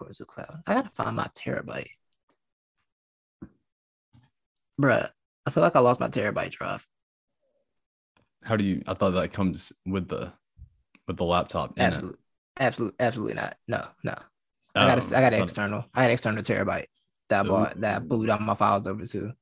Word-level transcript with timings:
Records 0.00 0.20
of 0.20 0.28
cloud. 0.28 0.62
I 0.66 0.74
gotta 0.74 0.90
find 0.90 1.16
my 1.16 1.26
terabyte. 1.34 1.90
Bruh, 4.80 5.08
I 5.44 5.50
feel 5.50 5.62
like 5.62 5.74
I 5.74 5.80
lost 5.80 5.98
my 5.98 6.08
terabyte 6.08 6.50
drive. 6.50 6.86
How 8.44 8.56
do 8.56 8.64
you? 8.64 8.82
I 8.86 8.94
thought 8.94 9.10
that 9.14 9.32
comes 9.32 9.72
with 9.84 10.08
the 10.08 10.32
with 11.08 11.16
the 11.16 11.24
laptop. 11.24 11.74
Absolutely, 11.80 12.20
absolutely, 12.60 12.96
absolutely 13.00 13.34
not. 13.34 13.56
No, 13.66 13.84
no. 14.04 14.14
I 14.76 14.86
got 14.86 14.98
Oh, 14.98 15.12
a, 15.12 15.16
I 15.16 15.20
got 15.20 15.34
an 15.34 15.42
external. 15.42 15.84
I 15.94 16.04
an 16.04 16.10
external 16.12 16.42
terabyte 16.42 16.86
that 17.28 17.44
I 17.44 17.48
bought 17.48 17.80
that 17.80 17.96
I 17.96 18.04
booted 18.04 18.30
all 18.30 18.38
my 18.38 18.54
files 18.54 18.86
over 18.86 19.04
to, 19.04 19.32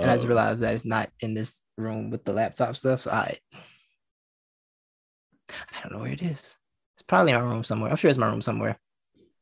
and 0.00 0.10
I 0.10 0.14
just 0.14 0.24
oh, 0.24 0.28
realized 0.28 0.62
that 0.62 0.74
it's 0.74 0.84
not 0.84 1.10
in 1.20 1.34
this 1.34 1.62
room 1.78 2.10
with 2.10 2.24
the 2.24 2.32
laptop 2.32 2.74
stuff. 2.74 3.02
So 3.02 3.12
I, 3.12 3.32
I 5.50 5.80
don't 5.82 5.92
know 5.92 6.00
where 6.00 6.12
it 6.12 6.22
is. 6.22 6.56
It's 6.94 7.02
probably 7.06 7.32
in 7.32 7.38
my 7.40 7.44
room 7.48 7.62
somewhere. 7.62 7.90
I'm 7.90 7.96
sure 7.96 8.10
it's 8.10 8.18
my 8.18 8.28
room 8.28 8.42
somewhere. 8.42 8.76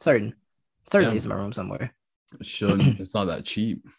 Certain, 0.00 0.34
certainly 0.86 1.12
Yeah. 1.14 1.16
it's 1.16 1.24
in 1.24 1.30
my 1.30 1.36
room 1.36 1.52
somewhere. 1.52 1.92
it 2.40 2.46
should. 2.46 2.80
it's 3.00 3.14
not 3.14 3.27
that 3.28 3.45
cheap. 3.45 3.84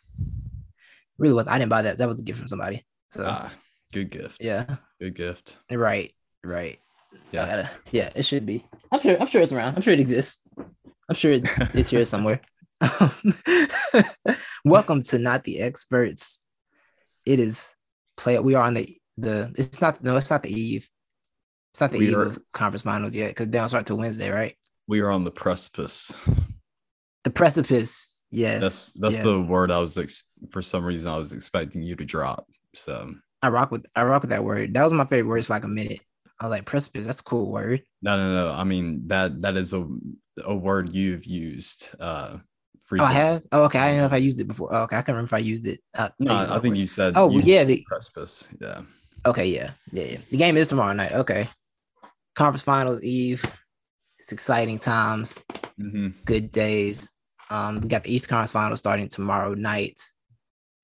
Really 1.19 1.33
was. 1.35 1.47
I 1.47 1.59
didn't 1.59 1.69
buy 1.69 1.83
that. 1.83 1.99
That 1.99 2.07
was 2.09 2.19
a 2.19 2.23
gift 2.23 2.39
from 2.39 2.47
somebody. 2.47 2.83
So 3.11 3.23
Ah, 3.27 3.53
good 3.93 4.09
gift. 4.09 4.37
yeah, 4.43 4.77
Good 4.99 5.13
gift. 5.13 5.57
right, 5.71 6.11
right. 6.43 6.79
Yeah. 7.31 7.45
Gotta, 7.45 7.69
yeah, 7.91 8.09
it 8.15 8.25
should 8.25 8.47
be. 8.47 8.65
I'm 8.91 8.99
sure. 8.99 9.15
I'm 9.21 9.27
sure 9.27 9.41
it's 9.43 9.53
around. 9.53 9.75
I'm 9.75 9.83
sure 9.83 9.93
it 9.93 9.99
exists. 9.99 10.41
I'm 11.07 11.15
sure 11.15 11.33
it's, 11.33 11.51
it's 11.75 11.89
here 11.91 12.03
somewhere. 12.05 12.41
Welcome 14.65 15.03
to 15.03 15.19
not 15.19 15.43
the 15.43 15.61
experts. 15.61 16.41
It 17.27 17.39
is 17.39 17.75
play. 18.17 18.39
We 18.39 18.55
are 18.55 18.63
on 18.65 18.73
the 18.73 18.87
the. 19.17 19.53
It's 19.55 19.81
not. 19.81 20.03
No, 20.03 20.17
it's 20.17 20.31
not 20.31 20.41
the 20.43 20.51
eve. 20.51 20.89
It's 21.73 21.81
not 21.81 21.91
the 21.91 21.99
We 21.99 22.07
eve 22.09 22.17
are- 22.17 22.23
of 22.23 22.39
conference 22.53 22.81
finals 22.83 23.15
yet 23.15 23.29
because 23.29 23.49
they 23.49 23.57
don't 23.59 23.69
start 23.69 23.85
till 23.85 23.97
Wednesday, 23.97 24.29
right? 24.31 24.55
We 24.87 24.99
are 25.01 25.11
on 25.11 25.23
the 25.23 25.31
precipice. 25.31 26.19
The 27.23 27.29
precipice. 27.31 28.25
Yes, 28.31 28.61
That's 28.61 28.93
that's 28.99 29.15
yes. 29.17 29.23
the 29.25 29.43
word 29.43 29.69
I 29.69 29.79
was 29.79 29.97
ex- 29.97 30.23
for 30.49 30.61
some 30.61 30.83
reason 30.83 31.11
I 31.11 31.17
was 31.17 31.33
expecting 31.33 31.83
you 31.83 31.95
to 31.95 32.05
drop. 32.05 32.47
So 32.73 33.13
I 33.43 33.49
rock 33.49 33.69
with. 33.71 33.85
I 33.95 34.03
rock 34.03 34.21
with 34.23 34.31
that 34.31 34.43
word. 34.43 34.73
That 34.73 34.83
was 34.83 34.93
my 34.93 35.05
favorite 35.05 35.29
word. 35.29 35.37
It's 35.37 35.49
like 35.51 35.63
a 35.63 35.67
minute. 35.67 36.01
I 36.39 36.45
was 36.45 36.51
like 36.51 36.65
precipice. 36.65 37.05
That's 37.05 37.21
a 37.21 37.23
cool 37.23 37.51
word. 37.51 37.83
no, 38.01 38.17
no, 38.17 38.33
no. 38.33 38.51
I 38.51 38.63
mean 38.63 39.07
that 39.07 39.41
that 39.43 39.55
is 39.55 39.73
a 39.73 39.87
a 40.43 40.55
word 40.55 40.91
you've 40.93 41.25
used. 41.25 41.91
Uh, 41.99 42.37
Oh, 42.91 43.03
I 43.03 43.11
have. 43.13 43.43
Oh, 43.53 43.63
okay. 43.65 43.79
I 43.79 43.87
didn't 43.87 43.99
know 44.01 44.05
if 44.07 44.13
I 44.13 44.17
used 44.17 44.39
it 44.41 44.43
before. 44.43 44.69
Oh, 44.75 44.83
okay. 44.83 44.97
I 44.97 44.99
can't 44.99 45.09
remember 45.15 45.29
if 45.29 45.33
I 45.33 45.37
used 45.39 45.65
it. 45.67 45.79
Uh, 45.97 46.09
No, 46.19 46.35
I 46.35 46.45
think 46.59 46.73
word. 46.73 46.77
you 46.77 46.85
said. 46.85 47.13
Oh 47.15 47.29
you 47.31 47.39
yeah. 47.39 47.63
The, 47.63 47.81
precipice. 47.87 48.49
Yeah. 48.59 48.81
Okay, 49.25 49.45
yeah, 49.45 49.71
yeah, 49.91 50.03
yeah. 50.03 50.17
The 50.29 50.37
game 50.37 50.57
is 50.57 50.67
tomorrow 50.67 50.93
night. 50.93 51.13
Okay. 51.13 51.47
Conference 52.35 52.61
finals 52.61 53.01
eve. 53.01 53.43
It's 54.23 54.31
exciting 54.31 54.79
times, 54.79 55.43
hmm 55.77 56.07
good 56.23 56.49
days. 56.49 57.11
Um, 57.49 57.81
we 57.81 57.89
got 57.89 58.03
the 58.05 58.15
East 58.15 58.29
Conference 58.29 58.53
finals 58.53 58.79
starting 58.79 59.09
tomorrow 59.09 59.53
night. 59.53 59.99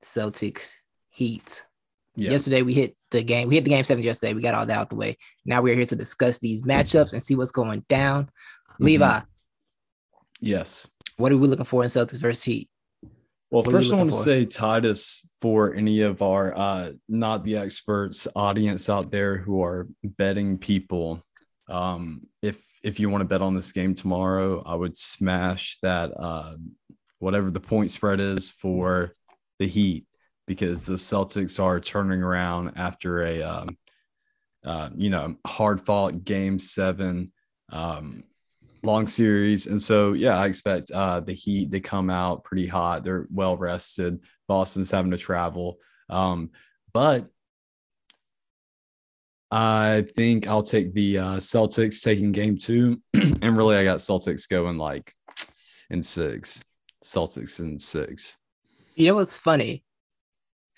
Celtics, 0.03 0.75
Heat. 1.09 1.65
Yeah. 2.17 2.31
Yesterday 2.31 2.63
we 2.63 2.73
hit 2.73 2.97
the 3.11 3.23
game. 3.23 3.47
We 3.47 3.55
hit 3.55 3.63
the 3.63 3.69
game 3.69 3.85
seven 3.85 4.03
yesterday. 4.03 4.33
We 4.33 4.41
got 4.41 4.55
all 4.55 4.65
that 4.65 4.77
out 4.77 4.89
the 4.89 4.97
way. 4.97 5.15
Now 5.45 5.61
we're 5.61 5.75
here 5.75 5.85
to 5.85 5.95
discuss 5.95 6.39
these 6.39 6.63
matchups 6.63 7.13
and 7.13 7.23
see 7.23 7.35
what's 7.35 7.51
going 7.51 7.85
down. 7.87 8.25
Mm-hmm. 8.25 8.83
Levi, 8.83 9.21
Yes. 10.41 10.87
what 11.15 11.31
are 11.31 11.37
we 11.37 11.47
looking 11.47 11.63
for 11.63 11.83
in 11.83 11.89
Celtics 11.89 12.19
versus 12.19 12.43
Heat? 12.43 12.69
Well, 13.51 13.63
What 13.63 13.71
first 13.71 13.93
I 13.93 13.95
want 13.95 14.11
to 14.11 14.17
say 14.17 14.45
Titus 14.45 15.25
for 15.41 15.73
any 15.73 16.01
of 16.01 16.21
our 16.21 16.53
uh, 16.57 16.91
not 17.07 17.45
the 17.45 17.55
experts 17.55 18.27
audience 18.35 18.89
out 18.89 19.11
there 19.11 19.37
who 19.37 19.63
are 19.63 19.87
betting 20.03 20.57
people. 20.57 21.23
Um, 21.69 22.23
if 22.41 22.65
if 22.83 22.99
you 22.99 23.09
want 23.09 23.21
to 23.21 23.27
bet 23.27 23.41
on 23.41 23.55
this 23.55 23.71
game 23.71 23.93
tomorrow, 23.93 24.63
I 24.65 24.75
would 24.75 24.97
smash 24.97 25.77
that 25.81 26.11
uh, 26.17 26.55
whatever 27.19 27.51
the 27.51 27.59
point 27.59 27.91
spread 27.91 28.19
is 28.19 28.51
for 28.51 29.11
the 29.59 29.67
Heat 29.67 30.05
because 30.47 30.85
the 30.85 30.93
Celtics 30.93 31.61
are 31.61 31.79
turning 31.79 32.23
around 32.23 32.73
after 32.75 33.23
a 33.23 33.41
um, 33.41 33.77
uh, 34.63 34.89
you 34.95 35.09
know 35.09 35.35
hard 35.45 35.81
fought 35.81 36.23
game 36.23 36.59
seven. 36.59 37.31
Um, 37.71 38.23
long 38.83 39.07
series. 39.07 39.67
And 39.67 39.81
so, 39.81 40.13
yeah, 40.13 40.37
I 40.37 40.45
expect 40.45 40.91
uh, 40.91 41.19
the 41.19 41.33
Heat 41.33 41.71
to 41.71 41.79
come 41.79 42.09
out 42.09 42.43
pretty 42.43 42.67
hot. 42.67 43.03
They're 43.03 43.27
well 43.31 43.57
rested. 43.57 44.19
Boston's 44.47 44.91
having 44.91 45.11
to 45.11 45.17
travel. 45.17 45.77
Um, 46.09 46.51
but 46.93 47.27
I 49.51 50.05
think 50.15 50.47
I'll 50.47 50.61
take 50.61 50.93
the 50.93 51.17
uh, 51.17 51.35
Celtics 51.37 52.01
taking 52.03 52.31
game 52.31 52.57
two. 52.57 53.01
and 53.13 53.57
really, 53.57 53.75
I 53.75 53.83
got 53.83 53.97
Celtics 53.99 54.47
going 54.47 54.77
like 54.77 55.13
in 55.89 56.03
six. 56.03 56.63
Celtics 57.03 57.59
in 57.59 57.79
six. 57.79 58.37
You 58.95 59.07
know 59.07 59.15
what's 59.15 59.37
funny? 59.37 59.83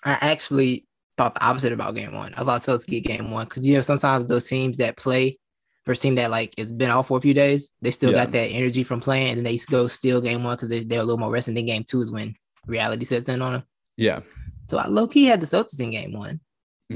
I 0.03 0.17
actually 0.21 0.87
thought 1.17 1.33
the 1.33 1.43
opposite 1.45 1.73
about 1.73 1.95
game 1.95 2.13
one. 2.13 2.33
I 2.35 2.43
thought 2.43 2.61
Celtics 2.61 2.87
get 2.87 3.03
game 3.03 3.29
one 3.31 3.45
because 3.45 3.65
you 3.65 3.75
know 3.75 3.81
sometimes 3.81 4.27
those 4.27 4.47
teams 4.47 4.77
that 4.77 4.95
play 4.97 5.37
first 5.85 6.01
team 6.01 6.15
that 6.15 6.31
like 6.31 6.53
it's 6.57 6.71
been 6.71 6.91
off 6.91 7.07
for 7.07 7.17
a 7.17 7.21
few 7.21 7.33
days, 7.33 7.73
they 7.81 7.91
still 7.91 8.11
Yeah. 8.11 8.23
got 8.25 8.31
that 8.31 8.47
energy 8.47 8.83
from 8.83 9.01
playing, 9.01 9.37
and 9.37 9.45
they 9.45 9.57
go 9.69 9.87
steal 9.87 10.21
game 10.21 10.43
one 10.43 10.55
because 10.55 10.69
they, 10.69 10.83
they're 10.83 11.01
a 11.01 11.03
little 11.03 11.17
more 11.19 11.31
rested. 11.31 11.57
Then 11.57 11.65
game 11.65 11.83
two 11.83 12.01
is 12.01 12.11
when 12.11 12.35
reality 12.67 13.03
sets 13.03 13.27
in 13.27 13.41
on 13.41 13.53
them. 13.53 13.63
Yeah. 13.97 14.21
So 14.67 14.77
I 14.77 14.87
low 14.87 15.07
key 15.07 15.25
had 15.25 15.41
the 15.41 15.45
Celtics 15.45 15.79
in 15.81 15.89
game 15.91 16.13
one. 16.13 16.39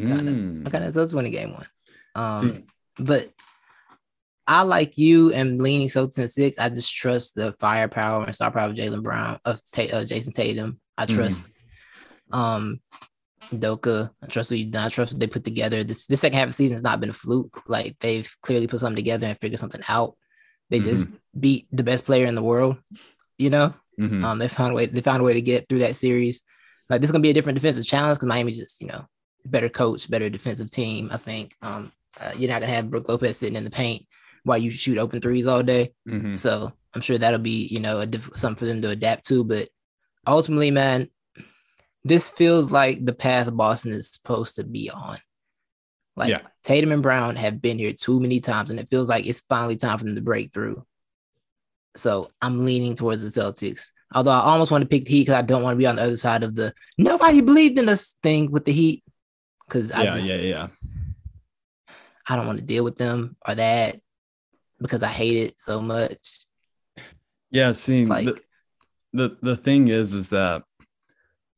Kinda. 0.01 0.31
Mm. 0.31 0.67
I 0.67 0.69
got 0.69 0.79
the 0.93 0.99
Celtics 0.99 1.13
winning 1.13 1.31
game 1.31 1.53
one. 1.53 1.65
Um, 2.15 2.35
See- 2.35 2.65
but 2.99 3.29
I 4.47 4.61
like 4.63 4.97
you 4.97 5.33
and 5.33 5.59
leaning 5.61 5.87
Celtics 5.87 6.19
in 6.19 6.27
six. 6.27 6.59
I 6.59 6.69
just 6.69 6.93
trust 6.95 7.35
the 7.35 7.51
firepower 7.53 8.23
and 8.25 8.35
star 8.35 8.51
power 8.51 8.69
of 8.69 8.75
Jaylen 8.75 9.01
Brown 9.03 9.39
of 9.45 9.59
Ta- 9.71 9.83
uh, 9.83 10.03
Jayson 10.05 10.33
Tatum. 10.33 10.79
I 10.97 11.05
Mhm. 11.05 11.15
trust 11.15 11.47
um 12.31 12.79
Doka. 13.53 14.11
I 14.23 14.27
trust 14.27 14.51
what 14.51 14.59
you 14.59 14.65
done. 14.65 14.85
I 14.85 14.89
trust 14.89 15.13
what 15.13 15.19
they 15.19 15.27
put 15.27 15.43
together. 15.43 15.83
This 15.83 16.07
this 16.07 16.21
second 16.21 16.37
half 16.39 16.45
of 16.47 16.51
the 16.51 16.55
season 16.55 16.75
has 16.75 16.83
not 16.83 16.99
been 16.99 17.09
a 17.09 17.13
fluke. 17.13 17.61
Like 17.67 17.97
they've 17.99 18.29
clearly 18.41 18.67
put 18.67 18.79
something 18.79 18.95
together 18.95 19.27
and 19.27 19.37
figured 19.37 19.59
something 19.59 19.81
out. 19.87 20.15
They 20.69 20.79
just 20.79 21.13
beat 21.39 21.67
the 21.71 21.83
best 21.83 22.05
player 22.05 22.25
in 22.25 22.33
the 22.35 22.41
world. 22.43 22.77
You 23.37 23.49
know, 23.51 23.73
Mhm. 23.99 24.23
um, 24.23 24.37
they 24.39 24.47
found 24.47 24.71
a 24.71 24.75
way. 24.75 24.85
They 24.87 25.01
found 25.01 25.21
a 25.21 25.25
way 25.25 25.33
to 25.35 25.41
get 25.41 25.67
through 25.69 25.79
that 25.79 25.95
series. 25.95 26.43
Like 26.89 27.01
this 27.01 27.09
is 27.09 27.11
gonna 27.11 27.21
be 27.21 27.29
a 27.29 27.33
different 27.33 27.55
defensive 27.57 27.85
challenge 27.85 28.17
because 28.17 28.27
Miami's 28.27 28.57
just 28.57 28.81
you 28.81 28.87
know 28.87 29.05
better 29.45 29.69
coach, 29.69 30.09
better 30.09 30.29
defensive 30.29 30.71
team. 30.71 31.09
I 31.11 31.17
think 31.17 31.55
um, 31.61 31.91
uh, 32.19 32.31
you're 32.37 32.49
not 32.51 32.61
gonna 32.61 32.73
have 32.73 32.89
Brook 32.89 33.07
Lopez 33.09 33.37
sitting 33.37 33.55
in 33.55 33.63
the 33.63 33.69
paint 33.69 34.05
while 34.43 34.57
you 34.57 34.71
shoot 34.71 34.97
open 34.97 35.21
threes 35.21 35.47
all 35.47 35.63
day. 35.63 35.93
Mhm. 36.07 36.37
So 36.37 36.71
I'm 36.93 37.01
sure 37.01 37.17
that'll 37.17 37.39
be 37.39 37.67
you 37.67 37.79
know 37.79 37.99
a 38.01 38.05
diff- 38.05 38.29
something 38.35 38.59
for 38.59 38.65
them 38.65 38.81
to 38.81 38.89
adapt 38.89 39.25
to. 39.27 39.43
But 39.43 39.69
ultimately, 40.27 40.71
man, 40.71 41.07
this 42.03 42.29
feels 42.31 42.71
like 42.71 43.03
the 43.05 43.13
path 43.13 43.51
Boston 43.55 43.91
is 43.91 44.07
supposed 44.11 44.55
to 44.57 44.63
be 44.63 44.89
on. 44.89 45.17
Like 46.15 46.29
Yeah. 46.29 46.41
Tatum 46.63 46.91
and 46.91 47.03
Brown 47.03 47.35
have 47.35 47.61
been 47.61 47.77
here 47.77 47.91
too 47.93 48.19
many 48.19 48.39
times, 48.39 48.71
and 48.71 48.79
it 48.79 48.89
feels 48.89 49.09
like 49.09 49.25
it's 49.25 49.41
finally 49.41 49.75
time 49.75 49.97
for 49.97 50.05
them 50.05 50.15
to 50.15 50.21
break 50.21 50.51
through. 50.53 50.85
So 51.95 52.29
I'm 52.41 52.65
leaning 52.65 52.93
towards 52.95 53.21
the 53.21 53.41
Celtics. 53.41 53.91
Although 54.13 54.31
I 54.31 54.39
almost 54.41 54.71
want 54.71 54.81
to 54.83 54.87
pick 54.87 55.05
the 55.05 55.11
Heat 55.11 55.21
because 55.23 55.35
I 55.35 55.41
don't 55.41 55.63
want 55.63 55.73
to 55.75 55.77
be 55.77 55.85
on 55.87 55.95
the 55.95 56.03
other 56.03 56.17
side 56.17 56.43
of 56.43 56.55
the 56.55 56.73
nobody 56.97 57.41
believed 57.41 57.79
in 57.79 57.89
us 57.89 58.15
thing 58.23 58.51
with 58.51 58.65
the 58.65 58.71
Heat. 58.71 59.03
Because 59.67 59.91
I 59.91 60.03
Yeah, 60.03 60.09
just 60.11 60.35
yeah, 60.37 60.41
yeah. 60.41 60.67
I 62.27 62.35
don't 62.35 62.47
want 62.47 62.59
to 62.59 62.65
deal 62.65 62.83
with 62.83 62.97
them 62.97 63.35
or 63.47 63.55
that 63.55 63.97
because 64.79 65.03
I 65.03 65.07
hate 65.09 65.37
it 65.37 65.59
so 65.59 65.81
much. 65.81 66.45
Yeah, 67.51 67.71
seeing 67.71 68.07
like- 68.07 68.25
the, 68.25 68.41
the 69.13 69.37
the 69.41 69.55
thing 69.55 69.87
is 69.87 70.13
is 70.13 70.29
that 70.29 70.63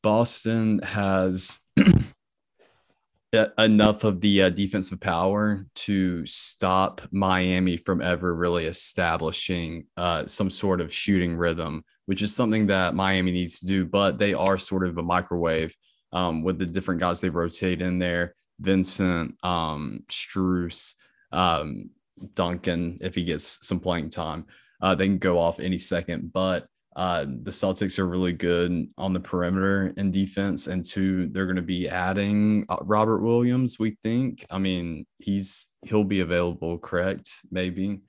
Boston 0.03 0.79
has 0.83 1.59
enough 3.57 4.03
of 4.03 4.21
the 4.21 4.43
uh, 4.43 4.49
defensive 4.49 4.99
power 5.01 5.65
to 5.75 6.25
stop 6.25 7.01
Miami 7.11 7.77
from 7.77 8.01
ever 8.01 8.33
really 8.33 8.65
establishing 8.65 9.85
uh, 9.97 10.25
some 10.25 10.49
sort 10.49 10.81
of 10.81 10.93
shooting 10.93 11.35
rhythm, 11.35 11.83
which 12.05 12.21
is 12.21 12.33
something 12.35 12.67
that 12.67 12.95
Miami 12.95 13.31
needs 13.31 13.59
to 13.59 13.65
do. 13.65 13.85
But 13.85 14.17
they 14.17 14.33
are 14.33 14.57
sort 14.57 14.87
of 14.87 14.97
a 14.97 15.03
microwave 15.03 15.75
um, 16.11 16.43
with 16.43 16.59
the 16.59 16.65
different 16.65 16.99
guys 16.99 17.21
they 17.21 17.29
rotate 17.29 17.81
in 17.81 17.99
there. 17.99 18.35
Vincent, 18.59 19.35
um, 19.43 20.03
Strus, 20.09 20.95
um, 21.31 21.91
Duncan, 22.33 22.97
if 23.01 23.15
he 23.15 23.23
gets 23.23 23.67
some 23.67 23.79
playing 23.79 24.09
time, 24.09 24.45
uh, 24.81 24.95
they 24.95 25.05
can 25.05 25.19
go 25.19 25.39
off 25.39 25.59
any 25.59 25.77
second. 25.77 26.33
But 26.33 26.67
uh, 26.95 27.25
the 27.25 27.51
Celtics 27.51 27.99
are 27.99 28.07
really 28.07 28.33
good 28.33 28.91
on 28.97 29.13
the 29.13 29.19
perimeter 29.19 29.93
in 29.97 30.09
defense, 30.09 30.65
and 30.65 30.83
two, 30.83 31.27
they're 31.27 31.45
going 31.45 31.57
to 31.57 31.61
be 31.61 31.87
adding 31.87 32.65
uh, 32.69 32.77
Robert 32.81 33.19
Williams. 33.19 33.77
We 33.77 33.97
think. 34.03 34.43
I 34.49 34.57
mean, 34.57 35.05
he's 35.17 35.69
he'll 35.83 36.03
be 36.03 36.21
available, 36.21 36.79
correct? 36.79 37.29
Maybe 37.51 37.99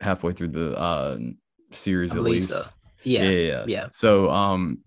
halfway 0.00 0.32
through 0.32 0.48
the 0.48 0.76
uh, 0.76 1.18
series 1.70 2.14
I 2.14 2.16
at 2.16 2.22
least. 2.22 2.50
so. 2.50 2.62
Yeah. 3.04 3.22
yeah, 3.22 3.64
yeah. 3.66 3.86
So, 3.92 4.28
um, 4.28 4.80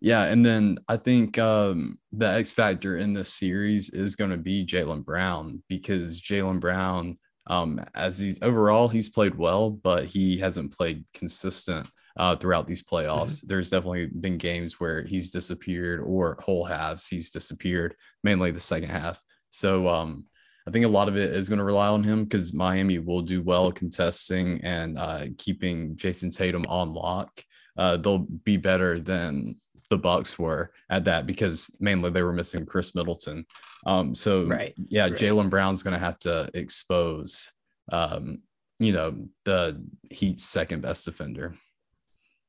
yeah, 0.00 0.24
and 0.24 0.44
then 0.44 0.78
I 0.88 0.96
think 0.96 1.38
um, 1.38 1.98
the 2.12 2.28
X 2.28 2.54
factor 2.54 2.98
in 2.98 3.14
this 3.14 3.32
series 3.32 3.90
is 3.90 4.16
going 4.16 4.30
to 4.30 4.36
be 4.36 4.64
Jaylen 4.64 5.04
Brown 5.04 5.62
because 5.68 6.20
Jaylen 6.20 6.60
Brown, 6.60 7.16
um, 7.48 7.80
as 7.94 8.18
he 8.18 8.36
overall 8.42 8.88
he's 8.88 9.08
played 9.08 9.36
well, 9.36 9.70
but 9.70 10.04
he 10.04 10.38
hasn't 10.38 10.76
played 10.76 11.04
consistent 11.14 11.88
uh, 12.16 12.36
throughout 12.36 12.66
these 12.66 12.82
playoffs. 12.82 13.38
Mm-hmm. 13.38 13.46
There's 13.48 13.70
definitely 13.70 14.06
been 14.06 14.38
games 14.38 14.78
where 14.78 15.02
he's 15.02 15.30
disappeared 15.30 16.00
or 16.00 16.38
whole 16.40 16.64
halves 16.64 17.08
he's 17.08 17.30
disappeared, 17.30 17.94
mainly 18.22 18.50
the 18.50 18.60
second 18.60 18.90
half. 18.90 19.20
So 19.50 19.88
um, 19.88 20.26
I 20.66 20.70
think 20.70 20.84
a 20.84 20.88
lot 20.88 21.08
of 21.08 21.16
it 21.16 21.30
is 21.30 21.48
going 21.48 21.60
to 21.60 21.64
rely 21.64 21.88
on 21.88 22.04
him 22.04 22.24
because 22.24 22.52
Miami 22.52 22.98
will 22.98 23.22
do 23.22 23.42
well 23.42 23.72
contesting 23.72 24.60
and 24.62 24.98
uh, 24.98 25.26
keeping 25.38 25.96
Jayson 25.96 26.30
Tatum 26.30 26.64
on 26.68 26.92
lock. 26.92 27.42
Uh, 27.76 27.96
they'll 27.96 28.18
be 28.18 28.56
better 28.56 28.98
than 28.98 29.56
the 29.88 29.98
Bucks 29.98 30.38
were 30.38 30.72
at 30.90 31.04
that 31.04 31.26
because 31.26 31.74
mainly 31.80 32.10
they 32.10 32.22
were 32.22 32.32
missing 32.32 32.66
Khris 32.66 32.94
Middleton. 32.94 33.46
Um, 33.86 34.14
so 34.14 34.44
right, 34.44 34.74
yeah, 34.88 35.04
right. 35.04 35.12
Jaylen 35.12 35.50
Brown's 35.50 35.82
going 35.82 35.94
to 35.94 36.00
have 36.00 36.18
to 36.20 36.50
expose, 36.54 37.52
um, 37.90 38.42
you 38.78 38.92
know, 38.92 39.28
the 39.44 39.82
Heat's 40.10 40.44
second 40.44 40.82
best 40.82 41.04
defender. 41.04 41.54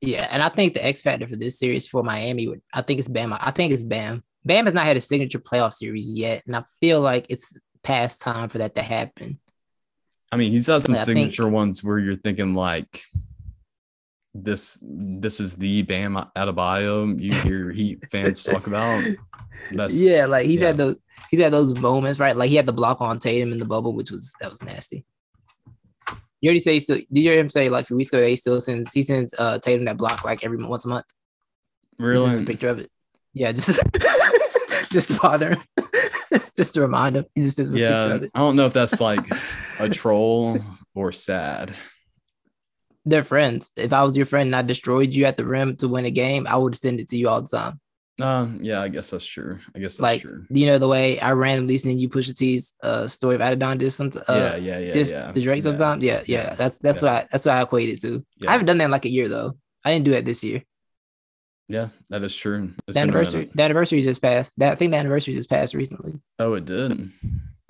Yeah, 0.00 0.26
and 0.30 0.42
I 0.42 0.48
think 0.48 0.74
the 0.74 0.84
X 0.84 1.02
factor 1.02 1.28
for 1.28 1.36
this 1.36 1.58
series 1.58 1.86
for 1.86 2.02
Miami 2.02 2.48
would 2.48 2.62
I 2.72 2.82
think 2.82 2.98
it's 2.98 3.08
Bam. 3.08 3.32
I 3.32 3.50
think 3.50 3.72
it's 3.72 3.82
Bam. 3.82 4.22
Bam 4.44 4.64
has 4.64 4.74
not 4.74 4.86
had 4.86 4.96
a 4.96 5.00
signature 5.00 5.38
playoff 5.38 5.74
series 5.74 6.10
yet, 6.10 6.42
and 6.46 6.56
I 6.56 6.64
feel 6.80 7.00
like 7.00 7.26
it's 7.28 7.58
past 7.82 8.22
time 8.22 8.48
for 8.48 8.58
that 8.58 8.74
to 8.76 8.82
happen. 8.82 9.38
I 10.32 10.36
mean, 10.36 10.52
he's 10.52 10.68
had 10.68 10.82
some 10.82 10.96
signature 10.96 11.44
think, 11.44 11.54
ones 11.54 11.84
where 11.84 11.98
you're 11.98 12.16
thinking 12.16 12.54
like 12.54 13.02
this 14.34 14.78
this 14.82 15.40
is 15.40 15.54
the 15.54 15.82
Bam 15.82 16.14
Adebayo 16.36 17.20
you 17.20 17.32
hear 17.32 17.70
Heat 17.70 18.08
fans 18.10 18.44
talk 18.44 18.66
about. 18.66 19.04
That's 19.72 19.94
yeah, 19.94 20.26
like 20.26 20.46
he's 20.46 20.60
yeah. 20.60 20.68
had 20.68 20.78
those 20.78 20.96
he's 21.30 21.40
had 21.40 21.52
those 21.52 21.78
moments, 21.80 22.20
right? 22.20 22.36
Like 22.36 22.50
he 22.50 22.56
had 22.56 22.66
the 22.66 22.72
block 22.72 23.00
on 23.00 23.18
Tatum 23.18 23.52
in 23.52 23.58
the 23.58 23.64
bubble, 23.64 23.94
which 23.94 24.10
was 24.10 24.34
that 24.40 24.50
was 24.50 24.62
nasty. 24.62 25.04
You 26.40 26.48
already 26.48 26.60
say 26.60 26.74
he 26.74 26.80
still. 26.80 26.96
Did 26.96 27.06
you 27.10 27.30
hear 27.30 27.40
him 27.40 27.50
say 27.50 27.68
like 27.68 27.82
a 27.82 27.86
few 27.86 27.96
weeks 27.96 28.12
ago 28.12 28.26
he 28.26 28.36
still 28.36 28.60
sends 28.60 28.92
he 28.92 29.02
sends 29.02 29.34
uh 29.38 29.58
Tatum 29.58 29.84
that 29.86 29.96
block 29.96 30.24
like 30.24 30.44
every 30.44 30.62
once 30.64 30.84
a 30.84 30.88
month? 30.88 31.06
Really? 31.98 32.42
A 32.42 32.46
picture 32.46 32.68
of 32.68 32.78
it. 32.78 32.90
Yeah, 33.34 33.52
just 33.52 33.80
just 34.90 35.10
to 35.10 35.18
bother 35.20 35.50
him, 35.50 35.62
just 36.56 36.74
to 36.74 36.80
remind 36.80 37.16
him. 37.16 37.26
He 37.34 37.42
just 37.42 37.58
yeah. 37.58 38.18
I 38.34 38.38
don't 38.38 38.56
know 38.56 38.66
if 38.66 38.72
that's 38.72 39.00
like 39.00 39.26
a 39.78 39.88
troll 39.88 40.58
or 40.94 41.12
sad. 41.12 41.74
They're 43.04 43.24
friends. 43.24 43.70
If 43.76 43.92
I 43.92 44.02
was 44.04 44.16
your 44.16 44.26
friend 44.26 44.48
and 44.48 44.56
I 44.56 44.62
destroyed 44.62 45.10
you 45.10 45.24
at 45.24 45.36
the 45.36 45.46
rim 45.46 45.76
to 45.76 45.88
win 45.88 46.04
a 46.04 46.10
game, 46.10 46.46
I 46.46 46.56
would 46.56 46.76
send 46.76 47.00
it 47.00 47.08
to 47.08 47.16
you 47.16 47.28
all 47.28 47.42
the 47.42 47.48
time. 47.48 47.80
Um, 48.20 48.58
yeah, 48.60 48.82
I 48.82 48.88
guess 48.88 49.10
that's 49.10 49.24
true. 49.24 49.58
I 49.74 49.78
guess 49.78 49.96
that's 49.96 50.00
like, 50.00 50.20
true. 50.20 50.44
You 50.50 50.66
know 50.66 50.78
the 50.78 50.88
way 50.88 51.18
I 51.20 51.32
randomly 51.32 51.78
send 51.78 52.00
you 52.00 52.08
Pusha 52.08 52.36
T's 52.36 52.74
uh 52.82 53.08
story 53.08 53.34
of 53.34 53.40
Adidon 53.40 53.78
distance. 53.78 54.16
Uh, 54.16 54.22
yeah, 54.28 54.56
yeah, 54.56 54.78
yeah, 54.78 54.92
this, 54.92 55.12
yeah. 55.12 55.32
The 55.32 55.42
Drake 55.42 55.62
sometimes. 55.62 56.04
Yeah, 56.04 56.22
yeah. 56.26 56.42
yeah. 56.42 56.54
That's 56.54 56.78
that's 56.78 57.02
yeah. 57.02 57.08
what 57.14 57.24
I 57.24 57.26
that's 57.30 57.46
what 57.46 57.54
I 57.54 57.62
equated 57.62 58.00
to. 58.02 58.24
Yeah. 58.36 58.50
I 58.50 58.52
haven't 58.52 58.66
done 58.66 58.78
that 58.78 58.86
in 58.86 58.90
like 58.90 59.06
a 59.06 59.10
year 59.10 59.28
though. 59.28 59.56
I 59.84 59.92
didn't 59.92 60.04
do 60.04 60.12
it 60.12 60.24
this 60.24 60.44
year. 60.44 60.62
Yeah, 61.68 61.88
that 62.10 62.22
is 62.22 62.36
true. 62.36 62.74
It's 62.88 62.96
the 62.96 63.00
anniversary. 63.00 63.50
The 63.54 63.62
anniversary 63.62 64.02
just 64.02 64.20
passed. 64.20 64.58
That 64.58 64.72
I 64.72 64.74
think 64.74 64.92
the 64.92 64.98
anniversary 64.98 65.34
just 65.34 65.48
passed 65.48 65.72
recently. 65.72 66.14
Oh, 66.38 66.54
it 66.54 66.64
did. 66.64 67.10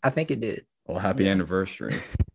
I 0.02 0.10
think 0.10 0.30
it 0.30 0.40
did. 0.40 0.62
Well, 0.86 0.98
happy 0.98 1.28
anniversary. 1.28 1.94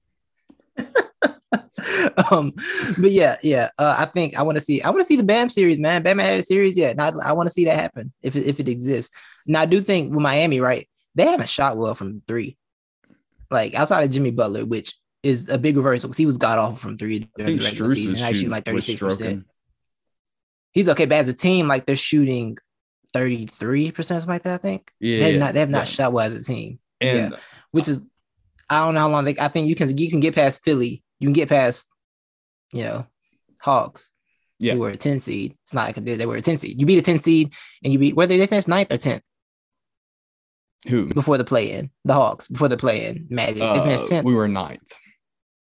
um, 2.32 2.54
but 2.98 3.12
yeah, 3.12 3.38
yeah. 3.44 3.70
Uh, 3.78 3.96
I 4.00 4.06
think 4.06 4.38
I 4.38 4.44
want 4.44 4.58
to 4.58 4.64
see. 4.64 4.82
I 4.82 4.90
want 4.90 5.02
to 5.02 5.06
see 5.06 5.16
the 5.16 5.24
Bam 5.24 5.50
series, 5.50 5.80
man. 5.80 6.04
Bam 6.04 6.20
had 6.20 6.40
a 6.40 6.44
series 6.44 6.78
yet. 6.78 7.00
I 7.00 7.34
want 7.34 7.48
to 7.48 7.54
see 7.54 7.66
that 7.66 7.80
happen 7.80 8.14
if 8.22 8.36
it, 8.36 8.46
if 8.46 8.60
it 8.60 8.70
exists. 8.70 9.16
Now 9.46 9.62
I 9.62 9.66
do 9.66 9.82
think 9.82 10.14
with 10.14 10.22
Miami, 10.22 10.60
right? 10.60 10.88
They 11.16 11.26
haven't 11.26 11.50
shot 11.50 11.78
well 11.78 11.96
from 11.96 12.22
three. 12.28 12.58
Like 13.50 13.74
outside 13.74 14.04
of 14.04 14.12
Jimmy 14.12 14.32
Butler, 14.32 14.66
which 14.66 14.96
is 15.24 15.50
a 15.50 15.58
big 15.58 15.78
reversal 15.78 16.10
because 16.10 16.18
he 16.18 16.26
was 16.26 16.38
got 16.38 16.58
off 16.58 16.80
from 16.80 16.98
three 16.98 17.28
during 17.38 17.58
the 17.58 17.64
regular 17.64 17.90
Strus 17.90 17.96
season. 17.96 18.28
Actually, 18.28 18.50
like 18.50 18.66
thirty 18.66 18.82
six 18.82 19.00
percent. 19.00 19.46
He's 20.72 20.90
okay, 20.90 21.06
but 21.06 21.16
as 21.16 21.30
a 21.30 21.34
team, 21.34 21.68
like 21.68 21.86
they're 21.86 21.96
shooting 21.96 22.58
thirty 23.14 23.46
three 23.46 23.92
percent, 23.92 24.22
something 24.22 24.34
like 24.34 24.44
that. 24.44 24.56
I 24.56 24.58
think. 24.58 24.92
Yeah, 25.00 25.20
they 25.20 25.32
have 25.32 25.40
not. 25.40 25.54
They 25.54 25.60
have 25.62 25.70
not 25.70 25.80
yeah. 25.80 25.86
shot 25.86 26.14
well 26.14 26.26
as 26.26 26.36
a 26.40 26.44
team. 26.44 26.80
And 27.00 27.32
yeah, 27.32 27.40
which 27.72 27.88
is 27.88 28.08
I 28.70 28.84
don't 28.84 28.94
know 28.94 29.02
how 29.02 29.10
long 29.10 29.26
they. 29.26 29.36
I 29.40 29.48
think 29.48 29.68
you 29.68 29.76
can 29.76 29.98
you 29.98 30.10
can 30.10 30.20
get 30.20 30.36
past 30.36 30.64
Philly. 30.64 31.04
You 31.20 31.28
can 31.28 31.34
get 31.34 31.50
past 31.50 31.88
you 32.76 32.84
know, 32.84 33.08
Hawks. 33.62 34.12
Yeah. 34.60 34.74
Who 34.74 34.82
were 34.82 34.90
a 34.90 34.96
10 34.96 35.20
seed. 35.20 35.56
It's 35.64 35.74
not 35.74 35.88
like 35.88 35.96
they 35.96 36.26
were 36.26 36.36
a 36.36 36.42
10 36.42 36.58
seed. 36.58 36.80
You 36.80 36.86
beat 36.86 37.00
a 37.00 37.02
10 37.02 37.20
seed 37.20 37.54
and 37.84 37.92
you 37.92 38.00
beat 38.00 38.16
whether 38.16 38.38
they 38.38 38.48
finished 38.48 38.68
ninth 38.68 38.92
or 38.92 38.98
10th. 38.98 39.22
Who? 40.88 41.08
Before 41.08 41.38
the 41.38 41.44
play 41.44 41.72
in. 41.72 41.90
The 42.06 42.14
Hawks. 42.14 42.48
Before 42.48 42.68
the 42.68 42.78
play 42.78 43.08
in. 43.08 43.28
Magic. 43.30 43.62
Uh, 43.62 43.74
they 43.74 43.82
finished 43.82 44.12
10th. 44.12 44.24
We 44.24 44.36
were 44.36 44.48
ninth. 44.48 44.94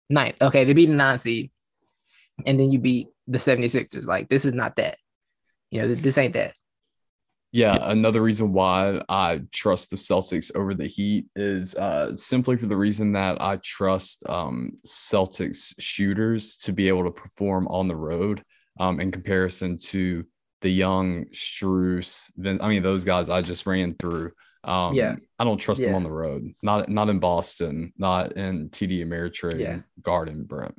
Ninth. 0.09 0.41
Okay. 0.41 0.63
They 0.63 0.73
beat 0.73 0.89
a 0.89 0.93
nine 0.93 1.19
seed. 1.19 1.51
And 2.45 2.59
then 2.59 2.71
you 2.71 2.79
beat 2.79 3.07
the 3.27 3.37
76ers. 3.37 4.07
Like, 4.07 4.29
this 4.29 4.45
is 4.45 4.53
not 4.53 4.77
that. 4.77 4.95
You 5.71 5.81
know, 5.81 5.87
this 5.93 6.17
ain't 6.17 6.33
that. 6.33 6.53
Yeah, 7.51 7.77
another 7.81 8.21
reason 8.21 8.53
why 8.53 9.01
I 9.09 9.41
trust 9.51 9.89
the 9.89 9.95
Celtics 9.95 10.55
over 10.55 10.75
the 10.75 10.85
Heat 10.85 11.25
is 11.35 11.73
uh, 11.75 12.15
simply 12.15 12.57
for 12.57 12.67
the 12.67 12.77
reason 12.77 13.13
that 13.13 13.41
I 13.41 13.57
trust 13.63 14.23
um, 14.29 14.73
Celtics 14.85 15.73
shooters 15.79 16.57
to 16.57 16.71
be 16.71 16.87
able 16.87 17.05
to 17.05 17.11
perform 17.11 17.67
on 17.69 17.87
the 17.87 17.95
road 17.95 18.43
um, 18.79 18.99
in 18.99 19.11
comparison 19.11 19.77
to 19.77 20.25
the 20.61 20.69
young 20.69 21.25
Strus. 21.27 22.29
I 22.61 22.67
mean, 22.67 22.83
those 22.83 23.03
guys 23.03 23.29
I 23.29 23.41
just 23.41 23.65
ran 23.65 23.95
through. 23.95 24.31
Um, 24.63 24.93
yeah, 24.93 25.15
I 25.39 25.43
don't 25.43 25.57
trust 25.57 25.81
yeah. 25.81 25.87
them 25.87 25.95
on 25.95 26.03
the 26.03 26.11
road. 26.11 26.53
Not 26.61 26.89
not 26.89 27.09
in 27.09 27.19
Boston. 27.19 27.93
Not 27.97 28.33
in 28.33 28.69
TD 28.69 29.03
Ameritrade 29.03 29.59
yeah. 29.59 29.79
Garden, 30.01 30.43
Brent. 30.43 30.75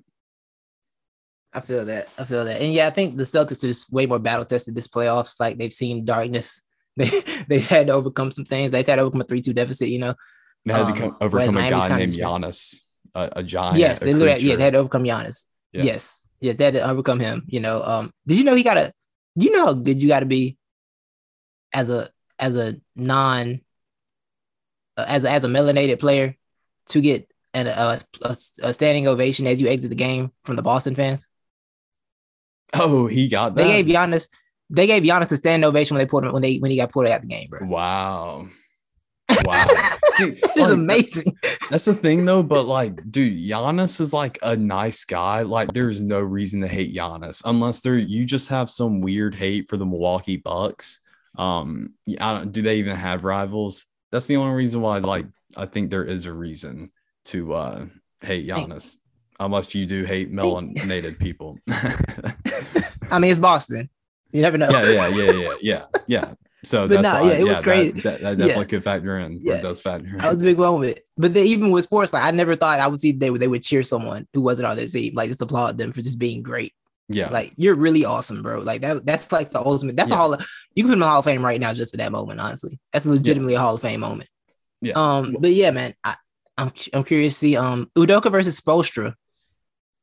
I 1.52 1.60
feel 1.60 1.84
that. 1.84 2.08
I 2.18 2.24
feel 2.24 2.44
that. 2.44 2.60
And 2.60 2.72
yeah, 2.72 2.86
I 2.86 2.90
think 2.90 3.16
the 3.16 3.24
Celtics 3.24 3.64
are 3.64 3.68
just 3.68 3.92
way 3.92 4.06
more 4.06 4.18
battle 4.18 4.44
tested 4.44 4.74
this 4.74 4.88
playoffs. 4.88 5.40
Like 5.40 5.58
they've 5.58 5.72
seen 5.72 6.04
darkness. 6.04 6.62
They 6.96 7.08
they 7.48 7.58
had 7.60 7.86
to 7.86 7.92
overcome 7.94 8.32
some 8.32 8.44
things. 8.44 8.72
They 8.72 8.78
had 8.78 8.96
to 8.96 9.02
overcome 9.02 9.20
a 9.20 9.24
three 9.24 9.40
two 9.40 9.54
deficit. 9.54 9.88
You 9.88 10.00
know, 10.00 10.14
they 10.66 10.72
had 10.74 10.94
to 10.94 11.04
um, 11.04 11.16
overcome 11.20 11.56
a 11.56 11.70
guy 11.70 11.96
named 11.96 12.12
Giannis, 12.12 12.80
a, 13.14 13.30
a, 13.36 13.42
giant. 13.42 13.78
Yes, 13.78 14.00
they 14.00 14.12
literally, 14.12 14.42
yeah, 14.42 14.56
they 14.56 14.64
had 14.64 14.72
to 14.72 14.80
overcome 14.80 15.04
Giannis. 15.04 15.46
Yeah. 15.72 15.84
Yes, 15.84 16.28
yes, 16.40 16.56
they 16.56 16.64
had 16.64 16.74
to 16.74 16.90
overcome 16.90 17.20
him. 17.20 17.44
You 17.46 17.60
know, 17.60 17.82
um, 17.82 18.12
did 18.26 18.38
you 18.38 18.44
know 18.44 18.56
he 18.56 18.64
got 18.64 18.76
a? 18.76 18.92
Do 19.38 19.46
you 19.46 19.52
know 19.52 19.66
how 19.66 19.72
good 19.72 20.02
you 20.02 20.08
got 20.08 20.20
to 20.20 20.26
be 20.26 20.58
as 21.72 21.90
a 21.90 22.08
as 22.38 22.56
a 22.56 22.74
non 22.96 23.60
uh, 24.96 25.04
as 25.08 25.24
a, 25.24 25.30
as 25.30 25.44
a 25.44 25.48
melanated 25.48 26.00
player 26.00 26.36
to 26.88 27.00
get 27.00 27.30
an, 27.54 27.68
a, 27.68 28.00
a, 28.22 28.36
a 28.62 28.74
standing 28.74 29.06
ovation 29.06 29.46
as 29.46 29.60
you 29.60 29.68
exit 29.68 29.90
the 29.90 29.96
game 29.96 30.32
from 30.44 30.56
the 30.56 30.62
Boston 30.62 30.94
fans? 30.94 31.28
Oh, 32.74 33.06
he 33.06 33.28
got 33.28 33.54
that. 33.54 33.62
They 33.64 33.82
gave 33.82 33.94
Giannis. 33.94 34.28
They 34.68 34.86
gave 34.86 35.02
Giannis 35.02 35.32
a 35.32 35.36
stand 35.36 35.64
ovation 35.64 35.96
when 35.96 36.04
they 36.04 36.08
put 36.08 36.24
him 36.24 36.32
when 36.32 36.42
they 36.42 36.56
when 36.58 36.70
he 36.70 36.76
got 36.76 36.90
pulled 36.90 37.06
out 37.06 37.16
of 37.16 37.22
the 37.22 37.28
game, 37.28 37.48
bro. 37.48 37.66
Wow. 37.66 38.48
Wow. 39.44 39.66
it's 40.18 40.56
like, 40.56 40.72
amazing. 40.72 41.32
That's 41.70 41.84
the 41.84 41.94
thing 41.94 42.24
though, 42.24 42.42
but 42.42 42.66
like, 42.66 43.10
dude, 43.10 43.38
Giannis 43.38 44.00
is 44.00 44.12
like 44.12 44.38
a 44.42 44.56
nice 44.56 45.04
guy. 45.04 45.42
Like, 45.42 45.72
there's 45.72 46.00
no 46.00 46.18
reason 46.18 46.60
to 46.60 46.68
hate 46.68 46.94
Giannis 46.94 47.40
unless 47.44 47.80
there 47.80 47.96
you 47.96 48.24
just 48.24 48.48
have 48.48 48.68
some 48.68 49.00
weird 49.00 49.36
hate 49.36 49.70
for 49.70 49.76
the 49.76 49.86
Milwaukee 49.86 50.36
Bucks. 50.36 51.00
Um, 51.38 51.94
I 52.20 52.32
don't 52.32 52.50
do 52.52 52.60
they 52.60 52.78
even 52.78 52.96
have 52.96 53.22
rivals? 53.24 53.86
That's 54.10 54.26
the 54.26 54.36
only 54.36 54.56
reason 54.56 54.80
why, 54.80 54.98
like, 54.98 55.26
I 55.56 55.66
think 55.66 55.90
there 55.90 56.04
is 56.04 56.26
a 56.26 56.32
reason 56.32 56.90
to 57.26 57.54
uh 57.54 57.86
hate 58.22 58.48
Giannis 58.48 58.96
unless 59.40 59.74
you 59.74 59.86
do 59.86 60.04
hate 60.04 60.32
melanated 60.32 61.18
people. 61.18 61.58
I 63.10 63.18
mean, 63.18 63.30
it's 63.30 63.40
Boston. 63.40 63.90
You 64.30 64.42
never 64.42 64.56
know. 64.56 64.68
Yeah, 64.70 64.82
yeah, 64.82 65.08
yeah, 65.08 65.30
yeah, 65.32 65.52
yeah, 65.60 65.84
yeah. 66.06 66.34
So 66.64 66.86
but 66.86 67.02
that's 67.02 67.18
no, 67.18 67.24
why, 67.24 67.32
yeah, 67.32 67.38
it 67.38 67.44
was 67.44 67.60
great. 67.60 67.94
That, 67.94 68.02
that, 68.02 68.20
that 68.20 68.38
definitely 68.38 68.62
yeah. 68.62 68.68
could 68.68 68.84
factor 68.84 69.18
in. 69.18 69.40
Yeah, 69.42 69.54
it 69.54 69.62
does 69.62 69.80
factor 69.80 70.06
in. 70.06 70.18
That 70.18 70.28
was 70.28 70.36
a 70.36 70.44
big 70.44 70.58
moment. 70.58 71.00
But 71.16 71.32
then, 71.32 71.46
even 71.46 71.70
with 71.70 71.84
sports, 71.84 72.12
like 72.12 72.22
I 72.22 72.30
never 72.32 72.54
thought 72.54 72.78
I 72.78 72.86
would 72.86 73.00
see 73.00 73.12
they 73.12 73.30
would 73.30 73.40
they 73.40 73.48
would 73.48 73.62
cheer 73.62 73.82
someone 73.82 74.28
who 74.34 74.42
wasn't 74.42 74.66
on 74.66 74.76
their 74.76 74.86
team, 74.86 75.14
like 75.14 75.28
just 75.28 75.40
applaud 75.40 75.78
them 75.78 75.90
for 75.90 76.02
just 76.02 76.18
being 76.18 76.42
great. 76.42 76.74
Yeah, 77.08 77.30
like 77.30 77.52
you're 77.56 77.76
really 77.76 78.04
awesome, 78.04 78.42
bro. 78.42 78.60
Like 78.60 78.82
that. 78.82 79.06
That's 79.06 79.32
like 79.32 79.50
the 79.50 79.60
ultimate. 79.60 79.96
That's 79.96 80.10
yeah. 80.10 80.16
a 80.16 80.18
hall. 80.18 80.34
Of, 80.34 80.46
you 80.74 80.84
can 80.84 80.90
put 80.90 80.94
in 80.94 81.00
the 81.00 81.06
Hall 81.06 81.20
of 81.20 81.24
Fame 81.24 81.44
right 81.44 81.58
now 81.58 81.72
just 81.72 81.92
for 81.92 81.96
that 81.96 82.12
moment. 82.12 82.40
Honestly, 82.40 82.78
that's 82.92 83.06
legitimately 83.06 83.54
yeah. 83.54 83.60
a 83.60 83.62
Hall 83.62 83.74
of 83.74 83.80
Fame 83.80 84.00
moment. 84.00 84.28
Yeah. 84.82 84.92
Um. 84.96 85.36
But 85.40 85.52
yeah, 85.52 85.70
man, 85.70 85.94
I, 86.04 86.14
I'm 86.58 86.70
I'm 86.92 87.04
curious 87.04 87.34
to 87.34 87.38
see 87.38 87.56
um 87.56 87.90
Udoka 87.96 88.30
versus 88.30 88.60
Spoelstra. 88.60 89.14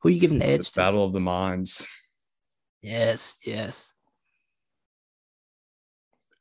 Who 0.00 0.08
are 0.08 0.12
you 0.12 0.20
giving 0.20 0.38
the 0.38 0.46
edge 0.46 0.60
the 0.60 0.72
to? 0.72 0.80
Battle 0.80 1.04
of 1.04 1.12
the 1.12 1.20
minds. 1.20 1.86
Yes. 2.82 3.38
Yes. 3.44 3.92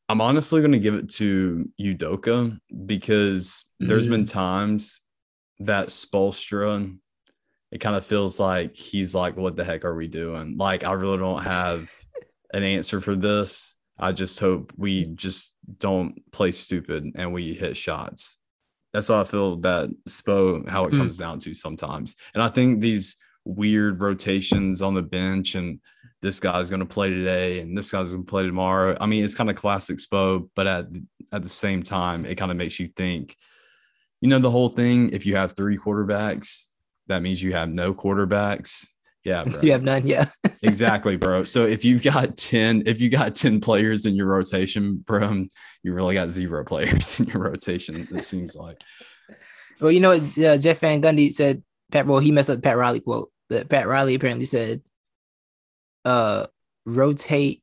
I'm 0.09 0.21
honestly 0.21 0.61
going 0.61 0.71
to 0.71 0.79
give 0.79 0.95
it 0.95 1.09
to 1.15 1.69
Udoka 1.81 2.57
because 2.85 3.65
mm-hmm. 3.81 3.89
there's 3.89 4.07
been 4.07 4.23
mm. 4.23 4.31
times 4.31 5.01
that 5.59 5.87
Spoelstra, 5.87 6.95
it 7.71 7.79
kind 7.79 7.95
of 7.95 8.05
feels 8.05 8.39
like 8.39 8.75
he's 8.75 9.13
like, 9.13 9.35
what 9.35 9.55
the 9.55 9.65
heck 9.65 9.83
are 9.83 9.95
we 9.95 10.07
doing? 10.07 10.55
Like, 10.57 10.83
I 10.83 10.93
really 10.93 11.17
don't 11.17 11.43
have 11.43 11.91
an 12.53 12.63
answer 12.63 13.01
for 13.01 13.15
this. 13.15 13.77
I 13.99 14.11
just 14.11 14.39
hope 14.39 14.71
we 14.77 15.07
just 15.07 15.55
don't 15.79 16.21
play 16.31 16.51
stupid 16.51 17.11
and 17.15 17.33
we 17.33 17.53
hit 17.53 17.75
shots. 17.75 18.37
That's 18.93 19.09
how 19.09 19.19
I 19.19 19.25
feel 19.25 19.57
that 19.57 19.89
Spo, 20.07 20.69
how 20.69 20.85
it 20.85 20.91
comes 20.91 21.17
mm. 21.17 21.19
down 21.19 21.39
to 21.39 21.53
sometimes. 21.53 22.15
And 22.33 22.41
I 22.41 22.47
think 22.47 22.79
these 22.79 23.17
weird 23.47 23.99
rotations 23.99 24.81
on 24.81 24.93
the 24.93 25.01
bench 25.01 25.55
and 25.55 25.79
this 26.21 26.39
guy's 26.39 26.69
going 26.69 26.79
to 26.79 26.85
play 26.85 27.09
today 27.09 27.59
and 27.59 27.77
this 27.77 27.91
guy's 27.91 28.11
going 28.11 28.25
to 28.25 28.29
play 28.29 28.45
tomorrow. 28.45 28.97
I 28.99 29.05
mean, 29.05 29.23
it's 29.23 29.35
kind 29.35 29.49
of 29.49 29.55
classic 29.55 29.97
Spo, 29.97 30.49
but 30.55 30.67
at 30.67 30.85
at 31.31 31.43
the 31.43 31.49
same 31.49 31.83
time, 31.83 32.25
it 32.25 32.35
kind 32.35 32.51
of 32.51 32.57
makes 32.57 32.79
you 32.79 32.87
think. 32.87 33.35
You 34.21 34.29
know, 34.29 34.39
the 34.39 34.51
whole 34.51 34.69
thing. 34.69 35.09
If 35.09 35.25
you 35.25 35.35
have 35.35 35.55
three 35.55 35.77
quarterbacks, 35.77 36.67
that 37.07 37.21
means 37.21 37.41
you 37.41 37.53
have 37.53 37.69
no 37.69 37.93
quarterbacks. 37.93 38.87
Yeah, 39.23 39.43
bro. 39.45 39.61
You 39.61 39.71
have 39.73 39.83
none. 39.83 40.07
Yeah. 40.07 40.25
exactly, 40.63 41.17
bro. 41.17 41.43
So 41.43 41.65
if 41.65 41.83
you've 41.83 42.03
got 42.03 42.37
10, 42.37 42.83
if 42.85 43.01
you 43.01 43.09
got 43.09 43.35
10 43.35 43.59
players 43.59 44.05
in 44.05 44.15
your 44.15 44.27
rotation, 44.27 44.97
bro, 44.97 45.45
you 45.83 45.93
really 45.93 46.15
got 46.15 46.29
zero 46.29 46.63
players 46.63 47.19
in 47.19 47.27
your 47.27 47.43
rotation, 47.43 47.95
it 47.95 48.23
seems 48.23 48.55
like. 48.55 48.81
Well, 49.79 49.91
you 49.91 49.99
know 49.99 50.13
uh, 50.13 50.57
Jeff 50.57 50.79
Van 50.79 51.01
Gundy 51.01 51.31
said, 51.31 51.61
Pat, 51.91 52.05
well, 52.05 52.19
he 52.19 52.31
messed 52.31 52.49
up 52.49 52.61
Pat 52.63 52.77
Riley 52.77 53.01
quote. 53.01 53.29
But 53.49 53.69
Pat 53.69 53.87
Riley 53.87 54.15
apparently 54.15 54.45
said, 54.45 54.81
uh, 56.05 56.47
rotate 56.85 57.61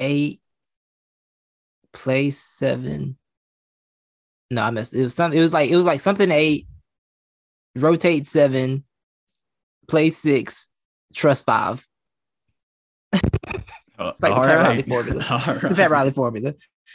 eight, 0.00 0.40
play 1.92 2.30
seven. 2.30 3.16
No, 4.50 4.62
I 4.62 4.70
missed. 4.70 4.94
It 4.94 5.02
was 5.02 5.14
something. 5.14 5.38
It 5.38 5.42
was 5.42 5.52
like 5.52 5.70
it 5.70 5.76
was 5.76 5.86
like 5.86 6.00
something 6.00 6.30
eight, 6.30 6.66
rotate 7.76 8.26
seven, 8.26 8.84
play 9.88 10.10
six, 10.10 10.68
trust 11.14 11.46
five. 11.46 11.86
it's 13.12 14.22
like 14.22 14.34
the 14.34 14.40
Pat 14.40 14.58
Riley 14.58 14.82
formula. 14.82 15.24
All 15.30 15.54
it's 15.54 15.68
the 15.68 15.74
Pat 15.74 15.90
Riley 15.90 16.10
formula. 16.10 16.54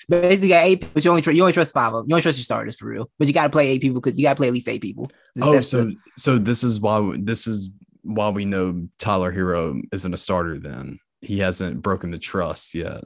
Basically, 0.10 0.48
you 0.48 0.54
got 0.54 0.66
eight, 0.66 0.94
but 0.94 1.04
you 1.04 1.12
only 1.12 1.24
you 1.34 1.42
only 1.42 1.54
trust 1.54 1.74
five 1.74 1.94
of 1.94 2.02
them. 2.02 2.10
You 2.10 2.16
only 2.16 2.22
trust 2.22 2.38
your 2.38 2.44
starters 2.44 2.78
for 2.78 2.88
real. 2.88 3.10
But 3.18 3.28
you 3.28 3.34
got 3.34 3.44
to 3.44 3.50
play 3.50 3.68
eight 3.70 3.82
people 3.82 4.02
because 4.02 4.18
you 4.18 4.24
got 4.24 4.34
to 4.34 4.38
play 4.38 4.48
at 4.48 4.54
least 4.54 4.68
eight 4.68 4.82
people. 4.82 5.10
oh, 5.42 5.60
so 5.62 5.86
the, 5.86 5.96
so 6.18 6.38
this 6.38 6.64
is 6.64 6.80
why 6.80 7.16
this 7.20 7.48
is 7.48 7.70
why 8.04 8.30
we 8.30 8.46
know 8.46 8.88
Tyler 9.00 9.32
Herro 9.32 9.82
isn't 9.92 10.14
a 10.14 10.18
starter. 10.18 10.58
Then 10.58 11.00
he 11.22 11.40
hasn't 11.40 11.82
broken 11.82 12.12
the 12.12 12.20
trust 12.20 12.74
yet, 12.74 13.04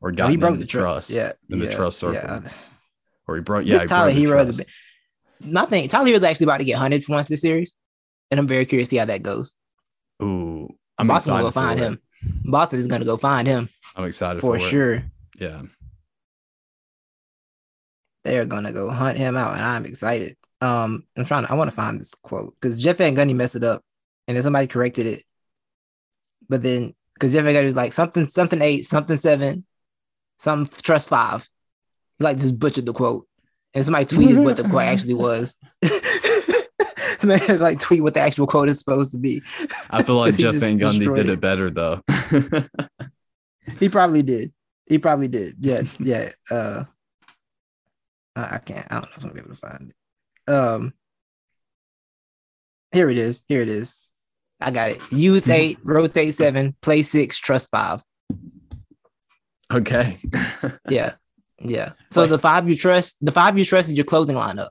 or 0.00 0.12
got 0.12 0.26
oh, 0.26 0.30
he 0.30 0.36
broke 0.36 0.58
the 0.58 0.66
trust. 0.66 1.10
yeah, 1.10 1.32
in 1.50 1.58
yeah, 1.58 1.66
the 1.66 1.72
trust 1.74 1.98
circle. 1.98 2.14
Yeah. 2.14 2.40
Or 3.26 3.36
he 3.36 3.40
broke. 3.40 3.66
Yeah, 3.66 3.80
he 3.80 3.86
Tyler 3.86 4.12
Herro. 4.12 4.40
Is 4.40 4.66
nothing. 5.40 5.88
Tyler 5.88 6.08
Herro 6.08 6.16
is 6.16 6.24
actually 6.24 6.44
about 6.44 6.58
to 6.58 6.64
get 6.64 6.78
hunted 6.78 7.04
for 7.04 7.12
once 7.12 7.28
this 7.28 7.40
series, 7.40 7.74
and 8.30 8.38
I'm 8.38 8.46
very 8.46 8.66
curious 8.66 8.88
to 8.88 8.90
see 8.90 8.98
how 8.98 9.06
that 9.06 9.22
goes. 9.22 9.54
Ooh, 10.22 10.68
I'm 10.98 11.06
Boston 11.06 11.34
will 11.34 11.44
go 11.44 11.50
find 11.50 11.80
him. 11.80 12.00
Boston 12.44 12.78
is 12.78 12.86
going 12.86 13.00
to 13.00 13.06
go 13.06 13.16
find 13.16 13.46
him. 13.46 13.68
I'm 13.96 14.04
excited 14.04 14.40
for, 14.40 14.58
for 14.58 14.60
sure. 14.60 14.94
It. 14.94 15.04
Yeah, 15.38 15.62
they're 18.24 18.46
gonna 18.46 18.72
go 18.72 18.90
hunt 18.90 19.18
him 19.18 19.36
out, 19.36 19.54
and 19.54 19.62
I'm 19.62 19.84
excited. 19.84 20.36
Um, 20.60 21.04
I'm 21.16 21.24
trying 21.24 21.46
to. 21.46 21.52
I 21.52 21.56
want 21.56 21.70
to 21.70 21.76
find 21.76 22.00
this 22.00 22.14
quote 22.14 22.54
because 22.54 22.82
Jeff 22.82 22.96
Van 22.96 23.14
Gundy 23.14 23.34
messed 23.34 23.56
it 23.56 23.64
up, 23.64 23.82
and 24.26 24.36
then 24.36 24.42
somebody 24.42 24.66
corrected 24.66 25.06
it. 25.06 25.22
But 26.48 26.62
then, 26.62 26.94
because 27.14 27.32
Jeff 27.32 27.44
Van 27.44 27.54
Gundy 27.54 27.66
was 27.66 27.76
like 27.76 27.92
something, 27.92 28.28
something 28.28 28.62
eight, 28.62 28.86
something 28.86 29.16
seven, 29.16 29.64
something 30.38 30.80
trust 30.82 31.08
five. 31.08 31.48
He 32.18 32.24
like 32.24 32.38
just 32.38 32.58
butchered 32.58 32.86
the 32.86 32.92
quote, 32.94 33.26
and 33.74 33.84
somebody 33.84 34.06
tweeted 34.06 34.42
what 34.42 34.56
the 34.56 34.68
quote 34.68 34.82
actually 34.84 35.14
was. 35.14 35.58
somebody 37.18 37.56
like 37.58 37.78
tweet 37.78 38.02
what 38.02 38.14
the 38.14 38.20
actual 38.20 38.46
quote 38.46 38.68
is 38.68 38.78
supposed 38.78 39.12
to 39.12 39.18
be. 39.18 39.42
I 39.90 40.02
feel 40.02 40.16
like 40.16 40.36
Jeff 40.38 40.54
Van 40.54 40.78
Gundy 40.78 41.14
did 41.14 41.28
it. 41.28 41.32
it 41.34 41.40
better 41.40 41.70
though. 41.70 42.02
he 43.78 43.88
probably 43.88 44.22
did. 44.22 44.52
He 44.86 44.98
probably 44.98 45.28
did. 45.28 45.54
Yeah, 45.60 45.82
yeah. 45.98 46.28
Uh, 46.50 46.84
I, 48.36 48.56
I 48.56 48.58
can't. 48.58 48.86
I 48.90 49.00
don't 49.00 49.04
know 49.04 49.16
if 49.16 49.24
I'm 49.24 49.30
gonna 49.30 49.34
be 49.34 49.40
able 49.40 49.54
to 49.54 49.60
find 49.60 49.90
it. 49.90 50.52
Um, 50.52 50.94
here 52.92 53.10
it 53.10 53.18
is. 53.18 53.42
Here 53.48 53.60
it 53.60 53.68
is. 53.68 53.96
I 54.60 54.70
got 54.70 54.90
it. 54.90 55.00
Use 55.10 55.48
eight, 55.50 55.78
rotate 55.82 56.34
seven, 56.34 56.74
play 56.80 57.02
six, 57.02 57.38
trust 57.38 57.70
five. 57.70 58.02
Okay. 59.72 60.16
yeah. 60.88 61.14
Yeah. 61.60 61.92
So 62.10 62.22
like, 62.22 62.30
the 62.30 62.38
five 62.38 62.68
you 62.68 62.74
trust, 62.74 63.16
the 63.24 63.32
five 63.32 63.58
you 63.58 63.64
trust 63.64 63.88
is 63.88 63.94
your 63.94 64.04
closing 64.04 64.36
lineup. 64.36 64.68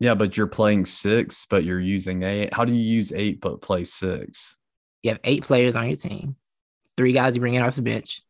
Yeah, 0.00 0.14
but 0.14 0.36
you're 0.36 0.48
playing 0.48 0.86
six, 0.86 1.46
but 1.48 1.64
you're 1.64 1.80
using 1.80 2.22
eight. 2.24 2.52
How 2.52 2.64
do 2.64 2.72
you 2.72 2.80
use 2.80 3.12
eight 3.12 3.40
but 3.40 3.62
play 3.62 3.84
six? 3.84 4.56
You 5.02 5.10
have 5.10 5.20
eight 5.24 5.44
players 5.44 5.76
on 5.76 5.86
your 5.86 5.96
team, 5.96 6.36
three 6.96 7.12
guys 7.12 7.34
you 7.36 7.40
bring 7.40 7.54
in 7.54 7.62
off 7.62 7.76
the 7.76 7.82
bench, 7.82 8.20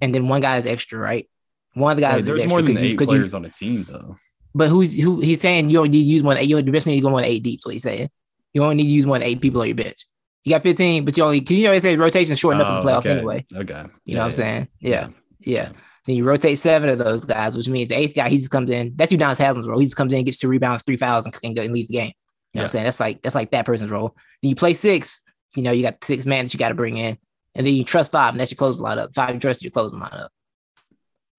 and 0.00 0.14
then 0.14 0.28
one 0.28 0.40
guy 0.40 0.56
is 0.56 0.66
extra, 0.66 0.98
right? 0.98 1.28
One 1.74 1.92
of 1.92 1.96
the 1.96 2.02
guys. 2.02 2.26
Hey, 2.26 2.32
there's 2.32 2.48
more 2.48 2.62
than 2.62 2.78
eight 2.78 3.00
you, 3.00 3.06
players 3.06 3.32
you, 3.32 3.36
on 3.36 3.44
a 3.44 3.48
team, 3.48 3.84
though. 3.88 4.16
But 4.54 4.68
who's 4.68 4.98
who? 5.00 5.20
He's 5.20 5.40
saying 5.40 5.70
you 5.70 5.78
don't 5.78 5.90
need 5.90 6.02
to 6.02 6.04
use 6.04 6.22
one. 6.22 6.36
You 6.46 6.62
best 6.64 6.86
need 6.86 6.96
to 6.96 7.02
go 7.02 7.12
one 7.12 7.24
eight 7.24 7.42
deep. 7.42 7.60
What 7.62 7.72
he's 7.72 7.82
saying. 7.82 8.08
You 8.52 8.62
only 8.62 8.76
need 8.76 8.84
to 8.84 8.88
use 8.88 9.06
one 9.06 9.22
eight 9.22 9.40
people 9.40 9.62
on 9.62 9.68
your 9.68 9.76
bench. 9.76 10.06
You 10.44 10.50
got 10.50 10.62
15, 10.62 11.04
but 11.04 11.16
you 11.16 11.22
only 11.22 11.40
because 11.40 11.56
you 11.56 11.64
know 11.64 11.70
they 11.70 11.80
say 11.80 11.96
rotation 11.96 12.34
shorten 12.34 12.60
up 12.60 12.66
in 12.66 12.74
the 12.74 12.80
oh, 12.80 12.84
playoffs 12.84 13.06
okay. 13.06 13.12
anyway. 13.12 13.46
Okay. 13.54 13.74
You 13.74 13.90
yeah, 14.04 14.14
know 14.14 14.20
what 14.20 14.26
I'm 14.26 14.32
saying? 14.32 14.68
Yeah. 14.80 15.08
yeah. 15.40 15.68
yeah. 15.68 15.68
So 16.04 16.10
you 16.10 16.24
rotate 16.24 16.58
seven 16.58 16.88
of 16.88 16.98
those 16.98 17.24
guys, 17.24 17.56
which 17.56 17.68
means 17.68 17.88
the 17.88 17.96
eighth 17.96 18.16
guy 18.16 18.28
he 18.28 18.38
just 18.38 18.50
comes 18.50 18.68
in. 18.68 18.92
That's 18.96 19.12
Udonis 19.12 19.40
Haslem's 19.40 19.68
role. 19.68 19.78
He 19.78 19.84
just 19.84 19.96
comes 19.96 20.12
in, 20.12 20.24
gets 20.24 20.38
two 20.38 20.48
rebounds, 20.48 20.82
three 20.82 20.96
fouls, 20.96 21.26
and, 21.26 21.38
and, 21.44 21.58
and 21.58 21.72
leaves 21.72 21.88
the 21.88 21.94
game. 21.94 22.06
You 22.06 22.08
know 22.08 22.12
yeah. 22.12 22.60
what 22.60 22.64
I'm 22.64 22.68
saying? 22.70 22.84
That's 22.84 23.00
like 23.00 23.22
that's 23.22 23.34
like 23.36 23.52
that 23.52 23.66
person's 23.66 23.92
role. 23.92 24.16
Then 24.42 24.48
you 24.48 24.56
play 24.56 24.74
six. 24.74 25.22
You 25.54 25.62
know, 25.62 25.70
you 25.70 25.82
got 25.82 26.02
six 26.04 26.26
man 26.26 26.44
that 26.44 26.54
you 26.54 26.58
got 26.58 26.70
to 26.70 26.74
bring 26.74 26.96
in, 26.96 27.16
and 27.54 27.66
then 27.66 27.74
you 27.74 27.84
trust 27.84 28.10
five, 28.10 28.34
and 28.34 28.40
that's 28.40 28.50
your 28.50 28.56
closing 28.56 28.84
lineup. 28.84 29.14
Five 29.14 29.34
you 29.34 29.40
trust 29.40 29.62
your 29.62 29.70
closing 29.70 30.00
lineup. 30.00 30.28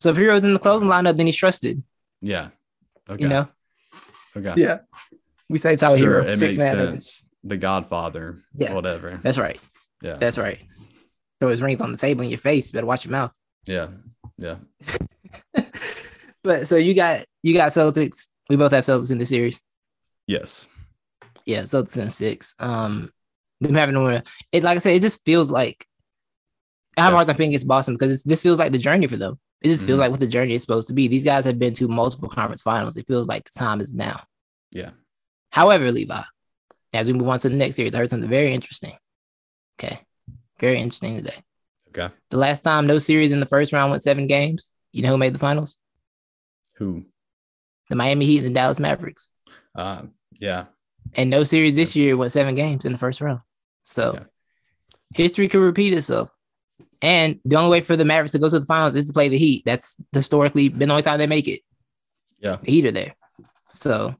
So 0.03 0.09
if 0.09 0.17
Herro's 0.17 0.43
in 0.43 0.51
the 0.51 0.59
closing 0.59 0.89
lineup, 0.89 1.15
then 1.15 1.27
he's 1.27 1.37
trusted. 1.37 1.81
Yeah. 2.21 2.49
Okay. 3.09 3.23
You 3.23 3.29
know. 3.29 3.47
Okay. 4.35 4.53
Yeah. 4.57 4.79
We 5.47 5.57
say 5.57 5.77
Tyler 5.77 5.97
sure, 5.97 6.23
Herro. 6.23 6.33
It 6.33 6.41
makes 6.41 6.57
man 6.57 6.75
sense. 6.75 7.29
The 7.45 7.55
Godfather. 7.55 8.43
Yeah. 8.53 8.73
Whatever. 8.73 9.21
That's 9.23 9.37
right. 9.37 9.57
Yeah. 10.01 10.15
That's 10.15 10.37
right. 10.37 10.59
So 11.41 11.47
his 11.47 11.61
rings 11.61 11.79
on 11.79 11.93
the 11.93 11.97
table 11.97 12.21
in 12.23 12.29
your 12.29 12.37
face. 12.37 12.67
You 12.67 12.73
better 12.75 12.85
watch 12.85 13.05
your 13.05 13.13
mouth. 13.13 13.33
Yeah. 13.65 13.87
Yeah. 14.37 14.55
but 16.43 16.67
so 16.67 16.75
you 16.75 16.93
got 16.95 17.23
you 17.41 17.53
got 17.53 17.71
Celtics. 17.71 18.27
We 18.49 18.57
both 18.57 18.73
have 18.73 18.83
Celtics 18.83 19.09
in 19.09 19.19
the 19.19 19.25
series. 19.25 19.61
Yes. 20.27 20.67
Yeah, 21.45 21.61
Celtics 21.61 21.97
in 21.97 22.09
six. 22.09 22.55
Um, 22.59 23.09
them 23.61 23.73
having 23.73 23.95
to 23.95 24.21
it 24.51 24.63
like 24.63 24.75
I 24.75 24.79
said, 24.81 24.97
it 24.97 25.01
just 25.01 25.23
feels 25.23 25.49
like 25.49 25.87
I 26.97 27.03
have 27.03 27.13
a 27.13 27.15
hard 27.15 27.27
time 27.27 27.37
thinking 27.37 27.55
it's 27.55 27.63
Boston 27.63 27.93
because 27.95 28.21
this 28.23 28.43
feels 28.43 28.59
like 28.59 28.73
the 28.73 28.77
journey 28.77 29.07
for 29.07 29.15
them. 29.15 29.39
It 29.63 29.69
just 29.69 29.87
feels 29.87 29.95
mm-hmm. 29.95 30.01
like 30.01 30.11
what 30.11 30.19
the 30.19 30.27
journey 30.27 30.55
is 30.55 30.61
supposed 30.61 30.89
to 30.89 30.93
be. 30.93 31.07
These 31.07 31.23
guys 31.23 31.45
have 31.45 31.57
been 31.57 31.73
to 31.75 31.87
multiple 31.87 32.27
conference 32.27 32.61
finals. 32.61 32.97
It 32.97 33.07
feels 33.07 33.27
like 33.27 33.45
the 33.45 33.57
time 33.57 33.79
is 33.79 33.93
now. 33.93 34.21
Yeah. 34.71 34.91
However, 35.51 35.89
Levi, 35.89 36.21
as 36.93 37.07
we 37.07 37.13
move 37.13 37.29
on 37.29 37.39
to 37.39 37.49
the 37.49 37.55
next 37.55 37.77
series, 37.77 37.95
I 37.95 37.99
heard 37.99 38.09
something 38.09 38.29
very 38.29 38.53
interesting. 38.53 38.93
Okay. 39.79 39.99
Very 40.59 40.77
interesting 40.77 41.15
today. 41.15 41.37
Okay. 41.89 42.13
The 42.29 42.37
last 42.37 42.61
time 42.61 42.87
no 42.87 42.97
series 42.97 43.31
in 43.31 43.39
the 43.39 43.45
first 43.45 43.71
round 43.71 43.91
went 43.91 44.03
seven 44.03 44.27
games, 44.27 44.73
you 44.91 45.01
know 45.01 45.09
who 45.09 45.17
made 45.17 45.33
the 45.33 45.39
finals? 45.39 45.77
Who? 46.75 47.05
The 47.89 47.95
Miami 47.95 48.25
Heat 48.25 48.39
and 48.39 48.47
the 48.47 48.53
Dallas 48.53 48.79
Mavericks. 48.79 49.31
Uh, 49.75 50.03
yeah. 50.39 50.65
And 51.13 51.29
no 51.29 51.43
series 51.43 51.75
this 51.75 51.95
year 51.95 52.17
went 52.17 52.31
seven 52.31 52.55
games 52.55 52.85
in 52.85 52.91
the 52.91 52.97
first 52.97 53.21
round. 53.21 53.41
So 53.83 54.13
yeah. 54.15 54.23
history 55.13 55.47
could 55.47 55.61
repeat 55.61 55.93
itself. 55.93 56.31
And 57.03 57.39
the 57.43 57.57
only 57.57 57.69
way 57.69 57.81
for 57.81 57.97
the 57.97 58.05
Mavericks 58.05 58.31
to 58.31 58.39
go 58.39 58.47
to 58.47 58.59
the 58.59 58.65
finals 58.65 58.95
is 58.95 59.05
to 59.05 59.13
play 59.13 59.27
the 59.27 59.37
Heat. 59.37 59.63
That's 59.65 59.97
historically 60.13 60.69
been 60.69 60.87
the 60.87 60.93
only 60.93 61.03
time 61.03 61.19
they 61.19 61.27
make 61.27 61.49
it. 61.49 61.59
Yeah. 62.39 62.57
The 62.63 62.71
Heat 62.71 62.85
are 62.85 62.91
there. 62.91 63.13
So 63.73 64.15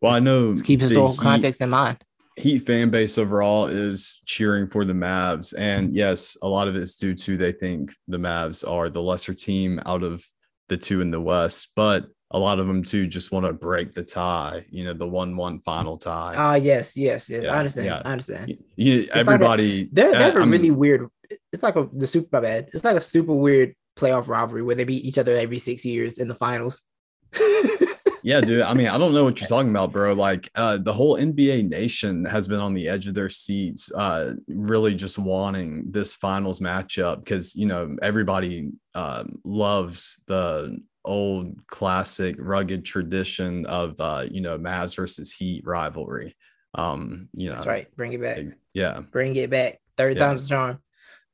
well, 0.00 0.14
I 0.14 0.18
know 0.18 0.52
keep 0.62 0.80
historical 0.80 1.16
context 1.16 1.60
in 1.60 1.70
mind. 1.70 1.98
Heat 2.36 2.60
fan 2.60 2.90
base 2.90 3.18
overall 3.18 3.66
is 3.66 4.20
cheering 4.26 4.66
for 4.66 4.84
the 4.84 4.94
Mavs. 4.94 5.54
And 5.56 5.94
yes, 5.94 6.36
a 6.42 6.48
lot 6.48 6.66
of 6.66 6.74
it's 6.74 6.96
due 6.96 7.14
to 7.14 7.36
they 7.36 7.52
think 7.52 7.92
the 8.08 8.18
Mavs 8.18 8.68
are 8.68 8.88
the 8.88 9.02
lesser 9.02 9.34
team 9.34 9.80
out 9.86 10.02
of 10.02 10.24
the 10.68 10.76
two 10.76 11.02
in 11.02 11.10
the 11.10 11.20
West. 11.20 11.72
But 11.76 12.06
a 12.32 12.38
lot 12.38 12.58
of 12.58 12.66
them 12.66 12.82
too 12.82 13.06
just 13.06 13.30
want 13.30 13.46
to 13.46 13.52
break 13.52 13.92
the 13.92 14.02
tie, 14.02 14.64
you 14.70 14.84
know, 14.84 14.94
the 14.94 15.06
one-one 15.06 15.60
final 15.60 15.98
tie. 15.98 16.34
Ah, 16.36 16.52
uh, 16.52 16.54
yes, 16.54 16.96
yes, 16.96 17.30
yes. 17.30 17.44
Yeah, 17.44 17.54
I 17.54 17.58
understand. 17.58 17.86
Yeah. 17.86 18.02
I 18.04 18.12
understand. 18.12 18.58
You, 18.74 19.06
everybody, 19.12 19.82
like 19.82 19.86
a, 19.86 19.94
they're, 19.94 20.12
they're 20.12 20.40
uh, 20.40 20.44
a 20.44 20.48
really 20.48 20.70
weird. 20.70 21.06
It's 21.52 21.62
like 21.62 21.76
a 21.76 21.88
the 21.92 22.06
super. 22.06 22.28
My 22.32 22.40
bad. 22.40 22.68
It's 22.72 22.84
like 22.84 22.96
a 22.96 23.00
super 23.00 23.34
weird 23.34 23.74
playoff 23.96 24.28
rivalry 24.28 24.62
where 24.62 24.74
they 24.74 24.84
beat 24.84 25.04
each 25.04 25.18
other 25.18 25.36
every 25.36 25.58
six 25.58 25.84
years 25.84 26.18
in 26.18 26.28
the 26.28 26.34
finals. 26.34 26.84
yeah, 28.22 28.40
dude. 28.40 28.62
I 28.62 28.74
mean, 28.74 28.88
I 28.88 28.98
don't 28.98 29.14
know 29.14 29.24
what 29.24 29.40
you're 29.40 29.48
talking 29.48 29.70
about, 29.70 29.92
bro. 29.92 30.12
Like, 30.14 30.50
uh, 30.54 30.78
the 30.78 30.92
whole 30.92 31.16
NBA 31.16 31.68
nation 31.68 32.24
has 32.24 32.46
been 32.46 32.60
on 32.60 32.74
the 32.74 32.88
edge 32.88 33.06
of 33.06 33.14
their 33.14 33.28
seats, 33.28 33.92
uh, 33.94 34.34
really 34.48 34.94
just 34.94 35.18
wanting 35.18 35.90
this 35.90 36.16
finals 36.16 36.60
matchup 36.60 37.24
because 37.24 37.54
you 37.54 37.66
know 37.66 37.96
everybody 38.02 38.70
uh, 38.94 39.24
loves 39.44 40.22
the 40.26 40.78
old 41.04 41.66
classic 41.66 42.36
rugged 42.38 42.84
tradition 42.84 43.66
of 43.66 44.00
uh, 44.00 44.24
you 44.30 44.40
know 44.40 44.58
Mavs 44.58 44.96
versus 44.96 45.32
Heat 45.32 45.66
rivalry. 45.66 46.36
Um, 46.74 47.28
you 47.32 47.48
know, 47.48 47.56
that's 47.56 47.66
right. 47.66 47.94
Bring 47.96 48.12
it 48.12 48.22
back. 48.22 48.38
Yeah, 48.72 49.00
bring 49.00 49.36
it 49.36 49.50
back. 49.50 49.80
Third 49.96 50.16
yeah. 50.16 50.26
time's 50.26 50.48
the 50.48 50.54
charm. 50.54 50.78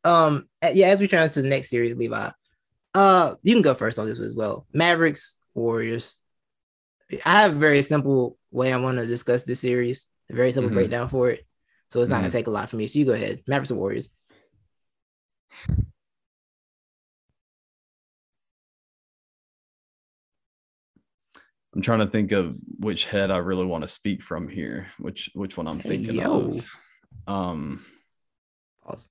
Um, 0.08 0.48
yeah. 0.72 0.88
As 0.88 1.00
we 1.00 1.06
turn 1.06 1.28
to 1.28 1.42
the 1.42 1.48
next 1.48 1.68
series, 1.68 1.94
Levi, 1.94 2.30
uh, 2.94 3.34
you 3.42 3.54
can 3.54 3.62
go 3.62 3.74
first 3.74 3.98
on 3.98 4.06
this 4.06 4.18
one 4.18 4.26
as 4.26 4.34
well. 4.34 4.66
Mavericks, 4.72 5.36
Warriors. 5.54 6.18
I 7.26 7.42
have 7.42 7.52
a 7.52 7.58
very 7.58 7.82
simple 7.82 8.38
way 8.50 8.72
I 8.72 8.78
want 8.78 8.98
to 8.98 9.06
discuss 9.06 9.44
this 9.44 9.60
series. 9.60 10.08
A 10.30 10.34
very 10.34 10.52
simple 10.52 10.68
mm-hmm. 10.68 10.76
breakdown 10.76 11.08
for 11.08 11.30
it. 11.30 11.46
So 11.88 12.00
it's 12.00 12.10
not 12.10 12.16
Mhm. 12.16 12.20
gonna 12.20 12.30
take 12.30 12.46
a 12.46 12.50
lot 12.50 12.68
for 12.70 12.76
me. 12.76 12.86
So 12.86 12.98
you 12.98 13.04
go 13.04 13.12
ahead. 13.12 13.42
Mavericks 13.46 13.70
and 13.70 13.78
Warriors. 13.78 14.10
I'm 21.74 21.82
trying 21.82 22.00
to 22.00 22.06
think 22.06 22.32
of 22.32 22.56
which 22.78 23.04
head 23.04 23.30
I 23.30 23.38
really 23.38 23.66
want 23.66 23.82
to 23.82 23.88
speak 23.88 24.22
from 24.22 24.48
here. 24.48 24.88
Which 24.98 25.30
which 25.34 25.56
one 25.56 25.68
I'm 25.68 25.78
thinking 25.78 26.16
yo. 26.16 26.50
of. 26.50 26.66
Um, 27.26 27.84
Pause. 28.82 29.08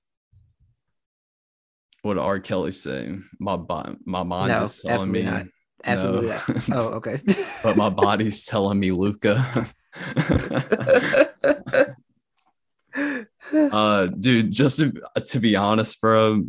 What 2.08 2.14
did 2.14 2.22
R. 2.22 2.38
Kelly 2.38 2.72
say? 2.72 3.18
My 3.38 3.58
bo- 3.58 3.96
my 4.06 4.22
mind 4.22 4.50
No, 4.50 4.62
is 4.62 4.80
telling 4.80 5.12
me 5.12 5.24
absolutely 5.24 5.44
not. 5.44 5.46
Absolutely 5.84 6.28
no. 6.28 6.34
not. 6.34 6.70
Oh, 6.72 6.96
okay. 6.96 7.20
but 7.62 7.76
my 7.76 7.90
body's 7.90 8.46
telling 8.46 8.80
me 8.80 8.92
Luka. 8.92 9.66
uh, 13.52 14.06
dude, 14.06 14.52
just 14.52 14.78
to, 14.78 14.90
to 15.22 15.38
be 15.38 15.54
honest, 15.54 16.00
bro, 16.00 16.42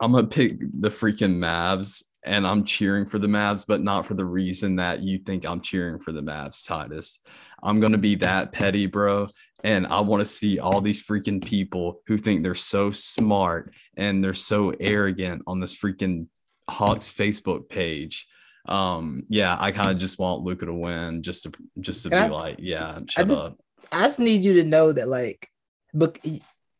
I'm 0.00 0.12
gonna 0.12 0.26
pick 0.26 0.58
the 0.58 0.88
freaking 0.88 1.36
Mavs, 1.36 2.02
and 2.24 2.46
I'm 2.46 2.64
cheering 2.64 3.04
for 3.04 3.18
the 3.18 3.28
Mavs, 3.28 3.66
but 3.68 3.82
not 3.82 4.06
for 4.06 4.14
the 4.14 4.24
reason 4.24 4.76
that 4.76 5.02
you 5.02 5.18
think 5.18 5.44
I'm 5.44 5.60
cheering 5.60 5.98
for 5.98 6.12
the 6.12 6.22
Mavs, 6.22 6.66
Titus. 6.66 7.20
I'm 7.62 7.78
gonna 7.78 7.98
be 7.98 8.14
that 8.14 8.52
petty, 8.52 8.86
bro, 8.86 9.28
and 9.62 9.86
I 9.86 10.00
want 10.00 10.20
to 10.20 10.26
see 10.26 10.58
all 10.58 10.80
these 10.80 11.06
freaking 11.06 11.44
people 11.44 12.00
who 12.06 12.16
think 12.16 12.42
they're 12.42 12.54
so 12.54 12.90
smart 12.90 13.74
and 13.96 14.22
they're 14.22 14.34
so 14.34 14.70
arrogant 14.80 15.42
on 15.46 15.60
this 15.60 15.74
freaking 15.74 16.28
Hawks 16.68 17.10
Facebook 17.12 17.68
page. 17.68 18.26
Um, 18.66 19.24
yeah, 19.28 19.56
I 19.60 19.70
kind 19.72 19.90
of 19.90 19.98
just 19.98 20.18
want 20.18 20.42
Luka 20.42 20.66
to 20.66 20.72
win, 20.72 21.22
just 21.22 21.42
to 21.44 21.52
just 21.80 22.02
to 22.04 22.10
Can 22.10 22.30
be 22.30 22.34
I- 22.34 22.38
like, 22.38 22.56
yeah, 22.58 22.98
shut 23.08 23.26
just- 23.26 23.40
up. 23.40 23.58
I 23.92 24.04
just 24.04 24.18
need 24.20 24.42
you 24.42 24.54
to 24.62 24.64
know 24.64 24.92
that 24.92 25.08
like, 25.08 25.48
but 25.92 26.18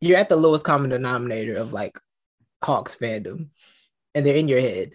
you're 0.00 0.16
at 0.16 0.30
the 0.30 0.36
lowest 0.36 0.64
common 0.64 0.88
denominator 0.90 1.54
of 1.54 1.72
like 1.74 1.98
Hawks 2.62 2.96
fandom, 2.96 3.48
and 4.14 4.24
they're 4.24 4.36
in 4.36 4.48
your 4.48 4.60
head. 4.60 4.92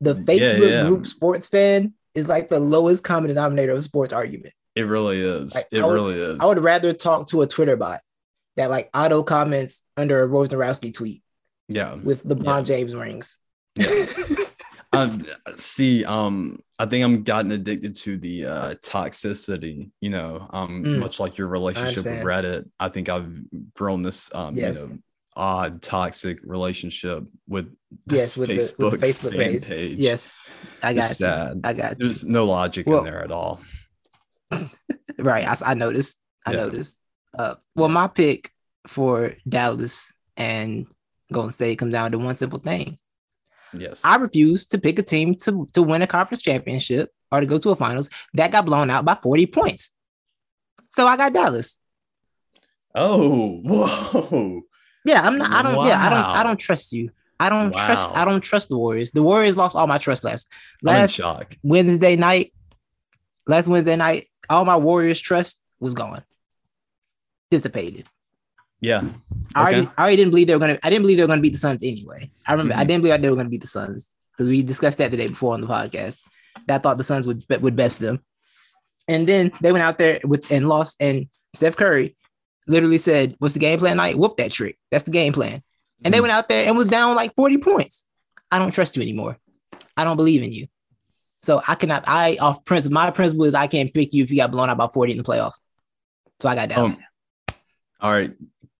The 0.00 0.14
Facebook 0.14 0.70
yeah. 0.70 0.86
group 0.86 1.06
sports 1.06 1.48
fan 1.48 1.94
is 2.14 2.28
like 2.28 2.48
the 2.48 2.60
lowest 2.60 3.02
common 3.04 3.28
denominator 3.28 3.72
of 3.72 3.82
sports 3.82 4.12
argument. 4.12 4.54
It 4.76 4.82
really 4.82 5.20
is. 5.20 5.54
Like, 5.54 5.64
it 5.72 5.84
would- 5.84 5.92
really 5.92 6.20
is. 6.20 6.38
I 6.40 6.46
would 6.46 6.60
rather 6.60 6.92
talk 6.92 7.28
to 7.30 7.42
a 7.42 7.46
Twitter 7.46 7.76
bot 7.76 7.98
that 8.60 8.70
like 8.70 8.90
auto 8.94 9.22
comments 9.22 9.84
under 9.96 10.22
a 10.22 10.28
Wojnarowski 10.28 10.92
tweet 10.92 11.22
yeah. 11.68 11.94
with 11.94 12.24
LeBron 12.24 12.58
Yeah. 12.58 12.62
James 12.62 12.94
rings. 12.94 13.38
Yeah. 13.76 13.88
Um, 14.92 15.24
see, 15.54 16.04
um, 16.04 16.58
I 16.80 16.84
think 16.84 17.04
I'm 17.04 17.22
gotten 17.22 17.52
addicted 17.52 17.94
to 17.94 18.18
the 18.18 18.44
uh, 18.46 18.74
toxicity. 18.84 19.88
You 20.00 20.10
know, 20.10 20.48
um, 20.50 20.82
Mm. 20.84 20.98
much 20.98 21.20
like 21.20 21.38
your 21.38 21.46
relationship 21.46 22.04
with. 22.04 22.24
Reddit. 22.24 22.68
I 22.80 22.88
think 22.88 23.08
I've 23.08 23.40
grown 23.72 24.02
this, 24.02 24.34
um, 24.34 24.54
Yes. 24.56 24.82
you 24.88 24.94
know, 24.94 24.98
odd 25.36 25.80
toxic 25.80 26.40
relationship 26.42 27.22
with 27.46 27.72
yes, 28.08 28.34
this 28.34 28.36
with 28.36 28.50
Facebook, 28.50 28.76
the 28.78 28.84
with 28.86 29.00
Facebook 29.00 29.36
fan 29.38 29.60
page. 29.60 29.98
Yes, 30.00 30.34
I 30.82 30.92
got 30.92 31.04
It's 31.08 31.20
you. 31.20 31.26
sad. 31.26 31.60
I 31.62 31.72
got 31.72 31.90
you. 31.92 32.08
There's 32.08 32.26
no 32.26 32.46
logic 32.46 32.88
Well- 32.88 32.98
in 32.98 33.04
there 33.04 33.22
at 33.22 33.30
all. 33.30 33.60
Right, 35.18 35.46
I 35.64 35.74
noticed. 35.74 36.18
I 36.44 36.50
Yeah. 36.52 36.56
noticed. 36.64 36.98
Uh, 37.40 37.54
well, 37.74 37.88
my 37.88 38.06
pick 38.06 38.50
for 38.86 39.34
Dallas 39.48 40.12
and 40.36 40.86
Golden 41.32 41.50
State 41.50 41.78
comes 41.78 41.92
down 41.92 42.12
to 42.12 42.18
one 42.18 42.34
simple 42.34 42.58
thing. 42.58 42.98
Yes. 43.72 44.04
I 44.04 44.16
refuse 44.16 44.66
to 44.66 44.78
pick 44.78 44.98
a 44.98 45.02
team 45.02 45.36
to, 45.36 45.68
to 45.72 45.82
win 45.82 46.02
a 46.02 46.06
conference 46.06 46.42
championship 46.42 47.08
or 47.32 47.40
to 47.40 47.46
go 47.46 47.58
to 47.58 47.70
a 47.70 47.76
finals 47.76 48.10
that 48.34 48.52
got 48.52 48.66
blown 48.66 48.90
out 48.90 49.06
by 49.06 49.14
40 49.14 49.46
points. 49.46 49.94
So 50.90 51.06
I 51.06 51.16
got 51.16 51.32
Dallas. 51.32 51.80
oh, 52.94 53.60
whoa. 53.64 54.60
Yeah, 55.06 55.22
I'm 55.22 55.38
not. 55.38 55.50
I 55.50 55.62
don't. 55.62 55.86
Yeah, 55.86 55.98
I 55.98 56.10
don't. 56.10 56.26
I 56.40 56.42
don't 56.42 56.58
trust 56.58 56.92
you. 56.92 57.10
I 57.38 57.48
don't 57.48 57.72
trust. 57.72 58.10
I 58.14 58.26
don't 58.26 58.42
trust 58.42 58.68
the 58.68 58.76
Warriors. 58.76 59.12
The 59.12 59.22
Warriors 59.22 59.56
lost 59.56 59.74
all 59.74 59.86
my 59.86 59.96
trust 59.96 60.24
last 60.24 60.52
last. 60.82 61.00
Wednesday 61.62 62.16
night. 62.16 62.52
Last 63.46 63.66
Wednesday 63.66 63.96
night, 63.96 64.26
all 64.50 64.66
my 64.66 64.76
Warriors 64.76 65.18
trust 65.20 65.64
was 65.78 65.94
gone, 65.94 66.22
dissipated. 67.50 68.06
Yeah. 68.80 69.02
I 69.54 69.60
already, 69.62 69.88
I 69.98 70.02
already 70.02 70.16
didn't 70.16 70.30
believe 70.30 70.46
they 70.46 70.54
were 70.54 70.60
gonna. 70.60 70.78
I 70.82 70.88
didn't 70.90 71.02
believe 71.02 71.16
they 71.18 71.22
were 71.24 71.28
gonna 71.28 71.42
beat 71.42 71.52
the 71.52 71.58
Suns 71.58 71.82
anyway. 71.82 72.30
I 72.46 72.52
remember 72.52 72.74
I 72.74 72.84
Mhm. 72.84 72.86
didn't 72.88 73.02
believe 73.02 73.20
they 73.22 73.30
were 73.30 73.36
gonna 73.36 73.48
beat 73.50 73.60
the 73.60 73.66
Suns 73.66 74.08
because 74.32 74.48
we 74.48 74.62
discussed 74.62 74.98
that 74.98 75.10
the 75.10 75.16
day 75.16 75.26
before 75.28 75.52
on 75.54 75.60
the 75.60 75.66
podcast. 75.66 76.20
That 76.66 76.76
I 76.76 76.78
thought 76.78 76.96
the 76.98 77.04
Suns 77.04 77.26
would 77.26 77.44
would 77.60 77.76
best 77.76 78.00
them, 78.00 78.20
and 79.08 79.26
then 79.28 79.52
they 79.60 79.72
went 79.72 79.84
out 79.84 79.98
there 79.98 80.20
with 80.24 80.50
and 80.50 80.68
lost. 80.68 80.96
And 81.00 81.28
Steph 81.54 81.76
Curry 81.76 82.16
literally 82.66 82.98
said, 82.98 83.34
"What's 83.38 83.54
the 83.54 83.60
game 83.60 83.78
plan 83.78 83.98
night? 83.98 84.16
Whoop 84.16 84.36
that 84.38 84.50
trick. 84.50 84.78
That's 84.90 85.04
the 85.04 85.10
game 85.10 85.32
plan." 85.32 85.62
And 86.04 86.14
they 86.14 86.18
Mhm. 86.18 86.22
went 86.22 86.32
out 86.32 86.48
there 86.48 86.66
and 86.66 86.76
was 86.76 86.86
down 86.86 87.14
like 87.16 87.34
forty 87.34 87.58
points. 87.58 88.06
I 88.50 88.58
don't 88.58 88.72
trust 88.72 88.96
you 88.96 89.02
anymore. 89.02 89.38
I 89.96 90.04
don't 90.04 90.16
believe 90.16 90.42
in 90.42 90.52
you. 90.52 90.66
So 91.42 91.60
I 91.68 91.74
cannot. 91.74 92.04
I 92.06 92.38
off 92.40 92.64
principle. 92.64 92.94
My 92.94 93.10
principle 93.10 93.44
is 93.44 93.54
I 93.54 93.66
can't 93.66 93.92
pick 93.92 94.14
you 94.14 94.22
if 94.24 94.30
you 94.30 94.36
got 94.38 94.50
blown 94.52 94.70
out 94.70 94.78
by 94.78 94.88
forty 94.92 95.12
in 95.12 95.18
the 95.18 95.24
playoffs. 95.24 95.60
So 96.40 96.48
I 96.48 96.54
got 96.54 96.70
Dallas. 96.70 96.96
Um, 96.96 97.04
All 98.02 98.10
right, 98.10 98.32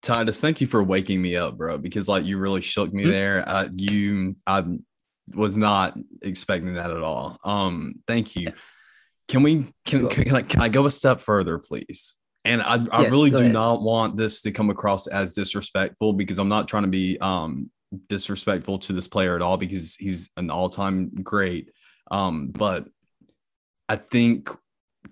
Titus, 0.03 0.41
thank 0.41 0.61
you 0.61 0.67
for 0.67 0.83
waking 0.83 1.21
me 1.21 1.37
up, 1.37 1.57
bro. 1.57 1.79
Because 1.79 2.09
like 2.09 2.25
you 2.25 2.39
really 2.39 2.63
shook 2.63 2.93
me 2.93 3.05
Mhm. 3.05 3.11
there. 3.11 3.45
Uh, 3.47 3.69
you, 3.77 4.37
I 4.47 4.65
was 5.35 5.57
not 5.57 5.97
expecting 6.23 6.75
that 6.75 6.91
at 6.91 7.03
all. 7.03 7.39
Um, 7.45 7.97
thank 8.07 8.35
you. 8.37 8.53
Can 9.29 9.43
we? 9.43 9.67
Can 9.85 10.09
can 10.09 10.35
I, 10.37 10.43
can 10.43 10.61
I 10.63 10.69
go 10.69 10.87
a 10.87 10.91
step 10.91 11.21
further, 11.21 11.59
please? 11.59 12.17
And 12.45 12.63
I, 12.63 12.77
I 12.91 13.03
Yes, 13.03 13.11
really 13.11 13.31
do 13.31 13.37
ahead. 13.37 13.53
not 13.53 13.83
want 13.83 14.17
this 14.17 14.41
to 14.43 14.51
come 14.51 14.71
across 14.71 15.07
as 15.07 15.35
disrespectful 15.35 16.15
because 16.15 16.39
I'm 16.39 16.49
not 16.49 16.67
trying 16.67 16.85
to 16.85 16.89
be 16.89 17.19
um 17.21 17.71
disrespectful 18.09 18.79
to 18.79 18.93
this 18.93 19.07
player 19.09 19.37
at 19.37 19.43
all 19.43 19.57
because 19.57 19.97
he's 19.97 20.31
an 20.37 20.49
all-time 20.51 21.11
great. 21.23 21.71
Um, 22.11 22.49
but 22.49 22.89
I 23.89 23.97
think 23.97 24.49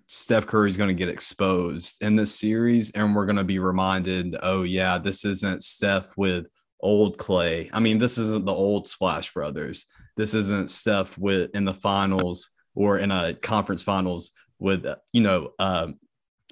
Steph 0.06 0.46
Curry 0.46 0.68
is 0.68 0.76
going 0.76 0.88
to 0.88 0.94
get 0.94 1.08
exposed 1.08 2.02
in 2.02 2.16
this 2.16 2.34
series, 2.34 2.90
and 2.90 3.14
we're 3.14 3.26
going 3.26 3.36
to 3.36 3.44
be 3.44 3.58
reminded, 3.58 4.36
oh 4.42 4.62
yeah, 4.62 4.98
this 4.98 5.24
isn't 5.24 5.62
Steph 5.62 6.16
with 6.16 6.46
old 6.80 7.18
Clay. 7.18 7.70
I 7.72 7.80
mean, 7.80 7.98
this 7.98 8.18
isn't 8.18 8.46
the 8.46 8.52
old 8.52 8.88
Splash 8.88 9.32
Brothers. 9.32 9.86
This 10.16 10.34
isn't 10.34 10.70
Steph 10.70 11.16
with 11.18 11.54
in 11.54 11.64
the 11.64 11.74
finals 11.74 12.50
or 12.74 12.98
in 12.98 13.10
a 13.10 13.34
conference 13.34 13.82
finals 13.82 14.30
with 14.58 14.86
uh, 14.86 14.96
you 15.12 15.22
know 15.22 15.52
uh, 15.58 15.88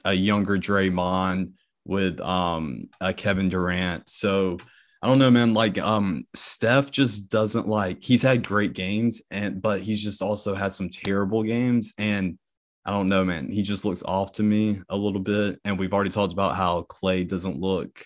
a 0.05 0.13
younger 0.13 0.57
Draymond 0.57 1.53
with 1.85 2.21
um 2.21 2.89
a 3.01 3.13
Kevin 3.13 3.49
Durant. 3.49 4.09
So 4.09 4.59
I 5.03 5.07
don't 5.07 5.19
know, 5.19 5.31
man. 5.31 5.53
Like 5.53 5.79
um 5.79 6.27
Steph 6.35 6.91
just 6.91 7.31
doesn't 7.31 7.69
like 7.69 8.03
he's 8.03 8.23
had 8.23 8.47
great 8.47 8.73
games 8.73 9.23
and 9.31 9.63
but 9.63 9.81
he's 9.81 10.03
just 10.03 10.23
also 10.23 10.55
had 10.55 10.73
some 10.73 10.89
terrible 10.89 11.43
games 11.43 11.93
and 11.99 12.39
I 12.87 12.93
don't 12.93 13.09
know, 13.09 13.25
man. 13.25 13.51
He 13.51 13.63
just 13.63 13.85
looks 13.85 14.03
off 14.05 14.33
to 14.35 14.43
me 14.45 14.81
a 14.89 14.97
little 14.97 15.21
bit. 15.21 15.59
And 15.65 15.79
we've 15.79 15.93
already 15.93 16.11
talked 16.11 16.33
about 16.33 16.57
how 16.57 16.83
Clay 16.83 17.25
doesn't 17.25 17.59
look 17.59 17.99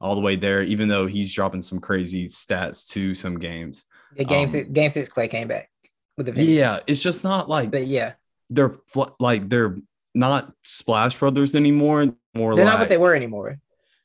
all 0.00 0.14
the 0.14 0.20
way 0.20 0.36
there, 0.36 0.62
even 0.62 0.86
though 0.88 1.06
he's 1.06 1.34
dropping 1.34 1.60
some 1.60 1.80
crazy 1.80 2.26
stats 2.28 2.86
to 2.90 3.16
some 3.16 3.36
games. 3.38 3.84
Yeah, 4.14 4.22
game 4.24 4.42
Um, 4.42 4.48
six, 4.48 4.68
game 4.70 4.90
six, 4.90 5.08
Clay 5.08 5.26
came 5.26 5.48
back 5.48 5.68
with 6.16 6.26
the 6.26 6.32
vengeance. 6.32 6.56
Yeah, 6.56 6.78
it's 6.86 7.02
just 7.02 7.24
not 7.24 7.48
like 7.48 7.72
but 7.72 7.86
yeah, 7.88 8.12
they're 8.48 8.76
fl- 8.86 9.10
like 9.18 9.48
they're 9.48 9.76
not 10.14 10.52
Splash 10.62 11.18
Brothers 11.18 11.54
anymore. 11.56 12.14
More 12.34 12.54
they're 12.54 12.64
like 12.64 12.74
not 12.74 12.80
what 12.80 12.88
they 12.88 12.96
were 12.96 13.14
anymore, 13.16 13.58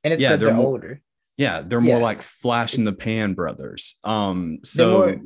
and 0.03 0.13
it's 0.13 0.21
Yeah, 0.21 0.29
they're 0.29 0.47
they're, 0.47 0.53
more- 0.55 0.65
older. 0.65 1.01
yeah, 1.37 1.61
they're 1.61 1.79
more 1.79 1.97
Yeah. 1.97 2.03
like 2.03 2.21
Flash 2.23 2.75
in 2.75 2.85
the 2.85 2.93
Pan 2.93 3.33
brothers. 3.35 3.95
Um, 4.03 4.57
so 4.63 4.91
more- 4.97 5.21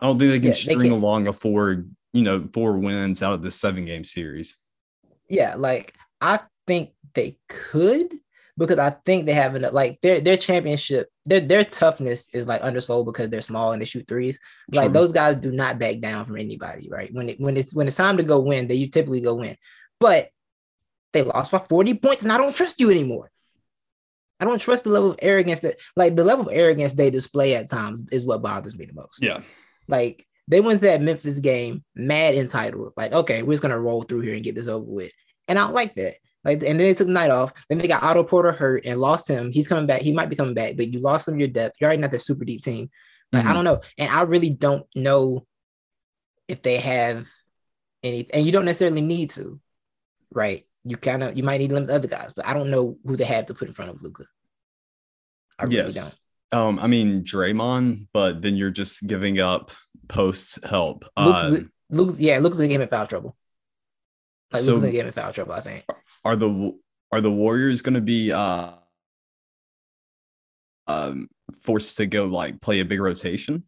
I 0.00 0.06
don't 0.06 0.18
think 0.18 0.30
they 0.30 0.38
can 0.38 0.48
Yeah, 0.48 0.54
string 0.54 0.78
can't- 0.80 0.92
along 0.92 1.26
a 1.26 1.32
four, 1.32 1.86
you 2.12 2.22
know, 2.22 2.48
four 2.52 2.78
wins 2.78 3.22
out 3.22 3.32
of 3.32 3.42
this 3.42 3.56
seven 3.56 3.84
game 3.84 4.04
series. 4.04 4.56
Yeah, 5.28 5.54
like 5.56 5.94
I 6.20 6.40
think 6.66 6.90
they 7.14 7.38
could 7.48 8.12
because 8.58 8.78
I 8.78 8.90
think 8.90 9.26
they 9.26 9.32
have 9.32 9.54
enough. 9.54 9.72
Like 9.72 10.00
their 10.02 10.20
their 10.20 10.36
championship, 10.36 11.08
their 11.24 11.40
their 11.40 11.64
toughness 11.64 12.34
is 12.34 12.46
like 12.46 12.62
undersold 12.62 13.06
because 13.06 13.30
they're 13.30 13.40
small 13.40 13.72
and 13.72 13.80
they 13.80 13.86
shoot 13.86 14.06
threes. 14.06 14.38
Like 14.72 14.86
True. 14.86 14.94
those 14.94 15.12
guys 15.12 15.36
do 15.36 15.52
not 15.52 15.78
back 15.78 16.00
down 16.00 16.24
from 16.24 16.38
anybody, 16.38 16.88
right? 16.90 17.12
When 17.12 17.30
it 17.30 17.40
when 17.40 17.56
it's 17.56 17.74
when 17.74 17.86
it's 17.86 17.96
time 17.96 18.18
to 18.18 18.22
go 18.22 18.40
win, 18.40 18.68
they 18.68 18.74
you 18.74 18.88
typically 18.88 19.20
go 19.20 19.34
win. 19.36 19.56
But 19.98 20.28
they 21.12 21.22
lost 21.22 21.52
by 21.52 21.58
40 21.58 21.94
points, 21.94 22.22
and 22.22 22.32
I 22.32 22.38
don't 22.38 22.56
trust 22.56 22.80
you 22.80 22.90
anymore. 22.90 23.30
I 24.40 24.44
don't 24.44 24.60
trust 24.60 24.84
the 24.84 24.90
level 24.90 25.12
of 25.12 25.18
arrogance 25.22 25.60
that 25.60 25.76
like 25.94 26.16
the 26.16 26.24
level 26.24 26.48
of 26.48 26.54
arrogance 26.54 26.94
they 26.94 27.10
display 27.10 27.54
at 27.54 27.70
times 27.70 28.02
is 28.10 28.26
what 28.26 28.42
bothers 28.42 28.76
me 28.76 28.86
the 28.86 28.94
most. 28.94 29.18
Yeah. 29.20 29.40
Like 29.86 30.26
they 30.52 30.60
went 30.60 30.80
to 30.80 30.86
that 30.86 31.02
Memphis 31.02 31.40
game 31.40 31.84
mad 31.94 32.34
entitled. 32.34 32.92
Like, 32.96 33.12
okay, 33.12 33.42
we're 33.42 33.52
just 33.52 33.62
gonna 33.62 33.80
roll 33.80 34.02
through 34.02 34.20
here 34.20 34.34
and 34.34 34.44
get 34.44 34.54
this 34.54 34.68
over 34.68 34.84
with. 34.84 35.12
And 35.48 35.58
I 35.58 35.64
don't 35.64 35.74
like 35.74 35.94
that. 35.94 36.14
Like, 36.44 36.58
and 36.58 36.62
then 36.62 36.78
they 36.78 36.94
took 36.94 37.06
the 37.06 37.12
night 37.12 37.30
off. 37.30 37.52
Then 37.68 37.78
they 37.78 37.88
got 37.88 38.02
Otto 38.02 38.24
Porter 38.24 38.52
hurt 38.52 38.84
and 38.84 39.00
lost 39.00 39.28
him. 39.28 39.52
He's 39.52 39.68
coming 39.68 39.86
back. 39.86 40.02
He 40.02 40.12
might 40.12 40.28
be 40.28 40.36
coming 40.36 40.54
back, 40.54 40.76
but 40.76 40.92
you 40.92 41.00
lost 41.00 41.24
some 41.24 41.34
of 41.34 41.40
your 41.40 41.48
depth. 41.48 41.76
You're 41.80 41.88
already 41.88 42.02
not 42.02 42.10
that 42.10 42.18
super 42.20 42.44
deep 42.44 42.62
team. 42.62 42.90
Like, 43.32 43.44
I 43.44 43.50
Mhm. 43.50 43.54
don't 43.54 43.64
know. 43.64 43.80
And 43.98 44.10
I 44.10 44.22
really 44.22 44.50
don't 44.50 44.86
know 44.94 45.46
if 46.48 46.62
they 46.62 46.78
have 46.78 47.28
any, 48.02 48.28
and 48.32 48.44
you 48.44 48.52
don't 48.52 48.64
necessarily 48.64 49.00
need 49.00 49.30
to, 49.30 49.60
right? 50.30 50.64
you 50.84 50.96
kind 50.96 51.22
of 51.22 51.36
you 51.36 51.42
might 51.42 51.58
need 51.58 51.68
to 51.68 51.74
limit 51.74 51.88
the 51.88 51.94
other 51.94 52.08
guys, 52.08 52.32
but 52.32 52.46
I 52.46 52.54
don't 52.54 52.70
know 52.70 52.98
who 53.04 53.16
they 53.16 53.24
have 53.24 53.46
to 53.46 53.54
put 53.54 53.68
in 53.68 53.74
front 53.74 53.92
of 53.92 54.02
Luka. 54.02 54.24
I 55.58 55.64
really 55.64 55.76
yes. 55.76 56.16
don't. 56.50 56.60
Um, 56.60 56.78
I 56.78 56.86
mean 56.86 57.22
Draymond, 57.24 58.08
but 58.12 58.42
then 58.42 58.56
you're 58.56 58.70
just 58.70 59.06
giving 59.06 59.40
up 59.40 59.70
post 60.12 60.64
help. 60.64 61.04
Luke's, 61.18 61.38
Uh, 61.38 61.60
Luke's, 61.90 62.20
yeah, 62.20 62.38
Luke's 62.38 62.58
gonna 62.58 62.68
him 62.68 62.82
in 62.82 62.88
foul 62.88 63.06
trouble. 63.06 63.36
Like 64.52 64.62
So- 64.62 64.72
Luke's 64.72 64.82
gonna 64.82 64.92
him 64.94 65.06
in 65.06 65.12
foul 65.12 65.32
trouble, 65.32 65.52
I 65.54 65.60
think. 65.60 65.84
are 66.24 66.36
the 66.36 66.78
are 67.10 67.20
the 67.20 67.30
Warriors 67.30 67.82
going 67.82 67.94
to 67.94 68.00
be 68.00 68.32
uh 68.32 68.72
um 70.86 71.28
forced 71.60 71.96
to 71.98 72.06
go 72.06 72.24
like 72.26 72.60
play 72.60 72.80
a 72.80 72.84
big 72.84 73.00
rotation? 73.00 73.64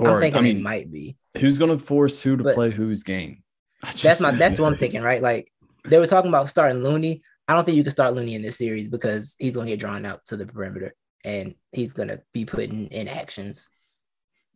I'm 0.00 0.06
Or 0.06 0.20
thinking 0.20 0.38
I 0.38 0.42
mean, 0.42 0.56
they 0.56 0.62
might 0.62 0.90
be. 0.92 1.16
who's 1.38 1.58
going 1.58 1.76
to 1.76 1.84
force 1.84 2.20
who 2.22 2.36
to 2.36 2.44
But- 2.44 2.54
play 2.54 2.70
whose 2.70 3.02
game? 3.04 3.42
That's 3.82 4.20
my 4.20 4.32
that's 4.32 4.58
what 4.58 4.72
I'm 4.72 4.78
thinking, 4.78 5.02
right? 5.02 5.22
Like 5.22 5.52
they 5.84 5.98
were 5.98 6.06
talking 6.06 6.28
about 6.30 6.48
starting 6.48 6.82
Looney. 6.82 7.22
I 7.46 7.54
don't 7.54 7.64
think 7.64 7.76
you 7.76 7.84
can 7.84 7.92
start 7.92 8.14
Looney 8.14 8.34
in 8.34 8.42
this 8.42 8.56
series 8.58 8.88
because 8.88 9.36
he's 9.38 9.54
gonna 9.54 9.70
get 9.70 9.78
drawn 9.80 10.04
out 10.04 10.26
to 10.26 10.36
the 10.36 10.46
perimeter 10.46 10.94
and 11.24 11.54
he's 11.72 11.92
gonna 11.92 12.20
be 12.34 12.44
putting 12.44 12.88
in 12.88 13.06
actions 13.08 13.70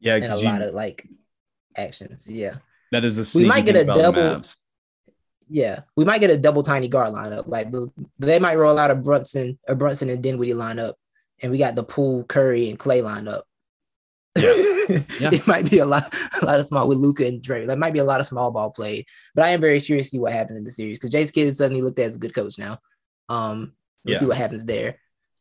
Yeah, 0.03 0.17
and 0.17 0.25
a 0.25 0.37
you- 0.39 0.45
lot 0.45 0.61
of 0.63 0.75
like 0.75 1.07
actions. 1.77 2.29
Yeah. 2.29 2.57
that 2.91 3.05
is 3.05 3.17
a 3.19 3.39
we 3.39 3.47
might 3.47 3.65
get 3.65 3.77
a 3.77 3.85
double-. 3.85 4.43
Yeah, 5.49 5.81
we 5.97 6.05
might 6.05 6.21
get 6.21 6.31
a 6.31 6.37
double 6.39 6.63
tiny 6.63 6.89
guard 6.89 7.15
lineup. 7.15 7.47
Like 7.47 7.71
the, 7.71 7.91
they 8.19 8.39
might 8.39 8.59
roll 8.59 8.79
out 8.79 8.91
a 8.91 8.95
Brunson, 8.95 9.59
a 9.69 9.75
Brunson 9.75 10.09
and 10.11 10.23
Dinwiddie 10.23 10.55
lineup, 10.55 10.95
and 11.43 11.51
we 11.53 11.59
got 11.59 11.75
the 11.75 11.83
Poole, 11.85 12.25
Curry, 12.25 12.69
and 12.71 12.79
Clay 12.79 13.01
lineup. 13.01 13.43
Yeah. 15.21 15.31
it 15.33 15.47
might 15.47 15.71
be 15.71 15.79
a 15.79 15.87
lot, 15.87 16.13
a 16.43 16.45
lot 16.45 16.59
of 16.59 16.67
small 16.67 16.89
with 16.89 16.99
Luka 16.99 17.25
and 17.25 17.41
Dre. 17.41 17.65
There 17.67 17.77
might 17.77 17.93
be 17.93 18.01
a 18.01 18.05
lot 18.05 18.19
of 18.21 18.27
small 18.27 18.51
ball 18.51 18.71
played, 18.73 19.07
but 19.35 19.45
I 19.45 19.51
am 19.51 19.61
very 19.61 19.81
curious 19.81 20.09
to 20.09 20.11
see 20.13 20.19
what 20.19 20.33
happens 20.33 20.59
in 20.59 20.65
the 20.65 20.71
series 20.73 20.99
because 20.99 21.13
Jason 21.13 21.33
Kidd 21.33 21.55
suddenly 21.57 21.81
looked 21.83 21.99
at 22.01 22.07
as 22.07 22.17
a 22.17 22.19
good 22.19 22.35
coach 22.35 22.59
now. 22.59 22.79
Um, 23.29 23.75
we'll 24.05 24.15
Yeah. 24.15 24.19
see 24.19 24.27
what 24.27 24.37
happens 24.37 24.65
there. 24.65 24.99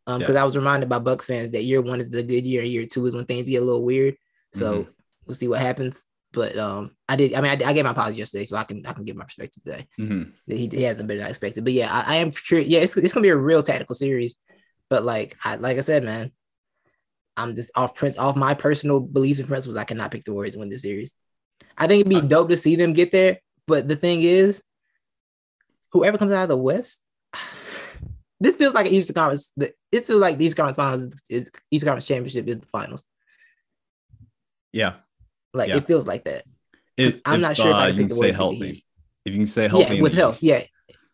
Um, 0.08 0.20
because 0.20 0.36
I 0.36 0.44
was 0.44 0.56
reminded 0.56 0.90
by 0.90 1.00
Bucks 1.00 1.26
fans 1.26 1.52
that 1.52 1.64
year 1.64 1.82
one 1.82 2.00
is 2.00 2.10
the 2.10 2.22
good 2.24 2.46
year, 2.46 2.62
and 2.62 2.70
year 2.70 2.86
two 2.86 3.06
is 3.08 3.16
when 3.16 3.26
things 3.26 3.50
get 3.50 3.62
a 3.62 3.66
little 3.66 3.84
weird. 3.84 4.16
So 4.54 4.74
Mm-hmm. 4.82 4.92
we'll 5.26 5.36
see 5.36 5.48
what 5.48 5.60
happens. 5.62 6.04
But 6.34 6.58
um, 6.58 6.96
I 7.10 7.18
did. 7.18 7.34
I 7.34 7.42
mean, 7.42 7.52
I, 7.52 7.70
I 7.70 7.74
gave 7.74 7.84
my 7.84 7.92
apology 7.92 8.20
yesterday, 8.20 8.46
so 8.46 8.56
I 8.56 8.64
can 8.64 8.86
I 8.86 8.94
can 8.94 9.04
give 9.04 9.18
my 9.18 9.26
perspective 9.26 9.64
today. 9.64 9.88
Mhm. 10.00 10.32
He, 10.48 10.68
he 10.68 10.84
hasn't 10.84 11.08
been 11.10 11.18
than 11.18 11.28
I 11.28 11.30
expected. 11.30 11.64
But 11.66 11.74
yeah, 11.74 11.90
I, 11.92 12.14
I 12.14 12.18
am 12.18 12.32
sure. 12.32 12.60
Yeah, 12.60 12.80
it's, 12.80 12.96
it's 12.96 13.14
gonna 13.14 13.24
be 13.24 13.30
a 13.30 13.36
real 13.38 13.62
tactical 13.64 13.96
series. 13.96 14.36
But 14.90 15.04
like 15.04 15.36
I 15.44 15.56
like 15.58 15.78
I 15.78 15.82
said, 15.82 16.04
man, 16.06 16.32
I'm 17.36 17.54
just 17.54 17.72
off 17.76 17.96
prince 17.96 18.18
off 18.18 18.38
my 18.38 18.54
personal 18.54 19.02
beliefs 19.02 19.40
and 19.40 19.48
principles. 19.50 19.76
I 19.76 19.84
cannot 19.84 20.12
pick 20.12 20.24
the 20.24 20.32
Warriors 20.34 20.54
to 20.54 20.60
win 20.60 20.70
this 20.70 20.84
series. 20.84 21.14
I 21.78 21.88
think 21.88 22.02
it'd 22.02 22.22
be 22.22 22.28
dope 22.28 22.48
to 22.50 22.56
see 22.58 22.78
them 22.78 22.94
get 22.94 23.12
there. 23.12 23.40
But 23.68 23.90
the 23.90 23.96
thing 23.98 24.22
is, 24.22 24.64
whoever 25.92 26.18
comes 26.18 26.34
out 26.34 26.44
of 26.44 26.50
the 26.50 26.58
West, 26.58 27.04
this 28.40 28.56
feels 28.56 28.74
like 28.74 28.86
an 28.88 28.94
Eastern 28.94 29.16
Conference. 29.16 29.52
The, 29.58 29.74
it 29.92 30.06
feels 30.06 30.20
like 30.22 30.38
the 30.38 30.46
Eastern 30.46 30.66
Conference 30.66 30.78
Finals 30.78 31.02
is, 31.04 31.22
is 31.30 31.52
Eastern 31.72 31.88
Conference 31.88 32.08
Championship 32.08 32.48
is 32.48 32.60
the 32.60 32.66
finals. 32.68 33.06
Yeah, 34.74 34.94
Like 35.54 35.70
Yeah. 35.70 35.78
it 35.78 35.88
feels 35.88 36.08
like 36.08 36.24
that. 36.26 36.44
If- 36.98 37.22
I'm 37.26 37.36
if, 37.36 37.42
not 37.42 37.56
sure 37.58 37.68
if 37.70 37.74
uh, 37.74 37.78
I 37.78 37.88
you 37.90 37.94
can 37.96 38.08
can 38.08 38.16
stay 38.16 38.32
Warriors. 38.32 38.38
to 38.38 38.50
beat 38.52 38.60
the 38.60 38.66
healthy. 38.68 38.84
If 39.26 39.34
you 39.34 39.40
can 39.40 39.48
stay 39.48 39.68
healthy, 39.68 39.96
Yeah, 39.96 40.02
with 40.02 40.14
health. 40.14 40.42
Yeah. 40.44 40.64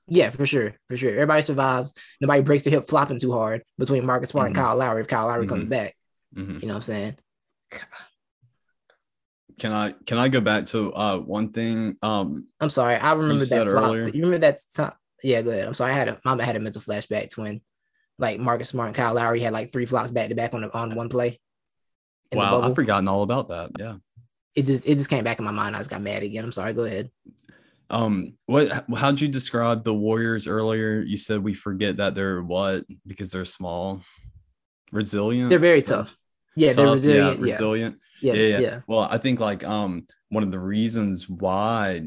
Yeah, 0.07 0.29
for 0.29 0.45
sure. 0.45 0.73
For 0.87 0.95
sure. 0.95 1.09
Everybody 1.11 1.41
survives. 1.41 1.93
Nobody 2.21 2.41
breaks 2.41 2.63
their 2.63 2.71
hip 2.71 2.87
flopping 2.87 3.19
too 3.19 3.33
hard 3.33 3.63
between 3.77 4.05
Marcus 4.05 4.29
Smart 4.29 4.45
Mhm. 4.45 4.47
and 4.47 4.55
Kyle 4.55 4.75
Lowry 4.77 5.01
if 5.01 5.07
Kyle 5.07 5.27
Lowry 5.27 5.47
comes 5.47 5.65
Mhm. 5.65 5.69
back. 5.69 5.95
Mhm. 6.35 6.61
You 6.61 6.67
know 6.67 6.73
what 6.73 6.75
I'm 6.75 6.81
saying? 6.83 7.17
Can 9.59 9.71
I 9.71 9.91
can 10.05 10.17
I 10.19 10.29
go 10.29 10.39
back 10.39 10.65
to 10.67 10.93
uh 10.93 11.17
one 11.17 11.51
thing? 11.51 11.97
Um, 12.03 12.47
I'm 12.59 12.69
sorry. 12.69 12.95
I 12.95 13.13
remember 13.13 13.45
that 13.45 13.67
flop. 13.67 13.83
earlier. 13.85 14.03
You 14.07 14.23
remember 14.23 14.37
that 14.39 14.59
time? 14.75 14.93
Yeah, 15.23 15.41
go 15.41 15.49
ahead. 15.49 15.67
I'm 15.67 15.73
sorry. 15.73 15.91
I 15.93 15.95
had 15.95 16.07
a 16.09 16.19
mama 16.23 16.43
had 16.45 16.55
a 16.55 16.59
mental 16.59 16.81
flashback 16.81 17.29
to 17.31 17.41
when 17.41 17.61
like 18.19 18.39
Marcus 18.39 18.69
Smart 18.69 18.87
and 18.89 18.95
Kyle 18.95 19.15
Lowry 19.15 19.39
had 19.39 19.53
like 19.53 19.71
three 19.71 19.87
flops 19.87 20.11
back 20.11 20.29
to 20.29 20.35
back 20.35 20.53
on 20.53 20.61
the, 20.61 20.73
on 20.77 20.95
one 20.95 21.09
play. 21.09 21.39
Wow. 22.33 22.61
I've 22.61 22.75
forgotten 22.75 23.07
all 23.07 23.23
about 23.23 23.49
that. 23.49 23.71
Yeah. 23.79 23.95
It 24.55 24.65
just 24.65 24.87
it 24.87 24.95
just 24.95 25.09
came 25.09 25.23
back 25.23 25.39
in 25.39 25.45
my 25.45 25.51
mind. 25.51 25.75
I 25.75 25.79
just 25.79 25.89
got 25.89 26.01
mad 26.01 26.23
again. 26.23 26.43
I'm 26.43 26.51
sorry. 26.51 26.73
Go 26.73 26.83
ahead. 26.83 27.11
Um, 27.89 28.33
what? 28.47 28.85
How'd 28.95 29.21
you 29.21 29.27
describe 29.27 29.83
the 29.83 29.93
Warriors 29.93 30.47
earlier? 30.47 30.99
You 30.99 31.15
said 31.15 31.43
we 31.43 31.53
forget 31.53 31.97
that 31.97 32.15
they're 32.15 32.41
what 32.41 32.85
because 33.05 33.31
they're 33.31 33.45
small, 33.45 34.01
resilient. 34.91 35.49
They're 35.49 35.59
very 35.59 35.81
tough. 35.81 36.17
Yeah, 36.55 36.73
they're 36.73 36.91
resilient. 36.91 37.39
Yeah, 37.39 37.45
Yeah, 37.45 37.53
resilient. 37.53 37.99
yeah, 38.21 38.33
yeah, 38.33 38.47
yeah. 38.47 38.59
yeah. 38.59 38.79
Well, 38.87 39.07
I 39.09 39.19
think 39.19 39.39
like 39.39 39.63
um 39.63 40.07
one 40.29 40.43
of 40.43 40.51
the 40.51 40.59
reasons 40.59 41.29
why 41.29 42.01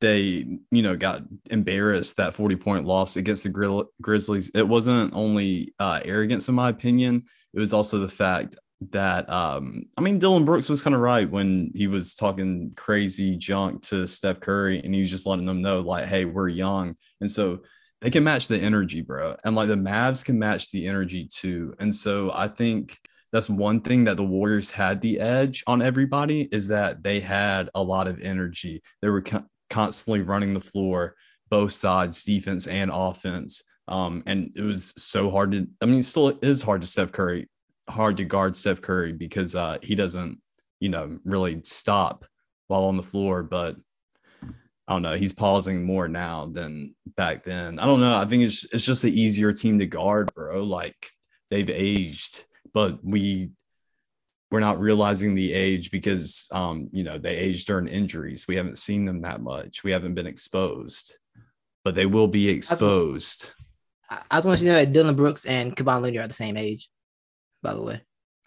they 0.00 0.58
you 0.70 0.82
know 0.82 0.96
got 0.96 1.22
embarrassed 1.50 2.16
that 2.16 2.34
40 2.34 2.56
point 2.56 2.84
loss 2.84 3.16
against 3.16 3.44
the 3.44 3.86
Grizzlies, 4.02 4.50
it 4.54 4.66
wasn't 4.66 5.14
only 5.14 5.74
uh, 5.78 6.00
arrogance 6.04 6.48
in 6.48 6.54
my 6.54 6.68
opinion. 6.68 7.24
It 7.54 7.60
was 7.60 7.72
also 7.72 7.98
the 7.98 8.08
fact 8.08 8.56
that 8.80 9.28
um 9.28 9.84
I 9.96 10.02
mean 10.02 10.18
Dillon 10.18 10.44
Brooks 10.44 10.68
was 10.68 10.82
kind 10.82 10.94
of 10.94 11.00
right 11.00 11.28
when 11.28 11.72
he 11.74 11.88
was 11.88 12.14
talking 12.14 12.72
crazy 12.76 13.36
junk 13.36 13.82
to 13.88 14.06
Steph 14.06 14.40
Curry 14.40 14.80
and 14.84 14.94
he 14.94 15.00
was 15.00 15.10
just 15.10 15.26
letting 15.26 15.46
them 15.46 15.62
know 15.62 15.80
like 15.80 16.06
hey 16.06 16.24
we're 16.24 16.48
young 16.48 16.94
and 17.20 17.30
so 17.30 17.60
they 18.00 18.10
can 18.10 18.22
match 18.22 18.46
the 18.46 18.58
energy 18.58 19.00
bro 19.00 19.34
and 19.44 19.56
like 19.56 19.66
the 19.66 19.74
Mavs 19.74 20.24
can 20.24 20.38
match 20.38 20.70
the 20.70 20.86
energy 20.86 21.26
too 21.26 21.74
and 21.80 21.92
so 21.92 22.30
I 22.32 22.46
think 22.46 22.96
that's 23.32 23.50
one 23.50 23.80
thing 23.80 24.04
that 24.04 24.16
the 24.16 24.24
Warriors 24.24 24.70
had 24.70 25.00
the 25.00 25.20
edge 25.20 25.62
on 25.66 25.82
everybody 25.82 26.48
is 26.50 26.68
that 26.68 27.02
they 27.02 27.20
had 27.20 27.68
a 27.74 27.82
lot 27.82 28.08
of 28.08 28.20
energy. 28.20 28.82
They 29.02 29.10
were 29.10 29.22
co- 29.22 29.44
constantly 29.68 30.22
running 30.22 30.54
the 30.54 30.60
floor, 30.60 31.14
both 31.50 31.72
sides, 31.72 32.24
defense 32.24 32.66
and 32.66 32.90
offense. 32.92 33.62
Um, 33.86 34.22
and 34.26 34.50
it 34.56 34.62
was 34.62 34.94
so 34.96 35.30
hard 35.30 35.52
to, 35.52 35.68
I 35.82 35.86
mean, 35.86 36.02
still 36.02 36.38
is 36.42 36.62
hard 36.62 36.82
to 36.82 36.88
Steph 36.88 37.12
Curry, 37.12 37.48
hard 37.88 38.16
to 38.18 38.24
guard 38.24 38.56
Steph 38.56 38.80
Curry 38.80 39.12
because 39.12 39.54
uh, 39.54 39.78
he 39.82 39.94
doesn't, 39.94 40.40
you 40.80 40.88
know, 40.88 41.18
really 41.24 41.60
stop 41.64 42.24
while 42.66 42.84
on 42.84 42.96
the 42.96 43.02
floor. 43.02 43.42
But 43.42 43.76
I 44.42 44.92
don't 44.92 45.02
know, 45.02 45.16
he's 45.16 45.32
pausing 45.32 45.84
more 45.84 46.08
now 46.08 46.46
than 46.46 46.94
back 47.16 47.44
then. 47.44 47.78
I 47.78 47.86
don't 47.86 48.00
know. 48.00 48.16
I 48.16 48.24
think 48.24 48.42
it's 48.42 48.64
it's 48.72 48.84
just 48.84 49.02
the 49.02 49.20
easier 49.20 49.52
team 49.52 49.78
to 49.78 49.86
guard, 49.86 50.32
bro. 50.34 50.62
Like 50.62 51.08
they've 51.50 51.70
aged 51.70 52.44
but 52.72 52.98
we 53.04 53.50
we're 54.50 54.60
not 54.60 54.80
realizing 54.80 55.34
the 55.34 55.52
age 55.52 55.90
because 55.90 56.46
um 56.52 56.88
you 56.92 57.04
know 57.04 57.18
they 57.18 57.36
aged 57.36 57.66
during 57.66 57.88
injuries 57.88 58.46
we 58.48 58.56
haven't 58.56 58.78
seen 58.78 59.04
them 59.04 59.22
that 59.22 59.40
much 59.40 59.84
we 59.84 59.90
haven't 59.90 60.14
been 60.14 60.26
exposed 60.26 61.18
but 61.84 61.94
they 61.94 62.06
will 62.06 62.28
be 62.28 62.48
exposed 62.48 63.52
I, 64.10 64.22
I 64.30 64.36
just 64.36 64.46
want 64.46 64.60
you 64.60 64.66
to 64.66 64.72
know 64.72 64.78
that 64.78 64.92
Dillon 64.92 65.16
Brooks 65.16 65.44
and 65.44 65.76
Kevon 65.76 66.02
Looney 66.02 66.18
are 66.18 66.26
the 66.26 66.32
same 66.32 66.56
age. 66.56 66.88
By 67.62 67.74
the 67.74 67.82
way, 67.82 68.00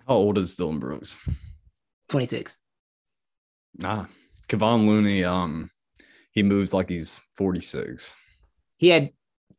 how 0.08 0.16
old 0.16 0.38
is 0.38 0.56
dillon 0.56 0.80
brooks 0.80 1.18
26. 2.10 2.58
nah 3.78 4.06
Kevon 4.48 4.88
looney 4.88 5.24
um 5.24 5.70
he 6.32 6.44
moves 6.44 6.74
like 6.74 6.90
he's 6.90 7.20
46 7.36 8.16
He 8.78 8.90
had 8.90 9.12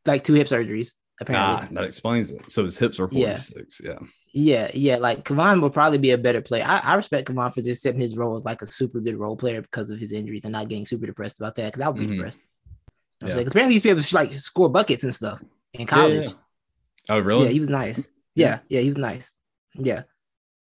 like 0.05 0.23
two 0.23 0.33
hip 0.33 0.47
surgeries. 0.47 0.91
Apparently, 1.21 1.65
nah 1.67 1.71
that 1.81 1.85
explains 1.85 2.31
it 2.31 2.51
so 2.51 2.63
his 2.63 2.77
hips 2.77 2.99
are 2.99 3.07
46 3.07 3.81
yeah 3.83 3.99
Yeah, 4.35 4.71
yeah. 4.73 4.97
Like 4.97 5.23
Kevon 5.23 5.61
will 5.61 5.69
probably 5.69 5.99
be 5.99 6.09
a 6.11 6.17
better 6.17 6.41
player. 6.41 6.65
I, 6.67 6.81
I 6.83 6.95
respect 6.95 7.27
Kevon 7.29 7.49
for 7.53 7.61
just 7.61 7.85
accepting 7.85 8.01
his 8.01 8.17
role 8.17 8.35
as 8.35 8.43
like 8.43 8.63
a 8.63 8.67
super 8.67 8.99
good 8.99 9.15
role 9.15 9.37
player 9.37 9.61
because 9.61 9.91
of 9.91 9.99
his 9.99 10.11
injuries 10.11 10.43
and 10.45 10.51
not 10.53 10.69
getting 10.69 10.87
super 10.87 11.05
depressed 11.05 11.39
about 11.39 11.53
that. 11.55 11.67
Because 11.71 11.81
I 11.83 11.89
would 11.89 11.99
be 11.99 12.07
Mhm. 12.07 12.15
depressed. 12.17 12.41
You 12.41 12.47
know 12.47 12.49
what 12.65 13.21
I'm 13.21 13.27
Yeah. 13.29 13.33
saying? 13.35 13.45
'Cause 13.45 13.51
apparently 13.53 13.75
these 13.75 13.83
people 13.83 14.19
like 14.19 14.33
score 14.33 14.69
buckets 14.69 15.03
and 15.03 15.13
stuff 15.13 15.43
in 15.73 15.85
college. 15.85 16.25
yeah. 16.25 16.31
Yeah, 16.31 17.15
oh 17.15 17.19
really 17.19 17.45
Yeah, 17.45 17.51
he 17.51 17.59
was 17.59 17.69
nice. 17.69 18.07
Yeah, 18.35 18.59
yeah, 18.69 18.81
he 18.81 18.87
was 18.87 18.97
nice. 18.97 19.39
Yeah. 19.75 20.03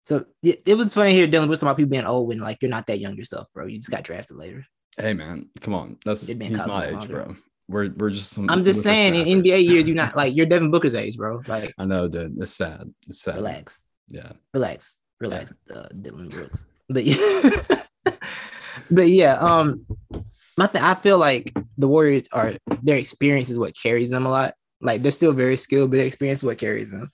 So 0.04 0.26
yeah, 0.42 0.56
it 0.66 0.76
was 0.76 0.94
funny 0.94 1.12
here 1.12 1.28
dealing 1.28 1.50
with 1.50 1.60
some 1.60 1.76
people 1.76 1.90
being 1.90 2.06
old 2.06 2.28
when 2.28 2.40
like 2.40 2.58
you're 2.62 2.72
not 2.72 2.88
that 2.88 3.00
young 3.00 3.16
yourself, 3.16 3.48
bro. 3.54 3.68
You 3.68 3.78
just 3.78 3.92
got 3.92 4.04
drafted 4.04 4.38
later. 4.38 4.66
hey 4.98 5.14
man 5.14 5.48
come 5.62 5.76
on 5.76 5.98
that's 6.04 6.28
he's 6.28 6.66
my 6.68 6.88
age 6.88 6.94
longer. 6.94 7.14
bro 7.14 7.36
we're, 7.70 7.90
we're 7.96 8.10
just 8.10 8.32
some 8.32 8.50
I'm 8.50 8.64
just 8.64 8.82
saying 8.82 9.14
in 9.16 9.42
NBA 9.42 9.64
years, 9.64 9.88
you're 9.88 9.96
not 10.04 10.16
like 10.16 10.36
you're 10.36 10.48
Devin 10.48 10.72
Booker's 10.72 10.96
age, 10.96 11.16
bro. 11.18 11.42
Like 11.48 11.74
i 11.78 11.86
know 11.86 12.08
dude 12.08 12.36
it's 12.40 12.52
sad 12.52 12.92
it's 13.08 13.22
sad 13.22 13.36
relax. 13.36 13.86
yeah 14.10 14.32
relax, 14.54 15.00
relax, 15.22 15.54
uh, 15.74 15.88
Dillon 16.02 16.30
Brooks. 16.30 16.66
But 16.90 17.04
yeah, 17.06 17.82
but 18.92 19.08
yeah, 19.08 19.34
um, 19.36 19.86
my 20.58 20.66
th- 20.68 20.84
I 20.84 20.96
feel 20.96 21.20
like 21.20 21.54
the 21.78 21.88
Warriors 21.88 22.28
are 22.32 22.54
their 22.82 22.98
experience 22.98 23.50
is 23.50 23.60
what 23.60 23.78
carries 23.80 24.10
them 24.10 24.26
a 24.26 24.30
lot. 24.30 24.56
Like 24.82 25.04
they're 25.04 25.12
still 25.12 25.34
very 25.34 25.56
skilled, 25.56 25.92
but 25.92 25.98
their 25.98 26.08
experience 26.08 26.40
is 26.40 26.44
what 26.44 26.58
carries 26.58 26.92
them, 26.92 27.12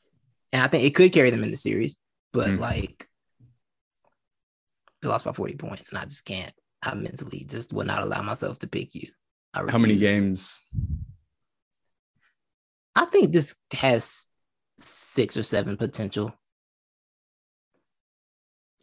and 0.55 0.63
I 0.63 0.67
think 0.67 0.85
it 0.85 0.95
could 0.95 1.11
carry 1.11 1.31
them 1.31 1.43
in 1.43 1.51
the 1.51 1.57
series. 1.57 1.97
But 2.31 2.47
Mm. 2.47 2.59
like, 2.59 3.09
they 5.01 5.09
lost 5.09 5.25
by 5.25 5.33
forty 5.33 5.55
points, 5.55 5.89
and 5.89 5.97
I 5.97 6.05
just 6.05 6.23
can't. 6.23 6.53
I 6.81 6.95
mentally 6.95 7.45
just 7.45 7.73
would 7.73 7.87
not 7.87 8.03
allow 8.03 8.21
myself 8.21 8.59
to 8.59 8.67
pick 8.67 8.95
you. 8.95 9.09
How 9.53 9.77
many 9.77 9.97
games 9.97 10.59
I 12.95 13.05
think 13.05 13.33
this 13.33 13.55
has 13.73 14.27
six 14.79 15.35
or 15.35 15.43
seven 15.43 15.75
potential. 15.75 16.33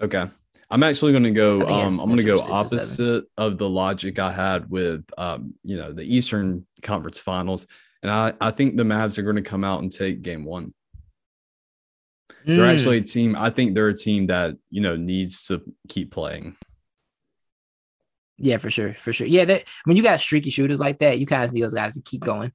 Okay. 0.03 0.27
I'm 0.71 0.83
actually 0.83 1.13
going 1.13 1.25
to 1.25 1.31
go. 1.31 1.67
Um, 1.67 2.01
I'm 2.01 2.07
going 2.07 2.19
to 2.19 2.25
go 2.25 2.39
potentially 2.39 2.41
six 2.41 2.73
or 2.75 2.79
seven. 2.79 3.15
opposite 3.17 3.25
of 3.39 3.59
the 3.59 3.69
logic 3.69 4.19
I 4.19 4.33
had 4.33 4.69
with, 4.71 5.05
um, 5.17 5.55
you 5.63 5.77
know, 5.77 5.93
the 5.93 6.05
Eastern 6.05 6.67
Conference 6.83 7.19
Finals, 7.19 7.67
and 8.03 8.11
I 8.11 8.35
I 8.41 8.51
think 8.51 8.77
the 8.77 8.83
Mavs 8.83 9.17
are 9.17 9.23
going 9.23 9.37
to 9.37 9.43
come 9.43 9.65
out 9.65 9.81
and 9.83 9.91
take 9.91 10.21
Game 10.23 10.45
One. 10.45 10.75
They're 12.45 12.59
Mm, 12.59 12.75
actually 12.75 12.99
a 12.99 13.03
team. 13.03 13.37
I 13.39 13.51
think 13.51 13.75
they're 13.75 13.89
a 13.89 13.95
team 13.95 14.27
that 14.29 14.57
you 14.71 14.81
know 14.81 14.97
needs 14.97 15.47
to 15.47 15.63
keep 15.89 16.11
playing. 16.13 16.57
yeah, 18.39 18.57
for 18.57 18.71
sure, 18.71 18.95
for 18.95 19.13
sure. 19.13 19.27
Yeah, 19.27 19.45
that 19.45 19.65
when 19.85 19.97
you 19.97 20.03
got 20.03 20.19
streaky 20.21 20.51
shooters 20.51 20.81
like 20.81 20.99
that, 20.99 21.19
you 21.19 21.27
kind 21.27 21.45
of 21.45 21.53
need 21.53 21.63
those 21.63 21.75
guys 21.75 21.95
to 21.95 22.03
keep 22.03 22.23
going. 22.23 22.53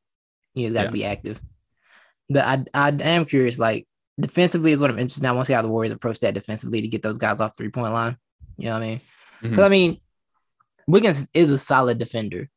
You 0.54 0.66
just 0.66 0.74
got 0.74 0.82
to 0.82 0.88
Yeah. 0.88 0.92
be 0.92 1.06
active. 1.06 1.42
But 2.30 2.44
I 2.74 2.90
I 2.90 2.90
am 3.04 3.26
curious, 3.26 3.58
like 3.58 3.88
defensively 4.20 4.72
is 4.72 4.80
what 4.80 4.90
I'm 4.90 5.00
interested 5.00 5.24
in. 5.24 5.30
I 5.30 5.32
want 5.32 5.46
to 5.46 5.52
see 5.52 5.54
how 5.54 5.62
the 5.62 5.70
Warriors 5.70 5.94
approach 5.94 6.20
that 6.22 6.34
defensively 6.34 6.82
to 6.82 6.88
get 6.88 7.04
those 7.04 7.18
guys 7.18 7.40
off 7.40 7.56
three 7.56 7.70
point 7.70 7.94
line. 7.94 8.18
You 8.58 8.66
know 8.66 8.74
what 8.74 8.84
I 8.84 8.88
mean? 8.88 9.02
Because 9.42 9.60
Mhm. 9.60 9.66
I 9.66 9.70
mean, 9.70 9.98
Wiggins 10.88 11.28
is 11.34 11.52
a 11.52 11.58
solid 11.58 12.00
defender. 12.00 12.50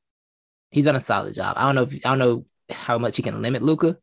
He's 0.70 0.86
done 0.86 0.96
a 0.96 1.00
solid 1.00 1.34
job. 1.34 1.54
I 1.56 1.66
don't 1.66 1.74
know 1.74 1.82
if 1.82 1.94
I 2.04 2.08
don't 2.08 2.18
know 2.18 2.46
how 2.70 2.98
much 2.98 3.16
he 3.16 3.22
can 3.22 3.42
limit 3.42 3.62
Luka, 3.62 3.98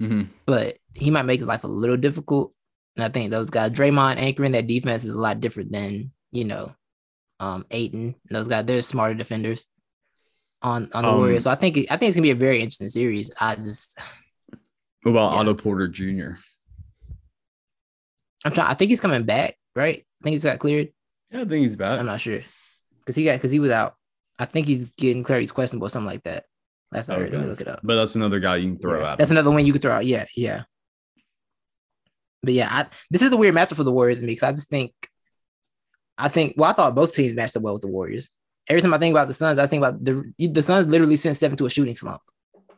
Mhm. 0.00 0.28
but 0.46 0.78
he 0.94 1.10
might 1.10 1.24
make 1.26 1.38
his 1.40 1.46
life 1.48 1.64
a 1.64 1.68
little 1.68 1.96
difficult. 1.96 2.53
And 2.96 3.04
I 3.04 3.08
think 3.08 3.30
those 3.30 3.50
guys, 3.50 3.70
Draymond 3.72 4.16
anchoring 4.16 4.52
that 4.52 4.66
defense 4.68 5.04
is 5.04 5.14
a 5.14 5.20
lot 5.20 5.40
different 5.40 5.72
than 5.72 6.12
you 6.32 6.44
know, 6.44 6.74
um, 7.40 7.64
Ayton. 7.70 8.14
Those 8.30 8.48
guys, 8.48 8.64
they're 8.64 8.82
smarter 8.82 9.14
defenders 9.14 9.66
on 10.62 10.88
on 10.94 11.02
the 11.04 11.10
Um, 11.10 11.18
Warriors. 11.18 11.44
So 11.44 11.50
I 11.50 11.54
think 11.56 11.76
I 11.90 11.96
think 11.96 12.08
it's 12.08 12.16
gonna 12.16 12.22
be 12.22 12.30
a 12.30 12.34
very 12.34 12.56
interesting 12.58 12.88
series. 12.88 13.30
I 13.40 13.54
just 13.56 13.98
What 15.02 15.10
about 15.12 15.32
Yeah. 15.34 15.38
Otto 15.40 15.54
Porter 15.54 15.86
Jr.? 15.88 16.32
I'm 18.44 18.52
trying. 18.52 18.68
I 18.68 18.74
think 18.74 18.88
he's 18.90 19.00
coming 19.00 19.24
back, 19.24 19.56
right? 19.74 19.98
I 19.98 20.22
think 20.24 20.34
he's 20.34 20.44
got 20.44 20.58
cleared. 20.58 20.88
Yeah, 21.30 21.42
I 21.42 21.44
think 21.44 21.62
he's 21.62 21.76
back. 21.76 21.98
I'm 21.98 22.06
not 22.06 22.20
sure 22.20 22.40
because 23.00 23.16
he 23.16 23.24
got 23.24 23.34
because 23.36 23.50
he 23.50 23.58
was 23.58 23.70
out. 23.70 23.94
I 24.38 24.44
think 24.44 24.66
he's 24.66 24.86
getting 24.96 25.22
cleared. 25.22 25.40
He's 25.42 25.52
questionable, 25.52 25.86
or 25.86 25.90
something 25.90 26.10
like 26.10 26.22
that. 26.24 26.44
That's 26.92 27.08
I 27.10 27.16
heard. 27.16 27.32
let 27.32 27.40
me 27.40 27.46
look 27.46 27.60
it 27.60 27.68
up. 27.68 27.80
But 27.82 27.96
that's 27.96 28.14
another 28.16 28.40
guy 28.40 28.56
you 28.56 28.68
can 28.70 28.78
throw 28.78 29.00
Yeah, 29.00 29.12
at. 29.12 29.18
That's 29.18 29.30
another 29.30 29.50
one 29.50 29.64
you 29.66 29.72
could 29.72 29.82
throw 29.82 29.92
out. 29.92 30.04
Yeah, 30.06 30.24
yeah. 30.36 30.64
But 32.44 32.54
yeah, 32.54 32.68
I, 32.70 32.86
this 33.10 33.22
is 33.22 33.32
a 33.32 33.36
weird 33.36 33.54
matchup 33.54 33.76
for 33.76 33.84
the 33.84 33.92
Warriors 33.92 34.20
to 34.20 34.26
me 34.26 34.32
because 34.32 34.48
I 34.48 34.52
just 34.52 34.70
think, 34.70 34.92
I 36.16 36.28
think, 36.28 36.54
well, 36.56 36.70
I 36.70 36.72
thought 36.74 36.94
both 36.94 37.14
teams 37.14 37.34
matched 37.34 37.56
up 37.56 37.62
well 37.62 37.74
with 37.74 37.82
the 37.82 37.88
Warriors. 37.88 38.30
Every 38.68 38.80
time 38.80 38.94
I 38.94 38.98
think 38.98 39.12
about 39.12 39.28
the 39.28 39.34
Suns, 39.34 39.58
I 39.58 39.66
think 39.66 39.80
about 39.84 40.02
the 40.04 40.32
the 40.38 40.62
Suns 40.62 40.86
literally 40.86 41.16
sent 41.16 41.36
Steph 41.36 41.50
into 41.50 41.66
a 41.66 41.70
shooting 41.70 41.96
slump 41.96 42.22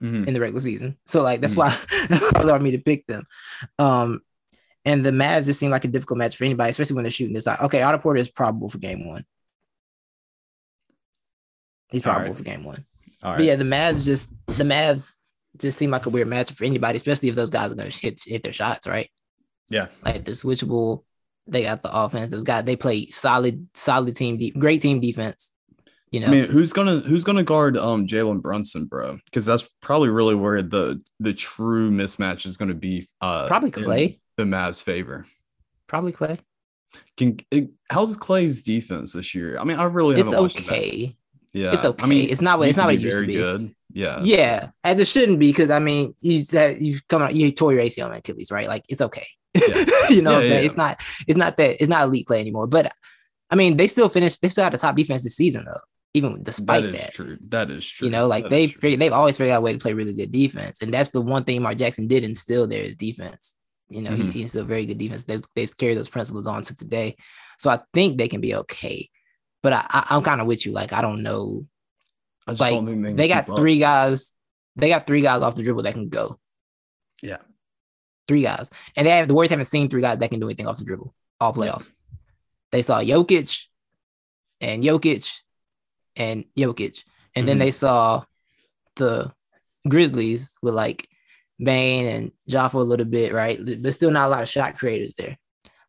Mhm. 0.02 0.26
in 0.26 0.34
the 0.34 0.40
regular 0.40 0.60
season. 0.60 0.96
So 1.06 1.22
like 1.22 1.40
that's 1.40 1.54
Mhm. 1.54 1.58
why 1.58 1.68
that's 2.08 2.32
why 2.32 2.40
it 2.40 2.44
allowed 2.44 2.62
me 2.62 2.72
to 2.72 2.78
pick 2.78 3.06
them. 3.06 3.22
Um, 3.78 4.20
and 4.84 5.04
the 5.04 5.10
Mavs 5.10 5.44
just 5.44 5.60
seem 5.60 5.70
like 5.70 5.84
a 5.84 5.88
difficult 5.88 6.18
match 6.18 6.36
for 6.36 6.44
anybody, 6.44 6.70
especially 6.70 6.94
when 6.94 7.04
they're 7.04 7.10
shooting 7.10 7.34
this 7.34 7.46
out. 7.46 7.60
Okay, 7.62 7.82
Otto 7.82 7.98
Porter 7.98 8.20
is 8.20 8.30
probable 8.30 8.68
for 8.68 8.78
game 8.78 9.06
one. 9.06 9.24
He's 11.90 12.02
probable 12.02 12.28
right. 12.28 12.36
for 12.36 12.42
game 12.44 12.64
one. 12.64 12.84
All 13.22 13.32
right. 13.32 13.38
But 13.38 13.44
yeah, 13.46 13.56
the 13.56 13.64
Mavs 13.64 14.04
just 14.04 14.34
the 14.46 14.64
Mavs 14.64 15.16
just 15.58 15.78
seem 15.78 15.90
like 15.90 16.06
a 16.06 16.10
weird 16.10 16.28
matchup 16.28 16.56
for 16.56 16.64
anybody, 16.64 16.96
especially 16.96 17.28
if 17.28 17.34
those 17.34 17.50
guys 17.50 17.72
are 17.72 17.76
gonna 17.76 17.90
hit 17.90 18.20
hit 18.26 18.42
their 18.42 18.52
shots, 18.52 18.86
right? 18.86 19.10
Yeah. 19.68 19.88
Like 20.04 20.24
they're 20.24 20.34
switchable. 20.34 21.04
They 21.46 21.62
got 21.62 21.82
the 21.82 21.92
offense. 21.96 22.30
Those 22.30 22.44
guys 22.44 22.64
they 22.64 22.76
play 22.76 23.06
solid, 23.08 23.68
solid 23.74 24.16
team, 24.16 24.36
de- 24.38 24.50
great 24.50 24.80
team 24.80 25.00
defense. 25.00 25.52
You 26.12 26.20
know, 26.20 26.28
I 26.28 26.30
mean, 26.30 26.48
who's 26.48 26.72
gonna 26.72 27.00
who's 27.00 27.24
gonna 27.24 27.42
guard 27.42 27.76
um 27.76 28.06
Jalen 28.06 28.40
Brunson, 28.40 28.86
bro? 28.86 29.18
Because 29.24 29.44
that's 29.44 29.68
probably 29.82 30.08
really 30.08 30.34
where 30.34 30.62
the 30.62 31.02
the 31.20 31.34
true 31.34 31.90
mismatch 31.90 32.46
is 32.46 32.56
gonna 32.56 32.74
be. 32.74 33.06
Uh, 33.20 33.46
probably 33.46 33.70
Clay. 33.70 34.18
the 34.36 34.44
Mavs' 34.44 34.82
favor. 34.82 35.26
Probably 35.88 36.12
Clay. 36.12 36.38
Can 37.16 37.38
it, 37.50 37.70
how's 37.90 38.16
Clay's 38.16 38.62
defense 38.62 39.12
this 39.12 39.34
year? 39.34 39.58
I 39.58 39.64
mean, 39.64 39.78
I 39.78 39.84
really 39.84 40.20
It's 40.20 40.36
watched 40.36 40.60
it 40.60 40.66
back. 40.66 40.76
okay. 40.76 41.16
Yeah, 41.52 41.72
It's 41.74 41.84
okay. 41.84 42.02
I 42.04 42.06
mean, 42.06 42.28
It's 42.30 42.40
not 42.42 42.58
what- 42.58 42.68
it's 42.68 42.76
not 42.76 42.86
what 42.86 42.94
it 42.96 43.00
used 43.00 43.14
to 43.18 43.20
very 43.20 43.26
be. 43.26 43.38
Good. 43.38 43.74
Yeah. 43.92 44.20
Yeah, 44.22 44.70
and 44.84 45.00
it 45.00 45.06
shouldn't 45.06 45.38
be 45.38 45.50
because 45.50 45.70
I 45.70 45.78
mean 45.78 46.14
you 46.20 46.42
said 46.42 46.80
you 46.80 46.98
come 47.08 47.22
out 47.22 47.34
you 47.34 47.50
tore 47.50 47.72
your 47.72 47.82
ACL 47.82 48.06
and 48.06 48.16
Achilles, 48.16 48.50
right? 48.50 48.68
Like 48.68 48.84
it's 48.88 49.00
okay. 49.00 49.26
Yeah. 49.68 49.84
you 50.10 50.22
know 50.22 50.30
Yeah, 50.32 50.36
what 50.36 50.42
I'm 50.42 50.46
saying? 50.46 50.64
It's 50.66 50.76
not 50.76 51.00
it's 51.26 51.36
not 51.38 51.56
that 51.56 51.76
it's 51.80 51.88
not 51.88 52.04
elite 52.04 52.26
play 52.26 52.40
anymore. 52.40 52.66
But 52.66 52.92
I 53.50 53.54
mean 53.56 53.76
they 53.76 53.86
still 53.86 54.08
finished 54.08 54.42
they 54.42 54.48
still 54.48 54.64
had 54.64 54.72
the 54.72 54.78
top 54.78 54.96
defense 54.96 55.22
this 55.22 55.36
season 55.36 55.64
though, 55.64 55.80
even 56.14 56.42
despite 56.42 56.82
That 56.84 56.92
that. 56.92 57.08
is 57.08 57.10
true. 57.10 57.38
That 57.48 57.70
is 57.70 57.88
true. 57.88 58.06
You 58.06 58.10
know, 58.12 58.26
like 58.26 58.44
That 58.44 58.50
they 58.50 58.64
is 58.64 58.72
true. 58.72 58.80
figured, 58.80 59.00
they've 59.00 59.12
always 59.12 59.36
figured 59.36 59.54
out 59.54 59.58
a 59.58 59.62
way 59.62 59.72
to 59.72 59.78
play 59.78 59.92
really 59.92 60.14
good 60.14 60.32
defense, 60.32 60.82
and 60.82 60.92
that's 60.92 61.10
the 61.10 61.20
one 61.20 61.44
thing 61.44 61.62
Mark 61.62 61.76
Jackson 61.76 62.06
did 62.06 62.24
instill 62.24 62.66
there 62.66 62.82
is 62.84 62.96
defense. 62.96 63.56
You 63.88 64.02
know, 64.02 64.10
Mhm. 64.10 64.32
he, 64.32 64.40
he's 64.42 64.56
a 64.56 64.64
very 64.64 64.84
good 64.84 64.98
defense. 64.98 65.24
They've, 65.24 65.40
they've 65.54 65.76
carried 65.76 65.96
those 65.96 66.08
principles 66.08 66.48
on 66.48 66.62
to 66.64 66.74
today, 66.74 67.14
so 67.58 67.70
I 67.70 67.78
think 67.94 68.18
they 68.18 68.26
can 68.26 68.40
be 68.40 68.54
okay. 68.56 69.08
But 69.62 69.74
I, 69.74 69.86
I, 69.88 70.06
I'm 70.10 70.22
kind 70.22 70.40
of 70.40 70.48
with 70.48 70.66
you. 70.66 70.72
Like 70.72 70.92
I 70.92 71.02
don't 71.02 71.22
know. 71.22 71.66
I 72.48 72.52
Like 72.52 72.84
they 73.16 73.28
got 73.28 73.44
keep 73.44 73.52
up. 73.52 73.58
three 73.58 73.78
guys. 73.78 74.32
They 74.74 74.88
got 74.88 75.06
three 75.06 75.20
guys 75.22 75.42
off 75.42 75.54
the 75.54 75.62
dribble 75.62 75.82
that 75.84 75.94
can 75.94 76.08
go. 76.08 76.38
Yeah. 77.22 77.38
Three 78.28 78.42
guys, 78.42 78.70
and 78.96 79.06
they 79.06 79.10
have 79.10 79.28
the 79.28 79.34
Warriors 79.34 79.50
haven't 79.50 79.66
seen 79.66 79.88
three 79.88 80.02
guys 80.02 80.18
that 80.18 80.30
can 80.30 80.40
do 80.40 80.46
anything 80.46 80.66
off 80.66 80.78
the 80.78 80.84
dribble 80.84 81.14
all 81.40 81.52
playoffs. 81.52 81.92
They 82.72 82.82
saw 82.82 83.00
Jokic, 83.00 83.66
and 84.60 84.82
Jokic, 84.82 85.30
and 86.16 86.44
Jokic, 86.56 87.04
and 87.34 87.46
then 87.46 87.56
Mhm. 87.56 87.60
they 87.60 87.70
saw 87.70 88.24
the 88.96 89.32
Grizzlies 89.88 90.56
with 90.62 90.74
like 90.74 91.08
Bane 91.58 92.06
and 92.06 92.32
Jaffa 92.48 92.78
a 92.78 92.80
little 92.80 93.06
bit, 93.06 93.32
right? 93.32 93.58
There's 93.60 93.94
still 93.94 94.10
not 94.10 94.26
a 94.26 94.30
lot 94.30 94.42
of 94.42 94.48
shot 94.48 94.76
creators 94.78 95.14
there. 95.14 95.36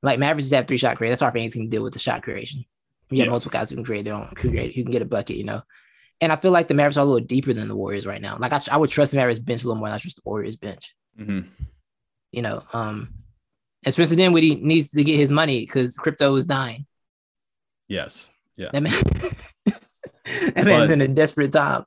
Like 0.04 0.20
Mavericks 0.20 0.46
just 0.46 0.54
have 0.54 0.68
three 0.68 0.78
shot 0.78 0.96
creators. 0.98 1.20
That's 1.20 1.22
hard 1.22 1.34
for 1.34 1.40
team 1.50 1.66
to 1.66 1.70
deal 1.70 1.84
with 1.84 1.94
the 1.94 2.00
shot 2.00 2.22
creation. 2.24 2.64
You 3.10 3.22
have 3.22 3.30
multiple 3.30 3.52
guys 3.58 3.70
who 3.70 3.76
can 3.78 3.86
create 3.86 4.04
their 4.06 4.14
own, 4.14 4.32
create, 4.36 4.76
who 4.76 4.84
can 4.84 4.92
get 4.92 5.02
a 5.02 5.06
bucket, 5.06 5.38
you 5.38 5.46
know. 5.46 5.62
And 6.20 6.32
I 6.32 6.36
feel 6.36 6.52
like 6.52 6.68
the 6.68 6.74
Mavericks 6.74 6.98
are 6.98 7.02
a 7.02 7.06
little 7.06 7.26
deeper 7.26 7.54
than 7.54 7.68
the 7.70 7.76
Warriors 7.76 8.06
right 8.06 8.22
now. 8.22 8.38
Like 8.38 8.52
I, 8.54 8.60
I 8.72 8.78
would 8.78 8.90
trust 8.90 9.12
the 9.12 9.18
Mavericks 9.18 9.40
bench 9.40 9.64
a 9.64 9.68
little 9.68 9.80
more 9.80 9.88
than 9.88 9.96
I 9.96 10.00
trust 10.00 10.18
the 10.18 10.24
Warriors 10.26 10.56
bench. 10.58 10.94
Mhm. 11.20 11.48
You 12.32 12.42
know, 12.42 12.64
um, 12.74 13.10
and 13.86 13.94
Spencer 13.94 14.16
Dinwiddie 14.16 14.56
needs 14.56 14.92
to 14.92 15.04
get 15.04 15.16
his 15.18 15.32
money 15.32 15.62
because 15.62 15.96
crypto 15.98 16.36
is 16.36 16.46
dying. 16.46 16.86
Yes. 17.88 18.30
Yeah. 18.58 18.70
That 18.74 18.84
man, 18.84 18.92
that 20.54 20.66
man's 20.66 20.88
But- 20.88 20.90
in 20.92 21.02
a 21.02 21.08
desperate 21.08 21.52
time. 21.54 21.84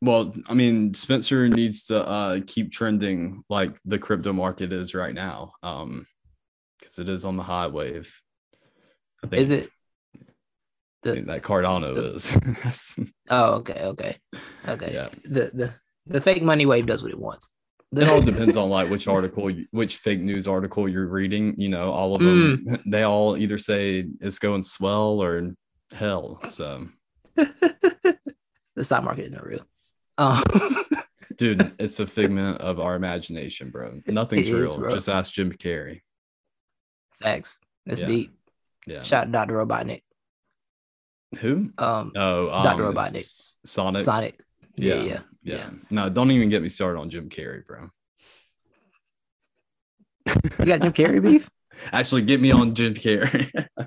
Well, 0.00 0.32
I 0.48 0.54
mean, 0.54 0.94
Spencer 0.94 1.48
needs 1.48 1.86
to 1.86 2.06
uh, 2.06 2.40
keep 2.46 2.70
trending 2.70 3.42
like 3.48 3.76
the 3.84 3.98
crypto 3.98 4.32
market 4.32 4.72
is 4.72 4.94
right 4.94 5.14
now, 5.14 5.54
um, 5.64 6.06
because 6.78 6.98
it 7.00 7.08
is 7.08 7.24
on 7.24 7.36
the 7.36 7.42
high 7.42 7.66
wave. 7.66 8.14
I 9.24 9.26
think, 9.26 9.42
Is 9.42 9.50
it? 9.50 9.70
The, 11.02 11.22
that 11.22 11.42
Cardano 11.42 11.94
the- 11.94 12.14
is. 12.14 13.10
oh, 13.30 13.54
okay, 13.56 13.80
okay, 13.82 14.16
okay. 14.68 14.90
Yeah. 14.94 15.08
The 15.24 15.50
the 15.52 15.74
the 16.06 16.20
fake 16.20 16.42
money 16.42 16.66
wave 16.66 16.86
does 16.86 17.02
what 17.02 17.10
it 17.10 17.18
wants. 17.18 17.52
It 17.94 18.08
all 18.08 18.20
depends 18.32 18.56
on 18.56 18.70
like 18.70 18.88
which 18.90 19.06
article, 19.08 19.50
you, 19.50 19.66
which 19.70 19.96
fake 19.96 20.20
news 20.20 20.48
article 20.48 20.88
you're 20.88 21.06
reading. 21.06 21.54
You 21.58 21.68
know, 21.68 21.90
all 21.90 22.14
of 22.14 22.22
them, 22.22 22.64
Mm. 22.66 22.82
they 22.86 23.02
all 23.02 23.36
either 23.36 23.58
say 23.58 24.04
it's 24.20 24.38
going 24.38 24.62
swell 24.62 25.22
or 25.22 25.54
hell. 25.92 26.40
So, 26.48 26.88
the 27.36 28.16
stock 28.84 29.04
market 29.04 29.22
isn't 29.28 29.44
real. 29.44 29.66
Um, 30.18 30.42
dude, 31.36 31.72
it's 31.78 32.00
a 32.00 32.06
figment 32.06 32.60
of 32.60 32.78
our 32.80 32.94
imagination, 32.94 33.70
bro. 33.70 34.00
Nothing's 34.06 34.48
is, 34.48 34.52
real. 34.60 34.76
bro. 34.78 34.94
Just 34.94 35.08
ask 35.08 35.32
Jim 35.32 35.52
Carrey. 35.52 36.00
facts. 37.20 37.58
That's 37.86 38.00
Yeah. 38.02 38.06
deep. 38.06 38.38
Yeah. 38.86 39.02
Shout 39.02 39.26
out 39.26 39.32
Dr. 39.32 39.54
Robotnik. 39.54 40.02
Who? 41.40 41.70
Um, 41.78 42.12
Oh, 42.14 42.50
um, 42.50 42.64
Dr. 42.64 42.82
Robotnik. 42.84 43.58
Sonic. 43.64 44.02
Sonic. 44.02 44.40
Yeah, 44.76 44.94
Yeah. 44.94 45.02
yeah, 45.04 45.20
Yeah. 45.56 45.70
No, 45.90 46.08
don't 46.08 46.30
even 46.30 46.48
get 46.48 46.62
me 46.62 46.68
started 46.68 46.98
on 47.00 47.10
Jim 47.10 47.28
Carrey, 47.28 47.64
bro. 47.66 47.88
You 50.58 50.66
got 50.66 50.80
Jim 50.82 50.92
Carrey 50.92 51.22
beef? 51.22 51.50
Actually, 51.92 52.22
get 52.22 52.40
me 52.40 52.50
on 52.52 52.74
Jim 52.74 52.94
Carrey. 52.94 53.50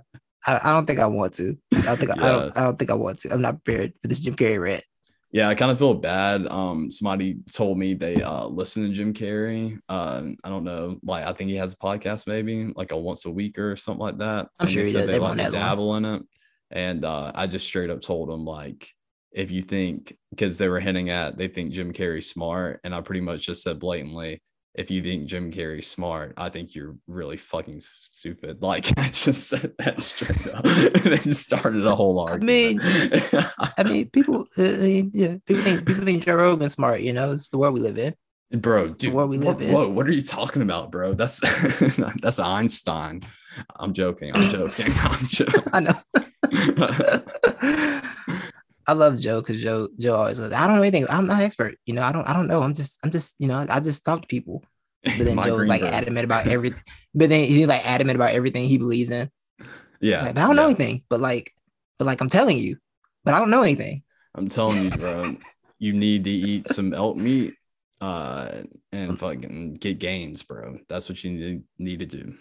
I, 0.48 0.60
I 0.64 0.74
don't 0.74 0.86
think 0.86 1.00
I 1.00 1.08
want 1.08 1.34
to. 1.36 1.56
I 1.74 1.82
don't 1.82 2.00
think 2.00 2.12
I, 2.22 2.28
I 2.28 2.32
don't. 2.32 2.58
I 2.58 2.64
don't 2.66 2.78
think 2.78 2.92
I 2.92 2.96
want 2.96 3.20
to. 3.20 3.34
I'm 3.34 3.42
not 3.42 3.64
prepared 3.64 3.94
for 4.02 4.08
this 4.08 4.22
Jim 4.22 4.36
Carrey 4.36 4.62
rant. 4.62 4.84
yeah, 5.32 5.48
I 5.50 5.56
kind 5.56 5.72
of 5.72 5.78
feel 5.80 5.94
bad. 5.94 6.48
Um, 6.48 6.92
somebody 6.92 7.38
told 7.52 7.78
me 7.80 7.94
they 7.94 8.22
uh 8.22 8.46
listen 8.46 8.84
to 8.84 8.90
Jim 8.90 9.14
Carrey. 9.14 9.80
Uh, 9.90 10.24
I 10.44 10.50
don't 10.50 10.64
know, 10.66 11.00
like 11.04 11.26
I 11.26 11.34
think 11.34 11.50
he 11.50 11.56
has 11.56 11.74
a 11.74 11.78
podcast, 11.78 12.28
maybe 12.28 12.72
like 12.76 12.92
a 12.92 12.98
once 12.98 13.26
a 13.26 13.32
week 13.32 13.58
or 13.58 13.76
something 13.76 14.02
like 14.06 14.18
that. 14.20 14.50
I'm 14.60 14.66
And 14.66 14.70
sure 14.70 14.84
they 14.84 14.90
he 14.90 14.94
said 14.94 15.00
does. 15.02 15.08
They 15.08 15.14
Everyone 15.16 15.38
like 15.38 15.38
to 15.38 15.44
has 15.44 15.54
one. 15.54 15.62
dabble 15.62 15.96
in 15.96 16.06
it, 16.06 16.24
and 16.72 17.06
uh, 17.06 17.32
I 17.34 17.48
just 17.48 17.66
straight 17.66 17.90
up 17.90 18.02
told 18.02 18.30
him 18.30 18.46
like. 18.46 18.90
If 19.36 19.52
you 19.52 19.62
think, 19.62 20.18
because 20.32 20.58
they 20.58 20.70
were 20.70 20.80
hinting 20.80 21.10
at, 21.10 21.38
they 21.38 21.50
think 21.50 21.72
Jim 21.72 21.92
Carrey's 21.92 22.30
smart, 22.30 22.80
and 22.84 22.96
I 22.96 23.02
pretty 23.02 23.22
much 23.22 23.46
just 23.46 23.62
said 23.62 23.80
blatantly, 23.80 24.42
if 24.74 24.90
you 24.90 25.02
think 25.02 25.28
Jim 25.28 25.52
Carrey's 25.52 25.88
smart, 25.88 26.34
I 26.38 26.50
think 26.50 26.74
you're 26.74 26.96
really 27.08 27.38
fucking 27.38 27.82
stupid. 27.82 28.62
Like 28.66 28.98
I 28.98 29.08
just 29.08 29.48
said 29.48 29.74
that 29.80 30.02
straight 30.02 30.56
up. 30.56 30.66
and 31.06 31.22
just 31.22 31.44
started 31.44 31.86
a 31.86 31.96
whole 31.96 32.20
argument. 32.20 32.82
I 32.82 33.30
mean, 33.34 33.46
I 33.78 33.84
mean, 33.84 34.10
people. 34.10 34.48
uh, 34.58 34.64
I 34.64 34.78
mean, 34.78 35.12
yeah, 35.14 35.36
people 35.46 35.64
think 35.64 35.86
people 35.86 36.04
think 36.04 36.26
Joe 36.26 36.36
Rogan's 36.36 36.74
smart. 36.74 37.02
You 37.02 37.14
know, 37.14 37.34
it's 37.34 37.50
the 37.50 37.58
world 37.58 37.74
we 37.74 37.82
live 37.82 37.98
in. 37.98 38.16
Bro, 38.60 38.88
dude, 38.94 39.14
world 39.14 39.30
we 39.30 39.38
live 39.38 39.60
whoa, 39.60 39.68
in. 39.68 39.74
whoa, 39.74 39.90
what 39.90 40.08
are 40.08 40.14
you 40.14 40.22
talking 40.22 40.62
about, 40.62 40.92
bro? 40.92 41.14
That's 41.14 41.40
that's 42.22 42.40
Einstein. 42.40 43.22
I'm 43.76 43.94
joking. 43.94 44.32
I'm 44.36 44.42
joking. 44.42 44.88
I'm 44.98 45.28
joking. 45.28 45.64
I 45.74 45.80
know. 45.82 47.42
I 48.88 48.94
love 48.94 49.20
Joe 49.20 49.42
because 49.42 49.62
Joe 49.62 49.90
Joe 50.00 50.16
always 50.16 50.40
goes, 50.40 50.52
I 50.52 50.68
don't 50.68 50.78
know 50.78 50.82
anything. 50.82 51.06
I'm 51.10 51.28
not 51.28 51.40
an 51.40 51.46
expert. 51.46 51.76
You 51.86 51.94
know, 51.94 52.04
I 52.04 52.12
don't 52.12 52.28
I 52.28 52.34
don't 52.34 52.48
know. 52.48 52.62
I'm 52.62 52.74
just 52.74 53.00
I'm 53.04 53.12
just, 53.12 53.36
you 53.40 53.48
know, 53.48 53.66
I 53.70 53.80
just 53.80 54.06
talk 54.06 54.22
to 54.22 54.28
people. 54.28 54.64
But 55.06 55.26
then 55.26 55.38
Joe 55.44 55.58
was 55.58 55.68
like 55.68 55.82
Greenberg. 55.82 56.02
adamant 56.02 56.26
about 56.26 56.48
everything. 56.48 56.82
But 57.14 57.30
then 57.30 57.46
he's 57.46 57.68
like 57.68 57.88
adamant 57.88 58.16
about 58.18 58.34
everything 58.34 58.66
he 58.66 58.78
believes 58.78 59.12
in. 59.12 59.30
Yeah, 60.02 60.24
Like, 60.24 60.36
but 60.36 60.44
I 60.44 60.48
don't 60.48 60.56
know 60.56 60.66
anything. 60.66 61.04
But 61.10 61.20
like, 61.20 61.54
but 61.98 62.06
like 62.06 62.20
I'm 62.22 62.30
telling 62.30 62.58
you, 62.58 62.78
but 63.24 63.34
I 63.34 63.40
don't 63.40 63.50
know 63.50 63.62
anything. 63.62 64.04
I'm 64.34 64.50
telling 64.50 64.84
you, 64.84 64.90
bro. 64.90 65.36
you 65.80 65.94
need 65.94 66.26
to 66.26 66.30
eat 66.30 66.68
some 66.68 66.94
elk 66.94 67.16
meat, 67.16 67.54
uh, 68.02 68.64
and 68.92 69.18
fucking 69.18 69.76
get 69.76 70.00
gains, 70.00 70.44
bro. 70.44 70.80
That's 70.90 71.08
what 71.08 71.24
you 71.24 71.32
need 71.32 71.64
need 71.78 72.00
to 72.00 72.06
do. 72.06 72.34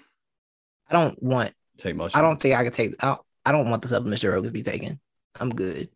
I 0.90 0.94
don't 0.94 1.22
want 1.22 1.52
Take 1.78 1.96
much. 1.96 2.16
I 2.16 2.22
don't 2.22 2.40
think 2.40 2.56
I 2.56 2.64
could 2.64 2.74
take 2.74 2.94
I 3.00 3.06
don't, 3.08 3.20
I 3.44 3.52
don't 3.52 3.70
want 3.70 3.82
the 3.82 3.88
supplements 3.88 4.22
Joe 4.22 4.30
Rogan's 4.30 4.52
be 4.52 4.62
taking. 4.62 4.98
I'm 5.40 5.50
good. 5.50 5.88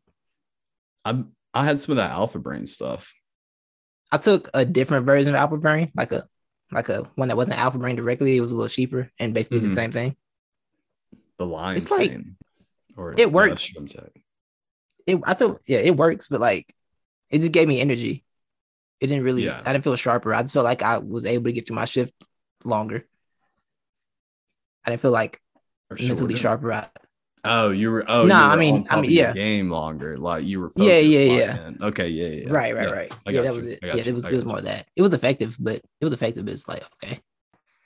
I 1.08 1.24
I 1.60 1.64
had 1.64 1.80
some 1.80 1.92
of 1.92 1.96
that 1.96 2.10
alpha 2.10 2.38
brain 2.38 2.66
stuff. 2.66 3.12
I 4.10 4.18
took 4.18 4.48
a 4.54 4.64
different 4.64 5.06
version 5.06 5.34
of 5.34 5.38
Alpha 5.40 5.56
Brain, 5.58 5.90
like 5.94 6.12
a 6.12 6.24
like 6.72 6.88
a 6.88 7.02
one 7.14 7.28
that 7.28 7.36
wasn't 7.36 7.58
Alpha 7.58 7.78
Brain 7.78 7.96
directly. 7.96 8.36
It 8.36 8.40
was 8.40 8.50
a 8.50 8.54
little 8.54 8.68
cheaper 8.68 9.10
and 9.18 9.34
basically 9.34 9.60
Mhm. 9.60 9.68
the 9.68 9.74
same 9.74 9.92
thing. 9.92 10.16
The 11.38 11.46
lion's 11.46 11.82
It's 11.84 11.90
like- 11.90 12.10
mane, 12.10 12.36
or 12.96 13.14
it 13.18 13.30
works. 13.32 13.70
It 15.06 15.18
I 15.26 15.34
took 15.34 15.60
yeah, 15.66 15.78
it 15.78 15.96
works, 15.96 16.28
but 16.28 16.40
like 16.40 16.72
it 17.30 17.38
just 17.40 17.52
gave 17.52 17.68
me 17.68 17.80
energy. 17.80 18.24
It 19.00 19.06
didn't 19.08 19.24
really 19.24 19.44
Yeah. 19.44 19.62
I 19.64 19.72
didn't 19.72 19.84
feel 19.84 19.96
sharper. 19.96 20.34
I 20.34 20.42
just 20.42 20.54
felt 20.54 20.64
like 20.64 20.82
I 20.82 20.98
was 20.98 21.24
able 21.26 21.44
to 21.44 21.52
get 21.52 21.66
through 21.66 21.76
my 21.76 21.84
shift 21.84 22.12
longer. 22.64 23.06
I 24.84 24.90
didn't 24.90 25.02
feel 25.02 25.10
like 25.10 25.40
mentally 25.90 26.36
sharper. 26.36 26.72
I, 26.72 26.88
Oh, 27.48 27.70
you 27.70 27.90
were. 27.90 28.04
Oh, 28.08 28.26
Nah, 28.26 28.50
I 28.52 28.56
mean- 28.56 28.84
I 28.90 29.00
mean, 29.00 29.10
yeah. 29.10 29.32
game 29.32 29.70
longer. 29.70 30.16
Like 30.18 30.44
you 30.44 30.60
were. 30.60 30.70
Yeah, 30.76 30.94
focused 30.94 31.08
yeah, 31.10 31.20
yeah. 31.20 31.66
in. 31.68 31.82
Okay, 31.82 32.08
yeah, 32.08 32.28
yeah. 32.46 32.52
right, 32.52 32.74
right, 32.74 32.84
yeah. 32.88 32.94
right. 32.94 33.12
I 33.26 33.30
Yeah, 33.30 33.42
that 33.42 33.50
you. 33.50 33.56
was 33.56 33.66
it. 33.66 33.78
Yeah, 33.82 33.96
got 33.96 34.06
it 34.06 34.14
was 34.14 34.24
it 34.24 34.32
was 34.32 34.44
more 34.44 34.58
of 34.58 34.64
that. 34.64 34.86
It 34.96 35.02
was 35.02 35.14
effective, 35.14 35.56
but 35.58 35.76
it 35.76 36.04
was 36.04 36.12
effective. 36.12 36.44
But 36.44 36.52
it's 36.54 36.68
like, 36.68 36.82
okay. 37.02 37.20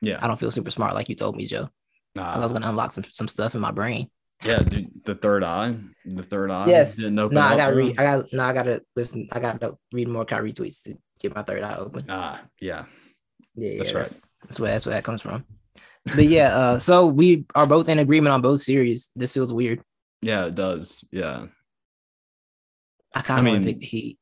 Yeah. 0.01 0.18
I 0.20 0.27
don't 0.27 0.38
feel 0.40 0.51
super 0.51 0.70
smart 0.70 0.94
like 0.94 1.09
you 1.09 1.14
told 1.14 1.37
me, 1.37 1.46
Joe. 1.46 1.68
Nah. 2.14 2.35
I 2.35 2.38
was 2.40 2.53
gonna 2.53 2.68
unlock 2.68 2.92
some 2.92 3.05
some 3.05 3.29
stuff 3.29 3.55
in 3.55 3.61
my 3.61 3.70
brain. 3.70 4.11
yeah, 4.44 4.59
dude. 4.59 4.90
The 5.05 5.14
third 5.14 5.44
eye. 5.44 5.77
The 6.05 6.22
third 6.22 6.51
eye. 6.51 6.66
Yes. 6.66 6.98
No, 6.98 7.27
I 7.29 7.57
gotta 7.57 7.75
read. 7.77 7.98
I 7.98 8.03
got 8.03 8.33
no, 8.33 8.42
I 8.42 8.53
gotta 8.53 8.83
listen. 8.96 9.29
I 9.33 9.40
gotta 9.40 9.77
read 9.92 10.09
more 10.09 10.25
Kyrie 10.25 10.53
tweets 10.53 10.83
to 10.85 10.98
get 11.20 11.35
my 11.35 11.42
third 11.42 11.62
eye 11.62 11.77
open. 11.77 12.05
Ah, 12.09 12.42
yeah. 12.61 12.85
Yeah, 13.55 13.79
That's 13.79 13.90
yeah, 13.92 13.96
right. 13.98 14.05
That's, 14.05 14.22
that's 14.42 14.61
where 14.61 14.70
that's 14.72 14.87
where 14.87 14.94
that 14.94 15.05
comes 15.05 15.22
from. 15.22 15.44
But 16.04 16.26
yeah, 16.26 16.48
uh, 16.56 16.78
so 16.78 17.06
we 17.06 17.44
are 17.54 17.66
both 17.66 17.88
in 17.88 17.98
agreement 17.98 18.32
on 18.32 18.42
both 18.42 18.60
series. 18.60 19.10
This 19.14 19.34
feels 19.34 19.52
weird. 19.52 19.82
Yeah, 20.20 20.46
it 20.46 20.54
does. 20.54 21.04
Yeah. 21.10 21.46
I 23.14 23.20
kind 23.20 23.46
of 23.46 23.52
want 23.52 23.64
to 23.64 23.68
pick 23.72 23.80
the 23.80 23.86
Heat, 23.86 24.18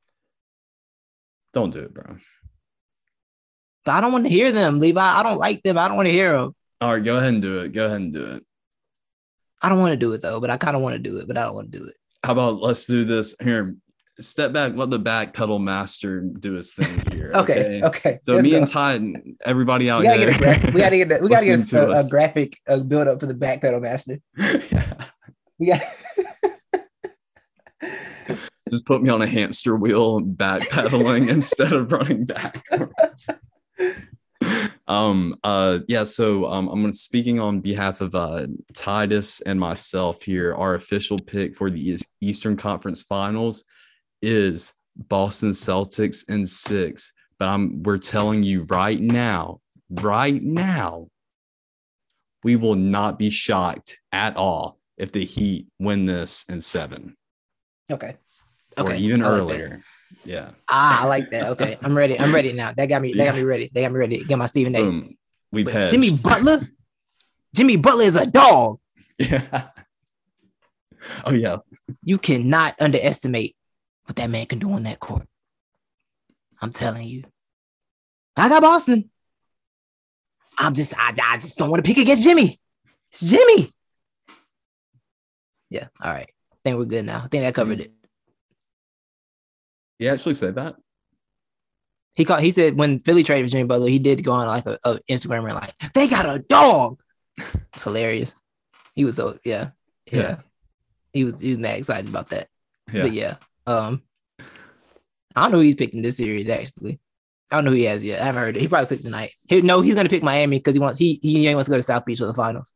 Don't 1.52 1.72
do 1.72 1.80
it, 1.80 1.94
bro. 1.94 2.16
but 3.84 3.92
I 3.92 4.00
don't 4.00 4.12
want 4.12 4.24
to 4.24 4.30
hear 4.30 4.50
them, 4.52 4.78
Levi. 4.80 5.00
I 5.00 5.22
don't 5.22 5.38
like 5.38 5.62
them. 5.62 5.78
I 5.78 5.86
don't 5.88 5.96
want 5.96 6.06
to 6.06 6.12
hear 6.12 6.32
them. 6.36 6.54
All 6.80 6.94
right, 6.94 7.04
go 7.04 7.16
ahead 7.18 7.34
and 7.34 7.42
do 7.42 7.58
it. 7.60 7.72
Go 7.72 7.86
ahead 7.86 8.00
and 8.00 8.12
do 8.12 8.24
it. 8.24 8.44
I 9.62 9.68
don't 9.68 9.78
want 9.78 9.92
to 9.92 9.96
do 9.98 10.12
it 10.12 10.22
though, 10.22 10.40
but 10.40 10.50
I 10.50 10.56
kind 10.56 10.74
of 10.76 10.82
want 10.82 10.94
to 10.94 10.98
do 10.98 11.18
it, 11.18 11.28
but 11.28 11.36
I 11.36 11.44
don't 11.44 11.54
want 11.54 11.70
to 11.70 11.78
do 11.78 11.84
it. 11.84 11.94
How 12.24 12.32
about 12.32 12.60
let's 12.60 12.86
do 12.86 13.04
this 13.04 13.36
here? 13.42 13.76
Step 14.20 14.52
back. 14.52 14.72
Let 14.76 14.90
the 14.90 14.98
back 14.98 15.32
pedal 15.34 15.58
master 15.58 16.20
do 16.20 16.54
his 16.54 16.72
thing 16.72 17.16
here. 17.16 17.32
Okay, 17.40 17.80
okay. 17.82 18.18
So 18.22 18.32
let's 18.34 18.42
me 18.42 18.50
go. 18.50 18.58
and 18.58 18.68
Ty, 18.68 18.94
and 18.94 19.36
everybody 19.44 19.88
out 19.88 20.00
we 20.00 20.06
gotta 20.06 20.32
here. 20.32 20.38
get 20.38 20.68
a 20.68 20.72
we 20.72 20.80
gotta 20.80 20.96
get 20.96 21.12
a, 21.12 21.22
we 21.22 21.28
gotta 21.28 21.46
get 21.46 21.72
a, 21.72 21.86
a, 21.90 22.04
a 22.04 22.08
graphic 22.08 22.58
uh, 22.68 22.80
build 22.82 23.08
up 23.08 23.20
for 23.20 23.26
the 23.26 23.34
back 23.34 23.60
pedal 23.62 23.80
master. 23.80 24.18
Yeah. 24.38 24.94
We 25.58 25.66
got 25.66 25.82
Just 28.70 28.86
put 28.86 29.02
me 29.02 29.10
on 29.10 29.20
a 29.20 29.26
hamster 29.26 29.76
wheel, 29.76 30.20
back 30.20 30.68
pedaling 30.70 31.28
instead 31.28 31.72
of 31.74 31.92
running 31.92 32.24
back. 32.24 32.64
um 34.88 35.36
uh 35.44 35.78
yeah 35.86 36.02
so 36.02 36.46
um 36.46 36.66
i'm 36.68 36.92
speaking 36.92 37.38
on 37.38 37.60
behalf 37.60 38.00
of 38.00 38.14
uh 38.14 38.46
titus 38.74 39.40
and 39.42 39.60
myself 39.60 40.22
here 40.22 40.54
our 40.56 40.74
official 40.74 41.18
pick 41.18 41.54
for 41.54 41.70
the 41.70 41.96
eastern 42.20 42.56
conference 42.56 43.02
finals 43.04 43.64
is 44.22 44.72
boston 44.96 45.50
celtics 45.50 46.28
in 46.28 46.44
six 46.44 47.12
but 47.38 47.48
i'm 47.48 47.82
we're 47.82 47.98
telling 47.98 48.42
you 48.42 48.64
right 48.64 49.00
now 49.00 49.60
right 49.90 50.42
now 50.42 51.06
we 52.42 52.56
will 52.56 52.74
not 52.74 53.18
be 53.18 53.30
shocked 53.30 53.98
at 54.12 54.36
all 54.36 54.78
if 54.98 55.12
the 55.12 55.24
heat 55.24 55.66
win 55.78 56.04
this 56.06 56.44
in 56.48 56.60
seven 56.60 57.16
okay. 57.90 58.16
or 58.78 58.84
Okay. 58.84 58.98
even 58.98 59.22
I 59.22 59.28
like 59.28 59.36
that. 59.48 59.54
earlier 59.62 59.82
yeah 60.24 60.50
Ah, 60.68 61.02
I 61.04 61.06
like 61.06 61.30
that. 61.30 61.50
Okay, 61.52 61.78
I'm 61.82 61.96
ready. 61.96 62.20
I'm 62.20 62.34
ready 62.34 62.52
now. 62.52 62.72
That 62.72 62.86
got 62.86 63.00
me. 63.00 63.14
That 63.14 63.26
got 63.26 63.34
me 63.36 63.42
ready. 63.42 63.70
They 63.72 63.80
got 63.82 63.92
me 63.92 63.98
ready. 63.98 64.24
Get 64.24 64.36
my 64.38 64.46
Stephen 64.46 64.74
A. 64.76 65.62
But 65.64 65.72
had 65.72 65.90
Jimmy 65.90 66.10
Butler. 66.22 66.60
Jimmy 67.54 67.76
Butler 67.76 68.04
is 68.04 68.16
a 68.16 68.26
dog. 68.26 68.78
yeah 69.18 69.68
oh 71.24 71.32
yeah 71.32 71.56
You 72.02 72.18
cannot 72.18 72.74
underestimate 72.80 73.54
what 74.10 74.16
that 74.16 74.28
man 74.28 74.44
can 74.46 74.58
do 74.58 74.72
on 74.72 74.82
that 74.82 74.98
court. 74.98 75.22
I'm 76.60 76.72
telling 76.72 77.06
you. 77.06 77.22
I 78.36 78.48
got 78.48 78.60
Boston. 78.60 79.08
I'm 80.58 80.74
just, 80.74 80.98
I, 80.98 81.14
I 81.22 81.36
just 81.38 81.56
don't 81.56 81.70
want 81.70 81.84
to 81.84 81.88
pick 81.88 81.96
against 81.96 82.24
Jimmy. 82.24 82.60
It's 83.12 83.20
Jimmy. 83.20 83.70
Yeah. 85.70 85.86
All 86.02 86.12
right. 86.12 86.28
I 86.52 86.56
think 86.64 86.76
we're 86.76 86.86
good 86.86 87.04
now. 87.04 87.18
I 87.18 87.28
think 87.28 87.44
that 87.44 87.54
covered 87.54 87.78
it. 87.78 87.92
he 90.00 90.08
actually 90.08 90.34
said 90.34 90.56
that 90.56 90.74
He 92.14 92.24
called. 92.24 92.42
He 92.42 92.50
said 92.50 92.76
when 92.76 92.98
Philly 92.98 93.22
traded 93.22 93.48
for 93.48 93.52
Jimmy 93.52 93.68
Butler, 93.68 93.88
he 93.88 94.00
did 94.00 94.24
go 94.24 94.32
on 94.32 94.48
like 94.48 94.66
a, 94.66 94.76
a 94.84 94.98
Instagram 95.08 95.44
and 95.44 95.54
like 95.54 95.72
they 95.94 96.08
got 96.08 96.26
a 96.26 96.40
dog. 96.48 97.00
It's 97.72 97.84
hilarious. 97.84 98.34
He 98.96 99.04
was 99.04 99.14
so 99.14 99.36
yeah, 99.44 99.70
yeah. 100.10 100.20
Yeah. 100.20 100.36
He 101.12 101.24
was 101.24 101.40
he 101.40 101.50
was 101.50 101.58
mad 101.58 101.78
excited 101.78 102.08
about 102.08 102.30
that. 102.30 102.48
yeah 102.92 103.02
But 103.02 103.12
yeah, 103.12 103.34
um, 103.70 104.02
I 105.36 105.42
don't 105.42 105.52
know 105.52 105.58
who 105.58 105.64
he's 105.64 105.74
picking 105.76 106.02
this 106.02 106.16
series 106.16 106.48
actually. 106.48 106.98
I 107.50 107.56
don't 107.56 107.64
know 107.64 107.70
who 107.72 107.76
he 107.78 107.84
has 107.84 108.04
yet. 108.04 108.20
I 108.20 108.24
haven't 108.26 108.42
heard 108.42 108.56
it. 108.56 108.60
He 108.60 108.68
probably 108.68 108.86
picked 108.88 109.04
tonight. 109.04 109.32
He, 109.48 109.60
no, 109.62 109.80
he's 109.80 109.94
gonna 109.94 110.08
pick 110.08 110.22
Miami 110.22 110.58
because 110.58 110.74
he 110.74 110.80
wants 110.80 110.98
he 110.98 111.18
he 111.22 111.52
wants 111.54 111.66
to 111.68 111.72
go 111.72 111.76
to 111.78 111.82
South 111.82 112.04
Beach 112.04 112.18
for 112.18 112.26
the 112.26 112.34
finals. 112.34 112.72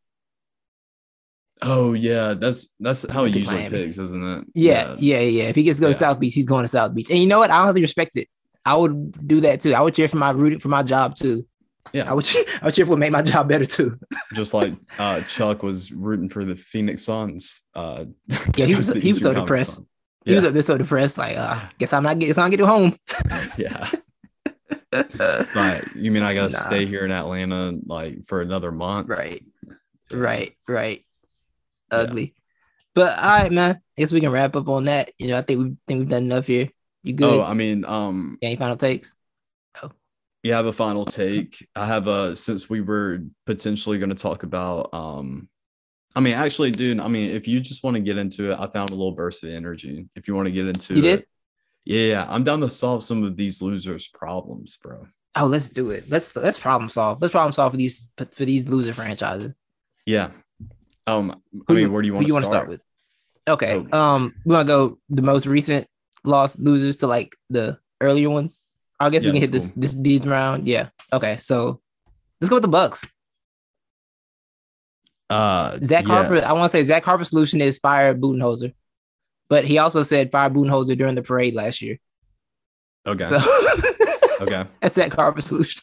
oh 1.63 1.93
yeah 1.95 2.35
that's 2.35 2.75
that's 2.81 3.11
how 3.13 3.25
he 3.25 3.33
Pick 3.33 3.39
usually 3.41 3.57
Miami. 3.59 3.85
picks 3.85 3.99
isn't 3.99 4.25
it 4.25 4.45
Yeah, 4.55 4.97
yeah, 4.99 5.21
yeah. 5.21 5.45
If 5.45 5.57
he 5.57 5.63
gets 5.63 5.79
to 5.79 5.83
go 5.83 5.87
Yeah. 5.89 5.93
to 5.95 5.99
South 5.99 6.19
Beach, 6.21 6.35
he's 6.35 6.47
going 6.47 6.65
to 6.65 6.69
South 6.69 6.95
Beach. 6.95 7.11
And 7.11 7.19
you 7.19 7.27
know 7.27 7.39
what? 7.39 7.51
I 7.51 7.59
honestly 7.63 7.81
respect 7.83 8.17
it. 8.17 8.29
I 8.67 8.77
would 8.77 9.27
do 9.29 9.41
that 9.43 9.61
too. 9.61 9.75
I 9.75 9.81
would 9.81 9.95
cheer 9.95 10.09
for 10.09 10.17
my 10.17 10.31
rooting 10.31 10.59
for 10.59 10.69
my 10.69 10.83
job 10.83 11.15
too. 11.15 11.47
Yeah. 11.93 12.11
I 12.11 12.15
would. 12.15 12.27
I 12.63 12.65
would 12.67 12.75
cheer 12.75 12.87
for 12.87 12.97
make 12.97 13.13
my 13.13 13.23
job 13.23 13.49
better 13.49 13.67
too. 13.67 13.99
just 14.35 14.53
like 14.55 14.73
uh 14.99 15.21
chuck 15.23 15.63
was 15.63 15.93
rooting 15.93 16.29
for 16.29 16.45
the 16.45 16.57
phoenix 16.57 17.03
suns 17.05 17.63
uh 17.75 18.07
Yeah, 18.57 18.67
he 18.67 18.75
was- 18.75 18.93
he 18.93 19.13
was 19.13 19.23
so 19.23 19.33
depressed. 19.35 19.77
Finals. 19.77 19.89
He 20.25 20.33
yeah 20.33 20.37
was 20.37 20.47
up 20.47 20.53
there 20.55 20.63
so 20.63 20.79
depressed. 20.79 21.19
Like, 21.19 21.37
uh, 21.37 21.61
guess 21.79 21.93
I'm 21.93 22.03
not 22.03 22.19
getting. 22.19 22.39
I'm 22.43 22.51
getting 22.51 22.67
home. 22.67 22.97
yeah 23.59 23.91
Like, 25.55 25.83
you 25.97 26.11
mean 26.11 26.23
I 26.23 26.35
gotta 26.35 26.53
Nah. 26.53 26.59
stay 26.59 26.87
here 26.87 27.05
in 27.05 27.11
Atlanta 27.11 27.73
like 27.87 28.25
for 28.25 28.41
another 28.43 28.71
month? 28.73 29.09
right, 29.09 29.43
right, 30.11 30.53
right. 30.69 31.05
Ugly. 31.91 32.35
But 32.95 33.19
all 33.19 33.41
right, 33.43 33.51
man. 33.53 33.75
I 33.77 33.81
guess 34.01 34.13
we 34.13 34.21
can 34.21 34.31
wrap 34.31 34.55
up 34.57 34.69
on 34.69 34.85
that. 34.85 35.11
You 35.19 35.29
know, 35.29 35.39
I 35.39 35.43
think 35.43 35.59
we 35.59 35.77
think 35.87 35.99
we've 36.01 36.09
done 36.09 36.25
enough 36.25 36.47
here. 36.47 36.69
You 37.03 37.13
good? 37.13 37.41
Oh, 37.41 37.43
I 37.43 37.55
mean, 37.55 37.85
um, 37.85 38.39
Any 38.41 38.57
final 38.57 38.77
takes? 38.77 39.15
Oh. 39.83 39.91
You 40.45 40.53
have 40.53 40.67
a 40.67 40.73
final 40.73 41.05
take. 41.05 41.67
I 41.75 41.87
have 41.87 42.07
a 42.07 42.37
since 42.37 42.71
we 42.71 42.81
were 42.81 43.21
potentially 43.47 43.99
going 43.99 44.11
to 44.11 44.15
talk 44.15 44.43
about. 44.45 44.91
Um, 44.95 45.49
I 46.17 46.21
mean, 46.21 46.35
actually, 46.35 46.71
dude. 46.71 47.01
I 47.01 47.09
mean, 47.09 47.31
if 47.31 47.49
you 47.49 47.61
just 47.61 47.83
want 47.83 47.95
to 47.97 48.01
get 48.01 48.19
into 48.19 48.53
it, 48.53 48.59
I 48.59 48.67
found 48.69 48.91
a 48.91 48.95
little 48.95 49.13
burst 49.13 49.43
of 49.45 49.51
energy. 49.51 50.07
If 50.15 50.29
you 50.29 50.35
want 50.35 50.47
to 50.47 50.53
get 50.53 50.67
into 50.69 50.95
You 50.95 51.01
it, 51.01 51.03
did? 51.03 51.27
yeah, 51.85 52.27
I'm 52.29 52.45
down 52.45 52.61
to 52.61 52.71
solve 52.71 53.03
some 53.03 53.25
of 53.25 53.37
these 53.37 53.61
losers' 53.61 54.07
problems, 54.09 54.77
bro. 54.81 55.07
Oh, 55.37 55.47
let's 55.47 55.69
do 55.71 55.91
it. 55.91 56.09
Let's 56.09 56.37
let's 56.37 56.59
problem 56.59 56.89
solve. 56.89 57.19
Let's 57.21 57.33
problem 57.33 57.53
solve 57.53 57.73
for 57.73 57.77
these 57.77 58.09
for 58.17 58.45
these 58.45 58.69
loser 58.69 58.95
franchises. 58.95 59.53
Yeah. 60.07 60.31
Um, 61.07 61.43
I 61.53 61.59
Who 61.69 61.75
mean, 61.75 61.93
where 61.93 62.03
do 62.03 62.07
you 62.07 62.15
want 62.15 62.25
you 62.25 62.29
to 62.29 62.35
want 62.35 62.45
to 62.45 62.49
start? 62.49 62.63
start 62.63 62.69
with? 62.69 62.85
Okay. 63.49 63.85
Oh. 63.93 63.99
Um, 63.99 64.35
we 64.45 64.55
want 64.55 64.69
to 64.69 64.73
go 64.73 64.99
the 65.11 65.23
most 65.23 65.47
recent 65.47 65.87
lost 66.23 66.61
losers 66.61 66.99
to 66.99 67.07
like 67.09 67.35
the 67.51 67.77
earlier 68.01 68.31
ones. 68.31 68.65
I 69.01 69.11
guess 69.11 69.23
Yeah, 69.25 69.31
we 69.31 69.33
can 69.33 69.43
hit 69.43 69.53
that's 69.53 69.71
this 69.71 69.93
this 69.95 70.01
these 70.01 70.27
round. 70.27 70.69
Yeah. 70.69 70.91
Okay. 71.13 71.37
So 71.39 71.81
let's 72.41 72.49
go 72.49 72.57
with 72.57 72.63
the 72.63 72.69
Bucks. 72.69 73.05
Uh, 75.31 75.79
Zach 75.83 76.05
Harper. 76.05 76.35
yes. 76.35 76.45
I 76.45 76.53
want 76.53 76.65
to 76.65 76.69
say 76.69 76.83
Zach 76.83 77.05
Harper's 77.05 77.29
solution 77.31 77.61
is 77.61 77.79
fire 77.79 78.15
Budenholzer, 78.15 78.75
but 79.49 79.65
he 79.65 79.79
also 79.79 80.03
said 80.03 80.31
fire 80.31 80.51
Budenholzer 80.51 80.97
during 80.97 81.15
the 81.15 81.23
parade 81.23 81.55
last 81.55 81.83
year. 81.83 81.99
Okay. 83.07 83.25
So 83.25 83.39
Okay. 84.43 84.65
That's 84.81 84.95
that 84.97 85.11
Carver 85.11 85.41
solution. 85.41 85.81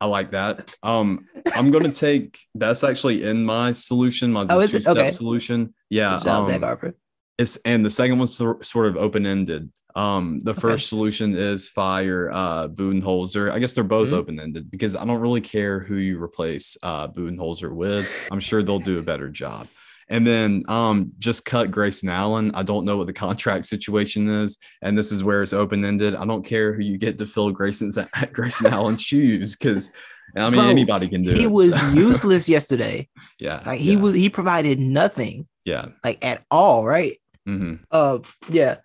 I 0.00 0.06
like 0.06 0.32
that. 0.32 0.74
Um, 0.82 1.26
I'm 1.56 1.70
gonna 1.70 1.90
take 1.92 2.38
that's 2.54 2.82
actually 2.84 3.24
in 3.24 3.44
my 3.44 3.72
solution, 3.72 4.32
my 4.32 4.46
Oh, 4.50 4.60
is 4.60 4.74
it? 4.74 4.86
Okay. 4.86 5.10
solution. 5.10 5.72
Yeah. 5.90 6.14
Out 6.26 6.48
Zach 6.48 6.56
um, 6.56 6.62
Harper. 6.62 6.94
It's 7.38 7.56
and 7.64 7.84
the 7.84 7.90
second 7.90 8.18
one's 8.18 8.34
sor- 8.36 8.62
sort 8.62 8.86
of 8.88 8.96
open 8.96 9.26
ended. 9.26 9.70
Um, 9.94 10.38
the 10.40 10.54
first 10.54 10.88
solution 10.88 11.34
is 11.36 11.68
fire 11.68 12.30
uh 12.32 12.68
Budenholzer. 12.68 13.50
I 13.50 13.58
guess 13.58 13.72
they're 13.74 13.84
both 13.84 14.08
Mhm. 14.08 14.12
open 14.14 14.40
ended 14.40 14.70
because 14.70 14.96
I 14.96 15.04
don't 15.04 15.20
really 15.20 15.40
care 15.40 15.80
who 15.80 15.96
you 15.96 16.22
replace 16.22 16.76
uh 16.82 17.08
Budenholzer 17.08 17.72
with. 17.74 18.28
I'm 18.30 18.40
sure 18.40 18.62
they'll 18.62 18.78
do 18.78 18.98
a 18.98 19.02
better 19.02 19.28
job. 19.28 19.68
And 20.08 20.26
then 20.26 20.62
um 20.68 21.12
just 21.18 21.44
cut 21.44 21.70
Grayson 21.70 22.08
Allen. 22.08 22.50
I 22.54 22.62
don't 22.62 22.84
know 22.84 22.96
what 22.96 23.06
the 23.06 23.12
contract 23.28 23.66
situation 23.66 24.28
is, 24.28 24.58
and 24.82 24.96
this 24.96 25.12
is 25.12 25.22
where 25.24 25.42
it's 25.42 25.52
open 25.52 25.84
ended. 25.84 26.14
I 26.14 26.24
don't 26.24 26.44
care 26.44 26.72
who 26.74 26.82
you 26.82 26.98
get 26.98 27.18
to 27.18 27.26
fill 27.26 27.50
Grayson's 27.50 27.96
Grayson 28.32 28.66
Allen's 28.72 29.02
shoes 29.02 29.56
because 29.56 29.90
I 30.36 30.44
mean 30.50 30.52
Bro, 30.54 30.62
anybody 30.64 31.08
can 31.08 31.22
do 31.22 31.32
it. 31.32 31.38
He 31.38 31.44
so- 31.44 31.50
was 31.50 31.94
useless 31.96 32.48
yesterday. 32.48 33.08
yeah, 33.38 33.62
Like 33.66 33.80
he 33.80 33.92
yeah, 33.94 33.98
was 34.00 34.14
he 34.14 34.28
provided 34.30 34.78
nothing 34.78 35.46
yeah. 35.64 35.86
like 36.04 36.24
at 36.24 36.44
all, 36.50 36.86
right? 36.86 37.12
hmm 37.46 37.74
Uh 37.90 38.18
yeah. 38.50 38.76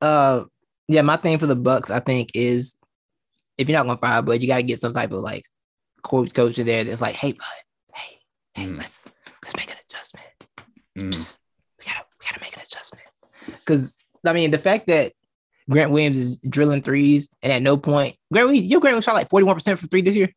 Uh 0.00 0.44
yeah, 0.88 1.02
my 1.02 1.16
thing 1.16 1.38
for 1.38 1.46
the 1.46 1.56
Bucks, 1.56 1.90
I 1.90 2.00
think, 2.00 2.30
is 2.34 2.76
if 3.58 3.68
you're 3.68 3.78
not 3.78 3.86
gonna 3.86 3.98
fire 3.98 4.22
Bud, 4.22 4.42
you 4.42 4.48
gotta 4.48 4.62
get 4.62 4.78
some 4.80 4.92
type 4.92 5.12
of 5.12 5.20
like 5.20 5.44
coach 6.02 6.32
coach 6.34 6.58
in 6.58 6.66
there 6.66 6.84
that's 6.84 7.00
like, 7.00 7.14
hey 7.14 7.32
bud, 7.32 7.46
hey, 7.94 8.18
hey, 8.54 8.64
Mm. 8.66 8.76
let's 8.78 9.00
let's 9.42 9.56
make 9.56 9.70
an 9.70 9.76
adjustment. 9.88 10.26
Mm. 10.98 11.08
Psst, 11.08 11.40
we 11.78 11.84
gotta 11.86 12.04
we 12.20 12.26
gotta 12.26 12.40
make 12.40 12.54
an 12.56 12.62
adjustment. 12.62 13.06
Cause 13.64 13.96
I 14.26 14.32
mean 14.32 14.50
the 14.50 14.58
fact 14.58 14.86
that 14.88 15.12
Grant 15.70 15.90
Williams 15.90 16.18
is 16.18 16.38
drilling 16.40 16.82
threes 16.82 17.28
and 17.42 17.52
at 17.52 17.62
no 17.62 17.76
point 17.76 18.14
Grant 18.32 18.48
Williams, 18.48 18.66
your 18.66 18.80
Grant 18.80 18.92
Williams 18.92 19.04
shot 19.04 19.14
like 19.14 19.28
41% 19.28 19.78
from 19.78 19.88
three 19.88 20.02
this 20.02 20.16
year. 20.16 20.30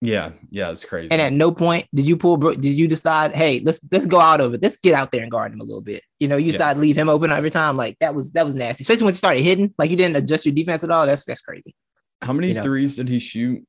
Yeah, 0.00 0.30
yeah, 0.50 0.70
it's 0.70 0.84
crazy. 0.84 1.10
And 1.10 1.20
at 1.20 1.32
no 1.32 1.50
point 1.50 1.86
did 1.92 2.06
you 2.06 2.16
pull 2.16 2.36
Bro- 2.36 2.54
did 2.54 2.66
you 2.66 2.86
decide, 2.86 3.34
hey, 3.34 3.60
let's 3.64 3.80
let's 3.90 4.06
go 4.06 4.20
out 4.20 4.40
of 4.40 4.54
it. 4.54 4.62
Let's 4.62 4.76
get 4.76 4.94
out 4.94 5.10
there 5.10 5.22
and 5.22 5.30
guard 5.30 5.52
him 5.52 5.60
a 5.60 5.64
little 5.64 5.80
bit. 5.80 6.02
You 6.20 6.28
know, 6.28 6.36
you 6.36 6.46
Yeah. 6.46 6.52
decide 6.52 6.74
to 6.74 6.80
leave 6.80 6.96
him 6.96 7.08
open 7.08 7.32
every 7.32 7.50
time. 7.50 7.76
Like 7.76 7.96
that 8.00 8.14
was 8.14 8.30
that 8.32 8.44
was 8.44 8.54
nasty, 8.54 8.82
especially 8.82 9.04
when 9.04 9.12
you 9.12 9.16
started 9.16 9.42
hitting. 9.42 9.74
Like 9.76 9.90
you 9.90 9.96
didn't 9.96 10.16
adjust 10.16 10.46
your 10.46 10.54
defense 10.54 10.84
at 10.84 10.90
all. 10.90 11.04
That's 11.04 11.24
that's 11.24 11.40
crazy. 11.40 11.74
How 12.22 12.32
many 12.32 12.48
you 12.48 12.54
know. 12.54 12.62
threes 12.62 12.96
did 12.96 13.08
he 13.08 13.18
shoot 13.18 13.64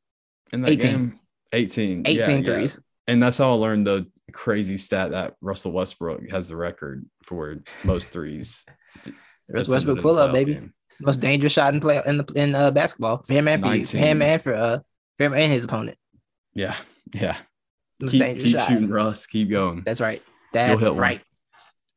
in 0.53 0.61
that 0.61 0.71
18. 0.71 0.91
game? 0.91 1.19
18. 1.51 2.03
18 2.05 2.15
yeah, 2.15 2.35
yeah. 2.35 2.43
threes. 2.43 2.79
And 3.07 3.23
that's 3.23 3.39
how 3.39 3.49
I 3.49 3.53
learned 3.53 3.87
the 3.87 4.05
crazy 4.31 4.77
stat 4.77 5.11
that 5.11 5.35
Russell 5.41 5.71
Westbrook 5.71 6.29
has 6.29 6.47
the 6.47 6.55
record 6.55 7.05
for 7.23 7.63
most 7.83 8.11
threes. 8.11 8.65
Russ 9.49 9.65
attempted 9.65 9.71
Westbrook 9.71 10.01
pull 10.01 10.19
up, 10.19 10.31
baby. 10.31 10.53
game. 10.53 10.73
It's 10.89 10.99
the 10.99 11.07
most 11.07 11.21
dangerous 11.21 11.53
shot 11.53 11.73
in 11.73 11.79
play 11.79 11.99
in 12.05 12.17
the 12.17 12.33
in 12.35 12.53
uh, 12.53 12.69
basketball 12.69 13.23
for 13.23 13.33
him 13.33 13.47
and 13.47 13.61
for, 13.61 13.75
you, 13.75 13.85
for 13.85 13.97
him 13.97 14.21
and 14.21 14.41
for 14.41 14.53
uh 14.53 14.79
for 15.17 15.23
him 15.23 15.33
and 15.33 15.51
his 15.51 15.63
opponent. 15.63 15.97
Yeah, 16.53 16.75
yeah. 17.13 17.37
Most 18.01 18.11
Keep, 18.11 18.21
dangerous 18.21 18.51
keep 18.51 18.59
shot. 18.59 18.67
shooting, 18.69 18.89
Russ. 18.89 19.25
Keep 19.27 19.49
going. 19.49 19.83
That's 19.85 20.01
right. 20.01 20.21
That's 20.53 20.81
one. 20.85 20.97
right. 20.97 21.21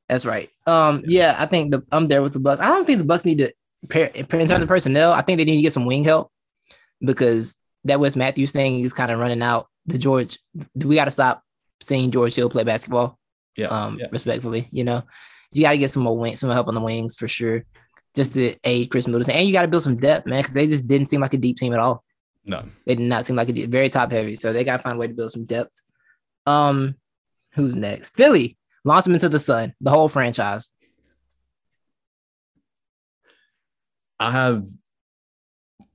That's 0.08 0.26
right. 0.26 0.50
Um, 0.66 1.02
yeah. 1.06 1.36
I 1.38 1.46
think 1.46 1.70
the 1.70 1.82
I'm 1.92 2.06
there 2.08 2.22
with 2.22 2.32
the 2.32 2.40
Bucks. 2.40 2.60
I 2.60 2.66
don't 2.68 2.84
think 2.84 2.98
the 2.98 3.04
Bucks 3.04 3.24
need 3.24 3.38
to 3.38 3.52
pair 3.88 4.06
in 4.14 4.26
terms 4.26 4.50
of 4.50 4.68
personnel. 4.68 5.12
I 5.12 5.22
think 5.22 5.38
they 5.38 5.44
need 5.44 5.56
to 5.56 5.62
get 5.62 5.72
some 5.72 5.86
wing 5.86 6.04
help 6.04 6.30
because 7.00 7.54
that 7.84 8.00
Wes 8.00 8.16
Matthews 8.16 8.52
thing 8.52 8.80
is 8.80 8.92
kind 8.92 9.10
of 9.10 9.18
running 9.18 9.42
out. 9.42 9.68
The 9.86 9.98
George, 9.98 10.38
we 10.74 10.94
got 10.96 11.06
to 11.06 11.10
stop 11.10 11.42
seeing 11.80 12.10
George 12.10 12.34
Hill 12.34 12.48
play 12.50 12.64
basketball. 12.64 13.18
Yeah, 13.56 13.66
Um, 13.66 13.98
yeah. 13.98 14.06
respectfully, 14.10 14.68
you 14.70 14.82
know, 14.84 15.02
you 15.52 15.62
got 15.62 15.72
to 15.72 15.78
get 15.78 15.90
some 15.90 16.02
more 16.04 16.16
wing, 16.16 16.36
some 16.36 16.50
help 16.50 16.68
on 16.68 16.74
the 16.74 16.80
wings 16.80 17.16
for 17.16 17.28
sure, 17.28 17.64
just 18.16 18.34
to 18.34 18.54
aid 18.64 18.90
Khris 18.90 19.06
Middleton, 19.06 19.34
and 19.34 19.46
you 19.46 19.52
got 19.52 19.62
to 19.62 19.68
build 19.68 19.82
some 19.82 19.96
depth, 19.96 20.26
man, 20.26 20.40
because 20.40 20.54
they 20.54 20.66
just 20.66 20.88
didn't 20.88 21.08
seem 21.08 21.20
like 21.20 21.34
a 21.34 21.38
deep 21.38 21.56
team 21.58 21.72
at 21.74 21.78
all. 21.80 22.02
No. 22.44 22.64
They 22.86 22.94
did 22.96 23.08
not 23.08 23.24
seem 23.24 23.36
like 23.36 23.52
deep, 23.52 23.70
very 23.70 23.88
top 23.88 24.10
heavy, 24.10 24.34
so 24.34 24.52
they 24.52 24.64
got 24.64 24.78
to 24.78 24.82
find 24.82 24.96
a 24.96 24.98
way 24.98 25.08
to 25.08 25.14
build 25.14 25.30
some 25.30 25.44
depth. 25.44 25.80
Um, 26.46 26.96
who's 27.52 27.74
next? 27.74 28.16
Philly 28.16 28.56
launch 28.84 29.04
them 29.04 29.14
into 29.14 29.28
the 29.28 29.38
sun, 29.38 29.74
the 29.80 29.90
whole 29.90 30.08
franchise. 30.08 30.70
I 34.18 34.30
have 34.30 34.64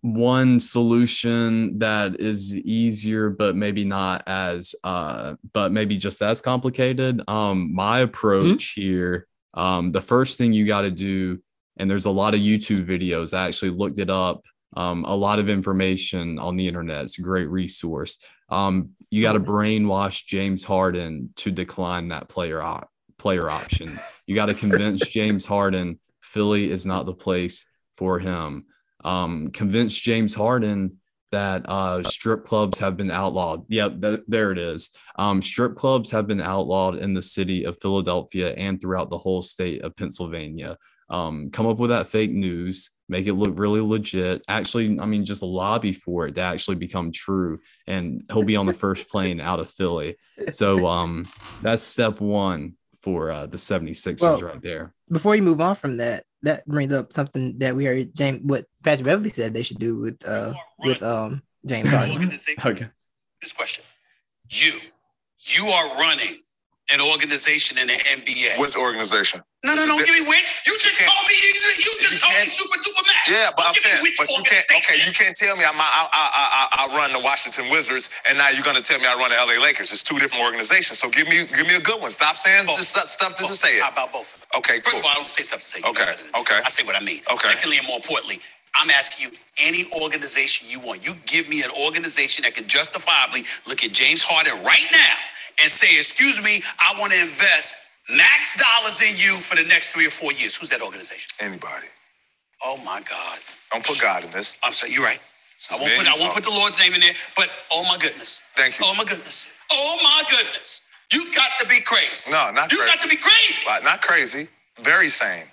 one 0.01 0.59
solution 0.59 1.79
that 1.79 2.19
is 2.19 2.55
easier, 2.55 3.29
but 3.29 3.55
maybe 3.55 3.83
not 3.83 4.23
as 4.27 4.75
uh, 4.83 5.35
but 5.53 5.71
maybe 5.71 5.97
just 5.97 6.21
as 6.21 6.41
complicated. 6.41 7.21
Um, 7.27 7.73
my 7.73 7.99
approach 7.99 8.71
here, 8.71 9.27
um, 9.53 9.91
the 9.91 10.01
first 10.01 10.37
thing 10.37 10.53
you 10.53 10.65
got 10.65 10.81
to 10.81 10.91
do, 10.91 11.41
and 11.77 11.89
there's 11.89 12.05
a 12.05 12.11
lot 12.11 12.33
of 12.33 12.39
YouTube 12.39 12.85
videos. 12.85 13.37
I 13.37 13.47
actually 13.47 13.71
looked 13.71 13.99
it 13.99 14.09
up. 14.09 14.43
Um, 14.76 15.05
a 15.05 15.15
lot 15.15 15.39
of 15.39 15.49
information 15.49 16.39
on 16.39 16.57
the 16.57 16.68
internet. 16.68 17.03
It's 17.03 17.20
a 17.20 17.24
great 17.24 17.49
resource. 17.49 18.20
Um, 18.49 18.91
you 19.09 19.22
got 19.22 19.34
to 19.34 19.39
brainwash 19.39 20.26
James 20.26 20.63
Harden 20.63 21.32
to 21.38 21.51
decline 21.51 22.09
that 22.09 22.30
player 22.30 22.61
op- 22.61 22.89
player 23.18 23.49
option. 23.49 23.89
You 24.26 24.36
got 24.36 24.47
to 24.47 24.53
convince 24.53 25.07
James 25.09 25.45
Harden 25.45 25.99
Philly 26.22 26.70
is 26.70 26.86
not 26.86 27.05
the 27.05 27.13
place 27.13 27.65
for 27.95 28.20
him. 28.20 28.65
Um, 29.03 29.49
convince 29.51 29.97
James 29.97 30.36
Harden 30.36 30.97
that 31.32 31.70
uh, 31.70 32.03
strip 32.03 32.45
clubs 32.45 32.80
have 32.80 32.95
been 32.95 33.11
outlawed. 33.11 33.65
Yep, 33.70 34.01
th- 34.01 34.20
there 34.28 34.51
it 34.51 34.57
is. 34.57 34.91
Um, 35.18 35.41
strip 35.41 35.76
clubs 35.76 36.11
have 36.11 36.28
been 36.28 36.41
outlawed 36.41 36.97
in 36.97 37.13
the 37.13 37.22
city 37.22 37.65
of 37.65 37.80
Philadelphia 37.82 38.53
and 38.53 38.80
throughout 38.80 39.09
the 39.09 39.18
whole 39.18 39.41
state 39.41 39.82
of 39.82 39.95
Pennsylvania. 39.95 40.78
Um, 41.09 41.49
come 41.51 41.68
up 41.68 41.80
with 41.80 41.89
that 41.89 42.07
fake 42.07 42.32
news, 42.32 42.91
make 43.09 43.27
it 43.27 43.33
look 43.33 43.57
really 43.57 43.81
legit. 43.81 44.43
Actually, 44.47 44.99
I 44.99 45.05
mean, 45.05 45.25
just 45.25 45.41
lobby 45.43 45.93
for 45.93 46.27
it 46.27 46.35
to 46.35 46.41
actually 46.41 46.75
become 46.75 47.11
true, 47.11 47.59
and 47.85 48.23
he'll 48.31 48.43
be 48.43 48.55
on 48.55 48.65
the 48.65 48.73
first 48.73 49.09
plane 49.11 49.39
out 49.39 49.59
of 49.59 49.69
Philly. 49.69 50.17
So 50.49 50.87
um, 50.87 51.25
that's 51.61 51.83
step 51.83 52.19
one 52.19 52.73
for 53.01 53.31
uh, 53.31 53.45
the 53.45 53.57
76ers 53.57 54.21
Well, 54.21 54.39
right 54.39 54.61
there. 54.61 54.93
Before 55.09 55.35
you 55.35 55.41
move 55.41 55.61
on 55.61 55.75
from 55.75 55.97
that, 55.97 56.23
that 56.43 56.65
brings 56.65 56.91
up 56.93 57.13
something 57.13 57.57
that 57.59 57.75
we 57.75 57.85
heard 57.85 58.13
James, 58.15 58.41
what 58.43 58.65
Patrick 58.83 59.05
Beverley 59.05 59.29
said 59.29 59.53
they 59.53 59.63
should 59.63 59.79
do 59.79 59.99
with 59.99 60.17
uh 60.27 60.53
with 60.79 61.01
um 61.01 61.41
James 61.65 61.89
Harden. 61.89 62.11
Organization- 62.15 62.61
Okay. 62.65 62.87
This 63.41 63.53
question. 63.53 63.83
You, 64.49 64.71
you 65.39 65.65
are 65.67 65.95
running 65.99 66.41
an 66.93 67.01
organization 67.01 67.77
in 67.77 67.87
the 67.87 67.93
NBA. 67.93 68.59
Which 68.59 68.75
organization? 68.75 69.41
no, 69.63 69.75
no, 69.75 69.85
no, 69.85 69.97
give 69.97 70.09
me 70.09 70.21
which. 70.21 70.61
You 70.65 70.73
just 70.73 70.76
can't- 70.97 71.13
me, 71.29 71.35
you, 71.37 71.53
just 72.01 72.21
told 72.21 72.33
me 72.33 72.39
can't- 72.41 72.49
super 72.49 72.77
duper 72.81 73.05
Mac. 73.07 73.27
Yeah, 73.29 73.51
but 73.55 73.63
Don't 73.63 73.69
I'm 73.69 73.75
saying, 73.81 74.01
but 74.17 74.29
you 74.31 74.43
can't. 74.43 74.65
Okay, 74.81 74.97
you 75.05 75.13
can't 75.13 75.35
tell 75.37 75.55
me 75.57 75.65
I'm, 75.65 75.77
I, 75.79 75.85
I, 75.85 76.09
I, 76.13 76.45
I, 76.49 76.83
run 76.97 77.13
the 77.13 77.19
Washington 77.21 77.69
Wizards, 77.71 78.09
and 78.27 78.37
now 78.37 78.49
you're 78.49 78.65
gonna 78.65 78.81
tell 78.81 78.99
me 78.99 79.07
I 79.07 79.15
run 79.15 79.31
the 79.31 79.37
LA 79.37 79.61
Lakers. 79.63 79.91
It's 79.93 80.03
two 80.03 80.19
different 80.19 80.43
organizations. 80.45 80.99
So 80.99 81.09
give 81.09 81.29
me, 81.29 81.45
give 81.47 81.67
me 81.67 81.75
a 81.77 81.81
good 81.81 82.01
one. 82.01 82.11
Stop 82.11 82.37
saying 82.37 82.65
Both. 82.67 82.77
this 82.77 82.89
stuff, 82.89 83.07
stuff 83.07 83.35
to 83.35 83.43
say 83.45 83.77
it. 83.77 83.83
How 83.83 83.91
about 83.91 84.13
both 84.13 84.35
of 84.35 84.41
them? 84.41 84.59
Okay, 84.59 84.79
First 84.81 84.91
cool. 84.91 84.99
of 85.01 85.05
all, 85.05 85.11
I 85.11 85.15
don't 85.15 85.27
say 85.27 85.43
stuff 85.43 85.59
to 85.61 85.65
say. 85.65 85.81
Okay, 85.87 86.05
know 86.33 86.41
okay. 86.41 86.59
I 86.65 86.69
say 86.69 86.83
what 86.85 86.95
I 86.99 87.05
mean. 87.05 87.21
Okay. 87.31 87.49
Secondly, 87.53 87.77
and 87.79 87.87
more 87.87 87.97
importantly, 87.97 88.39
I'm 88.79 88.89
asking 88.91 89.31
you 89.31 89.37
any 89.61 89.85
organization 90.03 90.67
you 90.69 90.79
want. 90.85 91.05
You 91.05 91.13
give 91.25 91.49
me 91.49 91.63
an 91.63 91.71
organization 91.85 92.43
that 92.43 92.55
can 92.55 92.67
justifiably 92.67 93.43
look 93.67 93.83
at 93.83 93.91
James 93.93 94.23
Harden 94.23 94.63
right 94.63 94.87
now 94.91 95.15
and 95.63 95.71
say, 95.71 95.87
"Excuse 95.97 96.41
me, 96.43 96.61
I 96.79 96.95
want 96.99 97.13
to 97.13 97.21
invest 97.21 97.75
max 98.09 98.57
dollars 98.57 99.01
in 99.01 99.15
you 99.17 99.35
for 99.35 99.55
the 99.55 99.67
next 99.67 99.89
three 99.89 100.07
or 100.07 100.11
four 100.11 100.31
years." 100.33 100.55
Who's 100.57 100.69
that 100.69 100.81
organization? 100.81 101.29
Anybody? 101.39 101.87
Oh 102.65 102.77
my 102.77 103.01
God. 103.01 103.39
Don't 103.71 103.85
put 103.85 103.99
God 104.01 104.23
in 104.23 104.31
this. 104.31 104.57
I'm 104.63 104.73
sorry, 104.73 104.93
you're 104.93 105.03
right. 105.03 105.21
I 105.71 105.75
won't 105.75 105.91
put 105.97 106.07
I 106.07 106.15
won't 106.19 106.33
put 106.33 106.43
the 106.43 106.51
Lord's 106.51 106.79
name 106.79 106.93
in 106.93 107.01
there, 107.01 107.13
but 107.35 107.49
oh 107.71 107.83
my 107.83 107.97
goodness. 107.97 108.41
Thank 108.55 108.79
you. 108.79 108.85
Oh 108.87 108.93
my 108.95 109.03
goodness. 109.03 109.49
Oh 109.71 109.97
my 110.03 110.23
goodness. 110.29 110.81
You 111.13 111.25
got 111.35 111.51
to 111.59 111.67
be 111.67 111.79
crazy. 111.81 112.31
No, 112.31 112.51
not 112.51 112.71
You 112.71 112.77
crazy. 112.77 112.91
You 112.91 112.95
got 112.95 113.01
to 113.03 113.09
be 113.09 113.15
crazy. 113.15 113.63
But 113.65 113.83
not 113.83 114.01
crazy. 114.01 114.47
Very 114.81 115.09
sane. 115.09 115.45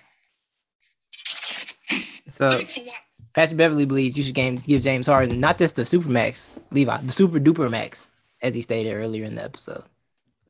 So 2.28 2.62
Patrick 3.34 3.57
Beverley 3.57 3.84
believes 3.84 4.16
you 4.16 4.22
should 4.22 4.34
game, 4.34 4.57
give 4.57 4.82
James 4.82 5.07
Harden 5.07 5.40
not 5.40 5.59
just 5.59 5.76
the 5.76 5.82
Supermax, 5.82 6.57
Levi, 6.70 6.96
the 7.02 7.12
Super 7.12 7.38
Duper 7.38 7.70
Max, 7.70 8.09
as 8.42 8.55
he 8.55 8.62
stated 8.62 8.92
earlier 8.94 9.24
in 9.24 9.34
the 9.34 9.44
episode. 9.44 9.84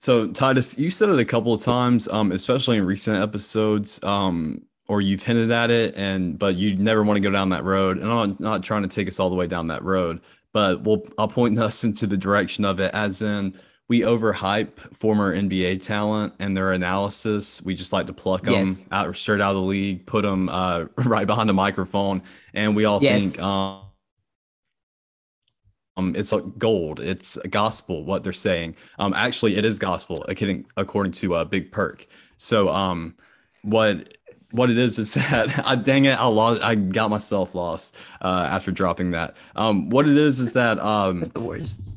So 0.04 0.26
Titus, 0.26 0.76
you 0.76 0.90
said 0.90 1.08
it 1.08 1.18
a 1.18 1.24
couple 1.24 1.54
of 1.54 1.62
times, 1.62 2.08
um, 2.08 2.30
especially 2.30 2.76
in 2.76 2.84
recent 2.84 3.16
episodes, 3.16 4.04
um, 4.04 4.60
or 4.86 5.00
you've 5.00 5.22
hinted 5.22 5.50
at 5.50 5.70
it, 5.70 5.94
and 5.96 6.38
but 6.38 6.56
you 6.56 6.76
never 6.76 7.02
want 7.02 7.16
to 7.16 7.22
go 7.22 7.30
down 7.30 7.48
that 7.48 7.64
road. 7.64 7.96
And 7.96 8.12
I'm 8.12 8.28
not, 8.28 8.40
not 8.40 8.62
trying 8.62 8.82
to 8.82 8.88
take 8.88 9.08
us 9.08 9.18
all 9.18 9.30
the 9.30 9.34
way 9.34 9.46
down 9.46 9.68
that 9.68 9.82
road, 9.82 10.20
but 10.52 10.82
we'll 10.82 11.06
I'll 11.16 11.26
point 11.26 11.58
us 11.68 11.84
into 11.84 12.06
the 12.06 12.18
direction 12.18 12.66
of 12.66 12.80
it, 12.80 12.90
as 12.92 13.22
in 13.22 13.58
we 13.88 14.00
overhype 14.00 14.94
former 14.94 15.34
NBA 15.34 15.80
talent 15.80 16.34
and 16.38 16.54
their 16.54 16.72
analysis. 16.72 17.62
We 17.62 17.74
just 17.74 17.94
like 17.94 18.04
to 18.04 18.12
pluck 18.12 18.42
them 18.42 18.66
out 18.92 19.16
straight 19.16 19.40
out 19.40 19.52
of 19.52 19.62
the 19.62 19.62
league, 19.62 20.04
put 20.04 20.20
them 20.20 20.50
uh, 20.50 20.84
right 20.98 21.26
behind 21.26 21.48
the 21.48 21.54
microphone, 21.54 22.20
and 22.52 22.76
we 22.76 22.84
all 22.84 23.02
Yes. 23.02 23.36
think. 23.36 23.42
Um, 23.42 23.83
um, 25.96 26.14
it's 26.16 26.32
like 26.32 26.58
gold. 26.58 27.00
It's 27.00 27.36
gospel. 27.50 28.04
What 28.04 28.24
they're 28.24 28.32
saying. 28.32 28.76
Um, 28.98 29.14
actually, 29.14 29.56
it 29.56 29.64
is 29.64 29.78
gospel. 29.78 30.24
According 30.28 30.66
according 30.76 31.12
to 31.12 31.34
uh, 31.34 31.44
Big 31.44 31.70
Perk. 31.70 32.06
So, 32.36 32.68
um, 32.68 33.14
what 33.62 34.16
what 34.50 34.70
it 34.70 34.78
is 34.78 34.98
is 34.98 35.14
that 35.14 35.66
I 35.66 35.76
dang 35.76 36.06
it, 36.06 36.18
I 36.18 36.26
lost. 36.26 36.62
I 36.62 36.74
got 36.74 37.10
myself 37.10 37.54
lost 37.54 38.00
uh, 38.22 38.48
after 38.50 38.72
dropping 38.72 39.12
that. 39.12 39.38
Um, 39.56 39.88
what 39.90 40.08
it 40.08 40.16
is 40.16 40.40
is 40.40 40.52
that 40.54 40.78
um, 40.80 41.20
That's 41.20 41.30
the 41.30 41.42
worst. 41.42 41.88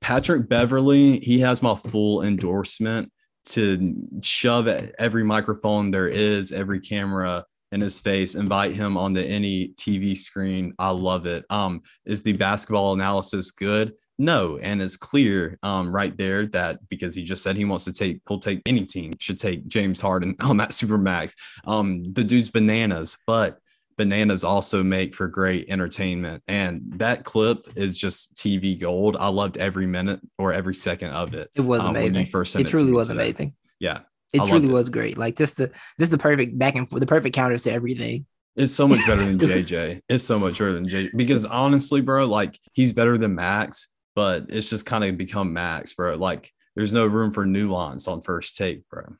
Patrick 0.00 0.48
Beverley, 0.48 1.20
he 1.20 1.38
has 1.40 1.62
my 1.62 1.76
full 1.76 2.22
endorsement 2.22 3.12
to 3.44 3.94
shove 4.22 4.66
at 4.66 4.94
every 4.98 5.22
microphone 5.22 5.92
there 5.92 6.08
is, 6.08 6.50
every 6.50 6.80
camera 6.80 7.44
in 7.72 7.80
his 7.80 7.98
face, 7.98 8.34
invite 8.34 8.74
him 8.74 8.96
onto 8.96 9.20
any 9.20 9.68
TV 9.70 10.16
screen. 10.16 10.74
I 10.78 10.90
love 10.90 11.26
it. 11.26 11.44
Um, 11.50 11.82
is 12.04 12.22
the 12.22 12.34
basketball 12.34 12.92
analysis 12.92 13.50
good? 13.50 13.94
No, 14.18 14.58
and 14.58 14.80
it's 14.80 14.96
clear 14.96 15.58
um, 15.62 15.92
right 15.92 16.16
there 16.16 16.46
that 16.48 16.86
because 16.88 17.14
he 17.14 17.24
just 17.24 17.42
said 17.42 17.56
he 17.56 17.64
wants 17.64 17.84
to 17.86 17.92
take, 17.92 18.20
he'll 18.28 18.38
take 18.38 18.60
any 18.66 18.84
team 18.84 19.14
should 19.18 19.40
take 19.40 19.66
James 19.66 20.00
Harden 20.00 20.36
um, 20.40 20.60
at 20.60 20.70
Supermax. 20.70 21.34
Um, 21.66 22.04
the 22.04 22.22
dude's 22.22 22.50
bananas, 22.50 23.16
but 23.26 23.58
bananas 23.96 24.44
also 24.44 24.82
make 24.82 25.14
for 25.14 25.28
great 25.28 25.68
entertainment. 25.70 26.42
And 26.46 26.82
that 26.96 27.24
clip 27.24 27.68
is 27.74 27.96
just 27.96 28.34
TV 28.34 28.78
gold. 28.78 29.16
I 29.18 29.28
loved 29.28 29.56
every 29.56 29.86
minute 29.86 30.20
or 30.38 30.52
every 30.52 30.74
second 30.74 31.10
of 31.10 31.34
it. 31.34 31.50
It 31.56 31.62
was 31.62 31.80
um, 31.86 31.96
amazing. 31.96 32.26
first 32.26 32.54
It 32.54 32.66
truly 32.66 32.92
was 32.92 33.10
amazing. 33.10 33.54
Yeah, 33.80 34.00
It 34.32 34.40
I 34.40 34.48
truly 34.48 34.68
it. 34.68 34.72
was 34.72 34.88
great. 34.88 35.18
Like 35.18 35.36
just 35.36 35.56
the 35.56 35.70
just 35.98 36.10
the 36.12 36.18
perfect 36.18 36.58
back 36.58 36.74
and 36.74 36.88
forth, 36.88 37.00
the 37.00 37.06
perfect 37.06 37.34
counters 37.34 37.64
to 37.64 37.72
everything. 37.72 38.26
it's 38.56 38.72
so 38.74 38.88
much 38.88 39.06
better 39.06 39.24
than 39.24 39.38
JJ. 39.38 40.00
It's 40.08 40.24
so 40.24 40.38
much 40.38 40.58
better 40.58 40.72
than 40.72 40.88
JJ 40.88 41.10
because 41.16 41.44
honestly, 41.44 42.00
bro, 42.00 42.26
like 42.26 42.58
he's 42.72 42.92
better 42.92 43.16
than 43.18 43.34
Max, 43.34 43.88
but 44.14 44.46
it's 44.48 44.70
just 44.70 44.86
kind 44.86 45.04
of 45.04 45.16
become 45.16 45.52
Max, 45.52 45.92
bro. 45.94 46.14
Like 46.16 46.50
there's 46.76 46.92
no 46.92 47.06
room 47.06 47.32
for 47.32 47.44
nuance 47.44 48.08
on 48.08 48.22
first 48.22 48.56
take, 48.56 48.88
bro. 48.88 49.16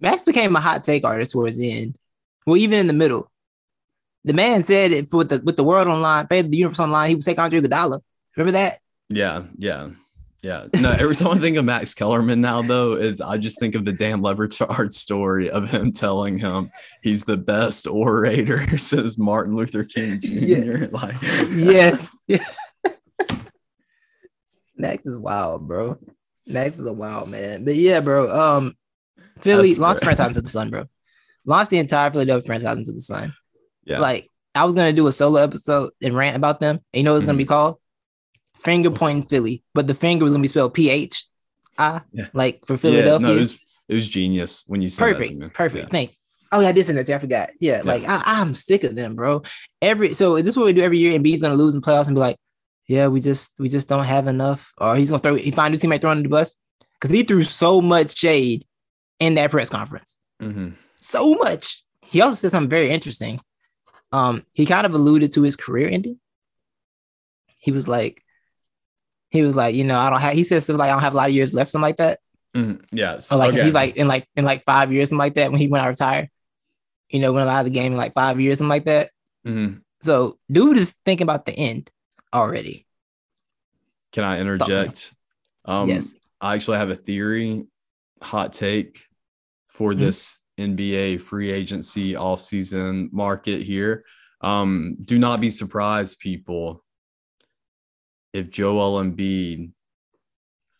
Max 0.00 0.22
became 0.22 0.54
a 0.56 0.60
hot 0.60 0.82
take 0.82 1.04
artist 1.04 1.32
towards 1.32 1.58
the 1.58 1.70
end. 1.72 1.98
Well, 2.46 2.56
even 2.56 2.78
in 2.78 2.86
the 2.86 2.92
middle. 2.92 3.30
The 4.24 4.34
man 4.34 4.62
said 4.62 4.90
it 4.90 5.06
with 5.12 5.30
the 5.30 5.40
with 5.44 5.56
the 5.56 5.64
world 5.64 5.86
online, 5.86 6.26
the 6.28 6.48
universe 6.50 6.80
online, 6.80 7.08
he 7.10 7.14
would 7.14 7.24
take 7.24 7.38
Andre 7.38 7.60
Iguodala. 7.60 8.00
Remember 8.36 8.52
that? 8.52 8.78
Yeah, 9.08 9.44
yeah, 9.56 9.88
yeah. 10.42 10.66
No, 10.80 10.90
every 10.90 11.16
time 11.16 11.32
I 11.32 11.38
think 11.38 11.56
of 11.56 11.64
Max 11.64 11.94
Kellerman 11.94 12.40
now, 12.40 12.62
though, 12.62 12.92
is 12.92 13.20
I 13.20 13.38
just 13.38 13.58
think 13.58 13.74
of 13.74 13.84
the 13.84 13.92
Dan 13.92 14.22
Le 14.22 14.34
Batard 14.34 14.92
story 14.92 15.50
of 15.50 15.70
him 15.70 15.92
telling 15.92 16.38
him 16.38 16.70
he's 17.02 17.24
the 17.24 17.36
best 17.36 17.86
orator 17.86 18.78
since 18.78 19.18
Martin 19.18 19.56
Luther 19.56 19.84
King 19.84 20.20
Jr. 20.20 20.28
Yeah. 20.30 20.86
Like, 20.92 21.16
yes. 21.54 22.24
Max 24.76 25.06
is 25.06 25.18
wild, 25.18 25.66
bro. 25.66 25.98
Max 26.46 26.78
is 26.78 26.86
a 26.86 26.92
wild 26.92 27.28
man. 27.28 27.64
But 27.64 27.74
yeah, 27.74 28.00
bro. 28.00 28.30
Um, 28.30 28.74
Philly 29.40 29.70
That's 29.70 29.78
launched 29.78 30.00
great. 30.02 30.16
franchise 30.16 30.28
into 30.28 30.40
the 30.42 30.48
sun, 30.48 30.70
bro. 30.70 30.84
Launched 31.44 31.70
the 31.70 31.78
entire 31.78 32.10
Philadelphia 32.10 32.46
franchise 32.46 32.76
into 32.78 32.92
the 32.92 33.00
sun. 33.00 33.32
yeah, 33.84 33.98
Like 33.98 34.28
I 34.54 34.64
was 34.64 34.74
gonna 34.74 34.92
do 34.92 35.06
a 35.06 35.12
solo 35.12 35.40
episode 35.40 35.90
and 36.02 36.14
rant 36.14 36.36
about 36.36 36.60
them. 36.60 36.76
And 36.76 36.98
you 36.98 37.02
know 37.02 37.12
what 37.12 37.18
it's 37.18 37.26
gonna 37.26 37.38
be 37.38 37.44
called? 37.44 37.78
Finger 38.60 38.90
pointing 38.90 39.22
Philly, 39.22 39.62
but 39.74 39.86
the 39.86 39.94
finger 39.94 40.24
was 40.24 40.32
gonna 40.32 40.42
be 40.42 40.48
spelled 40.48 40.74
P 40.74 40.90
H 40.90 41.26
I, 41.78 42.00
Yeah. 42.12 42.26
like 42.32 42.66
for 42.66 42.74
yeah. 42.74 42.78
Philadelphia. 42.78 43.28
No, 43.28 43.34
it 43.34 43.38
was 43.40 43.58
it 43.88 43.94
was 43.94 44.08
genius 44.08 44.64
when 44.66 44.82
you 44.82 44.88
said 44.88 45.06
that 45.06 45.16
perfect, 45.18 45.38
me. 45.38 45.48
perfect. 45.48 45.84
Yeah. 45.84 45.90
Thank. 45.90 46.10
Oh 46.50 46.60
yeah, 46.60 46.68
I 46.68 46.72
did 46.72 46.84
send 46.86 46.98
that 46.98 47.06
to 47.06 47.12
you. 47.12 47.16
I 47.16 47.18
forgot. 47.20 47.50
Yeah, 47.60 47.82
like 47.84 48.04
I, 48.06 48.22
I'm 48.24 48.54
sick 48.54 48.82
of 48.84 48.96
them, 48.96 49.14
bro. 49.14 49.42
Every 49.82 50.14
so 50.14 50.36
this 50.36 50.48
is 50.48 50.56
what 50.56 50.66
we 50.66 50.72
do 50.72 50.82
every 50.82 50.98
year, 50.98 51.14
and 51.14 51.22
B's 51.22 51.40
gonna 51.42 51.54
lose 51.54 51.74
in 51.74 51.80
playoffs 51.80 52.06
and 52.06 52.14
be 52.16 52.20
like, 52.20 52.36
yeah, 52.86 53.06
we 53.08 53.20
just 53.20 53.58
we 53.58 53.68
just 53.68 53.88
don't 53.88 54.04
have 54.04 54.26
enough, 54.26 54.72
or 54.78 54.96
he's 54.96 55.10
gonna 55.10 55.20
throw 55.22 55.34
he 55.34 55.50
find 55.50 55.72
his 55.72 55.82
teammate 55.82 56.00
throwing 56.00 56.22
the 56.22 56.28
bus 56.28 56.56
because 56.94 57.10
he 57.14 57.22
threw 57.22 57.44
so 57.44 57.80
much 57.80 58.16
shade 58.16 58.64
in 59.20 59.34
that 59.34 59.50
press 59.50 59.68
conference, 59.70 60.16
Mhm. 60.42 60.74
so 60.96 61.34
much. 61.34 61.84
He 62.06 62.20
also 62.22 62.34
said 62.36 62.50
something 62.50 62.70
very 62.70 62.90
interesting. 62.90 63.40
Um, 64.10 64.42
he 64.52 64.64
kind 64.64 64.86
of 64.86 64.94
alluded 64.94 65.32
to 65.32 65.42
his 65.42 65.54
career 65.54 65.88
ending. 65.88 66.18
He 67.58 67.72
was 67.72 67.86
like, 67.86 68.22
he 69.30 69.42
was 69.42 69.54
like, 69.54 69.74
you 69.74 69.84
know, 69.84 69.98
I 69.98 70.10
don't 70.10 70.20
have. 70.20 70.34
He 70.34 70.42
said 70.42 70.62
stuff 70.62 70.78
like 70.78 70.88
I 70.90 70.92
don't 70.92 71.02
have 71.02 71.14
a 71.14 71.16
lot 71.16 71.28
of 71.28 71.34
years 71.34 71.52
left, 71.52 71.70
something 71.70 71.82
like 71.82 71.96
that. 71.98 72.18
Mhm. 72.56 72.82
Yes. 72.92 73.30
Or 73.30 73.36
like 73.36 73.52
okay. 73.52 73.64
he's 73.64 73.74
like 73.74 73.96
in 73.96 74.08
like 74.08 74.26
in 74.36 74.44
like 74.44 74.62
five 74.64 74.92
years, 74.92 75.10
something 75.10 75.18
like 75.18 75.34
that, 75.34 75.50
when 75.50 75.60
he 75.60 75.68
went 75.68 75.84
out 75.84 75.88
retire. 75.88 76.30
You 77.10 77.20
know, 77.20 77.32
went 77.32 77.48
out 77.48 77.60
of 77.60 77.64
the 77.64 77.70
game 77.70 77.92
in 77.92 77.98
like 77.98 78.12
five 78.12 78.40
years, 78.40 78.58
something 78.58 78.68
like 78.70 78.84
that. 78.84 79.10
Mhm. 79.46 79.80
So 80.00 80.38
dude 80.50 80.76
is 80.76 80.92
thinking 81.04 81.24
about 81.24 81.46
the 81.46 81.52
end 81.52 81.90
already. 82.34 82.86
Can 84.12 84.24
I 84.24 84.40
interject? 84.40 85.14
Um, 85.64 85.88
yes. 85.88 86.14
I 86.40 86.54
actually 86.54 86.78
have 86.78 86.90
a 86.90 86.96
theory, 86.96 87.64
hot 88.22 88.52
take 88.52 89.04
for 89.68 89.92
Mhm. 89.92 89.98
this 89.98 90.38
NBA 90.58 91.18
free 91.18 91.50
agency 91.50 92.14
offseason 92.14 93.12
market 93.12 93.62
here. 93.62 94.04
Um, 94.40 94.96
do 95.02 95.18
not 95.18 95.40
be 95.40 95.50
surprised, 95.50 96.18
people, 96.20 96.84
if 98.32 98.50
Joel 98.50 99.02
Embiid 99.02 99.72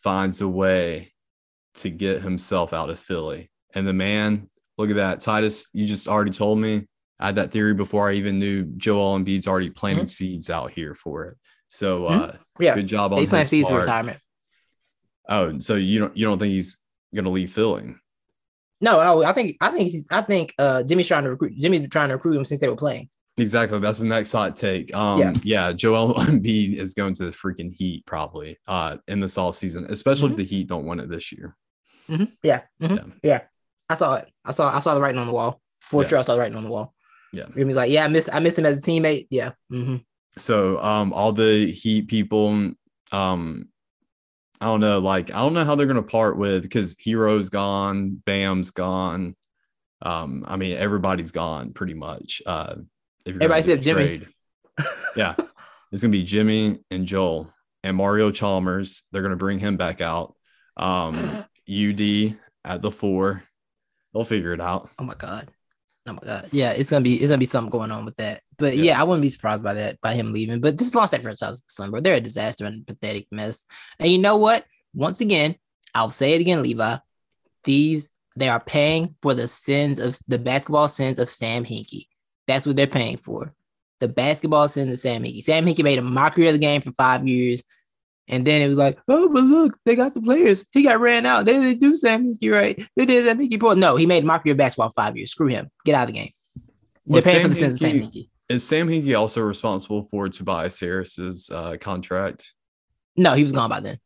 finds 0.02 0.40
a 0.40 0.48
way 0.48 1.12
to 1.74 1.90
get 1.90 2.22
himself 2.22 2.72
out 2.72 2.90
of 2.90 2.98
Philly. 2.98 3.50
And 3.74 3.86
the 3.86 3.92
man, 3.92 4.48
look 4.76 4.90
at 4.90 4.96
that. 4.96 5.20
Titus, 5.20 5.68
you 5.72 5.86
just 5.86 6.08
already 6.08 6.30
told 6.30 6.58
me. 6.58 6.86
I 7.20 7.26
had 7.26 7.36
that 7.36 7.50
theory 7.50 7.74
before 7.74 8.08
I 8.08 8.12
even 8.14 8.38
knew 8.38 8.64
Joel 8.76 9.18
Embiid's 9.18 9.48
already 9.48 9.70
planting 9.70 10.06
seeds 10.06 10.50
out 10.50 10.70
here 10.70 10.94
for 10.94 11.24
it. 11.26 11.36
So 11.66 12.06
uh 12.06 12.26
Mm-hmm. 12.32 12.62
Yeah. 12.62 12.74
good 12.74 12.86
job 12.86 13.12
on 13.12 13.18
He's 13.18 13.50
his 13.50 13.64
part. 13.66 13.80
retirement. 13.80 14.18
Oh, 15.28 15.58
so 15.58 15.74
you 15.74 15.98
don't 15.98 16.16
you 16.16 16.24
don't 16.26 16.38
think 16.38 16.52
he's 16.52 16.80
gonna 17.14 17.30
leave 17.30 17.52
Philly? 17.52 17.94
No, 18.80 18.98
oh, 19.00 19.22
I 19.24 19.32
think 19.32 19.56
I 19.60 19.70
think 19.70 19.90
he's 19.90 20.06
I 20.10 20.22
think 20.22 20.54
uh 20.58 20.82
Jimmy's 20.84 21.08
trying 21.08 21.24
to 21.24 21.30
recruit 21.30 21.54
Jimmy 21.58 21.86
trying 21.88 22.08
to 22.08 22.14
recruit 22.14 22.36
him 22.36 22.44
since 22.44 22.60
they 22.60 22.68
were 22.68 22.76
playing. 22.76 23.08
Exactly. 23.38 23.78
That's 23.78 24.00
the 24.00 24.06
next 24.06 24.32
hot 24.32 24.56
take. 24.56 24.94
Um, 24.94 25.20
Yeah. 25.20 25.32
yeah, 25.42 25.72
Joel 25.72 26.14
Embiid 26.24 26.76
is 26.76 26.94
going 26.94 27.14
to 27.14 27.24
the 27.26 27.30
freaking 27.30 27.72
Heat 27.72 28.04
probably 28.06 28.58
uh 28.66 28.98
in 29.06 29.20
this 29.20 29.38
off 29.38 29.56
season, 29.56 29.86
especially 29.88 30.30
if 30.30 30.36
the 30.36 30.44
Heat 30.44 30.66
don't 30.68 30.84
win 30.86 31.00
it 31.00 31.08
this 31.08 31.32
year. 31.32 31.56
Mhm. 32.08 32.32
Yeah. 32.42 32.62
mhm. 32.80 33.12
Yeah. 33.22 33.42
I 33.88 33.94
saw 33.94 34.16
it. 34.16 34.28
I 34.44 34.50
saw 34.50 34.74
I 34.76 34.80
saw 34.80 34.94
the 34.94 35.00
writing 35.00 35.20
on 35.20 35.26
the 35.26 35.32
wall. 35.32 35.60
For 35.80 36.02
Yeah. 36.02 36.08
sure, 36.08 36.18
I 36.18 36.22
saw 36.22 36.34
the 36.34 36.40
writing 36.40 36.56
on 36.56 36.64
the 36.64 36.70
wall. 36.70 36.94
Yeah. 37.32 37.44
Jimmy's 37.56 37.76
like, 37.76 37.90
yeah, 37.90 38.04
I 38.04 38.08
miss 38.08 38.28
I 38.32 38.40
miss 38.40 38.58
him 38.58 38.66
as 38.66 38.86
a 38.86 38.90
teammate. 38.90 39.26
Yeah. 39.30 39.52
hmm 39.70 39.96
So 40.36 40.80
um 40.82 41.12
all 41.12 41.32
the 41.32 41.70
Heat 41.70 42.08
people, 42.08 42.72
um, 43.12 43.68
I 44.60 44.64
don't 44.66 44.80
know, 44.80 44.98
like 44.98 45.30
I 45.32 45.38
don't 45.38 45.52
know 45.54 45.64
how 45.64 45.74
they're 45.76 45.86
gonna 45.86 46.02
part 46.02 46.36
with 46.36 46.62
because 46.62 46.96
Herro's 47.04 47.48
gone, 47.50 48.20
Bam's 48.26 48.70
gone. 48.72 49.36
Um, 50.02 50.44
I 50.48 50.56
mean 50.56 50.76
everybody's 50.76 51.30
gone 51.30 51.72
pretty 51.72 51.94
much. 51.94 52.42
Uh 52.44 52.74
if 52.74 52.76
you're 52.76 52.78
gonna 52.78 52.97
Everybody 53.28 53.60
except 53.60 53.82
Jimmy. 53.82 54.22
yeah. 55.16 55.34
It's 55.90 56.02
gonna 56.02 56.12
be 56.12 56.22
Jimmy 56.22 56.80
and 56.90 57.06
Joel 57.06 57.50
and 57.82 57.96
Mario 57.96 58.30
Chalmers. 58.30 59.04
They're 59.10 59.22
gonna 59.22 59.36
bring 59.36 59.58
him 59.58 59.78
back 59.78 60.02
out. 60.02 60.34
Um, 60.76 61.14
UD 61.66 62.36
at 62.62 62.82
the 62.82 62.90
four. 62.90 63.42
They'll 64.12 64.24
figure 64.24 64.52
it 64.52 64.60
out. 64.60 64.90
Oh 64.98 65.04
my 65.04 65.14
god. 65.14 65.48
Oh 66.06 66.12
my 66.12 66.20
god. 66.22 66.48
Yeah, 66.52 66.72
it's 66.72 66.90
gonna 66.90 67.02
be 67.02 67.14
it's 67.14 67.30
gonna 67.30 67.38
be 67.38 67.46
something 67.46 67.70
going 67.70 67.90
on 67.90 68.04
with 68.04 68.16
that. 68.16 68.42
But 68.58 68.76
Yeah. 68.76 68.82
yeah, 68.82 69.00
I 69.00 69.04
wouldn't 69.04 69.22
be 69.22 69.30
surprised 69.30 69.62
by 69.62 69.72
that 69.74 69.98
by 70.02 70.12
him 70.12 70.34
leaving. 70.34 70.60
But 70.60 70.76
just 70.78 70.94
lost 70.94 71.12
that 71.12 71.22
franchise 71.22 71.62
the 71.62 71.70
Sun. 71.70 71.90
They're 72.02 72.16
a 72.16 72.20
disaster 72.20 72.66
and 72.66 72.82
a 72.82 72.84
pathetic 72.84 73.26
mess. 73.30 73.64
And 73.98 74.12
you 74.12 74.18
know 74.18 74.36
what? 74.36 74.66
Once 74.92 75.22
again, 75.22 75.54
I'll 75.94 76.10
say 76.10 76.34
it 76.34 76.42
again, 76.42 76.62
Levi. 76.62 76.96
These 77.64 78.10
they 78.36 78.50
are 78.50 78.60
paying 78.60 79.16
for 79.22 79.32
the 79.32 79.48
sins 79.48 80.00
of 80.00 80.18
the 80.28 80.38
basketball 80.38 80.88
sins 80.88 81.18
of 81.18 81.30
Sam 81.30 81.64
Hinkie. 81.64 82.08
That's 82.48 82.66
what 82.66 82.74
they're 82.74 82.88
paying 82.88 83.18
for. 83.18 83.54
The 84.00 84.08
basketball 84.08 84.66
sins 84.68 84.92
of 84.92 84.98
Sam 84.98 85.22
Hinkie. 85.22 85.42
Sam 85.42 85.66
Hinkie 85.66 85.84
made 85.84 85.98
a 85.98 86.02
mockery 86.02 86.48
of 86.48 86.54
the 86.54 86.58
game 86.58 86.80
for 86.80 86.92
five 86.92 87.28
years. 87.28 87.62
And 88.26 88.46
then 88.46 88.60
it 88.60 88.68
was 88.68 88.78
like, 88.78 88.98
oh, 89.08 89.28
but 89.32 89.42
look, 89.42 89.78
they 89.84 89.94
got 89.94 90.14
the 90.14 90.20
players. 90.20 90.64
He 90.72 90.82
got 90.82 91.00
ran 91.00 91.24
out. 91.24 91.44
They 91.44 91.52
didn't 91.52 91.80
do 91.80 91.94
Sam 91.94 92.24
Hinkie 92.24 92.52
right. 92.52 92.82
They 92.96 93.06
did 93.06 93.24
Sam 93.24 93.38
Hinkie 93.38 93.60
poor. 93.60 93.76
No, 93.76 93.96
he 93.96 94.06
made 94.06 94.24
a 94.24 94.26
mockery 94.26 94.50
of 94.50 94.56
basketball 94.56 94.90
five 94.90 95.16
years. 95.16 95.30
Screw 95.30 95.46
him. 95.46 95.70
Get 95.84 95.94
out 95.94 96.08
of 96.08 96.14
the 96.14 96.20
game. 96.20 96.30
They're 97.06 97.16
Was 97.16 97.24
paying 97.24 97.42
for 97.42 97.48
the 97.48 97.54
sins 97.54 97.74
of 97.74 97.78
Sam 97.78 98.00
Hinkie. 98.00 98.28
Is 98.48 98.66
Sam 98.66 98.88
Hinkie 98.88 99.18
also 99.18 99.42
responsible 99.42 100.04
for 100.04 100.28
Tobias 100.28 100.78
Harris's 100.80 101.50
uh, 101.50 101.76
contract? 101.80 102.54
No, 103.16 103.34
he 103.34 103.44
was 103.44 103.52
gone 103.52 103.68
by 103.68 103.80
then. 103.80 103.98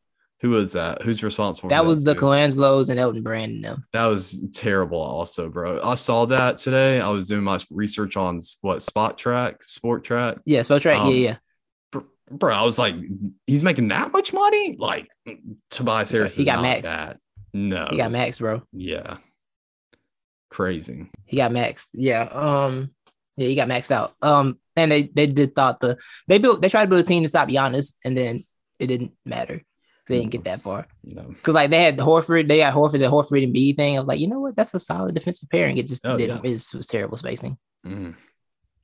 Who 0.43 0.51
was 0.51 0.73
that? 0.73 1.03
Who's 1.03 1.23
responsible? 1.23 1.69
for 1.69 1.75
That 1.75 1.87
was 1.87 2.05
the? 2.05 2.15
Colangelos 2.15 2.91
and 2.91 2.99
Elton 2.99 3.23
Brand 3.23 3.53
and 3.53 3.65
them. 3.65 3.87
That 3.93 4.07
was 4.07 4.41
terrible, 4.53 5.01
also, 5.01 5.49
bro. 5.49 5.81
I 5.83 5.95
saw 5.95 6.27
that 6.27 6.59
today. 6.59 7.01
I 7.01 7.09
was 7.11 7.29
doing 7.29 7.45
my 7.45 7.59
research 7.71 8.17
on 8.17 8.41
what 8.61 8.79
Spotrac, 8.79 9.63
Sport 9.63 10.03
Track. 10.03 10.39
Yeah, 10.45 10.61
Spotrac. 10.61 10.99
Um, 10.99 11.09
yeah, 11.13 11.37
yeah. 11.95 12.01
Bro, 12.31 12.55
I 12.55 12.63
was 12.63 12.79
like, 12.79 12.97
he's 13.47 13.63
making 13.63 13.89
that 13.89 14.13
much 14.13 14.33
money? 14.33 14.75
Like 14.77 15.09
Tobias 15.71 16.13
right. 16.13 16.19
Harris 16.19 16.35
He 16.37 16.45
got 16.45 16.59
maxed. 16.65 16.83
that. 16.85 17.17
No, 17.55 17.87
He 17.91 17.99
got 17.99 18.11
maxed, 18.11 18.41
bro. 18.41 18.63
yeah, 18.73 19.19
crazy. 20.51 21.07
He 21.25 21.37
got 21.37 21.51
maxed. 21.51 21.89
Yeah. 21.93 22.23
Um. 22.23 22.93
Yeah, 23.37 23.49
he 23.49 23.55
got 23.55 23.69
maxed 23.69 23.91
out. 23.91 24.13
Um. 24.23 24.59
And 24.77 24.91
they 24.91 25.03
they 25.03 25.27
did 25.27 25.55
thought 25.55 25.81
the 25.81 25.99
they 26.29 26.39
built 26.39 26.63
they 26.63 26.69
tried 26.71 26.85
to 26.85 26.89
build 26.91 27.05
a 27.05 27.07
team 27.07 27.23
to 27.23 27.29
stop 27.29 27.49
Giannis, 27.49 27.95
and 28.05 28.17
then 28.17 28.45
it 28.79 28.87
didn't 28.87 29.13
matter. 29.27 29.63
They 30.09 30.19
didn't 30.19 30.33
get 30.33 30.45
that 30.45 30.63
far 30.63 30.89
No. 31.05 31.23
because 31.29 31.55
like 31.55 31.71
they 31.71 31.83
had 31.85 31.97
Horford, 31.97 32.49
they 32.49 32.59
got 32.59 32.75
Horford, 32.75 32.99
the 32.99 33.07
Horford 33.07 33.45
and 33.45 33.53
B 33.53 33.73
thing. 33.73 33.97
I 33.97 34.01
was 34.01 34.09
like, 34.09 34.19
you 34.19 34.27
know 34.27 34.41
what? 34.41 34.57
That's 34.57 34.75
a 34.75 34.81
solid 34.81 35.15
defensive 35.15 35.49
pairing. 35.49 35.77
It 35.79 35.87
just 35.87 36.05
Oh, 36.05 36.17
didn't. 36.19 36.45
It 36.45 36.49
just 36.55 36.75
was 36.75 36.89
terrible 36.89 37.17
spacing. 37.17 37.57
Mhm. 37.87 38.17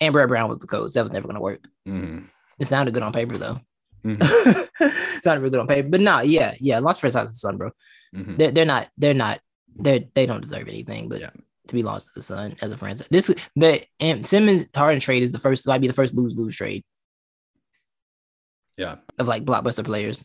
And 0.01 0.13
Brett 0.13 0.29
Brown 0.29 0.49
was 0.49 0.59
the 0.59 0.69
coach. 0.69 0.93
That 0.93 1.03
was 1.03 1.13
never 1.13 1.27
going 1.27 1.35
to 1.35 1.41
work. 1.41 1.67
Mhm. 1.89 2.29
It 2.61 2.67
sounded 2.67 2.95
good 2.95 3.03
on 3.03 3.13
paper 3.13 3.37
though. 3.37 3.61
Mhm. 4.05 4.23
sounded 5.25 5.43
real 5.43 5.51
good 5.51 5.59
on 5.61 5.67
paper, 5.67 5.89
but 5.89 6.01
nah, 6.01 6.21
yeah, 6.21 6.55
yeah. 6.61 6.79
Launch 6.79 7.01
franchise 7.01 7.29
to 7.31 7.33
the 7.33 7.39
Sun, 7.39 7.57
bro. 7.57 7.71
Mhm. 8.15 8.39
They're, 8.39 8.51
they're 8.53 8.65
not. 8.65 8.89
They're 8.97 9.13
not. 9.15 9.41
They 9.75 10.09
they 10.15 10.25
don't 10.25 10.41
deserve 10.41 10.69
anything, 10.69 11.09
but 11.09 11.21
Yeah. 11.21 11.31
to 11.67 11.75
be 11.75 11.83
launched 11.83 12.07
to 12.07 12.13
the 12.15 12.23
Sun 12.23 12.55
as 12.63 12.71
a 12.73 12.77
franchise. 12.77 13.09
This 13.11 13.35
the 13.57 13.85
and 13.99 14.25
Simmons 14.25 14.71
Harden 14.75 15.01
trade 15.01 15.25
is 15.25 15.33
the 15.33 15.41
first. 15.41 15.67
Might 15.67 15.81
be 15.81 15.89
the 15.89 15.93
first 15.95 16.15
lose 16.15 16.37
lose 16.37 16.55
trade 16.57 16.85
Yeah. 18.77 18.97
of 19.19 19.27
like 19.27 19.45
blockbuster 19.45 19.85
players. 19.85 20.25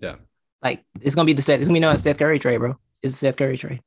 Yeah. 0.00 0.16
Like 0.62 0.84
it's 1.00 1.14
gonna 1.14 1.26
be 1.26 1.32
the 1.32 1.42
set. 1.42 1.60
It's 1.60 1.68
gonna 1.68 1.76
be 1.76 1.80
no 1.80 1.96
Seth 1.96 2.18
Curry 2.18 2.38
trade, 2.38 2.58
bro. 2.58 2.76
It's 3.02 3.14
a 3.14 3.16
Seth 3.16 3.36
Curry 3.36 3.56
trade. 3.58 3.80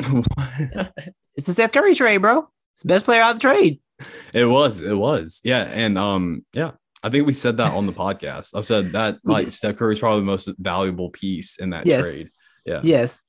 It's 1.36 1.48
a 1.48 1.52
Seth 1.52 1.72
Curry 1.72 1.94
trade, 1.94 2.18
bro. 2.22 2.48
It's 2.74 2.82
the 2.82 2.88
best 2.88 3.04
player 3.04 3.20
out 3.20 3.34
of 3.34 3.40
the 3.40 3.46
trade. 3.46 3.78
it 4.32 4.46
was. 4.46 4.80
It 4.80 4.94
was. 4.96 5.42
Yeah. 5.44 5.64
And 5.64 5.98
um, 5.98 6.46
yeah. 6.54 6.70
I 7.02 7.10
think 7.10 7.26
we 7.26 7.34
said 7.34 7.58
that 7.58 7.74
on 7.74 7.84
the 7.86 7.92
podcast. 8.04 8.56
I 8.56 8.62
said 8.62 8.92
that 8.92 9.18
like. 9.22 9.50
Seth 9.50 9.76
Curry 9.76 9.92
is 9.94 10.00
probably 10.00 10.20
the 10.20 10.26
most 10.26 10.50
valuable 10.58 11.10
piece 11.10 11.58
in 11.58 11.70
that 11.70 11.86
Yes. 11.86 12.14
trade. 12.14 12.30
Yeah. 12.64 12.80
Yes. 12.82 13.22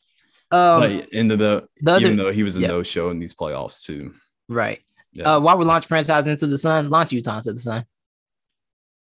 Um, 0.51 0.79
like 0.79 1.09
into 1.09 1.35
the, 1.35 1.67
the 1.81 1.91
other, 1.91 2.05
even 2.05 2.17
though 2.17 2.31
he 2.31 2.43
was 2.43 2.55
a 2.55 2.61
yeah. 2.61 2.67
no 2.69 2.81
show 2.81 3.09
in 3.09 3.19
these 3.19 3.33
playoffs 3.33 3.83
too. 3.83 4.13
right. 4.47 4.79
Yeah. 5.11 5.35
Uh, 5.35 5.39
while 5.41 5.57
we're 5.57 5.65
launch 5.65 5.85
franchise 5.85 6.27
into 6.27 6.47
the 6.47 6.57
sun, 6.57 6.89
launch 6.89 7.11
Utah 7.11 7.37
into 7.39 7.51
the 7.51 7.59
sun. 7.59 7.83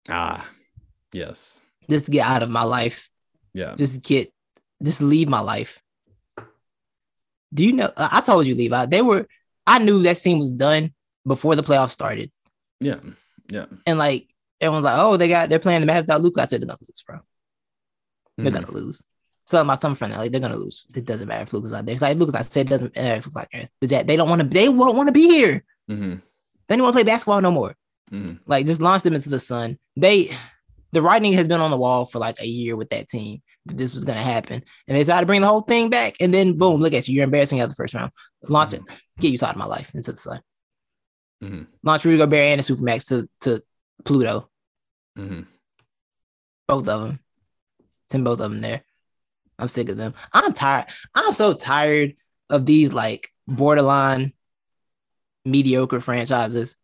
ah, 0.09 0.45
yes. 1.13 1.61
Just 1.89 2.09
get 2.11 2.25
out 2.25 2.43
of 2.43 2.49
my 2.49 2.63
life. 2.63 3.09
Yeah. 3.53 3.75
Just 3.75 4.03
get, 4.03 4.31
just 4.83 5.01
leave 5.01 5.29
my 5.29 5.39
life. 5.39 5.81
Do 7.53 7.65
you 7.65 7.73
know? 7.73 7.91
I 7.97 8.21
told 8.21 8.45
you, 8.45 8.55
Levi. 8.55 8.85
They 8.87 9.01
were. 9.01 9.25
I 9.65 9.79
knew 9.79 10.01
that 10.03 10.17
scene 10.17 10.37
was 10.39 10.51
done 10.51 10.93
before 11.25 11.55
the 11.55 11.63
playoffs 11.63 11.91
started, 11.91 12.31
Yeah. 12.79 12.99
Yeah. 13.49 13.65
and 13.85 13.97
like 13.97 14.29
everyone's 14.61 14.85
like, 14.85 14.97
"Oh, 14.97 15.17
they 15.17 15.27
got 15.27 15.49
they're 15.49 15.59
playing 15.59 15.81
the 15.81 15.87
Mavs 15.87 16.01
without 16.01 16.21
Luka." 16.21 16.41
I 16.41 16.45
said 16.45 16.61
they're 16.61 16.67
gonna 16.67 16.77
lose, 16.81 17.03
bro. 17.05 17.19
They're 18.37 18.51
Mhm. 18.51 18.53
gonna 18.53 18.71
lose. 18.71 19.03
So 19.45 19.63
my 19.63 19.75
some 19.75 19.95
friend, 19.95 20.13
like 20.13 20.31
they're 20.31 20.41
gonna 20.41 20.57
lose. 20.57 20.85
It 20.93 21.05
doesn't 21.05 21.27
matter 21.27 21.43
if 21.43 21.53
Luka's 21.53 21.71
not 21.71 21.85
there. 21.85 21.93
It's 21.93 22.01
like 22.01 22.17
Lucas, 22.17 22.35
I 22.35 22.41
said, 22.41 22.67
it 22.67 22.69
doesn't 22.69 22.95
matter 22.95 23.15
if 23.15 23.25
Luka's 23.25 23.35
not 23.35 23.47
there. 23.53 23.69
The 23.81 23.87
Jazz- 23.87 24.05
They 24.05 24.15
don't 24.17 24.29
want 24.29 24.41
to. 24.41 24.47
They 24.47 24.69
won't 24.69 24.95
want 24.95 25.07
to 25.07 25.13
be 25.13 25.27
here. 25.27 25.63
Mhm. 25.89 26.21
They 26.67 26.75
don't 26.75 26.83
want 26.83 26.95
to 26.95 27.03
play 27.03 27.09
basketball 27.11 27.41
no 27.41 27.51
more. 27.51 27.75
Mhm. 28.11 28.39
Like 28.45 28.65
just 28.65 28.81
launch 28.81 29.03
them 29.03 29.15
into 29.15 29.29
the 29.29 29.39
sun. 29.39 29.79
They, 29.95 30.29
the 30.91 31.01
writing 31.01 31.33
has 31.33 31.47
been 31.47 31.61
on 31.61 31.71
the 31.71 31.77
wall 31.77 32.05
for 32.05 32.19
like 32.19 32.39
a 32.39 32.47
year 32.47 32.75
with 32.75 32.89
that 32.89 33.07
team 33.07 33.41
that 33.65 33.77
this 33.77 33.93
was 33.93 34.05
gonna 34.05 34.21
happen, 34.21 34.63
and 34.87 34.95
they 34.95 35.01
decided 35.01 35.21
to 35.21 35.25
bring 35.27 35.41
the 35.41 35.47
whole 35.47 35.61
thing 35.61 35.89
back. 35.89 36.15
And 36.21 36.33
then 36.33 36.57
boom, 36.57 36.79
look 36.81 36.93
at 36.93 37.07
you. 37.07 37.15
You're 37.15 37.25
embarrassing 37.25 37.59
out 37.59 37.69
the 37.69 37.75
first 37.75 37.93
round. 37.93 38.11
Launch 38.47 38.73
it. 38.73 38.81
Get 39.19 39.31
you 39.31 39.39
out 39.45 39.51
of 39.51 39.57
my 39.57 39.65
life 39.65 39.93
into 39.93 40.11
the 40.11 40.17
sun. 40.17 40.41
Mhm. 41.43 41.67
Launch 41.83 42.05
Rudy 42.05 42.17
Gobert 42.17 42.39
and 42.39 42.59
the 42.59 42.63
Supermax 42.63 43.07
to 43.09 43.29
to 43.41 43.61
Pluto. 44.05 44.49
Mhm. 45.17 45.47
Both 46.67 46.87
of 46.87 47.03
them. 47.03 47.19
Send 48.09 48.23
both 48.23 48.39
of 48.39 48.51
them 48.51 48.59
there. 48.59 48.83
I'm 49.59 49.67
sick 49.67 49.89
of 49.89 49.97
them. 49.97 50.13
I'm 50.33 50.53
tired. 50.53 50.85
I'm 51.15 51.33
so 51.33 51.53
tired 51.53 52.13
of 52.49 52.65
these 52.65 52.93
like 52.93 53.29
borderline 53.47 54.33
mediocre 55.45 55.99
franchises. 55.99 56.77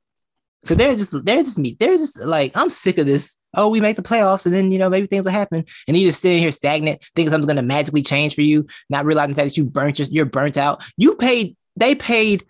Cause 0.66 0.78
they're 0.78 0.95
just 0.95 1.26
they're 1.26 1.43
just 1.43 1.59
me. 1.59 1.76
They're 1.78 1.97
just 1.97 2.24
like 2.26 2.55
I'm 2.55 2.70
sick 2.70 2.97
of 2.97 3.05
this. 3.05 3.38
Oh, 3.53 3.70
we 3.70 3.82
make 3.82 3.97
the 3.97 4.01
playoffs, 4.01 4.45
and 4.45 4.55
then 4.55 4.72
you 4.72 4.80
know 4.80 4.89
maybe 4.89 5.07
things 5.07 5.26
will 5.26 5.34
happen, 5.34 5.66
and 5.88 5.97
you 5.97 6.07
just 6.07 6.22
sitting 6.22 6.39
here 6.39 6.51
stagnant, 6.51 7.01
thinking 7.16 7.32
something's 7.32 7.47
gonna 7.47 7.61
magically 7.61 8.01
change 8.01 8.34
for 8.34 8.41
you, 8.43 8.66
not 8.89 9.05
realizing 9.05 9.32
the 9.32 9.36
fact 9.36 9.49
that 9.49 9.57
you 9.57 9.66
burnt 9.66 9.97
just 9.97 10.14
you're 10.14 10.26
burnt 10.26 10.55
out. 10.57 10.82
You 10.95 11.16
paid 11.16 11.57
they 11.76 11.95
paid 11.95 12.45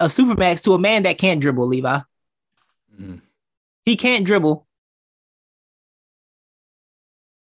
a 0.00 0.06
supermax 0.06 0.64
to 0.64 0.72
a 0.72 0.78
man 0.78 1.02
that 1.02 1.18
can't 1.18 1.40
dribble, 1.42 1.66
Levi. 1.66 1.98
Mhm. 2.98 3.20
He 3.84 3.96
can't 3.96 4.24
dribble. 4.24 4.66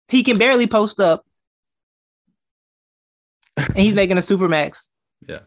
He 0.08 0.22
can 0.24 0.36
barely 0.36 0.66
post 0.66 0.98
up. 1.00 1.24
and 3.56 3.78
he's 3.78 3.94
making 4.02 4.16
a 4.18 4.20
supermax. 4.20 4.88
Yeah. 5.28 5.40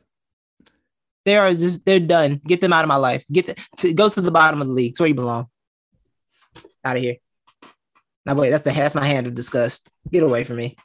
They 1.25 1.37
are 1.37 1.49
just 1.49 1.85
they're 1.85 1.99
done. 1.99 2.39
Get 2.45 2.61
them 2.61 2.71
out 2.71 2.83
of 2.83 2.87
my 2.87 2.95
life. 2.97 3.25
Get 3.31 3.47
the, 3.47 3.67
to, 3.77 3.93
go 3.93 4.07
to 4.09 4.21
the 4.21 4.31
bottom 4.31 4.61
of 4.61 4.67
the 4.67 4.73
league. 4.73 4.91
It's 4.91 4.99
where 4.99 5.09
you 5.09 5.15
belong. 5.15 5.47
Out 6.83 6.97
of 6.97 7.01
here. 7.03 7.15
Now 8.25 8.35
wait, 8.35 8.51
that's 8.51 8.63
the 8.63 8.71
that's 8.71 8.95
my 8.95 9.05
hand 9.05 9.27
of 9.27 9.33
disgust. 9.33 9.91
Get 10.11 10.23
away 10.23 10.43
from 10.43 10.57
me. 10.57 10.77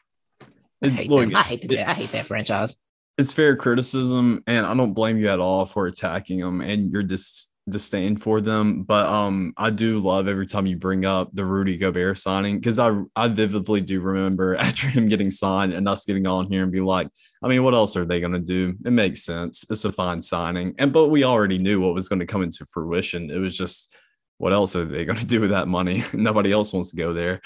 I 0.82 0.88
hate 0.88 1.10
look. 1.10 1.34
I 1.34 1.42
hate 1.42 1.68
the 1.68 1.88
I 1.88 1.92
hate 1.92 2.10
that 2.12 2.26
franchise. 2.26 2.76
it's 3.18 3.34
fair 3.34 3.54
criticism 3.54 4.42
and 4.46 4.64
i 4.64 4.72
don't 4.72 4.94
blame 4.94 5.18
you 5.18 5.28
at 5.28 5.40
all 5.40 5.66
for 5.66 5.86
attacking 5.86 6.38
them 6.38 6.62
and 6.62 6.90
your 6.90 7.02
dis- 7.02 7.49
disdain 7.70 8.16
for 8.16 8.40
them 8.40 8.82
but 8.82 9.06
um 9.06 9.52
i 9.56 9.70
do 9.70 9.98
love 9.98 10.28
every 10.28 10.46
time 10.46 10.66
you 10.66 10.76
bring 10.76 11.04
up 11.04 11.28
the 11.32 11.44
rudy 11.44 11.76
gobert 11.76 12.18
signing 12.18 12.56
because 12.56 12.78
i 12.78 12.90
i 13.16 13.28
vividly 13.28 13.80
do 13.80 14.00
remember 14.00 14.54
after 14.66 14.88
him 14.88 15.08
getting 15.08 15.30
signed 15.30 15.72
and 15.72 15.88
us 15.88 16.04
getting 16.04 16.26
on 16.26 16.46
here 16.50 16.62
and 16.62 16.72
be 16.72 16.80
like 16.80 17.08
i 17.42 17.48
mean 17.48 17.62
what 17.62 17.74
else 17.74 17.96
are 17.96 18.04
they 18.04 18.20
going 18.20 18.32
to 18.32 18.38
do 18.38 18.74
it 18.84 18.90
makes 18.90 19.22
sense 19.22 19.64
it's 19.70 19.84
a 19.84 19.92
fine 19.92 20.20
signing 20.20 20.74
and 20.78 20.92
but 20.92 21.08
we 21.08 21.24
already 21.24 21.58
knew 21.58 21.80
what 21.80 21.94
was 21.94 22.08
going 22.08 22.20
to 22.20 22.26
come 22.26 22.42
into 22.42 22.64
fruition 22.66 23.30
it 23.30 23.38
was 23.38 23.56
just 23.56 23.94
what 24.38 24.52
else 24.52 24.74
are 24.76 24.84
they 24.84 25.04
going 25.04 25.18
to 25.24 25.26
do 25.26 25.40
with 25.40 25.50
that 25.50 25.68
money 25.68 26.02
nobody 26.12 26.52
else 26.52 26.72
wants 26.72 26.90
to 26.90 26.96
go 26.96 27.12
there 27.12 27.40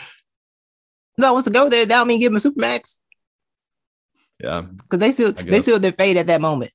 No, 1.18 1.33
wants 1.33 1.47
to 1.47 1.53
go 1.53 1.68
there. 1.68 1.87
That 1.87 1.97
don't 1.99 2.09
mean 2.09 2.18
give 2.20 2.33
him 2.33 2.37
a 2.37 2.41
supermax 2.41 3.01
yeah 4.43 4.62
because 4.62 4.99
they 4.99 5.12
still 5.12 5.33
they 5.33 5.61
still 5.61 5.79
their 5.79 5.93
fate 5.93 6.16
at 6.16 6.27
that 6.27 6.41
moment. 6.41 6.72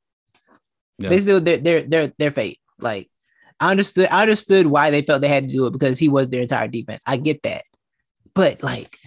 Yeah. 0.97 1.09
They 1.09 1.19
still 1.19 1.41
their 1.41 1.57
their 1.57 1.81
their 1.81 2.13
their 2.17 2.31
fate. 2.31 2.59
Like 2.79 3.09
I 3.59 3.71
understood 3.71 4.07
I 4.09 4.21
understood 4.21 4.67
why 4.67 4.89
they 4.89 5.01
felt 5.01 5.21
they 5.21 5.27
had 5.27 5.47
to 5.49 5.53
do 5.53 5.65
it 5.67 5.71
because 5.71 5.97
he 5.99 6.07
was 6.09 6.29
their 6.29 6.41
entire 6.41 6.67
defense. 6.67 7.03
I 7.05 7.17
get 7.17 7.43
that, 7.43 7.63
but 8.33 8.63
like 8.63 8.97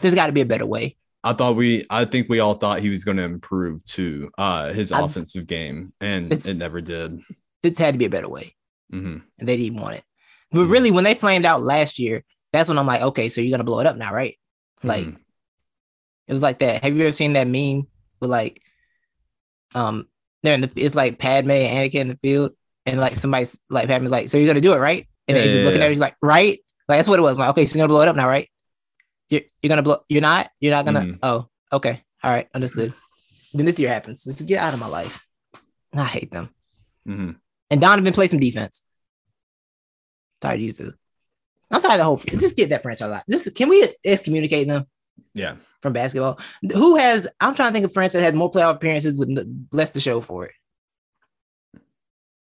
there's 0.00 0.14
got 0.14 0.26
to 0.26 0.32
be 0.32 0.40
a 0.40 0.46
better 0.46 0.66
way. 0.66 0.96
I 1.24 1.32
thought 1.32 1.56
we, 1.56 1.84
I 1.90 2.04
think 2.04 2.28
we 2.28 2.38
all 2.40 2.54
thought 2.54 2.80
he 2.80 2.88
was 2.90 3.04
going 3.04 3.16
to 3.16 3.24
improve 3.24 3.84
to 3.86 4.30
uh, 4.38 4.72
his 4.72 4.92
I 4.92 5.00
just- 5.02 5.16
offensive 5.16 5.46
game, 5.46 5.92
and 6.00 6.32
it 6.32 6.56
never 6.58 6.80
did. 6.80 7.20
This 7.62 7.78
had 7.78 7.94
to 7.94 7.98
be 7.98 8.04
a 8.04 8.10
better 8.10 8.28
way, 8.28 8.54
hmm 8.90 9.18
and 9.38 9.48
they 9.48 9.56
didn't 9.56 9.80
want 9.80 9.96
it. 9.96 10.04
But 10.52 10.66
Mhm. 10.66 10.70
really, 10.70 10.90
when 10.92 11.04
they 11.04 11.14
flamed 11.14 11.44
out 11.44 11.62
last 11.62 11.98
year, 11.98 12.22
that's 12.52 12.68
when 12.68 12.78
I'm 12.78 12.86
like, 12.86 13.02
okay, 13.02 13.28
so 13.28 13.40
you're 13.40 13.50
gonna 13.56 13.64
blow 13.64 13.80
it 13.80 13.86
up 13.86 13.96
now, 13.96 14.12
right? 14.14 14.36
Like 14.84 15.06
Mhm. 15.06 15.16
it 16.28 16.32
was 16.32 16.42
like 16.42 16.60
that. 16.60 16.82
Have 16.84 16.94
you 16.96 17.02
ever 17.02 17.12
seen 17.12 17.32
that 17.32 17.48
meme 17.48 17.88
with 18.20 18.30
like, 18.30 18.62
um, 19.74 20.06
they're 20.42 20.54
in 20.54 20.60
the 20.60 20.72
it's 20.76 20.94
like 20.94 21.18
Padme 21.18 21.50
and 21.50 21.90
Anakin 21.92 22.00
in 22.00 22.08
the 22.08 22.16
field, 22.16 22.52
and 22.84 23.00
like 23.00 23.16
somebody's 23.16 23.60
like 23.70 23.88
Padme's 23.88 24.10
like, 24.10 24.28
so 24.28 24.38
you're 24.38 24.46
gonna 24.46 24.60
do 24.60 24.72
it, 24.72 24.78
right? 24.78 25.06
And 25.28 25.36
Yeah, 25.36 25.42
he's 25.42 25.52
just 25.52 25.62
yeah, 25.62 25.66
looking 25.66 25.80
yeah. 25.80 25.84
at 25.86 25.88
her, 25.88 25.92
he's 25.92 26.00
like, 26.00 26.16
right? 26.22 26.58
Like 26.88 26.98
that's 26.98 27.08
what 27.08 27.18
it 27.18 27.22
was. 27.22 27.36
I'm 27.36 27.40
like, 27.40 27.50
okay, 27.50 27.66
so 27.66 27.76
you're 27.78 27.82
gonna 27.86 27.92
blow 27.94 28.02
it 28.02 28.08
up 28.08 28.16
now, 28.16 28.28
right? 28.28 28.48
You're 29.28 29.42
you're 29.62 29.68
gonna 29.68 29.82
blow. 29.82 29.98
You're 30.08 30.22
not. 30.22 30.48
You're 30.60 30.72
not 30.74 30.84
gonna. 30.84 31.00
Mhm. 31.00 31.18
Oh, 31.22 31.48
okay, 31.72 32.00
all 32.22 32.30
right, 32.30 32.46
understood. 32.54 32.94
Then 33.52 33.66
this 33.66 33.78
year 33.78 33.88
happens. 33.88 34.22
Just 34.24 34.46
get 34.46 34.60
out 34.60 34.74
of 34.74 34.80
my 34.80 34.86
life. 34.86 35.24
I 35.94 36.04
hate 36.04 36.30
them. 36.30 36.50
Mhm. 37.08 37.36
And 37.70 37.80
Donovan 37.80 38.12
play 38.12 38.28
some 38.28 38.38
defense. 38.38 38.84
Tired 40.40 40.60
of. 40.60 40.94
I'm 41.70 41.80
tired 41.80 41.92
of 41.94 41.98
the 41.98 42.04
whole. 42.04 42.16
Just 42.18 42.56
get 42.56 42.68
that 42.68 42.82
franchise 42.82 43.10
out. 43.10 43.22
Just 43.30 43.56
can 43.56 43.68
we 43.68 43.84
excommunicate 44.04 44.68
them 44.68 44.84
Yeah, 45.34 45.56
from 45.82 45.92
basketball? 45.92 46.38
Who 46.72 46.96
has? 46.96 47.28
I'm 47.40 47.54
trying 47.54 47.68
to 47.70 47.72
think 47.74 47.86
of 47.86 47.92
franchise 47.92 48.20
that 48.20 48.24
has 48.26 48.34
more 48.34 48.50
playoff 48.50 48.76
appearances 48.76 49.18
with 49.18 49.30
less 49.72 49.90
to 49.92 50.00
show 50.00 50.20
for 50.20 50.46
it. 50.46 50.52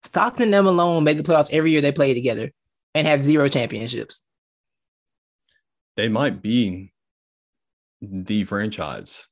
Stockton 0.03 0.43
and 0.43 0.53
them 0.53 0.68
alone 0.68 1.03
make 1.03 1.18
the 1.18 1.24
playoffs 1.24 1.51
every 1.51 1.72
year 1.72 1.82
they 1.82 1.91
play 1.91 2.13
together 2.13 2.51
and 2.95 3.07
have 3.07 3.26
zero 3.26 3.47
championships. 3.49 4.24
they 5.95 6.07
might 6.09 6.41
be 6.41 6.93
the 8.01 8.43
franchise 8.45 9.28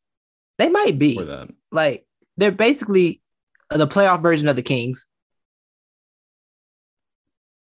They 0.57 0.69
might 0.69 0.97
be 0.99 1.15
for 1.17 1.25
that. 1.25 1.49
like 1.71 2.05
they're 2.38 2.51
basically 2.51 3.21
the 3.69 3.88
playoff 3.88 4.21
version 4.21 4.47
of 4.47 4.55
the 4.55 4.61
Kings. 4.63 5.07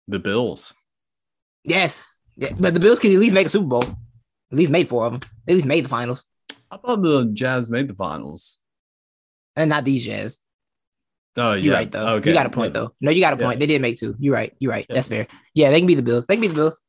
The 0.09 0.19
Bills. 0.19 0.75
Yes, 1.65 2.19
Yeah, 2.37 2.51
but 2.59 2.75
the 2.75 2.81
Bills 2.81 3.01
can 3.01 3.13
at 3.13 3.19
least 3.19 3.35
make 3.35 3.47
a 3.47 3.51
Super 3.51 3.67
Bowl. 3.67 3.85
At 4.55 4.59
least 4.59 4.71
made 4.71 4.87
four 4.89 5.05
of 5.07 5.13
them. 5.15 5.21
At 5.49 5.55
least 5.55 5.67
made 5.67 5.85
the 5.85 5.89
finals, 5.89 6.25
I 6.71 6.77
thought 6.77 7.03
the 7.03 7.25
Jazz 7.33 7.71
made 7.73 7.89
the 7.89 7.95
finals. 7.95 8.61
and 9.57 9.69
not 9.71 9.85
these 9.85 10.05
Jazz. 10.05 10.41
Oh, 11.37 11.55
You're 11.55 11.73
yeah. 11.73 11.79
right 11.79 11.91
though. 11.91 12.07
Okay. 12.15 12.31
You 12.31 12.35
got 12.35 12.47
a 12.47 12.51
point 12.51 12.73
yeah. 12.73 12.81
though. 12.83 12.95
No, 13.01 13.11
you 13.11 13.21
got 13.21 13.35
a 13.35 13.37
Yeah. 13.41 13.47
point. 13.49 13.59
They 13.59 13.67
did 13.67 13.83
make 13.83 13.99
two. 13.99 14.15
You're 14.21 14.35
right. 14.35 14.55
You're 14.61 14.71
right. 14.71 14.87
Yeah. 14.89 14.95
That's 14.95 15.09
fair. 15.09 15.27
Yeah, 15.55 15.71
they 15.73 15.79
can 15.81 15.89
be 15.89 15.97
the 15.97 16.03
Bills. 16.03 16.27
They 16.29 16.35
can 16.37 16.43
be 16.43 16.47
the 16.49 16.55
Bills. 16.55 16.81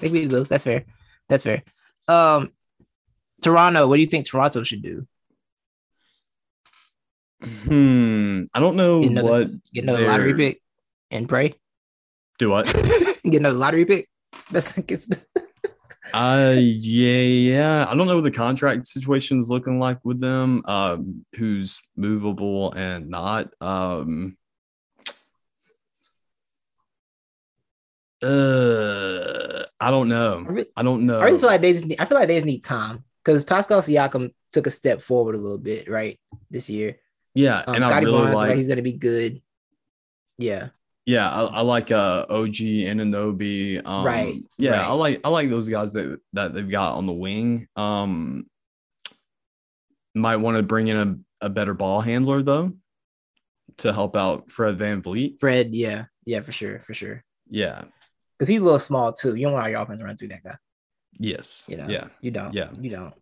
They 0.00 0.06
can 0.06 0.14
be 0.14 0.22
the 0.26 0.30
Bills. 0.36 0.48
That's 0.48 0.62
fair. 0.62 0.84
That's 1.28 1.42
fair. 1.42 1.64
Um, 2.06 2.52
Toronto. 3.42 3.88
What 3.88 3.96
do 3.96 4.00
you 4.00 4.06
think 4.06 4.26
Toronto 4.26 4.62
should 4.62 4.82
do? 4.82 5.06
Hmm. 7.42 8.44
I 8.54 8.60
don't 8.60 8.76
know 8.76 9.02
Get 9.02 9.10
another- 9.10 9.28
what. 9.30 9.50
Get 9.72 9.84
another 9.84 10.06
lottery 10.06 10.34
pick 10.34 10.62
and 11.10 11.28
pray. 11.28 11.54
Do 12.38 12.50
what? 12.50 12.66
Get 13.24 13.40
another 13.40 13.58
lottery 13.58 13.84
pick. 13.84 14.06
It's 14.32 14.46
best- 14.48 14.78
it's- 14.78 15.26
Uh, 16.14 16.54
yeah, 16.58 17.18
yeah. 17.20 17.86
I 17.88 17.94
don't 17.94 18.06
know 18.06 18.14
what 18.16 18.24
the 18.24 18.30
contract 18.30 18.86
situation 18.86 19.38
is 19.38 19.50
looking 19.50 19.78
like 19.78 19.98
with 20.04 20.20
them. 20.20 20.62
Um, 20.66 21.24
who's 21.34 21.80
movable 21.96 22.72
and 22.72 23.08
not. 23.08 23.50
Um, 23.60 24.36
uh, 28.22 29.64
I 29.80 29.90
don't 29.90 30.08
know. 30.08 30.44
I, 30.46 30.50
re- 30.52 30.64
I 30.76 30.82
don't 30.82 31.06
know. 31.06 31.20
I 31.20 31.26
really 31.26 31.38
feel 31.38 31.48
like 31.48 31.60
they 31.60 31.72
just 31.72 31.86
need, 31.86 32.00
I 32.00 32.04
feel 32.04 32.18
like 32.18 32.28
they 32.28 32.34
just 32.36 32.46
need 32.46 32.64
time 32.64 33.04
because 33.24 33.44
Pascal 33.44 33.80
Siakam 33.80 34.32
took 34.52 34.66
a 34.66 34.70
step 34.70 35.00
forward 35.02 35.34
a 35.34 35.38
little 35.38 35.58
bit, 35.58 35.88
right? 35.88 36.18
This 36.50 36.68
year. 36.68 36.96
yeah, 37.34 37.62
Um, 37.66 37.76
and 37.76 37.84
I 37.84 37.88
Scotty 37.90 38.06
really 38.06 38.18
Barnes, 38.18 38.34
like. 38.34 38.48
like 38.48 38.56
he's 38.56 38.68
gonna 38.68 38.82
be 38.82 38.92
good. 38.94 39.40
Yeah. 40.38 40.68
Yeah, 41.08 41.30
I, 41.30 41.44
I 41.46 41.60
like 41.62 41.90
uh 41.90 42.26
OG 42.28 42.60
and 42.60 43.00
Anunoby. 43.00 43.80
Um, 43.82 44.04
Right, 44.04 44.42
Yeah, 44.58 44.72
right. 44.72 44.88
I 44.88 44.92
like 44.92 45.20
I 45.24 45.30
like 45.30 45.48
those 45.48 45.66
guys 45.66 45.94
that 45.94 46.20
that 46.34 46.52
they've 46.52 46.68
got 46.68 46.96
on 46.96 47.06
the 47.06 47.14
wing. 47.14 47.66
Um, 47.76 48.46
might 50.14 50.36
want 50.36 50.58
to 50.58 50.62
bring 50.62 50.88
in 50.88 51.24
a, 51.40 51.46
a 51.46 51.48
better 51.48 51.72
ball 51.72 52.02
handler 52.02 52.42
though, 52.42 52.74
to 53.78 53.94
help 53.94 54.16
out 54.16 54.50
Fred 54.50 54.76
VanVleet. 54.76 55.40
Fred, 55.40 55.74
yeah, 55.74 56.04
yeah, 56.26 56.40
for 56.40 56.52
sure, 56.52 56.80
for 56.80 56.92
sure. 56.92 57.24
Yeah. 57.48 57.84
Because 58.36 58.48
he's 58.48 58.60
a 58.60 58.64
little 58.64 58.78
small 58.78 59.14
too. 59.14 59.34
You 59.34 59.44
don't 59.46 59.54
want 59.54 59.70
your 59.70 59.80
offense 59.80 60.00
to 60.00 60.04
run 60.04 60.18
through 60.18 60.28
that 60.28 60.42
guy. 60.42 60.56
Yes. 61.18 61.64
You 61.68 61.78
know. 61.78 61.88
Yeah. 61.88 62.08
You 62.20 62.32
don't. 62.32 62.52
Yeah. 62.52 62.68
You 62.78 62.90
don't. 62.90 63.14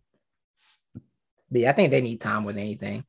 But 1.49 1.61
yeah, 1.61 1.69
I 1.69 1.73
think 1.73 1.91
they 1.91 2.01
need 2.01 2.19
time 2.19 2.43
with 2.43 2.57
anything. 2.57 3.05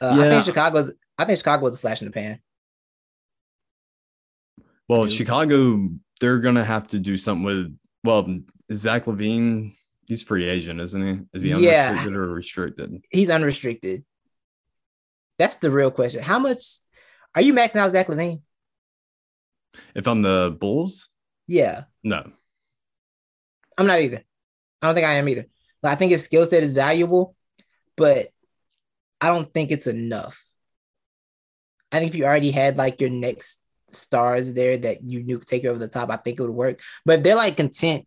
Uh, 0.00 0.18
I 0.20 0.28
think 0.28 0.44
Chicago's. 0.44 0.92
I 1.16 1.24
think 1.24 1.38
Chicago 1.38 1.62
was 1.62 1.76
a 1.76 1.78
flash 1.78 2.02
in 2.02 2.08
the 2.08 2.12
pan. 2.12 2.40
Well. 4.88 5.06
Chicago, 5.06 5.88
they're 6.20 6.38
gonna 6.38 6.64
have 6.64 6.86
to 6.88 6.98
do 6.98 7.16
something 7.18 7.44
with. 7.44 7.78
Well, 8.04 8.40
Zach 8.72 9.04
LaVine, 9.04 9.74
he's 10.06 10.22
free 10.22 10.48
agent, 10.48 10.80
isn't 10.80 11.06
he? 11.06 11.20
Is 11.34 11.42
he 11.42 11.50
Yeah. 11.50 11.56
unrestricted 11.90 12.14
or 12.14 12.28
restricted? 12.28 13.04
He's 13.10 13.28
unrestricted. 13.30 14.04
That's 15.38 15.56
the 15.56 15.70
real 15.70 15.90
question. 15.90 16.22
How 16.22 16.38
much 16.38 16.78
are 17.34 17.42
you 17.42 17.52
maxing 17.52 17.76
out 17.76 17.90
Zach 17.92 18.06
LaVine? 18.08 18.42
If 19.94 20.06
I'm 20.08 20.22
the 20.22 20.56
Bulls, 20.58 21.10
Yeah, 21.46 21.84
no. 22.02 22.30
I'm 23.78 23.86
not 23.86 24.00
either. 24.00 24.22
I 24.82 24.86
don't 24.86 24.94
think 24.94 25.06
I 25.06 25.14
am 25.14 25.28
either. 25.28 25.46
Like, 25.82 25.92
I 25.92 25.96
think 25.96 26.12
his 26.12 26.24
skill 26.24 26.44
set 26.46 26.62
is 26.62 26.72
valuable, 26.72 27.36
but 27.96 28.28
I 29.20 29.28
don't 29.28 29.52
think 29.52 29.70
it's 29.70 29.86
enough. 29.86 30.44
I 31.92 31.98
think 32.00 32.10
if 32.10 32.16
you 32.16 32.24
already 32.24 32.50
had 32.50 32.76
like 32.76 33.00
your 33.00 33.10
next 33.10 33.62
stars 33.90 34.52
there 34.52 34.76
that 34.76 35.02
you 35.02 35.22
knew 35.22 35.38
could 35.38 35.48
take 35.48 35.62
you 35.62 35.70
over 35.70 35.78
the 35.78 35.88
top, 35.88 36.10
I 36.10 36.16
think 36.16 36.38
it 36.38 36.42
would 36.42 36.50
work. 36.50 36.80
But 37.04 37.18
if 37.18 37.24
they're 37.24 37.34
like 37.34 37.56
content 37.56 38.06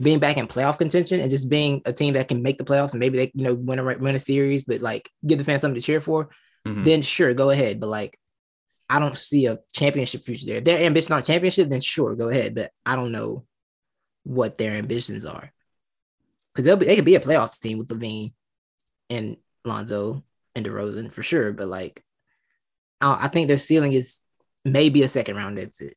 being 0.00 0.18
back 0.18 0.36
in 0.36 0.46
playoff 0.46 0.78
contention 0.78 1.20
and 1.20 1.30
just 1.30 1.50
being 1.50 1.82
a 1.84 1.92
team 1.92 2.14
that 2.14 2.28
can 2.28 2.42
make 2.42 2.56
the 2.58 2.64
playoffs 2.64 2.92
and 2.92 3.00
maybe 3.00 3.18
they 3.18 3.32
you 3.34 3.44
know 3.44 3.54
win 3.54 3.78
a 3.78 3.84
win 3.84 4.14
a 4.14 4.18
series, 4.18 4.64
but 4.64 4.80
like 4.80 5.10
give 5.26 5.38
the 5.38 5.44
fans 5.44 5.60
something 5.60 5.80
to 5.80 5.86
cheer 5.86 6.00
for, 6.00 6.30
Mhm. 6.66 6.84
then 6.84 7.02
sure, 7.02 7.34
go 7.34 7.50
ahead. 7.50 7.80
But 7.80 7.88
like, 7.88 8.18
I 8.88 8.98
don't 8.98 9.16
see 9.16 9.46
a 9.46 9.58
championship 9.72 10.24
future 10.24 10.46
there. 10.46 10.56
If 10.58 10.64
their 10.64 10.84
ambition 10.84 11.12
on 11.14 11.22
championship, 11.22 11.68
then 11.68 11.80
sure, 11.80 12.16
go 12.16 12.28
ahead. 12.28 12.54
But 12.54 12.72
I 12.84 12.96
don't 12.96 13.12
know 13.12 13.46
what 14.24 14.58
their 14.58 14.72
ambitions 14.72 15.24
are 15.24 15.52
because 16.52 16.64
they'll 16.64 16.76
be 16.76 16.86
they 16.86 16.96
could 16.96 17.04
be 17.04 17.14
a 17.14 17.20
playoffs 17.20 17.60
team 17.60 17.78
with 17.78 17.88
LaVine 17.88 18.32
and 19.08 19.36
Lonzo 19.64 20.24
and 20.54 20.64
DeRozan 20.64 21.10
for 21.10 21.22
sure. 21.22 21.52
But 21.52 21.68
like, 21.68 22.02
I, 23.00 23.26
I 23.26 23.28
think 23.28 23.48
their 23.48 23.58
ceiling 23.58 23.92
is 23.92 24.22
maybe 24.64 25.02
a 25.02 25.08
second 25.08 25.36
round 25.36 25.58
exit 25.58 25.94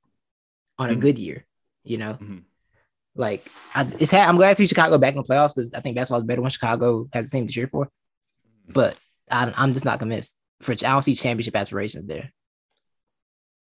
on 0.80 0.90
a 0.90 0.96
Mhm. 0.96 1.00
good 1.02 1.20
year. 1.20 1.46
You 1.84 1.98
know, 1.98 2.14
Mhm. 2.14 2.44
like 3.16 3.48
I, 3.76 3.82
it's 4.00 4.12
ha- 4.12 4.26
I'm 4.28 4.38
glad 4.38 4.52
to 4.52 4.56
see 4.56 4.68
Chicago 4.68 4.98
back 4.98 5.16
in 5.16 5.22
the 5.22 5.28
playoffs 5.28 5.54
because 5.56 5.74
I 5.74 5.80
think 5.82 5.96
basketball 5.98 6.20
is 6.20 6.26
better 6.26 6.42
when 6.42 6.50
Chicago 6.52 7.08
has 7.14 7.28
a 7.28 7.32
team 7.32 7.48
to 7.48 7.54
cheer 7.54 7.68
for. 7.68 7.90
But 8.70 8.98
I, 9.30 9.52
I'm 9.58 9.74
just 9.74 9.86
not 9.86 10.00
convinced. 10.00 10.38
For 10.62 10.72
I 10.72 10.76
don't 10.76 11.02
see 11.02 11.14
championship 11.16 11.56
aspirations 11.58 12.06
there. 12.08 12.32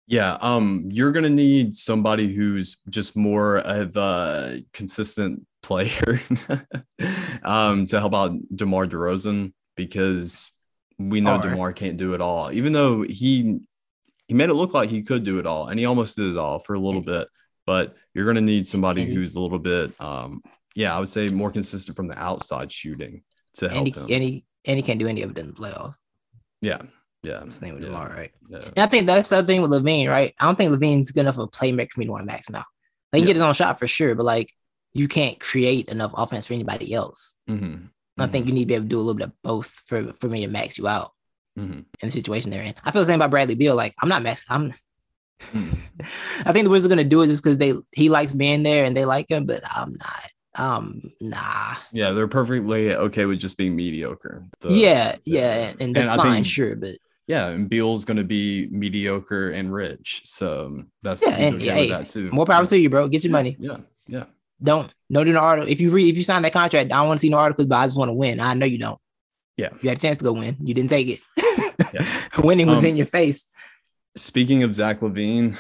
Yeah, 0.08 0.38
um, 0.40 0.88
you're 0.90 1.12
gonna 1.12 1.28
need 1.30 1.74
somebody 1.74 2.34
who's 2.34 2.78
just 2.88 3.14
more 3.16 3.58
of 3.58 3.96
a 3.96 4.64
consistent 4.72 5.46
player 5.62 6.20
um, 7.42 7.86
to 7.86 8.00
help 8.00 8.14
out 8.14 8.32
DeMar 8.54 8.86
DeRozan 8.86 9.52
because 9.76 10.50
we 10.98 11.20
know 11.20 11.36
Or- 11.36 11.42
DeMar 11.42 11.72
can't 11.74 11.96
do 11.98 12.14
it 12.14 12.20
all, 12.20 12.50
even 12.52 12.72
though 12.72 13.02
he 13.02 13.60
he 14.28 14.34
made 14.34 14.50
it 14.50 14.54
look 14.54 14.72
like 14.74 14.88
he 14.90 15.02
could 15.02 15.24
do 15.24 15.38
it 15.40 15.46
all, 15.46 15.66
and 15.68 15.78
he 15.80 15.86
almost 15.86 16.16
did 16.16 16.30
it 16.30 16.36
all 16.38 16.58
for 16.60 16.74
a 16.74 16.78
little 16.80 17.00
bit. 17.00 17.26
But 17.66 17.96
you're 18.14 18.26
gonna 18.26 18.40
need 18.40 18.66
somebody 18.66 19.04
who's 19.04 19.34
a 19.34 19.40
little 19.40 19.58
bit, 19.58 19.92
um, 20.00 20.42
yeah, 20.74 20.94
I 20.96 21.00
would 21.00 21.08
say 21.08 21.28
more 21.28 21.50
consistent 21.50 21.96
from 21.96 22.08
the 22.08 22.18
outside 22.22 22.72
shooting 22.72 23.22
to 23.54 23.68
help 23.68 23.78
And 23.78 23.86
he, 23.86 23.92
him. 23.92 24.06
and 24.10 24.22
he 24.22 24.44
and 24.64 24.76
he 24.76 24.82
can't 24.82 24.98
do 25.00 25.06
any 25.08 25.22
of 25.22 25.30
it 25.32 25.38
in 25.38 25.48
the 25.48 25.52
playoffs. 25.52 25.96
yeah, 26.62 26.78
yeah, 27.22 27.38
I'm 27.40 27.50
saying 27.50 27.74
with 27.74 27.82
yeah, 27.82 27.88
Demar, 27.90 28.08
right? 28.10 28.30
yeah. 28.48 28.58
And 28.64 28.78
I 28.78 28.86
think 28.86 29.06
that's 29.06 29.28
the 29.30 29.38
other 29.38 29.46
thing 29.46 29.60
with 29.62 29.70
LaVine, 29.70 30.08
right? 30.08 30.34
I 30.38 30.44
don't 30.46 30.56
think 30.56 30.72
LaVine's 30.72 31.10
good 31.10 31.20
enough 31.22 31.36
of 31.38 31.44
a 31.44 31.48
playmaker 31.48 31.92
for 31.92 32.00
me 32.00 32.06
to 32.06 32.12
want 32.12 32.22
to 32.22 32.26
max 32.26 32.48
him 32.48 32.54
out. 32.54 32.64
Like, 33.12 33.20
he 33.20 33.20
can 33.20 33.22
Yeah. 33.22 33.26
get 33.26 33.36
his 33.36 33.42
own 33.42 33.54
shot 33.54 33.78
for 33.78 33.86
sure, 33.86 34.14
but 34.14 34.24
like 34.24 34.52
you 34.94 35.08
can't 35.08 35.38
create 35.38 35.88
enough 35.90 36.12
offense 36.16 36.46
for 36.46 36.54
anybody 36.54 36.92
else. 36.94 37.36
Mhm, 37.48 37.88
I 38.18 38.26
think 38.26 38.46
you 38.46 38.52
need 38.52 38.62
to 38.64 38.66
be 38.66 38.74
able 38.74 38.84
to 38.84 38.88
do 38.88 38.96
a 38.98 39.00
little 39.00 39.14
bit 39.14 39.28
of 39.28 39.32
both 39.42 39.68
for, 39.86 40.12
for 40.14 40.28
me 40.28 40.40
to 40.40 40.48
max 40.48 40.78
you 40.78 40.88
out 40.88 41.12
mhm, 41.58 41.72
in 41.78 41.84
the 42.00 42.10
situation 42.10 42.50
they're 42.50 42.62
in. 42.62 42.74
I 42.84 42.90
feel 42.90 43.02
the 43.02 43.06
same 43.06 43.16
about 43.20 43.30
Bradley 43.30 43.54
Beal. 43.54 43.76
Like, 43.76 43.94
I'm 44.02 44.08
not 44.08 44.22
max. 44.22 44.44
I'm. 44.48 44.72
mhm. 44.72 45.90
I 46.46 46.52
think 46.52 46.64
the 46.64 46.70
Wizards 46.70 46.86
are 46.86 46.94
gonna 46.96 47.08
do 47.08 47.22
it 47.22 47.26
just 47.28 47.42
because 47.42 47.58
they 47.58 47.74
he 47.92 48.08
likes 48.08 48.34
being 48.34 48.62
there 48.62 48.84
and 48.84 48.96
they 48.96 49.04
like 49.04 49.30
him, 49.30 49.46
but 49.46 49.60
I'm 49.76 49.90
not. 49.92 50.22
Um, 50.56 51.00
nah. 51.20 51.74
Yeah, 51.92 52.10
they're 52.10 52.26
perfectly 52.26 52.92
okay 52.94 53.26
with 53.26 53.38
just 53.38 53.56
being 53.56 53.76
mediocre. 53.76 54.44
The- 54.60 54.72
yeah, 54.72 55.12
the- 55.12 55.20
yeah, 55.24 55.72
and 55.80 55.94
that's 55.94 56.12
I 56.12 56.16
fine, 56.16 56.32
think- 56.34 56.46
sure, 56.46 56.74
but 56.76 56.96
yeah, 57.28 57.48
and 57.48 57.68
Beal's 57.68 58.04
going 58.06 58.16
to 58.16 58.24
be 58.24 58.68
mediocre 58.70 59.50
and 59.50 59.72
rich, 59.72 60.22
so 60.24 60.82
that's 61.02 61.22
Yeah, 61.22 61.36
and 61.36 61.56
okay 61.56 61.64
hey, 61.68 61.80
with 61.82 61.90
that 61.90 62.08
too. 62.08 62.30
more 62.32 62.46
power 62.46 62.64
to 62.66 62.78
you, 62.78 62.88
bro. 62.90 63.06
Get 63.06 63.22
your 63.22 63.32
money. 63.32 63.54
Yeah, 63.60 63.76
yeah, 64.08 64.24
Don't 64.62 64.92
no 65.10 65.22
do 65.24 65.32
no 65.32 65.40
article. 65.40 65.70
If 65.70 65.80
you 65.80 65.90
read 65.90 66.08
if 66.08 66.16
you 66.16 66.22
sign 66.24 66.42
that 66.42 66.52
contract, 66.54 66.90
I 66.90 66.96
don't 66.96 67.06
want 67.06 67.20
to 67.20 67.26
see 67.26 67.30
no 67.30 67.36
articles, 67.38 67.66
but 67.68 67.76
I 67.76 67.84
just 67.86 67.98
want 67.98 68.08
to 68.08 68.14
win. 68.14 68.40
I 68.40 68.54
know 68.54 68.66
you 68.66 68.78
don't. 68.78 68.98
Yeah. 69.58 69.68
You 69.82 69.88
had 69.90 69.98
a 69.98 70.00
chance 70.00 70.18
to 70.18 70.24
go 70.24 70.32
win. 70.32 70.56
You 70.62 70.72
didn't 70.74 70.90
take 70.90 71.08
it. 71.08 71.20
Yeah. 71.94 72.04
Winning 72.44 72.66
was 72.66 72.80
Um, 72.80 72.86
in 72.90 72.96
your 72.96 73.06
face. 73.06 73.46
Speaking 74.16 74.62
of 74.62 74.74
Zach 74.74 75.00
LaVine, 75.00 75.56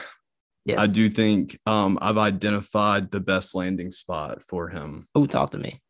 Yes. 0.64 0.78
I 0.78 0.92
do 0.92 1.08
think 1.08 1.58
um, 1.64 1.98
I've 2.02 2.18
identified 2.18 3.10
the 3.10 3.20
best 3.20 3.54
landing 3.54 3.90
spot 3.90 4.42
for 4.42 4.68
him. 4.68 5.08
Oh, 5.14 5.24
talk 5.24 5.50
to 5.52 5.58
me? 5.58 5.80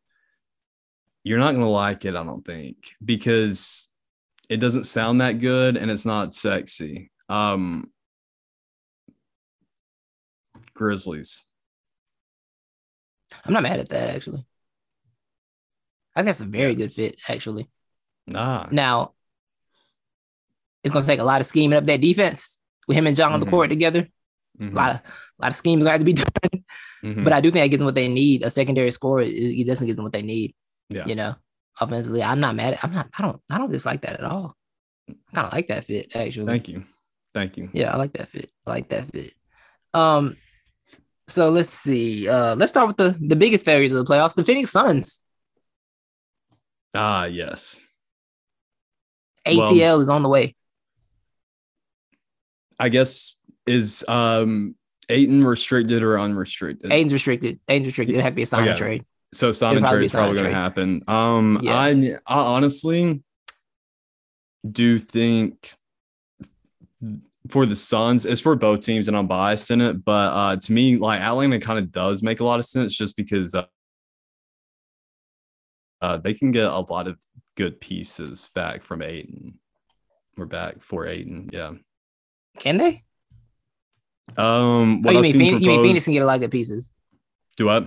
You're 1.25 1.39
not 1.39 1.51
going 1.51 1.63
to 1.65 1.69
like 1.69 2.05
it, 2.05 2.15
I 2.15 2.23
don't 2.23 2.45
think, 2.45 2.77
because 3.03 3.89
it 4.47 4.61
doesn't 4.61 4.85
sound 4.85 5.19
that 5.19 5.39
good 5.39 5.75
and 5.75 5.91
it's 5.91 6.05
not 6.05 6.33
sexy. 6.33 7.11
Um, 7.27 7.91
Grizzlies. 10.73 11.43
I'm 13.45 13.53
not 13.53 13.63
mad 13.63 13.81
at 13.81 13.89
that 13.89 14.15
actually. 14.15 14.45
I 16.15 16.21
think 16.21 16.27
that's 16.27 16.41
a 16.41 16.45
very 16.45 16.75
good 16.75 16.91
fit, 16.93 17.19
actually. 17.27 17.69
Nah. 18.27 18.67
Now, 18.71 19.13
it's 20.83 20.93
gonna 20.93 21.05
take 21.05 21.19
a 21.19 21.23
lot 21.23 21.41
of 21.41 21.47
scheming 21.47 21.77
up 21.77 21.85
that 21.85 22.01
defense 22.01 22.59
with 22.87 22.97
him 22.97 23.07
and 23.07 23.15
John 23.15 23.33
on 23.33 23.39
the 23.39 23.45
Mhm. 23.45 23.49
court 23.51 23.69
together. 23.69 24.07
Mhm, 24.59 24.71
A 24.71 24.75
lot 24.75 24.89
of 24.95 25.01
a 25.01 25.41
lot 25.41 25.51
of 25.51 25.55
scheming 25.55 25.79
gonna 25.79 25.91
have 25.91 25.99
to 26.01 26.05
be 26.05 26.13
done. 26.23 26.63
mhm. 27.03 27.23
But 27.23 27.33
I 27.33 27.41
do 27.41 27.51
think 27.51 27.65
it 27.65 27.69
gives 27.69 27.79
them 27.79 27.85
what 27.85 27.95
they 27.95 28.07
need. 28.07 28.43
A 28.43 28.49
secondary 28.49 28.91
scorer, 28.91 29.21
it, 29.21 29.29
it 29.33 29.67
doesn't 29.67 29.87
give 29.87 29.95
them 29.95 30.03
what 30.03 30.13
they 30.13 30.21
need. 30.21 30.53
Yeah. 30.89 31.05
You 31.05 31.15
know, 31.15 31.35
offensively, 31.79 32.23
I'm 32.23 32.39
not 32.39 32.55
mad. 32.55 32.73
At, 32.73 32.83
I'm 32.83 32.93
not. 32.93 33.09
I 33.17 33.21
don't. 33.23 33.41
I 33.51 33.57
don't 33.57 33.71
dislike 33.71 34.01
that 34.01 34.19
at 34.19 34.25
all. 34.25 34.55
I 35.09 35.13
kind 35.33 35.47
of 35.47 35.53
like 35.53 35.67
that 35.69 35.85
fit 35.85 36.15
actually. 36.15 36.45
Thank 36.47 36.67
you. 36.69 36.83
Thank 37.33 37.57
you. 37.57 37.69
Yeah, 37.73 37.93
I 37.93 37.97
like 37.97 38.13
that 38.13 38.27
fit. 38.27 38.49
I 38.65 38.69
like 38.71 38.89
that 38.89 39.05
fit. 39.05 39.31
Um, 39.93 40.35
so 41.27 41.49
let's 41.51 41.69
see. 41.69 42.27
Uh, 42.27 42.55
let's 42.55 42.71
start 42.71 42.87
with 42.87 42.97
the 42.97 43.15
the 43.27 43.35
biggest 43.35 43.65
failures 43.65 43.91
of 43.93 44.03
the 44.05 44.11
playoffs. 44.11 44.33
The 44.35 44.43
Phoenix 44.43 44.71
Suns. 44.71 45.21
Ah, 46.93 47.25
yes. 47.25 47.81
ATL 49.45 49.57
Well- 49.79 50.01
is 50.01 50.09
on 50.09 50.23
the 50.23 50.29
way. 50.29 50.55
I 52.79 52.89
guess 52.89 53.37
is 53.67 54.03
um 54.07 54.75
Ayton 55.09 55.43
restricted 55.43 56.03
or 56.03 56.19
unrestricted? 56.19 56.91
Ayton's 56.91 57.13
restricted. 57.13 57.59
Ayton's 57.67 57.87
restricted. 57.87 58.15
It 58.15 58.21
had 58.21 58.29
to 58.29 58.35
be 58.35 58.43
a 58.43 58.45
sign 58.45 58.67
Okay. 58.67 58.77
trade. 58.77 59.05
So 59.33 59.51
sign 59.51 59.77
and 59.77 59.85
trade 59.85 60.03
is 60.03 60.11
probably 60.11 60.35
going 60.39 60.51
to 60.51 60.55
happen. 60.55 61.03
Um, 61.07 61.59
Yeah. 61.61 61.75
I, 61.77 61.89
I 62.25 62.39
honestly 62.39 63.21
do 64.69 64.97
think 64.97 65.73
for 67.49 67.65
the 67.65 67.75
Suns, 67.75 68.25
it's 68.25 68.41
for 68.41 68.55
both 68.55 68.81
teams, 68.85 69.07
and 69.07 69.15
I'm 69.15 69.27
biased 69.27 69.71
in 69.71 69.81
it. 69.81 70.03
But 70.03 70.33
uh, 70.33 70.55
to 70.57 70.71
me, 70.71 70.97
like 70.97 71.21
Atlanta 71.21 71.59
kind 71.59 71.79
of 71.79 71.91
does 71.91 72.21
make 72.21 72.39
a 72.39 72.43
lot 72.43 72.59
of 72.59 72.65
sense, 72.65 72.95
just 72.95 73.15
because 73.15 73.55
uh, 73.55 73.65
uh, 76.01 76.17
they 76.17 76.33
can 76.33 76.51
get 76.51 76.65
a 76.65 76.79
lot 76.79 77.07
of 77.07 77.17
good 77.55 77.79
pieces 77.81 78.49
back 78.53 78.83
from 78.83 79.01
Ayton. 79.01 79.59
We're 80.37 80.45
back 80.45 80.81
for 80.81 81.07
Ayton, 81.07 81.49
yeah. 81.51 81.73
Can 82.59 82.77
they? 82.77 83.03
Um, 84.37 85.01
Oh, 85.05 85.11
you 85.11 85.17
I've 85.17 85.23
mean 85.23 85.31
seen 85.33 85.41
Phoenix? 85.41 85.61
You 85.61 85.69
mean 85.69 85.83
Phoenix 85.83 86.05
can 86.05 86.13
get 86.13 86.23
a 86.23 86.25
lot 86.25 86.35
of 86.35 86.41
good 86.41 86.51
pieces? 86.51 86.93
Do 87.57 87.65
what? 87.65 87.83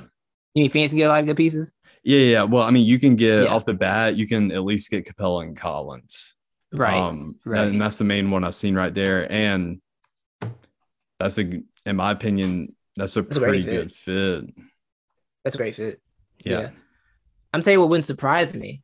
You 0.54 0.62
mean 0.62 0.70
Phoenix 0.70 0.92
can 0.92 0.98
get 0.98 1.06
a 1.06 1.08
lot 1.08 1.20
of 1.20 1.26
good 1.26 1.36
pieces? 1.36 1.72
Yeah, 2.04 2.18
yeah. 2.18 2.42
Well, 2.42 2.62
I 2.64 2.70
mean, 2.70 2.84
you 2.84 2.98
can 2.98 3.14
get 3.16 3.44
Yeah. 3.44 3.48
off 3.54 3.64
the 3.64 3.74
bat, 3.74 4.16
you 4.16 4.26
can 4.26 4.50
at 4.52 4.62
least 4.62 4.90
get 4.90 5.06
Capela 5.06 5.44
and 5.44 5.56
Collins. 5.56 6.34
Right. 6.72 6.94
Um, 6.98 7.36
right. 7.44 7.68
And 7.68 7.80
that's 7.80 7.98
the 7.98 8.04
main 8.04 8.30
one 8.30 8.44
I've 8.44 8.54
seen 8.56 8.74
right 8.74 8.92
there. 8.92 9.30
And 9.30 9.80
that's 11.20 11.38
a, 11.38 11.62
in 11.86 11.96
my 11.96 12.10
opinion, 12.10 12.74
that's 12.96 13.16
a 13.16 13.22
That's 13.22 13.36
a 13.36 13.40
pretty 13.40 13.62
fit. 13.62 13.70
good 13.70 13.92
fit. 13.92 14.54
That's 15.44 15.54
a 15.54 15.58
great 15.58 15.74
fit. 15.74 16.00
Yeah. 16.44 16.70
I'm 17.52 17.62
telling 17.62 17.76
you 17.76 17.80
what 17.80 17.90
wouldn't 17.90 18.06
surprise 18.06 18.54
me. 18.54 18.82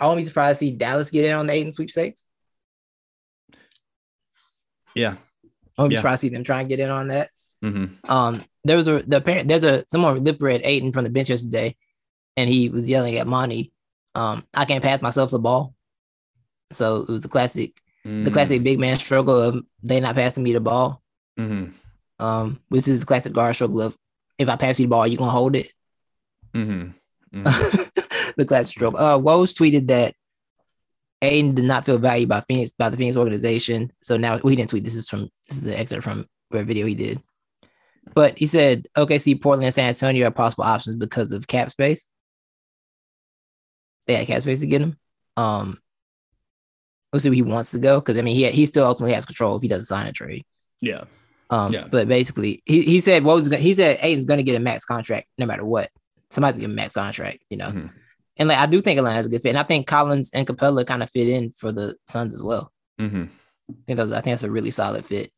I 0.00 0.06
won't 0.06 0.18
be 0.18 0.24
surprised 0.24 0.60
to 0.60 0.66
see 0.66 0.72
Dallas 0.76 1.10
get 1.10 1.24
in 1.26 1.32
on 1.32 1.46
the 1.46 1.52
Ayton 1.52 1.72
sweepstakes. 1.72 2.26
Yeah. 4.94 5.16
I 5.78 5.88
be 5.88 5.94
Yeah. 5.94 6.00
surprised 6.00 6.20
to 6.22 6.26
see 6.28 6.34
them 6.34 6.44
try 6.44 6.60
and 6.60 6.68
get 6.68 6.80
in 6.80 6.90
on 6.90 7.08
that. 7.08 7.30
hmm 7.62 7.86
Um, 8.08 8.42
there 8.64 8.76
was 8.76 8.86
a 8.88 9.00
the 9.00 9.20
parent 9.20 9.48
there's 9.48 9.64
a 9.64 9.84
someone 9.86 10.22
lip 10.24 10.40
read 10.40 10.60
Ayton 10.64 10.92
from 10.92 11.04
the 11.04 11.10
bench 11.10 11.28
yesterday, 11.30 11.76
and 12.36 12.48
he 12.48 12.68
was 12.68 12.88
yelling 12.88 13.16
at 13.16 13.26
Monty, 13.26 13.72
um, 14.14 14.44
I 14.54 14.64
can't 14.64 14.82
pass 14.82 15.02
myself 15.02 15.30
the 15.30 15.38
ball. 15.38 15.74
So 16.72 17.02
it 17.02 17.08
was 17.08 17.22
the 17.22 17.28
classic, 17.28 17.72
the 18.04 18.30
classic 18.30 18.62
big 18.62 18.78
man 18.80 18.98
struggle 18.98 19.40
of 19.40 19.62
they 19.82 20.00
not 20.00 20.14
passing 20.14 20.42
me 20.44 20.52
the 20.52 20.60
ball. 20.60 21.02
hmm 21.36 21.66
Um, 22.18 22.60
which 22.68 22.86
is 22.88 23.00
the 23.00 23.06
classic 23.06 23.32
guard 23.32 23.54
struggle 23.54 23.80
of 23.82 23.96
if 24.38 24.48
I 24.48 24.56
pass 24.56 24.78
you 24.80 24.86
the 24.86 24.90
ball, 24.90 25.06
you 25.06 25.16
gonna 25.18 25.30
hold 25.30 25.56
it. 25.56 25.72
hmm 26.54 26.90
the 27.32 28.44
classic 28.46 28.68
struggle. 28.76 28.98
Uh, 28.98 29.18
Woj 29.18 29.52
tweeted 29.54 29.88
that 29.88 30.14
Ayton 31.22 31.54
did 31.54 31.64
not 31.64 31.84
feel 31.86 31.98
valued 31.98 32.28
by 32.28 32.40
Phoenix 32.40 32.72
by 32.72 32.88
the 32.90 32.96
Phoenix 32.96 33.16
organization. 33.16 33.90
So 34.00 34.16
now 34.16 34.38
we 34.42 34.56
didn't 34.56 34.70
tweet. 34.70 34.84
This 34.84 34.94
is 34.94 35.08
from 35.08 35.28
this 35.48 35.58
is 35.58 35.66
an 35.66 35.74
excerpt 35.74 36.04
from 36.04 36.26
a 36.52 36.62
video 36.64 36.86
he 36.86 36.94
did. 36.94 37.20
But 38.14 38.36
he 38.38 38.46
said 38.46 38.86
OKC, 38.96 39.40
Portland, 39.40 39.64
and 39.64 39.74
San 39.74 39.88
Antonio 39.88 40.26
are 40.28 40.30
possible 40.30 40.64
options 40.64 40.96
because 40.96 41.32
of 41.32 41.46
cap 41.46 41.70
space. 41.70 42.10
They 44.06 44.14
had 44.16 44.26
cap 44.26 44.42
space 44.42 44.60
to 44.60 44.66
get 44.66 44.82
him. 44.82 44.98
Um, 45.36 45.78
we'll 47.12 47.20
see 47.20 47.30
where 47.30 47.34
he 47.36 47.42
wants 47.42 47.70
to 47.72 47.78
go 47.78 48.00
because 48.00 48.18
I 48.18 48.22
mean 48.22 48.36
he 48.36 48.50
he 48.50 48.66
still 48.66 48.84
ultimately 48.86 49.14
has 49.14 49.24
control 49.26 49.56
if 49.56 49.62
he 49.62 49.68
doesn't 49.68 49.86
sign 49.86 50.06
a 50.06 50.12
trade. 50.12 50.44
Yeah. 50.80 51.04
Um, 51.50 51.72
Yeah. 51.72 51.86
but 51.90 52.08
basically, 52.08 52.62
he, 52.66 52.82
he 52.82 53.00
said 53.00 53.24
what 53.24 53.34
was 53.36 53.48
gonna, 53.48 53.62
he 53.62 53.72
said 53.74 53.98
Ayton's 54.02 54.24
going 54.26 54.38
to 54.38 54.42
get 54.44 54.56
a 54.56 54.60
max 54.60 54.84
contract 54.84 55.28
no 55.38 55.46
matter 55.46 55.64
what. 55.64 55.88
Somebody's 56.30 56.56
gonna 56.60 56.68
get 56.68 56.72
a 56.72 56.76
max 56.76 56.94
contract, 56.94 57.44
you 57.48 57.56
know. 57.56 57.70
Mhm. 57.70 57.90
And 58.36 58.48
like 58.48 58.58
I 58.58 58.66
do 58.66 58.80
think 58.80 58.98
Atlanta's 58.98 59.26
a 59.26 59.30
good 59.30 59.40
fit, 59.42 59.50
and 59.50 59.58
I 59.58 59.62
think 59.62 59.86
Collins 59.86 60.30
and 60.34 60.46
Capela 60.46 60.86
kind 60.86 61.02
of 61.02 61.10
fit 61.10 61.28
in 61.28 61.50
for 61.52 61.70
the 61.72 61.94
Suns 62.08 62.34
as 62.34 62.42
well. 62.42 62.72
hmm 62.98 63.24
I 63.70 63.74
think 63.86 63.96
those, 63.96 64.12
I 64.12 64.16
think 64.20 64.32
that's 64.32 64.42
a 64.42 64.50
really 64.50 64.70
solid 64.70 65.06
fit. 65.06 65.32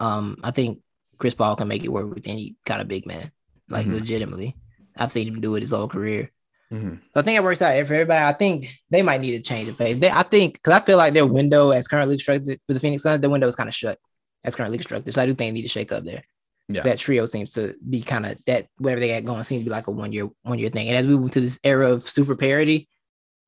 Um, 0.00 0.36
I 0.44 0.50
think 0.50 0.80
Chris 1.18 1.34
Paul 1.34 1.56
can 1.56 1.68
make 1.68 1.84
it 1.84 1.92
work 1.92 2.12
with 2.14 2.28
any 2.28 2.54
kind 2.66 2.82
of 2.82 2.88
big 2.88 3.06
man, 3.06 3.30
like 3.70 3.86
Mhm. 3.86 3.94
legitimately. 3.94 4.54
I've 4.96 5.12
seen 5.12 5.28
him 5.28 5.40
do 5.40 5.54
it 5.56 5.60
his 5.62 5.70
whole 5.72 5.88
career. 5.88 6.30
hmm 6.70 6.96
So 7.14 7.20
I 7.20 7.22
think 7.22 7.36
it 7.38 7.42
works 7.44 7.62
out 7.62 7.72
for 7.86 7.94
everybody. 7.94 8.24
I 8.24 8.32
think 8.32 8.66
they 8.90 9.00
might 9.02 9.20
need 9.20 9.36
to 9.36 9.42
change 9.42 9.68
the 9.68 9.74
pace. 9.74 9.96
They, 9.98 10.10
I 10.10 10.22
think 10.24 10.54
because 10.54 10.74
I 10.74 10.80
feel 10.84 10.98
like 10.98 11.14
their 11.14 11.26
window 11.26 11.70
as 11.70 11.88
currently 11.88 12.16
constructed 12.16 12.58
for 12.66 12.74
the 12.74 12.80
Phoenix 12.80 13.02
Suns, 13.04 13.20
their 13.20 13.30
window 13.30 13.46
is 13.48 13.56
kind 13.56 13.68
of 13.68 13.74
shut 13.74 13.98
as 14.44 14.54
currently 14.56 14.76
constructed. 14.78 15.12
So 15.12 15.22
I 15.22 15.26
do 15.26 15.30
think 15.30 15.38
they 15.38 15.52
need 15.52 15.62
to 15.62 15.68
shake 15.68 15.92
up 15.92 16.04
there. 16.04 16.22
Yeah. 16.68 16.82
That 16.82 16.98
trio 16.98 17.26
seems 17.26 17.52
to 17.52 17.74
be 17.88 18.02
kind 18.02 18.26
of 18.26 18.38
that 18.46 18.66
whatever 18.78 19.00
they 19.00 19.08
got 19.08 19.24
going 19.24 19.44
seems 19.44 19.62
to 19.62 19.64
be 19.64 19.70
like 19.70 19.86
a 19.86 19.92
one 19.92 20.12
year 20.12 20.28
one 20.42 20.58
year 20.58 20.68
thing. 20.68 20.88
And 20.88 20.96
as 20.96 21.06
we 21.06 21.16
move 21.16 21.30
to 21.32 21.40
this 21.40 21.60
era 21.62 21.92
of 21.92 22.02
super 22.02 22.34
parity, 22.34 22.88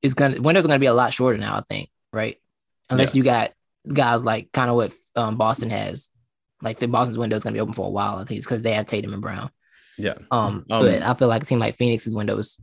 it's 0.01 0.13
gonna 0.13 0.41
windows 0.41 0.63
are 0.63 0.69
gonna 0.69 0.79
be 0.79 0.85
a 0.85 0.93
lot 0.93 1.13
shorter 1.13 1.37
now. 1.37 1.55
I 1.55 1.61
think 1.61 1.89
right, 2.13 2.37
unless 2.89 3.15
you 3.15 3.23
got 3.23 3.51
guys 3.91 4.23
like 4.23 4.51
kind 4.53 4.69
of 4.69 4.77
what 4.77 4.93
um, 5.15 5.35
Boston 5.35 5.69
has. 5.69 6.11
Like 6.61 6.77
the 6.77 6.87
Boston's 6.87 7.17
window 7.17 7.35
is 7.35 7.43
gonna 7.43 7.53
be 7.53 7.59
open 7.59 7.73
for 7.73 7.87
a 7.87 7.91
while. 7.91 8.15
I 8.15 8.23
think 8.23 8.37
it's 8.37 8.45
because 8.45 8.61
they 8.61 8.73
have 8.73 8.85
Tatum 8.85 9.13
and 9.13 9.21
Brown. 9.21 9.49
Yeah. 9.97 10.15
Um, 10.31 10.65
Um, 10.69 10.85
but 10.85 11.03
I 11.03 11.13
feel 11.13 11.27
like 11.27 11.41
it 11.41 11.45
seemed 11.45 11.61
like 11.61 11.75
Phoenix's 11.75 12.15
window 12.15 12.37
is 12.37 12.57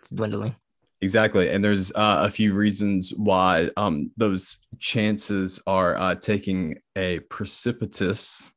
it's 0.00 0.10
dwindling. 0.10 0.54
Exactly. 1.02 1.48
And 1.50 1.64
there's 1.64 1.92
uh, 1.92 2.22
a 2.26 2.30
few 2.30 2.54
reasons 2.54 3.10
why 3.16 3.70
um, 3.76 4.10
those 4.16 4.58
chances 4.78 5.60
are 5.66 5.96
uh, 5.96 6.14
taking 6.14 6.78
a 6.96 7.20
precipitous 7.20 8.52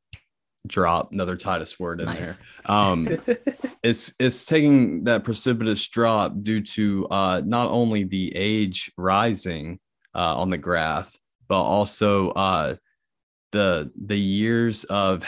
drop, 0.68 1.12
another 1.12 1.36
Titus 1.36 1.80
word 1.80 2.00
in 2.00 2.06
Nice. 2.08 2.38
there. 2.38 2.48
Um, 2.66 3.10
it's 3.84 4.14
it's 4.20 4.46
taking 4.46 5.04
that 5.06 5.24
precipitous 5.24 5.88
drop 5.88 6.34
due 6.42 6.62
to 6.62 7.08
uh, 7.12 7.42
not 7.46 7.70
only 7.70 8.04
the 8.04 8.32
age 8.36 8.92
rising 8.98 9.80
uh, 10.16 10.38
on 10.40 10.50
the 10.50 10.58
graph, 10.58 11.16
but 11.48 11.62
also 11.62 12.30
uh, 12.32 12.76
the 13.52 13.92
the 14.06 14.20
years 14.20 14.84
of 14.86 15.24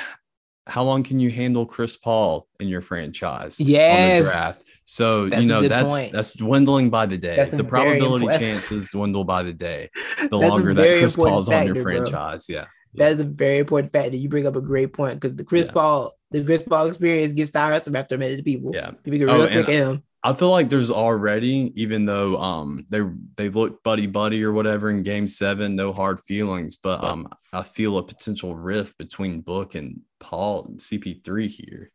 how 0.67 0.83
long 0.83 1.03
can 1.03 1.19
you 1.19 1.29
handle 1.29 1.65
Chris 1.65 1.95
Paul 1.95 2.47
in 2.59 2.67
your 2.67 2.81
franchise? 2.81 3.59
on 3.59 3.65
the 3.67 3.73
graph. 3.73 3.83
Yes. 4.25 4.71
So 4.88 5.29
That's 5.29 5.41
you 5.43 5.49
know 5.49 5.67
that's 5.67 5.91
point. 5.91 6.11
that's 6.11 6.33
dwindling 6.33 6.89
by 6.89 7.05
the 7.07 7.17
day. 7.17 7.36
That's 7.36 7.51
the 7.51 7.63
probability 7.63 8.25
chances 8.39 8.91
dwindle 8.91 9.23
by 9.23 9.43
the 9.43 9.53
day. 9.53 9.89
The 10.17 10.29
That's 10.29 10.31
longer 10.49 10.73
that 10.75 10.99
Chris 10.99 11.15
Paul's 11.15 11.49
on 11.49 11.65
your 11.65 11.75
bro. 11.75 11.83
franchise, 11.83 12.47
yeah. 12.47 12.65
That 12.98 13.12
is 13.14 13.20
a 13.20 13.26
very 13.26 13.60
important 13.60 13.91
fact 13.91 14.12
that 14.12 14.18
you 14.18 14.30
bring 14.30 14.48
up 14.48 14.56
a 14.56 14.62
great 14.62 14.93
point 14.93 15.20
because 15.20 15.36
the 15.36 15.43
Chris 15.43 15.68
Yeah. 15.68 15.74
Paul, 15.74 16.14
the 16.32 16.43
Chris 16.43 16.64
Paul 16.64 16.88
experience 16.88 17.34
gets 17.34 17.52
tiresome 17.52 17.96
after 17.96 18.16
a 18.16 18.18
minute 18.18 18.38
to 18.38 18.43
people. 18.43 18.72
Yeah. 18.74 18.91
People 19.04 19.20
get 19.20 19.30
Oh, 19.30 19.36
real 19.36 19.48
sick 19.48 19.68
of 19.68 19.74
him. 19.74 20.04
I 20.24 20.34
feel 20.34 20.50
like 20.50 20.70
there's 20.70 20.89
already, 20.89 21.72
even 21.76 22.06
though 22.06 22.38
um 22.41 22.86
they 22.89 23.02
they 23.36 23.50
look 23.50 23.84
buddy 23.84 24.08
buddy 24.08 24.43
or 24.43 24.52
whatever 24.52 24.89
in 24.89 25.04
game 25.04 25.28
seven, 25.28 25.76
no 25.76 25.93
hard 25.93 26.20
feelings, 26.20 26.78
but 26.78 27.04
um 27.04 27.28
I 27.54 27.62
feel 27.62 27.98
a 27.98 28.04
potential 28.04 28.56
rift 28.56 28.98
between 28.98 29.41
Book 29.41 29.76
and 29.76 30.02
Paul 30.20 30.66
and 30.66 30.80
CP3 30.80 31.48
here. 31.48 31.89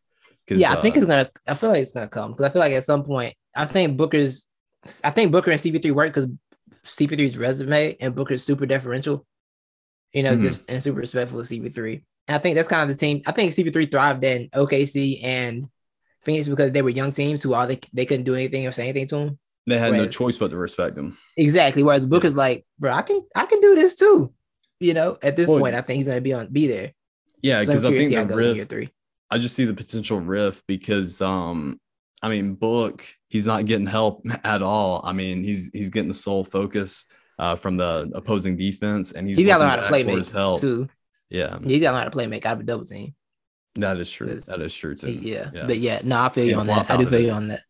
Yeah, 0.48 0.72
I 0.72 0.76
think 0.82 0.96
uh, 0.96 1.00
it's 1.00 1.06
gonna. 1.06 1.30
I 1.46 1.54
feel 1.54 1.70
like 1.70 1.82
it's 1.82 1.92
gonna 1.92 2.08
come 2.08 2.32
because 2.32 2.46
I 2.46 2.50
feel 2.50 2.60
like 2.60 2.72
at 2.72 2.82
some 2.84 3.04
point, 3.04 3.34
I 3.54 3.66
think 3.66 3.96
Booker's. 3.96 4.48
I 5.04 5.10
think 5.10 5.30
Booker 5.30 5.50
and 5.50 5.60
CP3 5.60 5.92
work 5.92 6.08
because 6.08 6.26
CP3's 6.84 7.36
resume 7.36 7.96
and 8.00 8.14
Booker's 8.14 8.42
super 8.42 8.66
deferential. 8.66 9.26
You 10.12 10.22
know, 10.24 10.36
Mhm. 10.36 10.40
just 10.40 10.70
and 10.70 10.82
super 10.82 10.98
respectful 10.98 11.38
of 11.40 11.46
CP3. 11.46 12.02
And 12.28 12.36
I 12.36 12.38
think 12.38 12.56
that's 12.56 12.68
kind 12.68 12.82
of 12.90 12.96
the 12.96 13.00
team. 13.00 13.22
I 13.26 13.32
think 13.32 13.52
CP3 13.52 13.86
thrived 13.90 14.24
in 14.24 14.48
OKC 14.54 15.20
and 15.22 15.68
Phoenix 16.22 16.48
because 16.48 16.72
they 16.72 16.82
were 16.82 16.90
young 16.90 17.12
teams 17.12 17.42
who 17.42 17.54
all 17.54 17.66
they 17.66 17.78
they 17.92 18.04
couldn't 18.06 18.24
do 18.24 18.34
anything 18.34 18.66
or 18.66 18.72
say 18.72 18.84
anything 18.84 19.06
to 19.08 19.16
them. 19.16 19.38
they 19.66 19.78
had 19.78 19.92
no 19.92 20.08
choice 20.08 20.36
but 20.36 20.48
to 20.50 20.56
respect 20.56 20.98
him. 20.98 21.16
Exactly. 21.36 21.82
Whereas 21.82 22.06
Booker's 22.06 22.34
like, 22.34 22.66
bro, 22.78 22.90
I 22.92 23.02
can 23.02 23.20
I 23.36 23.46
can 23.46 23.60
do 23.60 23.74
this 23.76 23.94
too. 23.94 24.32
You 24.80 24.94
know, 24.94 25.16
at 25.22 25.36
this 25.36 25.48
Well, 25.48 25.60
point, 25.60 25.74
I 25.74 25.80
think 25.82 25.98
he's 25.98 26.08
gonna 26.08 26.20
be 26.20 26.32
on 26.32 26.48
be 26.52 26.66
there. 26.66 26.92
Yeah, 27.42 27.60
So 27.60 27.66
because 27.66 27.84
I 27.84 27.90
think 27.90 28.10
the 28.10 28.16
it 28.16 28.28
goes 28.28 28.38
in 28.38 28.44
year 28.54 28.54
rift 28.56 28.70
three. 28.70 28.88
I 29.30 29.38
just 29.38 29.54
see 29.54 29.64
the 29.64 29.74
potential 29.74 30.20
rift 30.20 30.64
because 30.66 31.20
um 31.22 31.78
I 32.22 32.28
mean 32.28 32.54
Book 32.54 33.04
he's 33.28 33.46
not 33.46 33.64
getting 33.64 33.86
help 33.86 34.26
at 34.44 34.60
all. 34.62 35.02
I 35.04 35.12
mean 35.12 35.42
he's 35.44 35.70
he's 35.72 35.88
getting 35.88 36.08
the 36.08 36.14
sole 36.14 36.44
focus 36.44 37.06
uh 37.40 37.56
from 37.56 37.76
the 37.76 38.10
opposing 38.14 38.56
defense 38.56 39.12
and 39.12 39.26
he's, 39.26 39.38
He's 39.38 39.46
got 39.46 39.56
to 39.56 39.60
learn 39.64 39.70
how 39.70 39.76
to 39.76 39.88
play 39.88 40.04
make 40.04 40.24
too. 40.24 40.88
Yeah, 41.30 41.58
He's 41.64 41.80
got 41.80 41.90
to 41.90 41.94
learn 41.94 42.02
how 42.02 42.04
to 42.04 42.10
play 42.10 42.26
make 42.26 42.44
out 42.46 42.54
of 42.56 42.60
a 42.60 42.64
double 42.64 42.84
team. 42.84 43.14
that 43.76 43.96
is 43.98 44.10
true. 44.12 44.28
That 44.28 44.60
is 44.60 44.74
true 44.74 44.94
too. 44.94 45.10
Yeah. 45.10 45.50
Yeah. 45.54 45.66
But 45.66 45.78
yeah, 45.78 46.00
no, 46.04 46.20
I 46.20 46.28
feel 46.28 46.44
you 46.44 46.56
on 46.56 46.66
that. 46.68 46.90
I 46.90 46.96
do 46.96 47.06
feel 47.06 47.20
you 47.20 47.30
on 47.32 47.48
that. 47.48 47.62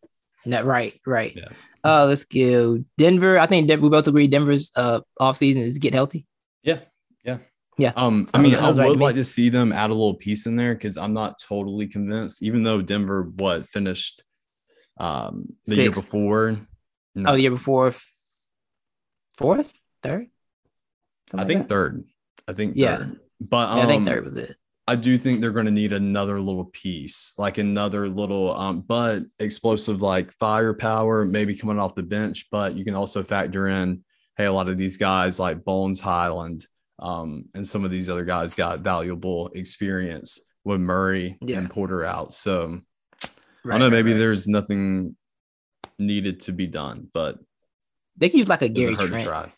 No, 0.45 0.61
right, 0.63 0.93
right. 1.05 1.33
Yeah. 1.35 1.49
Uh 1.83 2.05
let's 2.05 2.25
go. 2.25 2.83
Denver. 2.97 3.39
I 3.39 3.45
think 3.47 3.67
Denver, 3.67 3.83
we 3.83 3.89
both 3.89 4.07
agree 4.07 4.27
Denver's 4.27 4.71
uh 4.75 5.01
off 5.19 5.37
season 5.37 5.61
is 5.61 5.77
get 5.79 5.93
healthy. 5.93 6.27
Yeah, 6.63 6.79
yeah, 7.23 7.37
Yeah. 7.77 7.93
Um, 7.95 8.25
I 8.33 8.41
mean, 8.41 8.53
I 8.55 8.71
right 8.71 8.87
would 8.89 8.99
me. 8.99 9.05
like 9.05 9.15
to 9.15 9.23
see 9.25 9.49
them 9.49 9.71
add 9.71 9.89
a 9.89 9.93
little 9.93 10.13
piece 10.15 10.45
in 10.47 10.55
there 10.57 10.73
because 10.75 10.97
I'm 10.97 11.13
not 11.13 11.39
totally 11.39 11.87
convinced. 11.87 12.43
Even 12.43 12.61
though 12.63 12.81
Denver, 12.81 13.31
what 13.35 13.65
finished 13.65 14.23
um 14.97 15.45
the 15.65 15.75
year 15.75 15.91
before, 15.91 16.57
no, 17.15 17.29
Oh, 17.31 17.33
the 17.33 17.41
year 17.41 17.51
before 17.51 17.91
fourth, 19.41 19.79
third? 20.03 20.27
Something 21.29 21.45
I 21.45 21.47
think 21.53 21.69
third. 21.69 22.03
I 22.47 22.53
think 22.53 22.73
Yeah. 22.75 22.97
third. 22.97 23.19
But 23.39 23.69
um, 23.69 23.77
Yeah, 23.77 23.83
I 23.83 23.87
think 23.87 24.07
third 24.07 24.23
was 24.23 24.37
it. 24.37 24.55
I 24.87 24.95
do 24.95 25.17
think 25.17 25.39
they're 25.39 25.51
going 25.51 25.67
to 25.67 25.71
need 25.71 25.93
another 25.93 26.39
little 26.41 26.65
piece, 26.65 27.33
like 27.37 27.57
another 27.59 28.09
little, 28.09 28.51
um, 28.53 28.81
but 28.81 29.23
explosive, 29.39 30.01
like 30.01 30.33
firepower, 30.33 31.23
maybe 31.23 31.55
coming 31.55 31.79
off 31.79 31.95
the 31.95 32.03
bench. 32.03 32.47
But 32.51 32.75
you 32.75 32.83
can 32.83 32.95
also 32.95 33.23
factor 33.23 33.67
in, 33.67 34.03
hey, 34.37 34.45
a 34.45 34.51
lot 34.53 34.69
of 34.69 34.77
these 34.77 34.97
guys 34.97 35.39
like 35.39 35.63
Bones 35.63 35.99
Hyland, 36.01 36.65
um, 36.99 37.45
and 37.53 37.65
some 37.65 37.85
of 37.85 37.91
these 37.91 38.09
other 38.09 38.25
guys 38.25 38.53
got 38.53 38.79
valuable 38.79 39.49
experience 39.55 40.39
with 40.65 40.81
Murray 40.81 41.37
Yeah. 41.41 41.59
and 41.59 41.69
Porter 41.69 42.03
out. 42.03 42.33
So 42.33 42.81
I 43.23 43.27
don't 43.63 43.79
know, 43.79 43.85
right, 43.85 43.91
maybe 43.91 44.11
right. 44.11 44.19
there's 44.19 44.47
nothing 44.47 45.15
needed 45.99 46.41
to 46.41 46.51
be 46.51 46.67
done, 46.67 47.07
but 47.13 47.39
they 48.17 48.29
could 48.29 48.37
use 48.39 48.47
like 48.49 48.61
a 48.61 48.69
Gary 48.69 48.95
Trent. 48.95 49.51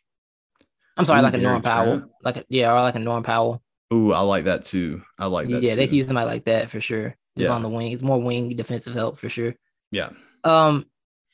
I'm 0.96 1.06
sorry, 1.06 1.20
Ooh, 1.20 1.24
like 1.24 1.34
a 1.34 1.38
Gary 1.38 1.50
Norm 1.50 1.62
Powell. 1.62 1.98
Trent. 2.00 2.12
Like 2.24 2.38
a, 2.38 2.46
yeah, 2.50 2.72
or 2.72 2.82
like 2.82 2.96
a 2.96 3.00
Norm 3.00 3.24
Powell. 3.24 3.62
Ooh, 3.94 4.12
I 4.14 4.20
like 4.22 4.46
that 4.46 4.64
too. 4.64 5.02
I 5.20 5.26
like 5.28 5.48
that. 5.50 5.62
yeah, 5.62 5.76
they 5.76 5.84
too. 5.86 5.90
could 5.90 5.96
use 5.98 6.08
somebody 6.08 6.28
like 6.28 6.46
that 6.46 6.70
for 6.70 6.80
sure. 6.82 7.16
Just 7.38 7.50
Yeah. 7.50 7.56
on 7.56 7.64
the 7.64 7.70
wing. 7.70 7.92
It's 7.92 8.04
more 8.04 8.22
wing 8.22 8.50
defensive 8.56 8.94
help 8.94 9.18
for 9.18 9.30
sure. 9.30 9.56
yeah. 9.92 10.10
Um, 10.44 10.86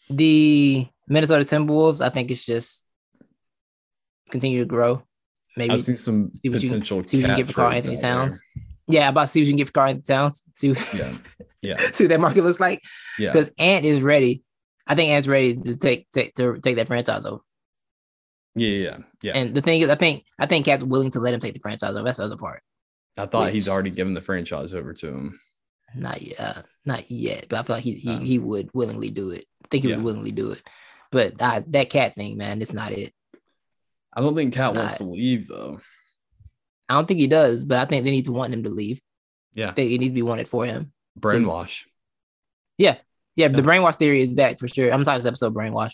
the 0.09 0.88
Minnesota 1.07 1.43
Timberwolves, 1.43 2.01
I 2.01 2.09
think 2.09 2.30
it's 2.32 2.45
just 2.45 2.86
continue 4.30 4.59
to 4.59 4.65
grow. 4.65 5.03
Maybe 5.57 5.74
I've 5.74 5.84
seen 5.84 5.95
some 5.95 6.32
see 6.41 6.49
what 6.49 6.61
you 6.61 6.67
potential. 6.70 7.03
see 7.05 7.17
what 7.17 7.22
you 7.22 7.28
can 7.28 7.38
get 7.38 7.47
for 7.47 7.53
Karl-Anthony 7.53 7.95
out 7.97 8.01
there. 8.30 8.32
Yeah, 8.88 9.09
about 9.09 9.30
see 9.30 9.41
what 9.41 9.45
you 9.47 9.51
can 9.51 9.57
get 9.57 9.67
for 9.67 9.74
Karl 9.74 9.99
Towns. 10.01 10.43
See, 10.53 10.70
what- 10.70 10.93
Yeah. 10.93 11.11
Yeah. 11.61 11.78
see 11.78 12.05
what 12.05 12.09
that 12.09 12.20
market 12.22 12.43
looks 12.43 12.59
like. 12.59 12.82
Yeah. 13.17 13.34
Because 13.34 13.51
Ant 13.57 13.84
is 13.84 14.01
ready. 14.01 14.43
I 14.90 14.96
think 14.96 15.12
Ant's 15.12 15.28
ready 15.28 15.56
to 15.56 15.78
take, 15.78 16.10
take 16.10 16.34
to 16.36 16.60
take 16.60 16.76
that 16.76 16.88
franchise 16.88 17.26
over. 17.26 17.42
Yeah. 18.56 18.70
Yeah. 18.70 18.98
Yeah. 19.22 19.32
And 19.36 19.54
the 19.54 19.62
thing 19.62 19.82
is, 19.82 19.90
I 19.90 19.96
think 19.96 20.26
I 20.40 20.48
think 20.48 20.66
Cat's 20.66 20.84
willing 20.84 21.12
to 21.12 21.20
let 21.20 21.34
him 21.34 21.40
take 21.40 21.54
the 21.54 21.60
franchise 21.60 21.96
over. 21.96 22.04
That's 22.04 22.18
the 22.18 22.26
other 22.26 22.36
part. 22.36 22.62
I 23.18 23.28
thought 23.28 23.52
he's 23.52 23.70
already 23.70 23.92
given 23.92 24.14
the 24.14 24.22
franchise 24.22 24.74
over 24.74 24.94
to 24.94 25.08
him. 25.08 25.40
Not 25.96 26.22
yet, 26.22 26.40
uh, 26.40 26.62
not 26.86 27.10
yet. 27.10 27.48
But 27.50 27.60
I 27.60 27.64
feel 27.64 27.76
like 27.76 27.84
he 27.84 27.94
he, 27.94 28.10
Um, 28.12 28.26
he 28.26 28.40
would 28.40 28.70
willingly 28.74 29.10
do 29.10 29.32
it. 29.32 29.46
I 29.64 29.68
think 29.70 29.84
he 29.84 29.90
yeah. 29.90 29.96
would 29.98 30.06
willingly 30.06 30.32
do 30.32 30.52
it. 30.52 30.64
But 31.12 31.42
uh, 31.42 31.62
that 31.68 31.90
cat 31.90 32.16
thing, 32.16 32.38
man, 32.38 32.62
it's 32.62 32.74
not 32.74 32.92
it. 32.92 33.14
I 34.14 34.22
don't 34.22 34.36
think 34.36 34.54
Cat 34.54 34.76
wants 34.76 34.98
to 34.98 35.04
leave 35.04 35.48
though. 35.48 35.80
I 36.88 36.96
don't 36.96 37.08
think 37.08 37.20
he 37.20 37.28
does, 37.28 37.66
but 37.66 37.78
I 37.78 37.86
think 37.86 38.04
they 38.04 38.12
need 38.12 38.26
to 38.26 38.32
want 38.32 38.54
him 38.54 38.64
to 38.64 38.70
leave. 38.70 39.02
Yeah. 39.54 39.70
I 39.70 39.72
think 39.72 39.92
it 39.92 40.00
needs 40.00 40.12
to 40.12 40.16
be 40.16 40.24
wanted 40.24 40.48
for 40.48 40.66
him. 40.66 40.92
Brainwash. 41.20 41.86
Yeah, 42.78 42.96
Yeah. 43.40 43.48
the 43.48 43.62
brainwash 43.62 43.96
theory 43.96 44.22
is 44.22 44.34
back 44.34 44.60
for 44.60 44.68
sure. 44.68 44.92
I'm 44.92 45.06
sorry, 45.06 45.18
this 45.18 45.26
episode 45.26 45.54
brainwash. 45.56 45.94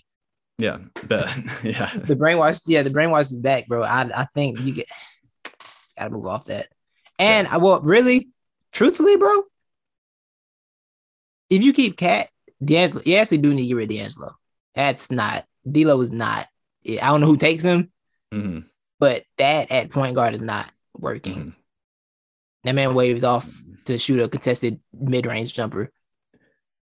Yeah. 0.58 0.80
Bet. 1.04 1.28
yeah. 1.64 1.92
The 1.94 2.16
brainwash, 2.16 2.62
yeah, 2.66 2.82
the 2.82 2.90
brainwash 2.90 3.32
is 3.32 3.40
back, 3.40 3.68
bro. 3.68 3.84
I 3.84 4.10
I 4.16 4.28
think 4.34 4.60
you 4.62 4.74
get 4.74 4.88
gotta 5.98 6.10
move 6.12 6.26
off 6.26 6.46
that. 6.46 6.68
And 7.20 7.48
I 7.48 7.58
well, 7.58 7.82
really, 7.82 8.30
truthfully, 8.72 9.16
bro, 9.18 9.44
if 11.50 11.64
you 11.64 11.72
keep 11.72 11.98
Cat, 11.98 12.28
D'Angelo, 12.64 13.02
you 13.06 13.16
actually 13.16 13.38
do 13.40 13.54
need 13.54 13.64
to 13.64 13.68
get 13.68 13.76
rid 13.76 13.92
of 13.92 13.98
D'Angelo. 13.98 14.32
That's 14.74 15.12
not 15.12 15.46
D'Lo 15.70 16.02
is 16.02 16.12
not. 16.12 16.48
I 16.88 16.96
don't 17.08 17.22
know 17.22 17.28
who 17.28 17.38
takes 17.38 17.64
him, 17.64 17.92
hmm 18.32 18.60
but 19.00 19.24
that 19.38 19.72
at 19.72 19.92
point 19.92 20.16
guard 20.16 20.34
is 20.34 20.42
not 20.42 20.72
working. 20.98 21.34
hmm 21.36 21.50
That 22.64 22.76
man 22.76 22.96
waved 22.96 23.24
off 23.24 23.52
to 23.86 23.98
shoot 24.00 24.20
a 24.20 24.28
contested 24.28 24.80
mid 24.94 25.26
range 25.26 25.54
jumper. 25.54 25.92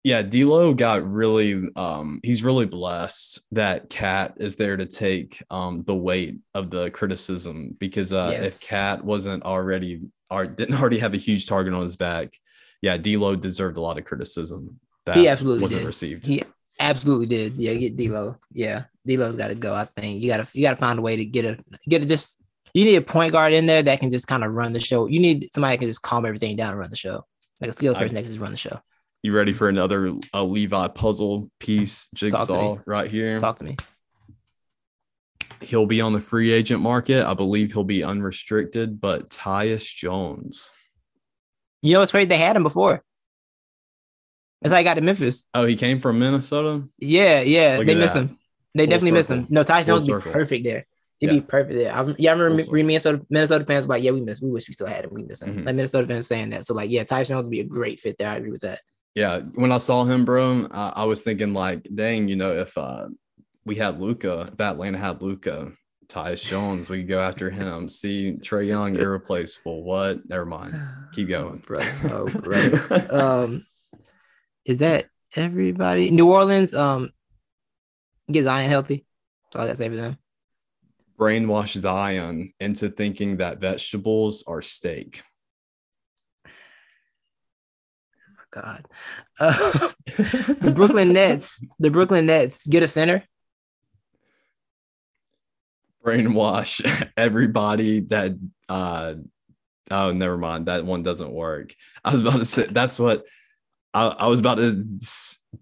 Yeah, 0.03 0.22
D'Lo 0.22 0.72
got 0.72 1.05
really 1.07 1.68
um 1.76 2.20
he's 2.22 2.42
really 2.42 2.64
blessed 2.66 3.40
that 3.53 3.90
Cat 3.90 4.34
is 4.38 4.57
there 4.57 4.76
to 4.76 4.86
take 4.86 5.42
um 5.51 5.82
the 5.86 5.94
weight 5.96 6.36
of 6.55 6.70
the 6.70 6.90
criticism 6.90 7.76
because 7.78 8.12
uh 8.12 8.30
Yes. 8.32 8.61
if 8.62 8.66
Cat 8.68 9.05
wasn't 9.05 9.42
already 9.44 10.01
or 10.30 10.46
didn't 10.46 10.80
already 10.80 10.98
have 11.01 11.12
a 11.12 11.18
huge 11.18 11.46
target 11.46 11.74
on 11.74 11.82
his 11.82 11.96
back, 11.96 12.32
yeah, 12.80 12.96
D'Lo 12.96 13.36
deserved 13.36 13.76
a 13.76 13.80
lot 13.82 13.98
of 13.98 14.05
criticism 14.07 14.80
that 15.05 15.16
He 15.16 15.28
absolutely 15.28 15.62
wasn't 15.64 15.80
did. 15.82 15.86
received. 15.86 16.26
He 16.26 16.42
absolutely 16.78 17.26
did. 17.26 17.59
Yeah, 17.59 17.74
get 17.74 17.96
D'Lo. 17.96 18.36
Yeah, 18.53 18.84
D'Lo's 19.07 19.36
got 19.36 19.48
to 19.48 19.55
go. 19.55 19.74
I 19.74 19.84
think 19.84 20.22
you 20.22 20.28
got 20.30 20.38
to 20.46 20.59
you 20.59 20.62
got 20.64 20.70
to 20.70 20.76
find 20.76 20.98
a 20.98 21.03
way 21.03 21.16
to 21.16 21.24
get 21.26 21.44
a 21.44 21.59
get 21.88 22.03
a 22.03 22.07
just. 22.07 22.38
You 22.72 22.84
need 22.84 22.96
a 22.96 23.03
point 23.03 23.32
guard 23.32 23.53
in 23.53 23.66
there 23.66 23.82
that 23.82 23.98
can 23.98 24.11
just 24.11 24.28
kind 24.28 24.44
of 24.44 24.53
run 24.53 24.72
the 24.72 24.78
show. 24.78 25.07
You 25.09 25.18
need 25.18 25.53
somebody 25.53 25.74
that 25.74 25.80
can 25.80 25.88
just 25.88 26.03
calm 26.03 26.24
everything 26.24 26.55
down 26.57 26.70
and 26.70 26.78
run 26.78 26.88
the 26.88 26.94
show. 26.96 27.26
Like 27.61 27.70
a 27.70 27.72
skilled 27.72 27.96
I- 27.96 28.01
person 28.03 28.14
that 28.14 28.22
can 28.22 28.28
just 28.30 28.40
run 28.40 28.53
the 28.53 28.57
show. 28.57 28.80
You 29.23 29.35
ready 29.35 29.53
for 29.53 29.68
another 29.68 30.14
uh, 30.33 30.45
Levi 30.45 30.89
puzzle 30.89 31.49
piece 31.59 32.09
jigsaw 32.14 32.79
right 32.87 33.11
here? 33.11 33.39
Talk 33.39 33.57
to 33.59 33.64
me. 33.64 33.77
He'll 35.61 35.85
be 35.87 36.01
on 36.01 36.14
the 36.14 36.21
free 36.21 36.51
agent 36.53 36.81
market. 36.81 37.25
I 37.27 37.35
believe 37.35 37.73
he'll 37.73 37.85
be 37.85 38.03
unrestricted, 38.03 38.99
but 38.99 39.29
Tyus 39.29 39.95
Jones. 39.95 40.71
You 41.83 41.93
know 41.95 42.01
what's 42.01 42.12
crazy? 42.12 42.27
They 42.27 42.39
had 42.39 42.57
him 42.57 42.62
before. 42.62 43.03
That's 44.62 44.73
how 44.73 44.79
I 44.79 44.83
got 44.83 44.95
to 44.95 45.03
Memphis. 45.03 45.47
Oh, 45.53 45.66
he 45.66 45.77
came 45.77 45.99
from 45.99 46.18
Minnesota? 46.18 46.87
Yeah, 46.99 47.43
yeah. 47.43 47.77
Look 47.79 47.87
they 47.87 47.95
miss 47.95 48.14
that. 48.14 48.21
him. 48.21 48.39
They 48.75 48.85
Full 48.85 48.91
definitely 48.91 49.12
miss 49.12 49.31
him. 49.31 49.47
No, 49.51 49.64
Full 49.64 49.83
Jones 49.83 50.11
would 50.11 50.25
be 50.25 50.31
perfect 50.31 50.64
there. 50.64 50.87
He'd 51.18 51.27
Yeah. 51.27 51.33
be 51.35 51.41
perfect 51.43 51.75
there. 51.75 51.95
I, 51.95 52.14
yeah, 52.18 52.31
I 52.31 52.39
remember 52.39 52.62
Full 52.62 52.75
Minnesota 52.83 53.25
Minnesota 53.29 53.64
fans 53.66 53.87
were 53.87 53.95
like, 53.97 54.03
yeah, 54.03 54.12
we 54.12 54.23
miss. 54.23 54.41
We 54.41 54.51
wish 54.51 54.66
we 54.66 54.73
still 54.75 54.87
had 54.87 55.05
him. 55.05 55.12
We 55.12 55.25
miss 55.25 55.43
him. 55.43 55.57
Mhm. 55.59 55.66
Like 55.66 55.75
Minnesota 55.75 56.07
fans 56.07 56.27
saying 56.27 56.51
that. 56.51 56.64
So 56.64 56.73
like, 56.73 56.89
yeah, 56.91 57.05
Tyus 57.05 57.29
Jones 57.29 57.43
would 57.43 57.51
be 57.51 57.61
a 57.61 57.64
great 57.64 57.99
fit 58.01 58.16
there. 58.18 58.31
I 58.31 58.37
agree 58.37 58.51
with 58.51 58.62
that. 58.62 58.81
Yeah, 59.15 59.41
when 59.55 59.73
I 59.73 59.79
saw 59.79 60.05
him, 60.05 60.25
bro, 60.25 60.69
I, 60.71 60.93
I 60.97 61.05
was 61.05 61.23
thinking 61.23 61.53
like, 61.53 61.87
dang, 61.93 62.29
you 62.29 62.37
know, 62.37 62.53
if 62.53 62.77
uh, 62.79 63.09
we 63.65 63.75
had 63.75 63.99
Luka, 63.99 64.49
if 64.53 64.61
Atlanta 64.61 64.99
had 64.99 65.21
Luka, 65.23 65.73
Tyus 66.11 66.45
Jones, 66.45 66.91
we 66.91 66.99
could 66.99 67.09
go 67.09 67.21
after 67.21 67.51
him. 67.51 67.89
See 67.89 68.37
Trae 68.41 68.67
Young, 68.67 68.97
irreplaceable. 68.97 69.85
What? 69.85 70.29
Never 70.29 70.45
mind. 70.45 70.75
Keep 71.13 71.29
going, 71.31 71.59
bro. 71.59 71.81
Oh, 72.05 72.27
brother. 72.27 73.07
um, 73.13 73.65
is 74.65 74.79
that 74.79 75.07
everybody? 75.37 76.11
New 76.11 76.31
Orleans. 76.31 76.75
Um, 76.75 77.11
get 78.31 78.45
Zion 78.45 78.69
healthy. 78.69 79.07
That's 79.45 79.57
all 79.57 79.63
I 79.63 79.67
gotta 79.67 79.77
say 79.77 79.89
for 79.89 79.97
them. 79.97 80.17
Brainwash 81.19 81.77
Zion 81.77 82.53
into 82.61 82.89
thinking 82.89 83.37
that 83.37 83.61
vegetables 83.61 84.43
are 84.47 84.63
steak. 84.63 85.23
God. 88.51 88.86
Uh, 89.38 89.90
the 90.16 90.72
Brooklyn 90.74 91.12
Nets. 91.12 91.64
The 91.78 91.90
Brooklyn 91.90 92.26
Nets 92.26 92.66
get 92.66 92.82
a 92.82 92.88
center. 92.88 93.24
Brainwash 96.05 97.11
everybody 97.16 98.01
that 98.01 98.32
uh 98.70 99.14
oh 99.90 100.12
never 100.12 100.38
mind 100.38 100.66
that 100.66 100.84
one 100.84 101.03
doesn't 101.03 101.30
work. 101.30 101.74
I 102.05 102.12
was 102.12 102.20
about 102.22 102.38
to 102.38 102.46
say 102.46 102.64
that's 102.64 102.98
what 102.98 103.24
I, 103.92 104.07
I 104.07 104.26
was 104.28 104.40
about 104.40 104.59
to 104.59 104.86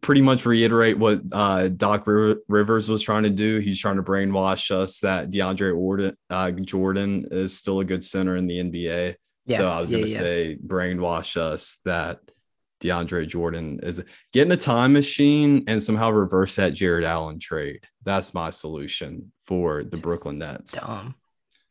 pretty 0.01 0.20
much 0.20 0.45
reiterate 0.45 0.99
what 0.99 1.22
uh, 1.32 1.68
Doc 1.68 2.07
Riv- 2.07 2.39
Rivers 2.47 2.89
was 2.89 3.03
trying 3.03 3.22
to 3.22 3.30
do. 3.30 3.59
He's 3.59 3.80
trying 3.80 3.97
to 3.97 4.03
brainwash 4.03 4.70
us 4.70 5.01
that 5.01 5.30
DeAndre 5.30 5.72
Jordan, 5.72 6.16
uh, 6.28 6.51
Jordan 6.51 7.26
is 7.30 7.57
still 7.57 7.80
a 7.80 7.86
good 7.86 8.05
center 8.05 8.36
in 8.36 8.47
the 8.47 8.59
NBA. 8.59 9.14
Yeah, 9.47 9.57
so 9.57 9.70
I 9.70 9.80
was 9.80 9.91
going 9.91 10.05
to 10.05 10.11
yeah, 10.11 10.16
yeah. 10.16 10.22
say 10.22 10.59
brainwash 10.64 11.39
us 11.39 11.78
that 11.86 12.20
DeAndre 12.81 13.26
Jordan 13.26 13.81
is 13.83 14.03
getting 14.33 14.53
a 14.53 14.57
time 14.57 14.93
machine 14.93 15.64
and 15.66 15.83
somehow 15.83 16.11
reverse 16.11 16.57
that 16.57 16.74
Jarrett 16.74 17.05
Allen 17.05 17.39
trade. 17.39 17.81
That's 18.05 18.35
my 18.35 18.51
solution 18.51 19.33
for 19.45 19.83
the 19.85 19.91
Just 19.91 20.03
Brooklyn 20.03 20.39
Nets. 20.39 20.72
Dumb. 20.72 21.14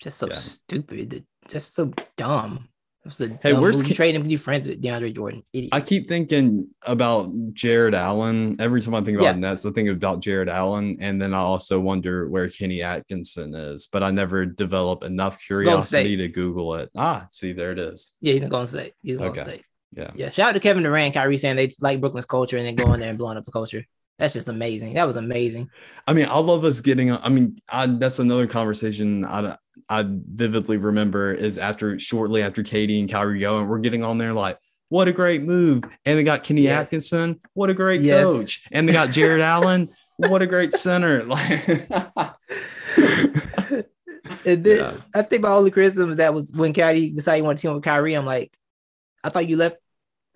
Just 0.01 0.17
so 0.19 0.27
Yeah. 0.27 0.35
stupid. 0.35 1.25
Just 1.49 1.73
so 1.73 1.93
dumb. 2.17 2.67
It 3.05 3.09
was 3.09 3.21
a 3.21 3.29
Hey, 3.41 3.53
dumb 3.53 3.61
where's 3.61 3.81
move. 3.81 3.91
Ke- 3.91 3.95
trade 3.95 4.15
him 4.15 4.21
because 4.23 4.31
you 4.33 4.37
friends 4.37 4.67
with 4.67 4.81
DeAndre 4.81 5.15
Jordan? 5.15 5.41
Idiot. 5.53 5.69
I 5.73 5.79
keep 5.79 6.07
thinking 6.07 6.67
about 6.85 7.31
Jarrett 7.53 7.93
Allen. 7.93 8.57
Every 8.59 8.81
time 8.81 8.95
I 8.95 9.01
think 9.01 9.17
about 9.17 9.35
Yeah. 9.35 9.39
Nets, 9.39 9.65
I 9.65 9.71
think 9.71 9.87
about 9.87 10.19
Jarrett 10.19 10.49
Allen. 10.49 10.97
And 10.99 11.21
then 11.21 11.33
I 11.33 11.37
also 11.37 11.79
wonder 11.79 12.27
where 12.27 12.49
Kenny 12.49 12.81
Atkinson 12.83 13.55
is, 13.55 13.87
but 13.89 14.03
I 14.03 14.11
never 14.11 14.45
develop 14.45 15.05
enough 15.05 15.39
curiosity 15.41 16.17
to 16.17 16.27
Google 16.27 16.75
it. 16.75 16.89
Ah, 16.97 17.25
see, 17.29 17.53
there 17.53 17.71
it 17.71 17.79
is. 17.79 18.13
yeah, 18.19 18.33
he's 18.33 18.43
going 18.43 18.65
to 18.65 18.71
say. 18.71 18.91
He's 19.01 19.17
going 19.17 19.33
to 19.33 19.39
Okay. 19.41 19.51
say. 19.51 19.61
Yeah. 19.93 20.11
Yeah. 20.15 20.29
Shout 20.29 20.49
out 20.49 20.53
to 20.53 20.59
Kevin 20.59 20.83
Durant, 20.83 21.13
Kyrie 21.13 21.37
saying 21.37 21.55
they 21.55 21.71
like 21.81 21.99
Brooklyn's 22.01 22.25
culture 22.25 22.57
and 22.57 22.65
then 22.65 22.75
going 22.75 22.99
there 22.99 23.09
and 23.09 23.17
blowing 23.17 23.37
up 23.37 23.45
the 23.45 23.51
culture. 23.51 23.85
That's 24.19 24.33
just 24.33 24.49
amazing. 24.49 24.93
That 24.95 25.05
was 25.05 25.15
amazing. 25.15 25.69
I 26.07 26.13
mean, 26.13 26.25
I 26.27 26.39
love 26.39 26.65
us 26.65 26.81
getting. 26.81 27.11
I 27.11 27.29
mean, 27.29 27.57
I, 27.69 27.85
that's 27.85 28.17
another 28.19 28.47
conversation 28.47 29.23
I 29.25 29.55
I 29.89 30.05
vividly 30.07 30.77
remember 30.77 31.31
is 31.31 31.57
after 31.59 31.99
shortly 31.99 32.41
after 32.41 32.63
Katie 32.63 32.99
and 32.99 33.09
Kyrie 33.09 33.39
go, 33.39 33.59
and 33.59 33.69
we're 33.69 33.77
getting 33.79 34.03
on 34.03 34.17
there 34.17 34.33
like, 34.33 34.57
what 34.89 35.07
a 35.07 35.11
great 35.11 35.43
move, 35.43 35.83
and 36.05 36.17
they 36.17 36.23
got 36.23 36.43
Kenny 36.43 36.61
Yes. 36.61 36.87
Atkinson, 36.87 37.39
what 37.53 37.69
a 37.69 37.73
great 37.75 38.01
Yes. 38.01 38.23
coach, 38.25 38.63
and 38.71 38.89
they 38.89 38.93
got 38.93 39.09
Jarrett 39.11 39.41
Allen, 39.53 39.89
what 40.17 40.41
a 40.41 40.47
great 40.47 40.73
center. 40.73 41.23
Like, 41.27 41.67
And 44.45 44.63
then, 44.63 44.77
Yeah. 44.79 44.93
I 45.15 45.21
think 45.21 45.43
my 45.43 45.51
only 45.51 45.71
criticism 45.71 46.11
of 46.11 46.17
that 46.17 46.33
was 46.33 46.51
when 46.53 46.73
Kyrie 46.73 47.11
decided 47.11 47.37
he 47.37 47.41
wanted 47.43 47.57
to 47.59 47.61
team 47.67 47.75
with 47.75 47.83
Kyrie. 47.83 48.13
I'm 48.15 48.25
like, 48.25 48.57
I 49.27 49.29
thought 49.29 49.47
you 49.47 49.57
left. 49.57 49.77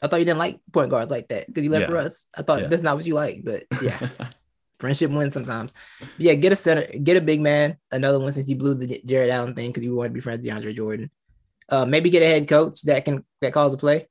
I 0.04 0.08
thought 0.08 0.20
you 0.20 0.26
didn't 0.26 0.39
like 0.39 0.60
point 0.74 0.89
guards 0.92 1.10
like 1.12 1.28
that 1.30 1.48
because 1.48 1.64
you 1.64 1.70
left 1.70 1.84
Yeah. 1.84 1.88
for 1.88 1.98
us. 1.98 2.28
I 2.38 2.42
thought 2.42 2.62
Yeah. 2.62 2.68
that's 2.68 2.82
not 2.84 2.96
what 2.98 3.06
you 3.06 3.14
like, 3.16 3.42
but 3.44 3.64
yeah, 3.82 4.10
friendship 4.80 5.12
wins 5.12 5.34
sometimes. 5.34 5.74
Yeah, 6.18 6.34
get 6.34 6.52
a 6.52 6.56
center, 6.56 6.86
get 7.00 7.18
a 7.18 7.22
big 7.22 7.39
man, 7.39 7.78
another 7.92 8.20
one 8.20 8.32
since 8.34 8.50
you 8.50 8.56
blew 8.58 8.74
the 8.74 9.02
Jarrett 9.06 9.30
Allen 9.30 9.56
thing 9.56 9.70
because 9.70 9.84
you 9.84 9.96
want 9.96 10.10
to 10.10 10.14
be 10.14 10.20
friends 10.20 10.39
with 10.39 10.48
DeAndre 10.48 10.76
Jordan. 10.76 11.10
Uh, 11.70 11.86
maybe 11.86 12.10
get 12.10 12.24
a 12.24 12.26
head 12.28 12.48
coach 12.50 12.82
that 12.84 13.06
can 13.06 13.24
that 13.42 13.54
calls 13.54 13.74
a 13.74 13.78
play. 13.78 14.08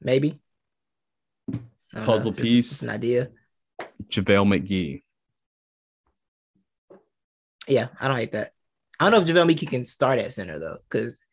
Maybe 0.00 0.40
don't 1.50 1.62
know, 1.94 2.04
Puzzle 2.04 2.32
just- 2.32 2.42
piece. 2.42 2.68
just 2.70 2.82
an 2.82 2.90
idea. 2.90 3.30
JaVale 4.08 4.46
McGee. 4.60 5.02
Yeah, 7.68 7.88
I 8.00 8.08
don't 8.08 8.16
hate 8.16 8.32
that. 8.32 8.50
I 8.98 9.04
don't 9.10 9.12
know 9.12 9.20
if 9.20 9.28
JaVale 9.36 9.52
McGee 9.54 9.68
can 9.68 9.84
start 9.84 10.18
at 10.18 10.32
center 10.32 10.58
though, 10.58 10.78
because 10.88 11.25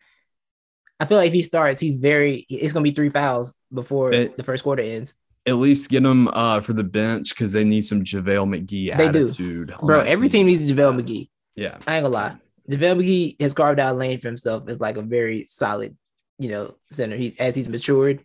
I 1.00 1.06
feel 1.06 1.18
like 1.18 1.28
if 1.28 1.34
he 1.34 1.42
starts, 1.42 1.80
he's 1.82 2.00
very. 2.00 2.46
It's 2.50 2.74
gonna 2.74 2.84
be 2.84 2.92
three 2.92 3.10
fouls 3.10 3.56
before 3.74 4.12
the 4.12 4.44
first 4.44 4.64
quarter 4.64 4.82
ends. 4.84 5.14
At 5.46 5.56
least 5.56 5.90
get 5.90 6.04
him 6.04 6.30
uh, 6.30 6.62
for 6.62 6.72
the 6.74 6.84
bench 6.86 7.30
because 7.32 7.52
they 7.52 7.66
need 7.66 7.82
some 7.82 8.02
JaVale 8.04 8.48
McGee 8.62 8.96
They 8.96 9.12
do. 9.12 9.26
attitude. 9.26 9.72
on 9.72 9.86
Bro, 9.88 10.00
every 10.02 10.30
team. 10.30 10.48
needs 10.48 10.72
JaVale 10.72 11.02
McGee. 11.02 11.28
Yeah. 11.56 11.78
I 11.86 11.98
ain't 11.98 12.04
gonna 12.06 12.10
lie. 12.10 12.38
JaVale 12.72 13.04
McGee 13.04 13.42
has 13.42 13.54
carved 13.54 13.80
out 13.82 13.94
a 13.96 13.98
lane 13.98 14.18
for 14.20 14.30
himself 14.30 14.70
as 14.70 14.80
like 14.80 14.96
a 14.96 15.02
very 15.02 15.44
solid, 15.44 15.98
you 16.40 16.48
know, 16.50 16.76
center. 16.92 17.18
He 17.18 17.36
as 17.40 17.56
he's 17.58 17.68
matured, 17.68 18.24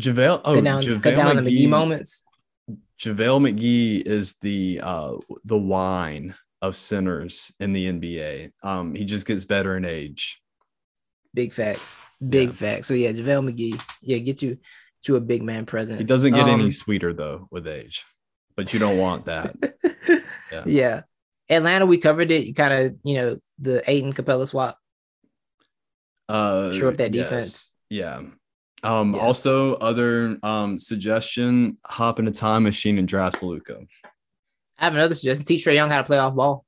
JaVale. 0.00 0.40
Oh, 0.44 0.54
cut 0.54 0.64
down, 0.64 0.82
JaVale 0.82 1.02
cut 1.02 1.16
down 1.16 1.36
on 1.36 1.44
the 1.44 1.50
McGee 1.50 1.66
McGee. 1.66 1.68
moments. 1.68 2.22
JaVale 2.98 3.50
McGee 3.52 4.06
is 4.06 4.36
the 4.40 4.80
uh 4.82 5.16
the 5.44 5.58
wine 5.58 6.34
of 6.62 6.74
centers 6.76 7.52
in 7.60 7.72
the 7.74 7.92
NBA. 7.92 8.52
Um, 8.62 8.94
he 8.94 9.04
just 9.04 9.26
gets 9.26 9.44
better 9.44 9.76
in 9.76 9.84
age. 9.84 10.40
Big 11.34 11.52
facts. 11.52 12.00
Big 12.26 12.48
Yeah. 12.48 12.54
facts. 12.54 12.88
So 12.88 12.94
yeah, 12.94 13.12
JaVale 13.12 13.50
McGee. 13.54 13.80
Yeah, 14.02 14.18
get 14.18 14.42
you 14.42 14.58
you 15.06 15.16
a 15.16 15.20
big 15.20 15.42
man 15.42 15.64
presence. 15.64 15.98
He 15.98 16.04
doesn't 16.04 16.34
get 16.34 16.46
any 16.46 16.64
Um, 16.64 16.72
sweeter 16.72 17.14
though 17.14 17.48
with 17.50 17.66
age, 17.66 18.04
but 18.56 18.72
you 18.74 18.78
don't 18.78 18.98
want 18.98 19.24
that. 19.26 19.56
yeah. 20.52 20.62
Yeah. 20.66 21.00
Atlanta, 21.48 21.86
we 21.86 21.96
covered 21.98 22.30
it. 22.30 22.44
You 22.44 22.52
kind 22.54 22.72
of, 22.74 22.96
you 23.02 23.14
know, 23.14 23.38
the 23.58 23.82
Ayton 23.90 24.12
Capela 24.12 24.46
swap. 24.46 24.76
Uh, 26.28 26.72
Shore 26.74 26.88
up 26.88 26.96
that 26.98 27.14
yes. 27.14 27.28
defense. 27.28 27.74
Yeah. 27.88 28.22
Um, 28.82 29.14
Yeah. 29.14 29.20
also 29.20 29.74
other 29.76 30.38
um 30.42 30.78
suggestion, 30.78 31.78
hop 31.86 32.18
in 32.18 32.28
a 32.28 32.30
time 32.30 32.62
machine 32.64 32.98
and 32.98 33.08
draft 33.08 33.42
Luka. 33.42 33.80
I 34.78 34.84
have 34.84 34.94
another 34.94 35.14
suggestion. 35.14 35.46
Teach 35.46 35.64
Trae 35.64 35.74
Young 35.74 35.90
how 35.90 35.98
to 35.98 36.04
play 36.04 36.18
off 36.18 36.34
ball. 36.34 36.64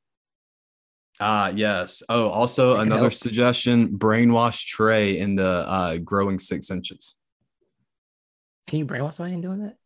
Ah, 1.25 1.53
yes. 1.55 2.03
Oh, 2.09 2.29
also 2.29 2.75
could 2.75 2.87
another 2.87 3.03
help. 3.03 3.13
suggestion, 3.13 3.97
brainwash 3.97 4.67
Trae 4.67 5.17
into 5.17 5.45
uh 5.45 5.99
growing 5.99 6.39
six 6.39 6.71
inches. 6.71 7.19
Can 8.67 8.81
you 8.81 8.87
brainwash 8.87 9.15
somebody 9.15 9.35
in 9.35 9.41
doing 9.41 9.61
that? 9.61 9.77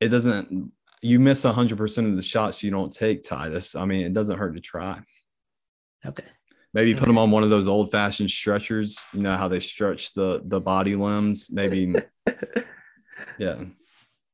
It 0.00 0.08
doesn't 0.08 0.72
you 1.02 1.18
miss 1.18 1.42
hundred 1.42 1.78
percent 1.78 2.06
of 2.06 2.16
the 2.16 2.22
shots 2.22 2.62
you 2.62 2.70
don't 2.70 2.92
take, 2.92 3.22
Titus. 3.22 3.74
I 3.74 3.84
mean, 3.86 4.06
it 4.06 4.12
doesn't 4.12 4.38
hurt 4.38 4.54
to 4.54 4.60
try. 4.60 5.00
Okay. 6.04 6.24
Maybe 6.72 6.94
put 6.94 7.08
him 7.08 7.18
on 7.18 7.30
one 7.30 7.42
of 7.42 7.50
those 7.50 7.68
old 7.68 7.90
fashioned 7.90 8.30
stretchers. 8.30 9.06
You 9.12 9.22
know 9.22 9.36
how 9.36 9.48
they 9.48 9.60
stretch 9.60 10.12
the 10.14 10.42
the 10.44 10.60
body 10.60 10.94
limbs. 10.94 11.48
Maybe, 11.50 11.94
yeah. 13.38 13.64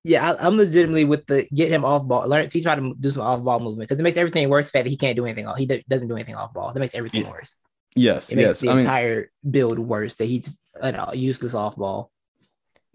Yeah, 0.05 0.33
I, 0.33 0.47
I'm 0.47 0.57
legitimately 0.57 1.05
with 1.05 1.27
the 1.27 1.47
get 1.55 1.71
him 1.71 1.85
off 1.85 2.07
ball. 2.07 2.29
Learn 2.29 2.49
teach 2.49 2.65
him 2.65 2.69
how 2.71 2.75
to 2.75 2.95
do 2.99 3.11
some 3.11 3.23
off 3.23 3.43
ball 3.45 3.61
movement 3.61 3.89
because 3.89 4.01
it 4.01 4.03
makes 4.03 4.17
everything 4.17 4.49
worse. 4.49 4.67
The 4.67 4.71
fact 4.79 4.85
that 4.85 4.91
he 4.91 4.97
can't 4.97 5.17
do 5.17 5.25
anything 5.25 5.47
off, 5.47 5.57
he 5.59 5.67
do, 5.67 5.81
doesn't 5.89 6.09
do 6.09 6.15
anything 6.15 6.35
off 6.35 6.53
ball. 6.53 6.73
That 6.73 6.81
makes 6.81 6.95
everything 6.95 7.29
worse. 7.29 7.57
Yes, 7.95 8.33
It 8.33 8.37
makes 8.37 8.49
yes. 8.49 8.61
the 8.63 8.69
I 8.69 8.73
mean, 8.73 8.79
entire 8.81 9.31
build 9.49 9.79
worse. 9.79 10.17
That 10.17 10.25
he's 10.25 10.59
an 10.83 10.97
uh, 10.97 11.11
useless 11.15 11.55
off 11.55 11.77
ball. 11.77 12.11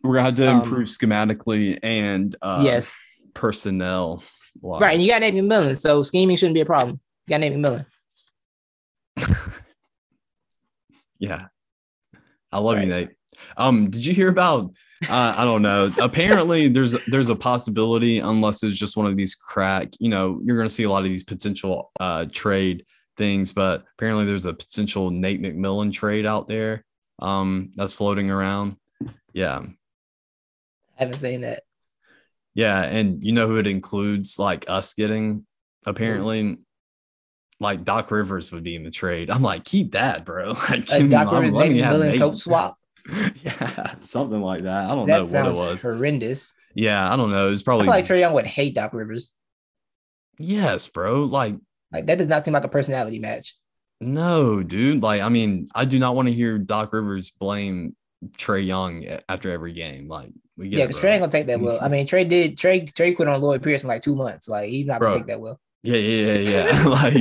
we're 0.03 0.15
gonna 0.15 0.25
have 0.25 0.35
to 0.35 0.49
um, 0.51 0.61
improve 0.63 0.87
schematically 0.87 1.77
and 1.83 2.35
uh, 2.41 2.61
yes, 2.65 2.99
personnel. 3.33 4.23
right. 4.61 4.93
And 4.95 5.01
you 5.01 5.09
got 5.09 5.21
Nate 5.21 5.33
McMillan, 5.35 5.77
so 5.77 6.01
scheming 6.03 6.35
shouldn't 6.35 6.55
be 6.55 6.61
a 6.61 6.65
problem. 6.65 6.99
You 7.27 7.29
got 7.31 7.39
Nate 7.41 7.53
McMillan. 7.53 7.85
Yeah. 11.19 11.47
I 12.51 12.59
love 12.59 12.75
Sorry. 12.75 12.83
you, 12.85 12.89
Nate. 12.89 13.09
Um, 13.57 13.89
did 13.89 14.05
you 14.05 14.13
hear 14.13 14.29
about 14.29 14.71
uh, 15.09 15.35
I 15.37 15.43
don't 15.45 15.61
know. 15.61 15.91
Apparently 16.01 16.67
there's 16.67 16.93
there's 17.05 17.29
a 17.29 17.35
possibility, 17.35 18.19
unless 18.19 18.63
it's 18.63 18.77
just 18.77 18.97
one 18.97 19.05
of 19.05 19.15
these 19.15 19.35
crack, 19.35 19.89
you 19.99 20.09
know, 20.09 20.41
you're 20.43 20.57
gonna 20.57 20.69
see 20.69 20.83
a 20.83 20.89
lot 20.89 21.03
of 21.03 21.09
these 21.09 21.23
potential 21.23 21.91
uh 21.99 22.25
trade 22.31 22.85
things, 23.15 23.51
but 23.51 23.85
apparently 23.97 24.25
there's 24.25 24.45
a 24.45 24.53
potential 24.53 25.09
Nate 25.11 25.41
McMillan 25.41 25.91
trade 25.91 26.25
out 26.25 26.47
there 26.47 26.83
um 27.19 27.71
that's 27.75 27.95
floating 27.95 28.31
around. 28.31 28.75
Yeah. 29.33 29.59
I 30.99 31.03
haven't 31.03 31.15
seen 31.15 31.41
that. 31.41 31.63
Yeah, 32.55 32.81
and 32.81 33.23
you 33.23 33.33
know 33.33 33.47
who 33.47 33.57
it 33.57 33.67
includes 33.67 34.39
like 34.39 34.65
us 34.67 34.95
getting 34.95 35.45
apparently 35.85 36.57
like 37.59 37.83
Doc 37.83 38.09
Rivers 38.11 38.51
would 38.51 38.63
be 38.63 38.75
in 38.75 38.83
the 38.83 38.91
trade. 38.91 39.29
I'm 39.29 39.43
like, 39.43 39.63
keep 39.63 39.91
that, 39.93 40.25
bro. 40.25 40.53
Like, 40.69 40.89
me- 41.01 41.09
Doc 41.09 41.31
Rivers, 41.31 41.53
Nate 41.53 41.71
McMillan 41.71 42.17
coach 42.17 42.37
swap. 42.37 42.77
yeah, 43.43 43.95
something 43.99 44.41
like 44.41 44.63
that. 44.63 44.85
I 44.89 44.95
don't 44.95 45.07
know 45.07 45.25
That 45.25 45.43
what 45.45 45.51
it 45.51 45.71
was. 45.71 45.81
horrendous. 45.81 46.53
Yeah, 46.75 47.11
I 47.11 47.15
don't 47.15 47.31
know. 47.31 47.47
It 47.47 47.51
was 47.51 47.63
probably 47.63 47.87
like 47.87 48.05
Trae 48.05 48.19
Young 48.19 48.33
would 48.33 48.45
hate 48.45 48.75
Doc 48.75 48.93
Rivers. 48.93 49.31
yes, 50.39 50.87
bro. 50.87 51.23
Like, 51.23 51.55
Like 51.91 52.05
that 52.07 52.17
does 52.17 52.27
not 52.27 52.43
seem 52.45 52.53
like 52.53 52.63
a 52.63 52.67
personality 52.69 53.19
match. 53.19 53.55
no, 54.01 54.61
dude. 54.63 55.01
Like, 55.01 55.21
I 55.21 55.29
mean, 55.29 55.67
I 55.73 55.85
do 55.85 55.99
not 55.99 56.15
want 56.15 56.27
to 56.27 56.33
hear 56.33 56.57
Doc 56.57 56.93
Rivers 56.93 57.31
blame 57.31 57.95
Trae 58.37 58.65
Young 58.65 59.05
after 59.29 59.51
every 59.51 59.73
game. 59.73 60.07
Like, 60.07 60.29
we 60.57 60.69
get 60.69 60.77
Yeah, 60.79 60.85
it, 60.85 60.87
because. 60.89 61.01
Trae 61.03 61.09
ain't 61.11 61.21
gonna 61.21 61.31
take 61.31 61.47
that 61.47 61.59
well. 61.59 61.79
I 61.81 61.87
mean, 61.87 62.05
Trae 62.05 62.27
did 62.27 62.57
Trae 62.57 62.91
Trae 62.93 63.15
quit 63.15 63.27
on 63.27 63.41
Lloyd 63.41 63.63
Pierce 63.63 63.83
in 63.83 63.87
like 63.89 64.01
two 64.01 64.15
months. 64.15 64.47
Like 64.49 64.69
he's 64.69 64.85
not 64.87 64.99
gonna 64.99 65.15
take 65.17 65.27
that 65.27 65.39
well. 65.41 65.59
Yeah, 65.83 65.97
yeah, 65.97 66.33
yeah, 66.33 66.63
yeah. 66.63 66.87
like, 66.87 67.15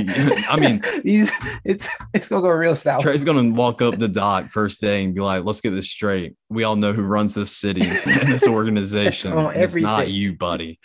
I 0.49 0.57
mean, 0.59 0.81
he's 1.03 1.31
it's 1.63 1.89
it's 2.13 2.27
gonna 2.27 2.41
go 2.41 2.49
real 2.49 2.75
south. 2.75 3.03
Trae's 3.03 3.23
gonna 3.23 3.53
walk 3.53 3.81
up 3.81 3.97
the 3.97 4.07
dock 4.07 4.45
first 4.45 4.81
day 4.81 5.03
and 5.03 5.13
be 5.13 5.21
like, 5.21 5.45
"Let's 5.45 5.61
get 5.61 5.71
this 5.71 5.89
straight. 5.89 6.35
We 6.49 6.63
all 6.63 6.75
know 6.75 6.91
who 6.91 7.03
runs 7.03 7.33
this 7.33 7.55
city 7.55 7.85
and 8.05 8.27
this 8.27 8.47
organization. 8.47 9.31
on 9.31 9.55
it's 9.55 9.75
not 9.75 10.09
you, 10.09 10.35
buddy." 10.35 10.79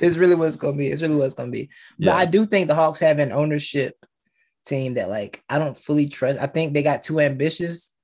It's 0.00 0.16
really 0.16 0.34
what 0.34 0.48
it's 0.48 0.56
gonna 0.56 0.76
be. 0.76 0.88
It's 0.88 1.02
really 1.02 1.14
what 1.14 1.26
it's 1.26 1.34
gonna 1.34 1.50
be. 1.50 1.70
But 1.98 2.14
I 2.14 2.24
do 2.24 2.46
think 2.46 2.68
the 2.68 2.74
Hawks 2.74 3.00
have 3.00 3.18
an 3.18 3.32
ownership 3.32 3.94
team 4.66 4.94
that 4.94 5.08
like 5.08 5.42
I 5.48 5.58
don't 5.58 5.76
fully 5.76 6.08
trust. 6.08 6.40
I 6.40 6.46
think 6.46 6.72
they 6.72 6.82
got 6.82 7.02
too 7.02 7.20
ambitious, 7.20 7.94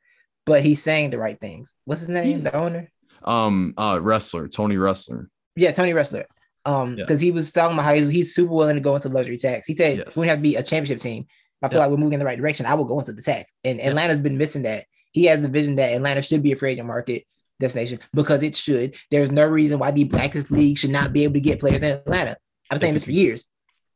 but 0.45 0.63
he's 0.63 0.83
saying 0.83 1.11
the 1.11 1.19
right 1.19 1.41
things. 1.41 1.75
What's 1.85 2.01
his 2.01 2.11
name? 2.11 2.43
The 2.43 2.55
owner? 2.55 2.91
um, 3.27 3.75
uh, 3.77 3.97
Ressler 3.97 4.51
Tony 4.51 4.77
Ressler. 4.77 5.27
Yeah, 5.57 5.73
Tony 5.73 5.93
Ressler. 5.93 6.25
Um, 6.67 6.91
Yeah. 6.97 7.05
because 7.05 7.21
he 7.21 7.31
was 7.31 7.53
talking 7.53 7.75
about 7.75 7.85
how 7.85 7.95
he's, 7.95 8.09
he's 8.09 8.35
super 8.35 8.53
willing 8.53 8.75
to 8.75 8.81
go 8.83 8.95
into 8.97 9.09
luxury 9.09 9.39
tax. 9.39 9.67
He 9.67 9.73
said 9.73 9.99
Yes. 9.99 10.17
we 10.17 10.27
have 10.29 10.39
to 10.39 10.43
be 10.43 10.57
a 10.57 10.63
championship 10.63 10.99
team. 11.01 11.27
I 11.63 11.69
feel 11.69 11.79
Yeah. 11.79 11.85
like 11.85 11.91
we're 11.91 11.97
moving 11.97 12.15
in 12.15 12.19
the 12.21 12.27
right 12.27 12.37
direction. 12.39 12.67
I 12.67 12.75
will 12.75 12.85
go 12.85 12.99
into 12.99 13.13
the 13.13 13.23
tax. 13.23 13.55
And 13.65 13.79
Yeah. 13.79 13.89
Atlanta's 13.89 14.19
been 14.19 14.37
missing 14.37 14.63
that. 14.63 14.85
He 15.13 15.25
has 15.27 15.41
the 15.41 15.49
vision 15.49 15.77
that 15.77 15.95
Atlanta 15.95 16.21
should 16.23 16.43
be 16.43 16.53
a 16.53 16.57
free 16.57 16.73
agent 16.73 16.87
market 16.89 17.23
destination 17.61 18.01
because 18.13 18.43
it 18.43 18.55
should. 18.55 18.97
There's 19.11 19.33
no 19.33 19.47
reason 19.47 19.79
why 19.79 19.91
the 19.93 20.05
blackest 20.05 20.51
league 20.51 20.77
should 20.77 20.91
not 20.91 21.13
be 21.15 21.25
able 21.25 21.35
to 21.35 21.41
get 21.41 21.61
players 21.61 21.83
in 21.83 21.93
Atlanta. 21.93 22.37
I've 22.71 22.79
been 22.81 22.89
saying 22.89 22.95
this 22.95 23.05
for 23.07 23.13
years. 23.13 23.47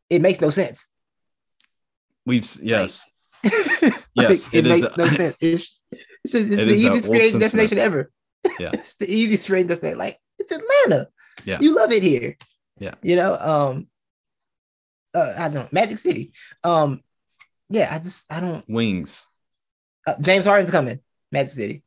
It 0.08 0.22
makes 0.22 0.40
no 0.40 0.48
sense. 0.50 0.88
We've 2.26 2.46
yes, 2.62 3.04
Like, 3.44 4.28
Yes, 4.28 4.48
it, 4.54 4.64
it 4.66 4.68
makes 4.68 4.82
a- 4.86 4.94
no 4.96 5.08
sense. 5.08 5.36
It's, 5.40 5.80
it's, 5.92 6.34
it's 6.34 6.34
It 6.34 6.56
the 6.56 6.72
easiest 6.72 7.08
free 7.08 7.20
agent 7.20 7.40
destination 7.40 7.78
ever. 7.78 8.10
Yeah. 8.58 8.70
it's 8.72 8.94
the 8.96 9.10
easiest 9.10 9.48
free 9.48 9.58
agent 9.58 9.68
destination. 9.70 9.98
Like 9.98 10.16
it's 10.38 10.50
Atlanta. 10.52 11.08
Yeah. 11.44 11.58
you 11.60 11.74
love 11.76 11.92
it 11.92 12.02
here. 12.02 12.36
Yeah. 12.80 12.94
you 13.02 13.14
know. 13.16 13.34
Um, 13.34 13.86
uh, 15.14 15.32
I 15.38 15.48
don't 15.48 15.72
Magic 15.72 15.98
City. 15.98 16.32
Um, 16.64 17.02
yeah, 17.68 17.88
I 17.92 17.98
just 17.98 18.32
I 18.32 18.40
don't. 18.40 18.64
wings. 18.68 19.26
Uh, 20.06 20.14
James 20.20 20.46
Harden's 20.46 20.70
coming. 20.70 20.98
Magic 21.30 21.52
City. 21.52 21.84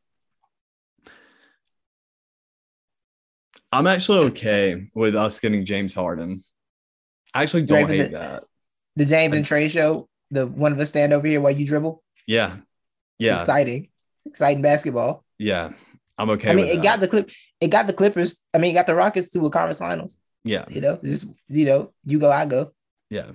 I'm 3.71 3.87
actually 3.87 4.19
okay 4.27 4.87
with 4.93 5.15
us 5.15 5.39
getting 5.39 5.65
James 5.65 5.93
Harden. 5.93 6.41
I 7.33 7.41
actually 7.43 7.63
don't 7.63 7.87
hate 7.87 8.03
the- 8.11 8.17
that. 8.17 8.43
The 8.95 9.05
James 9.05 9.35
and 9.35 9.45
Trae 9.45 9.69
show. 9.71 10.07
The 10.29 10.45
one 10.45 10.71
of 10.71 10.79
us 10.79 10.89
stand 10.89 11.13
over 11.13 11.25
here 11.25 11.41
while 11.41 11.51
you 11.51 11.65
dribble. 11.65 12.03
Yeah, 12.27 12.57
yeah, 13.17 13.39
exciting, 13.39 13.89
exciting 14.25 14.61
basketball. 14.61 15.23
yeah. 15.39 15.73
I'm 16.15 16.29
okay. 16.29 16.51
I 16.51 16.53
mean, 16.53 16.65
with 16.65 16.73
it 16.73 16.77
that. 16.77 16.83
got 16.83 16.99
the 16.99 17.07
clip. 17.07 17.31
It 17.59 17.69
got 17.69 17.87
the 17.87 17.93
Clippers. 17.93 18.37
I 18.53 18.59
mean, 18.59 18.69
it 18.71 18.73
got 18.75 18.85
the 18.85 18.93
Rockets 18.93 19.31
to 19.31 19.43
a 19.47 19.49
conference 19.49 19.79
finals. 19.79 20.19
Yeah, 20.43 20.65
You 20.69 20.81
know, 20.81 20.99
just 21.03 21.27
you 21.47 21.65
know, 21.65 21.93
you 22.05 22.19
go, 22.19 22.31
I 22.31 22.45
go. 22.45 22.71
yeah. 23.09 23.27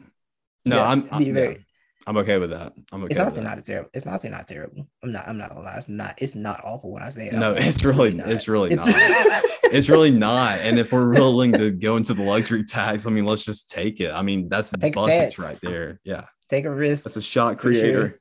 No, 0.64 0.76
Yeah, 0.76 0.88
I'm. 0.88 1.08
I'm, 1.10 1.24
very- 1.34 1.54
yeah, 1.54 1.58
I'm 2.06 2.16
okay 2.18 2.38
with 2.38 2.50
that. 2.50 2.72
I'm 2.92 3.02
okay. 3.04 3.10
It's 3.10 3.18
honestly 3.20 3.42
not 3.42 3.58
a 3.58 3.62
terrible. 3.62 3.90
It's 3.94 4.06
honestly 4.06 4.30
not 4.30 4.46
terrible. 4.48 4.86
I'm 5.02 5.12
not. 5.12 5.26
I'm 5.28 5.38
not 5.38 5.48
gonna 5.50 5.60
lie. 5.62 5.76
It's 5.76 5.88
not. 5.88 6.14
It's 6.20 6.34
not 6.34 6.60
awful 6.64 6.90
when 6.92 7.02
I 7.02 7.08
say 7.10 7.26
it. 7.28 7.32
No, 7.34 7.52
loud. 7.52 7.62
it's 7.62 7.84
really, 7.84 8.12
not. 8.14 8.28
it's 8.30 8.48
really 8.48 8.70
It's, 8.72 8.86
not. 8.86 8.94
it's 9.72 9.88
really 9.88 10.10
not. 10.10 10.58
And 10.60 10.78
if 10.78 10.92
we're 10.92 11.08
willing 11.10 11.52
to 11.52 11.70
go 11.70 11.96
into 11.96 12.14
the 12.14 12.22
luxury 12.22 12.64
tax, 12.64 13.06
I 13.06 13.10
mean, 13.10 13.24
let's 13.24 13.44
just 13.44 13.70
take 13.70 14.00
it. 14.00 14.10
I 14.12 14.22
mean, 14.22 14.48
that's 14.48 14.70
the 14.70 14.78
Take 14.78 14.94
buckets 14.94 15.38
right 15.38 15.58
there. 15.62 16.00
Yeah, 16.04 16.24
take 16.50 16.64
a 16.66 16.70
risk. 16.70 17.04
that's 17.04 17.16
a 17.16 17.22
shot 17.22 17.60
For 17.60 17.72
sure. 17.72 17.80
creator. 17.80 18.20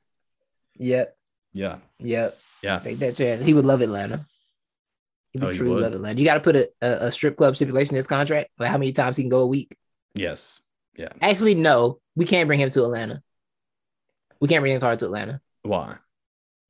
Yep. 0.78 1.16
Yeah, 1.52 1.76
Yep. 1.98 2.38
yeah. 2.62 2.78
Take 2.78 2.98
that 2.98 3.16
chance. 3.16 3.40
He 3.42 3.52
would 3.54 3.64
love 3.66 3.80
Atlanta. 3.80 4.24
He 5.32 5.40
would 5.40 5.50
Oh, 5.50 5.52
truly 5.52 5.82
love 5.82 5.92
Atlanta. 5.92 6.18
You 6.18 6.24
got 6.26 6.34
to 6.34 6.40
put 6.40 6.56
a, 6.56 6.68
a, 6.82 7.06
a 7.06 7.10
strip 7.10 7.36
club 7.36 7.54
stipulation 7.56 7.94
in 7.94 7.98
his 7.98 8.06
contract, 8.06 8.48
like 8.58 8.70
how 8.70 8.78
many 8.78 8.92
times 8.92 9.16
he 9.16 9.22
can 9.22 9.30
go 9.30 9.40
a 9.40 9.46
week. 9.46 9.76
Yes. 10.14 10.60
Yeah. 10.96 11.08
Actually, 11.20 11.54
no, 11.54 12.00
we 12.16 12.24
can't 12.24 12.46
bring 12.46 12.60
him 12.60 12.70
to 12.70 12.82
Atlanta. 12.84 13.22
We 14.40 14.48
can't 14.48 14.62
bring 14.62 14.74
him 14.74 14.80
hard 14.80 14.98
to 15.00 15.04
Atlanta 15.06 15.40
Why? 15.62 15.96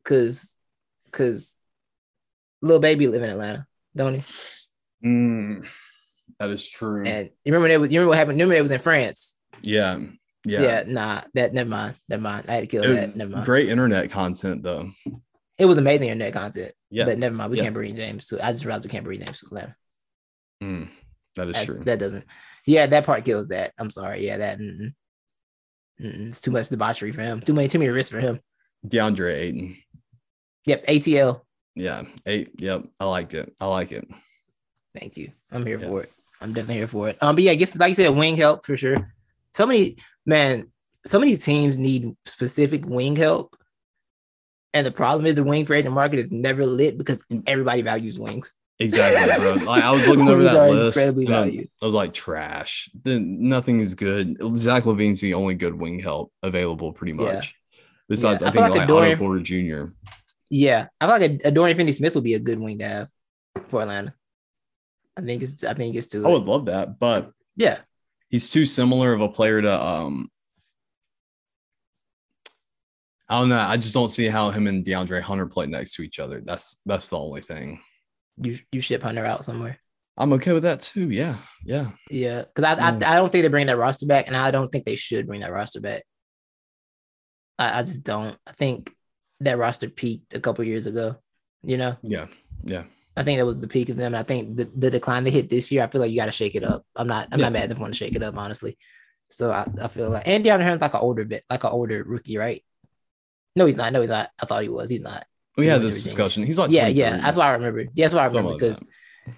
because 0.03 0.57
because 1.05 1.59
Lil 2.63 2.81
Baby 2.81 3.07
live 3.07 3.23
in 3.23 3.31
Atlanta, 3.31 3.67
don't 3.95 4.15
he? 4.15 4.21
Mm, 5.05 5.67
that 6.39 6.51
is 6.51 6.69
true. 6.69 7.05
And 7.07 7.31
you 7.45 7.53
remember 7.53 7.69
that 7.69 7.81
was, 7.81 7.91
you 7.93 8.01
remember 8.01 8.11
what 8.11 8.19
happened? 8.19 8.39
You 8.39 8.45
remember 8.45 8.59
it 8.59 8.63
was 8.63 8.71
in 8.73 8.81
France. 8.81 9.37
yeah, 9.63 9.99
Yeah. 10.45 10.61
yeah. 10.63 10.83
nah, 10.87 11.21
that 11.35 11.53
never 11.55 11.71
mind. 11.71 11.95
Never 12.09 12.23
mind. 12.23 12.47
I 12.49 12.55
had 12.55 12.61
to 12.63 12.67
kill 12.67 12.83
It- 12.85 12.95
that. 12.95 13.17
Never 13.17 13.31
mind. 13.33 13.47
great 13.47 13.69
internet 13.69 14.11
content 14.11 14.63
though. 14.63 14.91
It 15.59 15.65
was 15.67 15.79
amazing 15.79 16.09
internet 16.09 16.33
content. 16.33 16.73
Yeah, 16.91 17.05
But 17.05 17.19
never 17.19 17.35
mind. 17.35 17.51
We 17.51 17.59
Yeah. 17.59 17.65
can't 17.65 17.75
bring 17.75 17.95
James 17.95 18.27
to 18.29 18.45
I 18.45 18.51
just 18.51 18.65
realized 18.65 18.85
we 18.85 18.91
can't 18.91 19.05
bring 19.05 19.21
James 19.21 19.41
to 19.41 19.47
Atlanta. 19.47 19.77
Mm, 20.63 20.89
that 21.37 21.49
is 21.49 21.55
That's, 21.55 21.67
true. 21.67 21.79
That 21.85 21.99
doesn't. 21.99 22.25
Yeah, 22.67 22.87
that 22.87 23.05
part 23.05 23.25
kills 23.25 23.49
that. 23.49 23.73
I'm 23.79 23.91
sorry. 23.91 24.27
Yeah, 24.27 24.39
that. 24.39 24.59
Mm-mm. 24.59 24.93
Mm-mm. 26.01 26.29
It's 26.29 26.41
too 26.41 26.51
much 26.51 26.69
debauchery 26.69 27.13
for 27.13 27.23
him. 27.23 27.41
Too 27.41 27.53
many, 27.55 27.69
too 27.69 27.79
many 27.79 27.91
risks 27.91 28.11
for 28.13 28.21
him. 28.21 28.41
DeAndre 28.87 29.35
Ayton. 29.35 29.77
Yep. 30.67 30.87
ATL. 30.87 31.43
Yeah, 31.75 32.03
eight. 32.27 32.51
Yep, 32.59 32.87
I 32.99 33.05
liked 33.05 33.35
it. 33.35 33.55
I 33.61 33.67
like 33.67 33.93
it. 33.93 34.07
Thank 34.99 35.17
you. 35.17 35.33
I'm 35.53 35.65
here 35.65 35.79
Yeah. 35.79 35.89
for 35.89 36.03
it. 36.03 36.13
I'm 36.41 36.53
definitely 36.53 36.77
here 36.77 36.89
for 36.89 37.09
it. 37.09 37.23
Um, 37.23 37.35
but 37.37 37.45
yeah, 37.45 37.53
I 37.53 37.57
guess 37.57 37.77
like 37.77 37.91
you 37.91 37.95
said, 37.95 38.09
wing 38.11 38.37
help 38.37 38.65
for 38.67 38.77
sure. 38.77 39.13
So 39.55 39.67
many 39.67 39.97
man, 40.27 40.71
so 41.07 41.19
many 41.19 41.37
teams 41.37 41.79
need 41.79 42.15
specific 42.27 42.85
wing 42.87 43.17
help. 43.17 43.57
And 44.75 44.87
the 44.87 44.91
problem 44.93 45.27
is 45.27 45.35
the 45.35 45.45
wing 45.45 45.65
free 45.65 45.79
agent 45.79 45.95
market 45.95 46.19
is 46.19 46.31
never 46.31 46.67
lit 46.67 46.99
because 46.99 47.25
everybody 47.47 47.83
values 47.83 48.19
wings. 48.19 48.55
Exactly, 48.79 49.35
bro. 49.43 49.55
Like 49.67 49.83
I 49.83 49.91
was 49.91 50.07
looking 50.07 50.29
over 50.29 50.43
that 50.45 50.71
list. 50.71 50.99
I. 50.99 51.67
I 51.83 51.85
was 51.85 51.95
like, 51.95 52.15
trash. 52.15 52.91
Then 53.03 53.49
nothing 53.49 53.81
is 53.81 53.95
good. 53.95 54.37
Zach 54.57 54.85
LaVine's 54.85 55.21
the 55.21 55.35
only 55.35 55.55
good 55.57 55.75
wing 55.75 55.99
help 56.01 56.33
available, 56.43 56.93
pretty 56.93 57.13
Yeah. 57.13 57.35
much. 57.35 57.55
Besides, 58.09 58.41
Yeah, 58.41 58.49
I 58.49 58.51
I 58.51 58.53
think 58.53 58.63
like 58.69 58.89
like, 58.89 58.91
Otto 58.91 59.17
Porter 59.17 59.41
Jr. 59.43 59.87
Yeah, 60.51 60.87
I 61.01 61.07
feel 61.07 61.29
like 61.29 61.43
a, 61.45 61.49
a 61.49 61.51
Dorian 61.51 61.77
Finney-Smith 61.77 62.15
would 62.15 62.25
be 62.25 62.35
a 62.35 62.39
good 62.39 62.59
wing 62.59 62.79
to 62.79 62.89
have 62.89 63.09
for 63.69 63.83
Atlanta. 63.83 64.15
I 65.17 65.23
think 65.23 65.43
it's 65.43 65.65
I 65.65 65.75
think 65.75 65.95
it's 65.97 66.07
too. 66.07 66.25
I 66.27 66.31
would 66.31 66.45
love 66.45 66.67
that, 66.67 66.99
but 66.99 67.33
yeah, 67.57 67.79
he's 68.31 68.49
too 68.49 68.65
similar 68.65 69.13
of 69.13 69.21
a 69.21 69.29
player 69.29 69.61
to 69.61 69.85
um 69.85 70.31
I 73.29 73.41
don't 73.41 73.51
know. 73.51 73.59
I 73.59 73.77
just 73.77 73.95
don't 73.95 74.11
see 74.11 74.27
how 74.27 74.51
him 74.51 74.67
and 74.67 74.85
DeAndre 74.85 75.21
Hunter 75.21 75.47
play 75.47 75.67
next 75.67 75.95
to 75.95 76.03
each 76.03 76.19
other. 76.19 76.41
That's 76.41 76.81
that's 76.87 77.11
the 77.11 77.19
only 77.19 77.43
thing. 77.43 77.81
you 78.41 78.59
you 78.73 78.81
ship 78.81 79.03
Hunter 79.03 79.25
out 79.25 79.45
somewhere. 79.45 79.79
I'm 80.17 80.33
okay 80.35 80.53
with 80.53 80.65
that 80.65 80.81
too. 80.81 81.11
Yeah. 81.11 81.37
Yeah. 81.65 81.91
Yeah, 82.11 82.43
because 82.43 82.65
I, 82.65 82.77
Yeah. 82.77 82.87
I 82.89 82.91
mm. 82.93 83.05
I 83.05 83.17
don't 83.17 83.31
think 83.31 83.43
they 83.43 83.49
bring 83.49 83.67
that 83.67 83.77
roster 83.77 84.07
back, 84.07 84.27
and 84.27 84.37
I 84.37 84.51
don't 84.51 84.71
think 84.73 84.85
they 84.85 84.97
should 84.97 85.27
bring 85.27 85.41
that 85.43 85.53
roster 85.53 85.81
back. 85.81 86.03
I, 87.59 87.81
I 87.81 87.83
just 87.83 88.03
don't. 88.03 88.37
I 88.47 88.53
think 88.53 88.93
that 89.41 89.59
roster 89.59 89.89
peaked 89.89 90.35
a 90.35 90.41
couple 90.41 90.65
years 90.65 90.87
ago. 90.87 91.17
You 91.63 91.77
know, 91.77 91.97
Yeah. 92.03 92.27
Yeah. 92.63 92.85
I 93.17 93.25
think 93.25 93.39
that 93.39 93.47
was 93.47 93.59
the 93.59 93.67
peak 93.69 93.89
of 93.89 93.97
them. 93.97 94.15
I 94.15 94.23
think 94.23 94.57
the, 94.57 94.71
the 94.77 94.91
decline 94.91 95.25
they 95.25 95.33
hit 95.33 95.49
this 95.49 95.73
year, 95.73 95.83
I 95.83 95.89
feel 95.89 96.01
like 96.01 96.11
you 96.13 96.17
got 96.17 96.27
to 96.27 96.33
shake 96.33 96.55
it 96.55 96.63
up. 96.63 96.85
I'm 96.95 97.09
not. 97.09 97.29
I'm 97.33 97.41
Yeah. 97.41 97.47
not 97.47 97.53
mad 97.53 97.69
them 97.69 97.81
want 97.81 97.93
to 97.93 97.99
shake 97.99 98.15
it 98.15 98.23
up, 98.23 98.37
honestly. 98.37 98.79
So 99.29 99.51
I, 99.51 99.67
I 99.83 99.89
feel 99.89 100.11
like 100.11 100.27
and 100.27 100.45
DeAndre 100.45 100.63
Hunter's 100.63 100.81
like 100.81 100.95
an 100.95 101.01
older 101.01 101.25
bit, 101.25 101.45
like 101.51 101.65
an 101.65 101.71
older 101.71 102.03
rookie, 102.05 102.39
right? 102.39 102.63
No, 103.59 103.67
he's 103.67 103.77
not. 103.77 103.93
No, 103.93 104.01
he's 104.01 104.11
not. 104.11 104.31
I 104.43 104.47
thought 104.47 104.63
he 104.63 104.69
was. 104.69 104.89
He's 104.89 105.03
not. 105.03 105.25
We 105.57 105.65
He 105.65 105.71
had 105.71 105.83
this 105.83 106.03
discussion. 106.03 106.45
He's 106.45 106.59
like 106.59 106.71
yeah, 106.71 106.87
yeah. 106.89 107.17
That's 107.19 107.37
why 107.37 107.49
I 107.49 107.53
remember. 107.55 107.81
Yeah, 107.81 108.05
that's 108.07 108.15
why 108.15 108.23
I 108.23 108.27
remember 108.29 108.53
because 108.55 108.83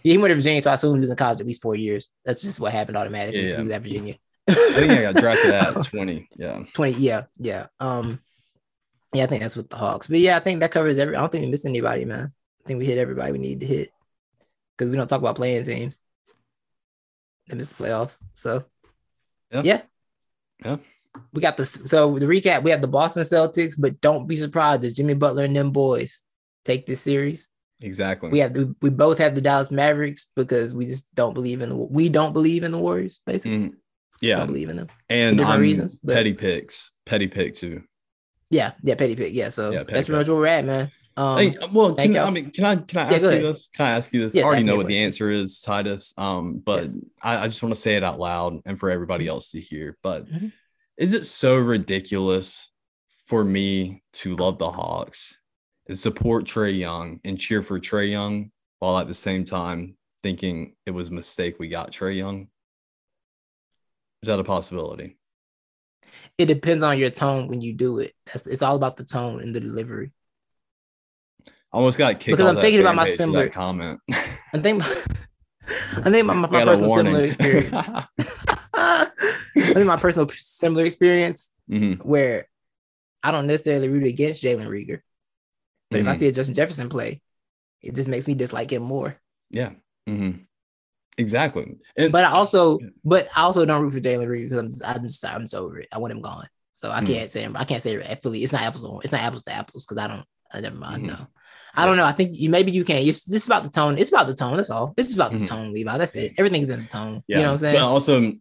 yeah, 0.02 0.12
he 0.12 0.18
went 0.18 0.30
to 0.30 0.34
Virginia, 0.36 0.60
so 0.62 0.70
I 0.70 0.74
assume 0.74 0.94
he 0.96 1.00
was 1.00 1.10
in 1.10 1.16
college 1.16 1.40
at 1.40 1.46
least 1.46 1.62
four 1.62 1.74
years. 1.74 2.12
That's 2.24 2.42
just 2.42 2.60
what 2.60 2.72
happened 2.72 2.96
automatically. 2.96 3.40
Yeah, 3.42 3.48
Yeah. 3.50 3.56
He 3.56 3.62
was 3.64 3.72
at 3.72 3.82
Virginia. 3.82 4.14
I 4.48 4.52
think 4.54 4.92
I 4.92 5.02
got 5.02 5.14
drafted 5.16 5.50
at 5.54 5.84
20. 5.84 6.28
Yeah. 6.36 6.62
20 6.74 6.92
yeah 6.98 7.22
yeah 7.38 7.66
um 7.78 8.20
yeah 9.14 9.22
i 9.24 9.26
think 9.26 9.42
that's 9.42 9.54
with 9.56 9.68
the 9.70 9.76
hawks 9.76 10.06
but 10.08 10.18
yeah 10.18 10.36
i 10.36 10.40
think 10.40 10.60
that 10.60 10.70
covers 10.72 10.98
every 10.98 11.14
i 11.14 11.20
don't 11.20 11.30
think 11.30 11.44
we 11.44 11.50
missed 11.50 11.66
anybody 11.66 12.04
man 12.04 12.32
i 12.64 12.66
think 12.66 12.78
we 12.78 12.86
hit 12.86 12.98
everybody 12.98 13.30
we 13.32 13.38
need 13.38 13.60
to 13.60 13.66
hit 13.66 13.90
because 14.76 14.90
we 14.90 14.96
don't 14.96 15.06
talk 15.06 15.20
about 15.20 15.36
playing 15.36 15.62
teams 15.64 16.00
that 17.48 17.56
missed 17.56 17.76
the 17.78 17.84
playoffs 17.84 18.18
so 18.32 18.64
Yeah. 19.52 19.62
yeah 19.64 19.82
Yeah. 20.64 20.76
We 21.32 21.40
got 21.40 21.56
the 21.56 21.64
so 21.64 22.18
the 22.18 22.26
recap 22.26 22.62
we 22.62 22.70
have 22.70 22.82
the 22.82 22.88
boston 22.88 23.22
celtics 23.22 23.74
but 23.78 24.00
don't 24.00 24.26
be 24.26 24.36
surprised 24.36 24.84
if 24.84 24.94
jimmy 24.94 25.14
butler 25.14 25.44
and 25.44 25.56
them 25.56 25.70
boys 25.70 26.22
take 26.64 26.86
this 26.86 27.00
series 27.00 27.48
Exactly. 27.82 28.28
we 28.30 28.38
have 28.40 28.54
we, 28.56 28.66
we 28.82 28.90
both 28.90 29.18
have 29.18 29.34
the 29.34 29.40
dallas 29.40 29.70
mavericks 29.70 30.30
because 30.36 30.74
we 30.74 30.86
just 30.86 31.12
don't 31.14 31.34
believe 31.34 31.62
in 31.62 31.70
the 31.70 31.76
we 31.76 32.08
don't 32.08 32.32
believe 32.32 32.62
in 32.62 32.72
the 32.72 32.78
warriors 32.78 33.20
basically 33.26 33.58
Mm, 33.70 33.74
yeah. 34.20 34.36
don't 34.36 34.46
believe 34.48 34.68
in 34.68 34.76
them 34.76 34.88
And 35.08 35.38
different 35.38 35.54
I'm 35.56 35.60
reasons, 35.62 35.98
but- 35.98 36.14
petty 36.14 36.34
picks. 36.34 36.92
Petty 37.06 37.26
pick 37.26 37.54
too. 37.54 37.82
yeah 38.50 38.72
yeah 38.82 38.94
petty 38.94 39.16
pick 39.16 39.32
yeah 39.32 39.48
so 39.48 39.70
Yeah, 39.70 39.82
that's 39.84 40.06
pretty 40.06 40.18
much 40.20 40.28
where 40.28 40.36
we're 40.36 40.46
at 40.46 40.64
man 40.64 40.90
um 41.16 41.38
hey, 41.38 41.54
well, 41.72 41.94
can, 41.94 42.16
I 42.16 42.30
mean, 42.30 42.50
can 42.50 42.64
I 42.64 42.76
can 42.76 42.98
I 43.00 43.10
Yeah, 43.10 43.16
ask 43.16 43.24
you 43.24 43.30
this? 43.42 43.70
Can 43.74 43.84
I 43.86 43.90
ask 43.90 44.12
you 44.14 44.20
this? 44.22 44.34
Yes, 44.34 44.44
I 44.44 44.46
already 44.46 44.64
know 44.64 44.76
what 44.76 44.86
the 44.86 44.96
answer 44.98 45.28
is, 45.28 45.60
Titus. 45.60 46.14
Um, 46.16 46.62
but 46.64 46.82
Yes. 46.84 46.96
I, 47.20 47.38
I 47.42 47.46
just 47.46 47.62
want 47.64 47.74
to 47.74 47.80
say 47.80 47.96
it 47.96 48.04
out 48.04 48.20
loud 48.20 48.60
and 48.64 48.78
for 48.78 48.90
everybody 48.90 49.26
else 49.26 49.50
to 49.50 49.60
hear. 49.60 49.98
But 50.04 50.28
Mhm. 50.30 50.52
Is 51.00 51.14
it 51.14 51.24
so 51.24 51.56
ridiculous 51.56 52.70
for 53.24 53.42
me 53.42 54.02
to 54.12 54.36
love 54.36 54.58
the 54.58 54.70
Hawks 54.70 55.40
and 55.88 55.98
support 55.98 56.44
Trae 56.44 56.78
Young 56.78 57.20
and 57.24 57.40
cheer 57.40 57.62
for 57.62 57.80
Trae 57.80 58.10
Young 58.10 58.50
while 58.80 58.98
at 58.98 59.06
the 59.06 59.14
same 59.14 59.46
time 59.46 59.96
thinking 60.22 60.76
it 60.84 60.90
was 60.90 61.08
a 61.08 61.14
mistake 61.14 61.58
we 61.58 61.68
got 61.68 61.90
Trae 61.90 62.18
Young? 62.18 62.48
Is 64.22 64.26
that 64.26 64.38
a 64.38 64.44
possibility? 64.44 65.16
it 66.36 66.46
depends 66.46 66.84
on 66.84 66.98
your 66.98 67.08
tone 67.08 67.48
when 67.48 67.62
you 67.62 67.72
do 67.72 67.98
it. 68.00 68.12
That's 68.26 68.46
it's 68.46 68.60
all 68.60 68.76
about 68.76 68.98
the 68.98 69.04
tone 69.04 69.40
and 69.40 69.54
the 69.54 69.60
delivery. 69.60 70.12
I 71.46 71.76
almost 71.78 71.96
got 71.96 72.20
kicked 72.20 72.36
Because 72.36 72.46
I'm 72.46 72.56
that 72.56 72.60
thinking 72.60 72.82
about 72.82 72.96
my 72.96 73.06
similar- 73.06 73.48
comment. 73.48 74.00
I 74.10 74.58
think 74.58 74.82
I 75.70 76.10
think 76.10 76.26
my, 76.26 76.34
my, 76.34 76.48
my 76.48 76.64
personal 76.64 76.94
similar 76.96 77.24
experience. 77.24 77.72
I 78.74 79.06
think 79.54 79.86
my 79.86 79.96
personal 79.96 80.28
similar 80.36 80.84
experience 80.84 81.52
Mhm, 81.70 82.04
where 82.04 82.46
I 83.22 83.30
don't 83.30 83.46
necessarily 83.46 83.88
root 83.88 84.04
against 84.06 84.42
Jalen 84.42 84.66
Reagor, 84.66 85.00
but 85.90 86.00
if 86.00 86.06
I 86.08 86.14
mhm. 86.14 86.18
see 86.18 86.26
a 86.28 86.32
Justin 86.32 86.54
Jefferson 86.54 86.88
play, 86.88 87.20
it 87.82 87.94
just 87.94 88.08
makes 88.08 88.26
me 88.26 88.34
dislike 88.34 88.72
him 88.72 88.82
more. 88.82 89.16
Yeah. 89.50 89.72
mhm. 90.08 90.46
Exactly. 91.18 91.76
And 91.96 92.10
But 92.12 92.24
I 92.24 92.30
also, 92.32 92.78
but 93.04 93.28
I 93.36 93.42
also 93.42 93.64
don't 93.66 93.82
root 93.82 93.92
for 93.92 94.00
Jalen 94.00 94.26
Reagor 94.26 94.44
because 94.44 94.58
I'm 94.58 94.68
just, 94.70 94.84
I'm 94.86 95.02
just, 95.02 95.24
I'm 95.26 95.40
just 95.42 95.54
over 95.54 95.78
it. 95.78 95.88
I 95.92 95.98
want 95.98 96.12
him 96.12 96.22
gone, 96.22 96.46
so 96.72 96.90
I 96.90 97.00
Mm. 97.02 97.06
can't 97.06 97.30
say. 97.30 97.46
I 97.54 97.64
can't 97.64 97.82
say 97.82 97.92
it 97.94 98.22
fully. 98.22 98.42
It's 98.42 98.52
not 98.52 98.62
apples. 98.62 98.84
to- 98.84 99.00
It's 99.02 99.12
not 99.12 99.20
apples 99.20 99.44
to 99.44 99.52
apples 99.52 99.86
because 99.86 100.02
I 100.02 100.08
don't. 100.08 100.24
I 100.52 100.60
never 100.60 100.76
mind. 100.76 101.04
Mhm. 101.04 101.08
No, 101.08 101.26
I 101.74 101.86
don't 101.86 101.96
know. 101.96 102.04
I 102.04 102.12
think 102.12 102.38
you 102.38 102.50
maybe 102.50 102.72
you 102.72 102.84
can. 102.84 102.96
It's 103.06 103.24
just 103.24 103.46
about 103.46 103.62
the 103.62 103.70
tone. 103.70 103.98
It's 103.98 104.10
about 104.10 104.26
the 104.26 104.34
tone. 104.34 104.56
That's 104.56 104.70
all. 104.70 104.92
It's 104.96 105.08
just 105.08 105.16
about 105.18 105.32
the 105.32 105.44
tone, 105.44 105.72
Levi. 105.72 105.96
That's 105.98 106.14
it. 106.16 106.32
Everything's 106.38 106.68
in 106.70 106.82
the 106.82 106.88
tone. 106.88 107.22
yeah. 107.28 107.36
You 107.36 107.42
know 107.42 107.48
what 107.48 107.52
I'm 107.54 107.58
saying? 107.60 107.74
But 107.76 107.84
also 107.84 108.32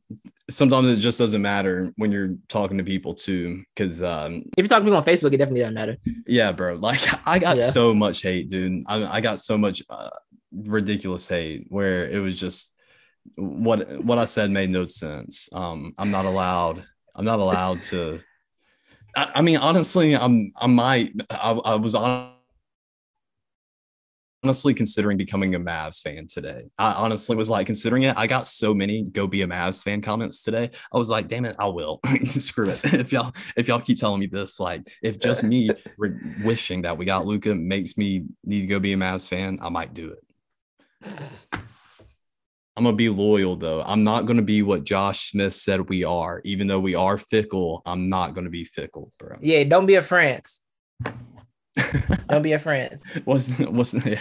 sometimes 0.49 0.88
it 0.89 0.95
just 0.97 1.19
doesn't 1.19 1.41
matter 1.43 1.93
when 1.97 2.11
you're 2.11 2.35
talking 2.47 2.77
to 2.80 2.84
people 2.84 3.14
too. 3.14 3.64
Cause 3.76 4.01
um 4.01 4.43
if 4.57 4.64
you're 4.64 4.68
talking 4.68 4.85
to 4.85 4.91
people 4.91 4.97
on 4.97 5.03
Facebook, 5.06 5.31
it 5.34 5.38
definitely 5.38 5.60
doesn't 5.61 5.76
matter. 5.76 5.97
yeah, 6.26 6.51
bro. 6.51 6.76
Like 6.76 6.99
I 7.27 7.38
got 7.39 7.57
Yeah. 7.57 7.64
so 7.64 7.93
much 7.93 8.22
hate, 8.23 8.49
dude. 8.49 8.84
I, 8.88 9.06
I 9.18 9.22
got 9.22 9.39
so 9.39 9.57
much 9.57 9.84
uh, 9.89 10.10
ridiculous 10.51 11.27
hate 11.27 11.65
where 11.69 12.10
it 12.10 12.19
was 12.19 12.39
just 12.39 12.73
what 13.35 13.88
what 14.03 14.18
I 14.18 14.26
said 14.26 14.49
made 14.49 14.72
no 14.72 14.88
sense. 14.88 15.49
Um, 15.53 15.93
I'm 15.99 16.10
not 16.10 16.26
allowed. 16.26 16.84
I'm 17.15 17.26
not 17.26 17.39
allowed 17.39 17.84
to. 17.84 18.18
I, 19.15 19.31
I 19.35 19.41
mean, 19.43 19.57
honestly, 19.57 20.15
I'm 20.15 20.51
I 20.56 20.65
might. 20.68 21.11
I, 21.30 21.51
I 21.51 21.76
was 21.76 21.93
on. 21.93 22.31
Honestly, 24.41 24.74
considering 24.74 25.18
becoming 25.18 25.56
a 25.56 25.60
Mavs 25.60 26.02
fan 26.02 26.26
today, 26.26 26.70
I 26.78 26.94
honestly 26.94 27.36
was 27.36 27.49
like 27.49 27.66
considering 27.66 28.03
it. 28.03 28.16
I 28.16 28.26
got 28.26 28.48
so 28.48 28.74
many 28.74 29.03
"go 29.03 29.28
be 29.28 29.41
a 29.41 29.48
Mavs 29.48 29.84
fan" 29.84 30.02
comments 30.02 30.44
today. 30.44 30.70
I 30.94 30.98
was 30.98 31.10
like, 31.10 31.28
"Damn 31.28 31.44
it, 31.44 31.57
I 31.60 31.68
will." 31.68 31.99
Screw 32.24 32.70
it. 32.70 32.82
If 32.94 33.11
y'all 33.11 33.34
if 33.57 33.68
y'all 33.68 33.82
keep 33.82 33.99
telling 33.99 34.22
me 34.22 34.28
this, 34.28 34.60
like, 34.60 34.90
if 35.03 35.20
just 35.20 35.44
me 35.44 35.70
re- 35.98 36.18
wishing 36.41 36.84
that 36.84 36.98
we 36.98 37.03
got 37.06 37.26
Luka 37.26 37.53
makes 37.53 37.98
me 37.98 38.26
need 38.45 38.61
to 38.61 38.68
go 38.68 38.80
be 38.80 38.94
a 38.94 38.98
Mavs 38.98 39.28
fan, 39.28 39.60
I 39.61 39.68
might 39.68 39.94
do 39.94 40.14
it. 40.14 40.24
I'm 42.80 42.86
gonna 42.86 42.95
be 42.95 43.10
loyal 43.10 43.57
though. 43.57 43.82
I'm 43.82 44.06
not 44.06 44.26
gonna 44.26 44.41
be 44.41 44.61
what 44.61 44.86
Josh 44.86 45.32
Smith 45.32 45.52
said 45.52 45.90
we 45.90 46.06
are. 46.06 46.40
Even 46.45 46.68
though 46.68 46.80
we 46.80 46.95
are 46.95 47.18
fickle, 47.18 47.82
I'm 47.86 48.07
not 48.07 48.34
gonna 48.34 48.49
be 48.49 48.64
fickle, 48.64 49.11
bro. 49.20 49.36
Yeah, 49.41 49.66
don't 49.66 49.86
be 49.86 49.95
a 49.95 50.02
France. 50.02 50.64
Don't 52.30 52.41
be 52.41 52.54
a 52.54 52.60
France. 52.60 53.18
wasn't 53.26 53.72
wasn't? 53.72 54.20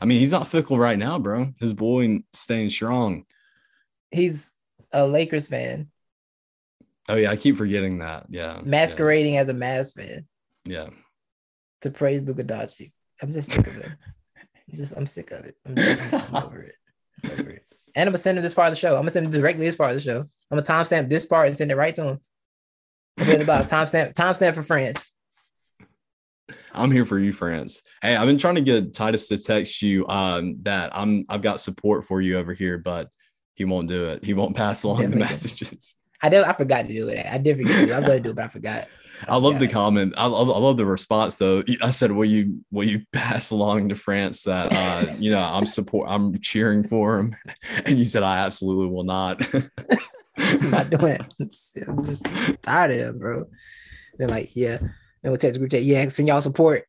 I 0.00 0.04
mean, 0.04 0.20
he's 0.20 0.32
not 0.32 0.48
fickle 0.48 0.78
right 0.78 0.98
now, 0.98 1.18
bro. 1.18 1.52
His 1.58 1.72
boy 1.72 2.18
staying 2.32 2.70
strong. 2.70 3.24
He's 4.10 4.54
a 4.92 5.06
Lakers 5.06 5.48
fan, 5.48 5.90
Oh 7.08 7.14
yeah, 7.14 7.30
I 7.30 7.36
keep 7.36 7.56
forgetting 7.56 7.98
that. 7.98 8.26
Yeah, 8.28 8.60
masquerading 8.64 9.36
as 9.36 9.48
a 9.48 9.54
Mavs 9.54 9.94
fan 9.94 10.26
Yeah, 10.64 10.88
to 11.82 11.90
praise 11.90 12.22
Luka 12.22 12.44
Doncic. 12.44 12.90
I'm 13.22 13.30
just 13.30 13.52
sick 13.52 13.66
of 13.66 13.76
it. 13.76 13.86
I'm 14.68 14.76
just, 14.76 14.96
I'm 14.96 15.06
sick 15.06 15.30
of 15.30 15.44
it. 15.44 15.54
I'm, 15.64 15.78
I'm 16.34 16.44
over 16.44 16.62
it. 16.62 16.74
I'm 17.24 17.30
over 17.30 17.50
it. 17.50 17.64
And 17.94 18.08
I'm 18.08 18.12
gonna 18.12 18.18
send 18.18 18.38
him 18.38 18.42
this 18.42 18.54
part 18.54 18.68
of 18.68 18.74
the 18.74 18.80
show. 18.80 18.94
I'm 18.94 19.02
gonna 19.02 19.10
send 19.10 19.26
him 19.26 19.32
directly 19.32 19.66
this 19.66 19.76
part 19.76 19.90
of 19.90 19.96
the 19.96 20.00
show. 20.02 20.18
I'm 20.18 20.58
gonna 20.58 20.62
timestamp 20.62 21.08
this 21.08 21.24
part 21.24 21.46
and 21.46 21.56
send 21.56 21.70
it 21.70 21.76
right 21.76 21.94
to 21.94 22.08
him. 22.08 22.20
I'm 23.18 23.40
about 23.40 23.68
timestamp, 23.68 24.14
timestamp 24.14 24.54
for 24.54 24.62
France. 24.62 25.15
I'm 26.76 26.90
here 26.90 27.04
for 27.06 27.18
you, 27.18 27.32
France. 27.32 27.82
Hey, 28.02 28.16
I've 28.16 28.26
been 28.26 28.38
trying 28.38 28.56
to 28.56 28.60
get 28.60 28.94
Titus 28.94 29.28
to 29.28 29.38
text 29.38 29.82
you 29.82 30.06
um, 30.08 30.56
that 30.62 30.96
I'm 30.96 31.24
I've 31.28 31.42
got 31.42 31.60
support 31.60 32.04
for 32.04 32.20
you 32.20 32.38
over 32.38 32.52
here, 32.52 32.78
but 32.78 33.08
he 33.54 33.64
won't 33.64 33.88
do 33.88 34.06
it. 34.06 34.24
He 34.24 34.34
won't 34.34 34.56
pass 34.56 34.84
along 34.84 34.98
the 34.98 35.02
Definitely 35.04 35.20
don't. 35.22 35.30
messages. 35.30 35.94
I 36.22 36.28
did. 36.28 36.44
I 36.44 36.52
forgot 36.54 36.86
to 36.86 36.94
do 36.94 37.08
it. 37.08 37.26
I 37.30 37.38
did 37.38 37.56
forget 37.58 37.74
to 37.80 37.86
do 37.86 37.92
it. 37.92 37.94
I 37.94 37.98
was 37.98 38.06
gonna 38.06 38.20
do 38.20 38.30
it, 38.30 38.36
but 38.36 38.44
I 38.44 38.48
forgot. 38.48 38.88
I 39.28 39.36
love 39.36 39.58
the 39.58 39.68
comment. 39.68 40.12
I, 40.18 40.26
love- 40.26 40.50
I 40.50 40.58
love 40.58 40.76
the 40.76 40.84
response 40.84 41.36
though. 41.36 41.62
I 41.82 41.90
said, 41.90 42.12
"Will 42.12 42.26
you 42.26 42.60
will 42.70 42.84
you 42.86 43.02
pass 43.12 43.50
along 43.50 43.88
to 43.88 43.94
France 43.94 44.42
that 44.42 44.68
uh, 44.72 45.12
you 45.18 45.30
know 45.30 45.42
I'm 45.42 45.66
support 45.66 46.08
I'm 46.10 46.38
cheering 46.40 46.82
for 46.82 47.18
him?" 47.18 47.36
And 47.86 47.98
you 47.98 48.04
said, 48.04 48.22
"I 48.22 48.38
absolutely 48.38 48.88
will 48.88 49.04
not." 49.04 49.42
I'm 50.38 50.70
not 50.70 50.90
doing 50.90 51.12
it. 51.14 51.20
I'm 51.40 51.48
just, 51.48 51.78
I'm 51.88 52.04
just 52.04 52.26
tired 52.62 52.90
of 52.90 52.96
him, 52.98 53.18
bro. 53.18 53.44
They're 54.18 54.28
like, 54.28 54.54
yeah. 54.54 54.78
And 55.26 55.32
we'll 55.32 55.38
text 55.38 55.54
the 55.54 55.58
group 55.58 55.72
chat. 55.72 55.82
Yeah, 55.82 56.06
send 56.06 56.28
y'all 56.28 56.40
support. 56.40 56.84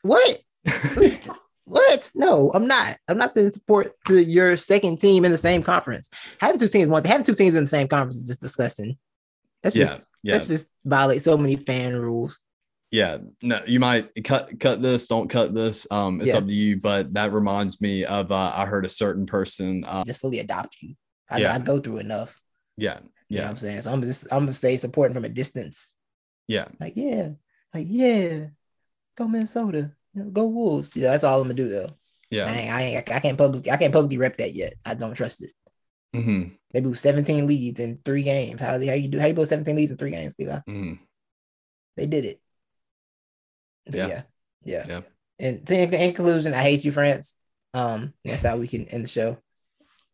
What? 0.00 0.38
what? 1.64 2.10
No, 2.14 2.50
I'm 2.54 2.66
not. 2.66 2.96
I'm 3.08 3.18
not 3.18 3.34
sending 3.34 3.52
support 3.52 3.88
to 4.06 4.22
your 4.22 4.56
second 4.56 5.00
team 5.00 5.26
in 5.26 5.30
the 5.32 5.36
same 5.36 5.62
conference. 5.62 6.08
Having 6.40 6.60
two 6.60 6.68
teams, 6.68 6.88
one 6.88 7.04
having 7.04 7.24
two 7.26 7.34
teams 7.34 7.54
in 7.58 7.64
the 7.64 7.68
same 7.68 7.86
conference 7.86 8.16
is 8.16 8.26
just 8.26 8.40
disgusting. 8.40 8.96
That's 9.62 9.76
yeah, 9.76 9.82
just 9.84 10.06
yeah, 10.22 10.32
that's 10.32 10.48
just 10.48 10.70
violate 10.84 11.20
so 11.20 11.36
many 11.36 11.56
fan 11.56 11.94
rules. 11.94 12.38
yeah, 12.90 13.18
no, 13.42 13.60
you 13.66 13.80
might 13.80 14.08
cut 14.24 14.58
cut 14.58 14.80
this, 14.80 15.06
don't 15.06 15.28
cut 15.28 15.52
this. 15.54 15.86
Um, 15.90 16.22
it's 16.22 16.30
Yeah. 16.30 16.38
up 16.38 16.46
to 16.46 16.52
you. 16.54 16.78
But 16.78 17.12
that 17.12 17.32
reminds 17.32 17.82
me 17.82 18.06
of 18.06 18.32
uh, 18.32 18.52
I 18.56 18.64
heard 18.64 18.86
a 18.86 18.90
certain 18.90 19.26
person. 19.26 19.84
Uh, 19.84 20.04
Just 20.04 20.22
fully 20.22 20.38
adopt 20.38 20.76
you. 20.80 20.94
I, 21.28 21.40
Yeah. 21.40 21.54
I 21.54 21.58
go 21.58 21.78
through 21.78 21.98
enough. 21.98 22.34
yeah, 22.78 23.00
You 23.28 23.36
know 23.36 23.42
yeah, 23.42 23.42
what 23.42 23.50
I'm 23.50 23.56
saying? 23.58 23.82
So 23.82 23.92
I'm 23.92 24.00
just 24.00 24.26
I'm 24.32 24.40
gonna 24.40 24.54
stay 24.54 24.78
supporting 24.78 25.14
from 25.14 25.24
a 25.26 25.28
distance. 25.28 25.96
yeah, 26.46 26.66
Like, 26.78 26.92
yeah, 26.96 27.30
like, 27.74 27.86
yeah, 27.88 28.46
go 29.16 29.28
Minnesota. 29.28 29.92
You 30.12 30.22
know, 30.24 30.30
go 30.30 30.46
Wolves. 30.46 30.96
Yeah, 30.96 31.10
that's 31.10 31.24
all 31.24 31.40
I'm 31.40 31.44
gonna 31.48 31.54
do 31.54 31.68
though. 31.68 31.90
I, 32.32 32.36
yeah. 32.36 32.46
I, 32.46 32.82
ain't, 32.82 33.10
I 33.10 33.20
can't 33.20 33.38
publicly 33.38 33.70
I 33.70 33.76
can't 33.76 33.92
publicly 33.92 34.18
rep 34.18 34.38
that 34.38 34.54
yet. 34.54 34.74
I 34.84 34.94
don't 34.94 35.14
trust 35.14 35.44
it. 35.44 35.50
hmm 36.12 36.54
They 36.72 36.80
blew 36.80 36.94
17 36.94 37.46
leads 37.46 37.80
in 37.80 37.98
three 38.04 38.22
games. 38.22 38.60
How, 38.60 38.72
how 38.72 38.78
you 38.78 39.08
do 39.08 39.18
how 39.18 39.26
you 39.26 39.34
blow 39.34 39.44
17 39.44 39.76
leads 39.76 39.90
in 39.90 39.96
three 39.96 40.10
games, 40.12 40.34
Levi? 40.38 40.58
hmm 40.66 40.94
They 41.96 42.06
did 42.06 42.24
it. 42.24 42.40
Yeah. 43.86 44.06
yeah. 44.06 44.22
Yeah. 44.64 44.84
Yeah. 44.88 45.00
And 45.38 45.66
to, 45.66 45.74
in 45.74 46.14
conclusion, 46.14 46.54
I 46.54 46.62
hate 46.62 46.84
you, 46.84 46.92
France. 46.92 47.38
Um, 47.74 48.14
that's 48.24 48.42
how 48.42 48.56
we 48.56 48.68
can 48.68 48.86
end 48.88 49.04
the 49.04 49.08
show. 49.08 49.38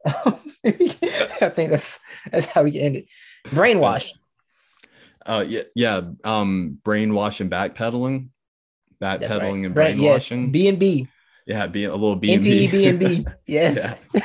I 0.06 1.50
think 1.50 1.70
that's 1.70 2.00
that's 2.32 2.46
how 2.46 2.64
we 2.64 2.72
can 2.72 2.80
end 2.80 2.96
it. 2.96 3.06
Brainwash. 3.48 4.12
Uh, 5.26 5.44
yeah, 5.46 5.62
yeah. 5.74 6.00
Um, 6.24 6.78
brainwashing, 6.82 7.50
backpedaling, 7.50 8.28
That's 8.98 9.24
backpedaling 9.24 9.76
right. 9.76 9.90
and 9.90 10.00
yes. 10.00 10.28
brainwashing. 10.28 10.52
B 10.52 10.68
and 10.68 10.78
B. 10.78 11.08
yeah, 11.46 11.66
be 11.66 11.84
a 11.84 11.92
little 11.92 12.16
B 12.16 12.34
and 12.34 12.42
B 12.42 12.70
B. 12.70 12.88
and 12.88 12.98
B. 12.98 13.26
Yes. 13.46 14.08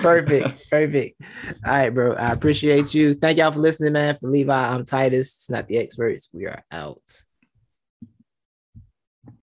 perfect. 0.00 0.70
Perfect. 0.70 1.20
All 1.66 1.72
right, 1.72 1.90
bro. 1.90 2.14
I 2.14 2.32
appreciate 2.32 2.94
you. 2.94 3.14
Thank 3.14 3.38
y'all 3.38 3.52
for 3.52 3.60
listening, 3.60 3.92
man. 3.92 4.16
For 4.18 4.28
Levi, 4.28 4.74
I'm 4.74 4.84
Titus. 4.84 5.34
It's 5.34 5.50
not 5.50 5.68
the 5.68 5.78
experts. 5.78 6.30
We 6.32 6.46
are 6.46 6.62
out. 6.72 7.21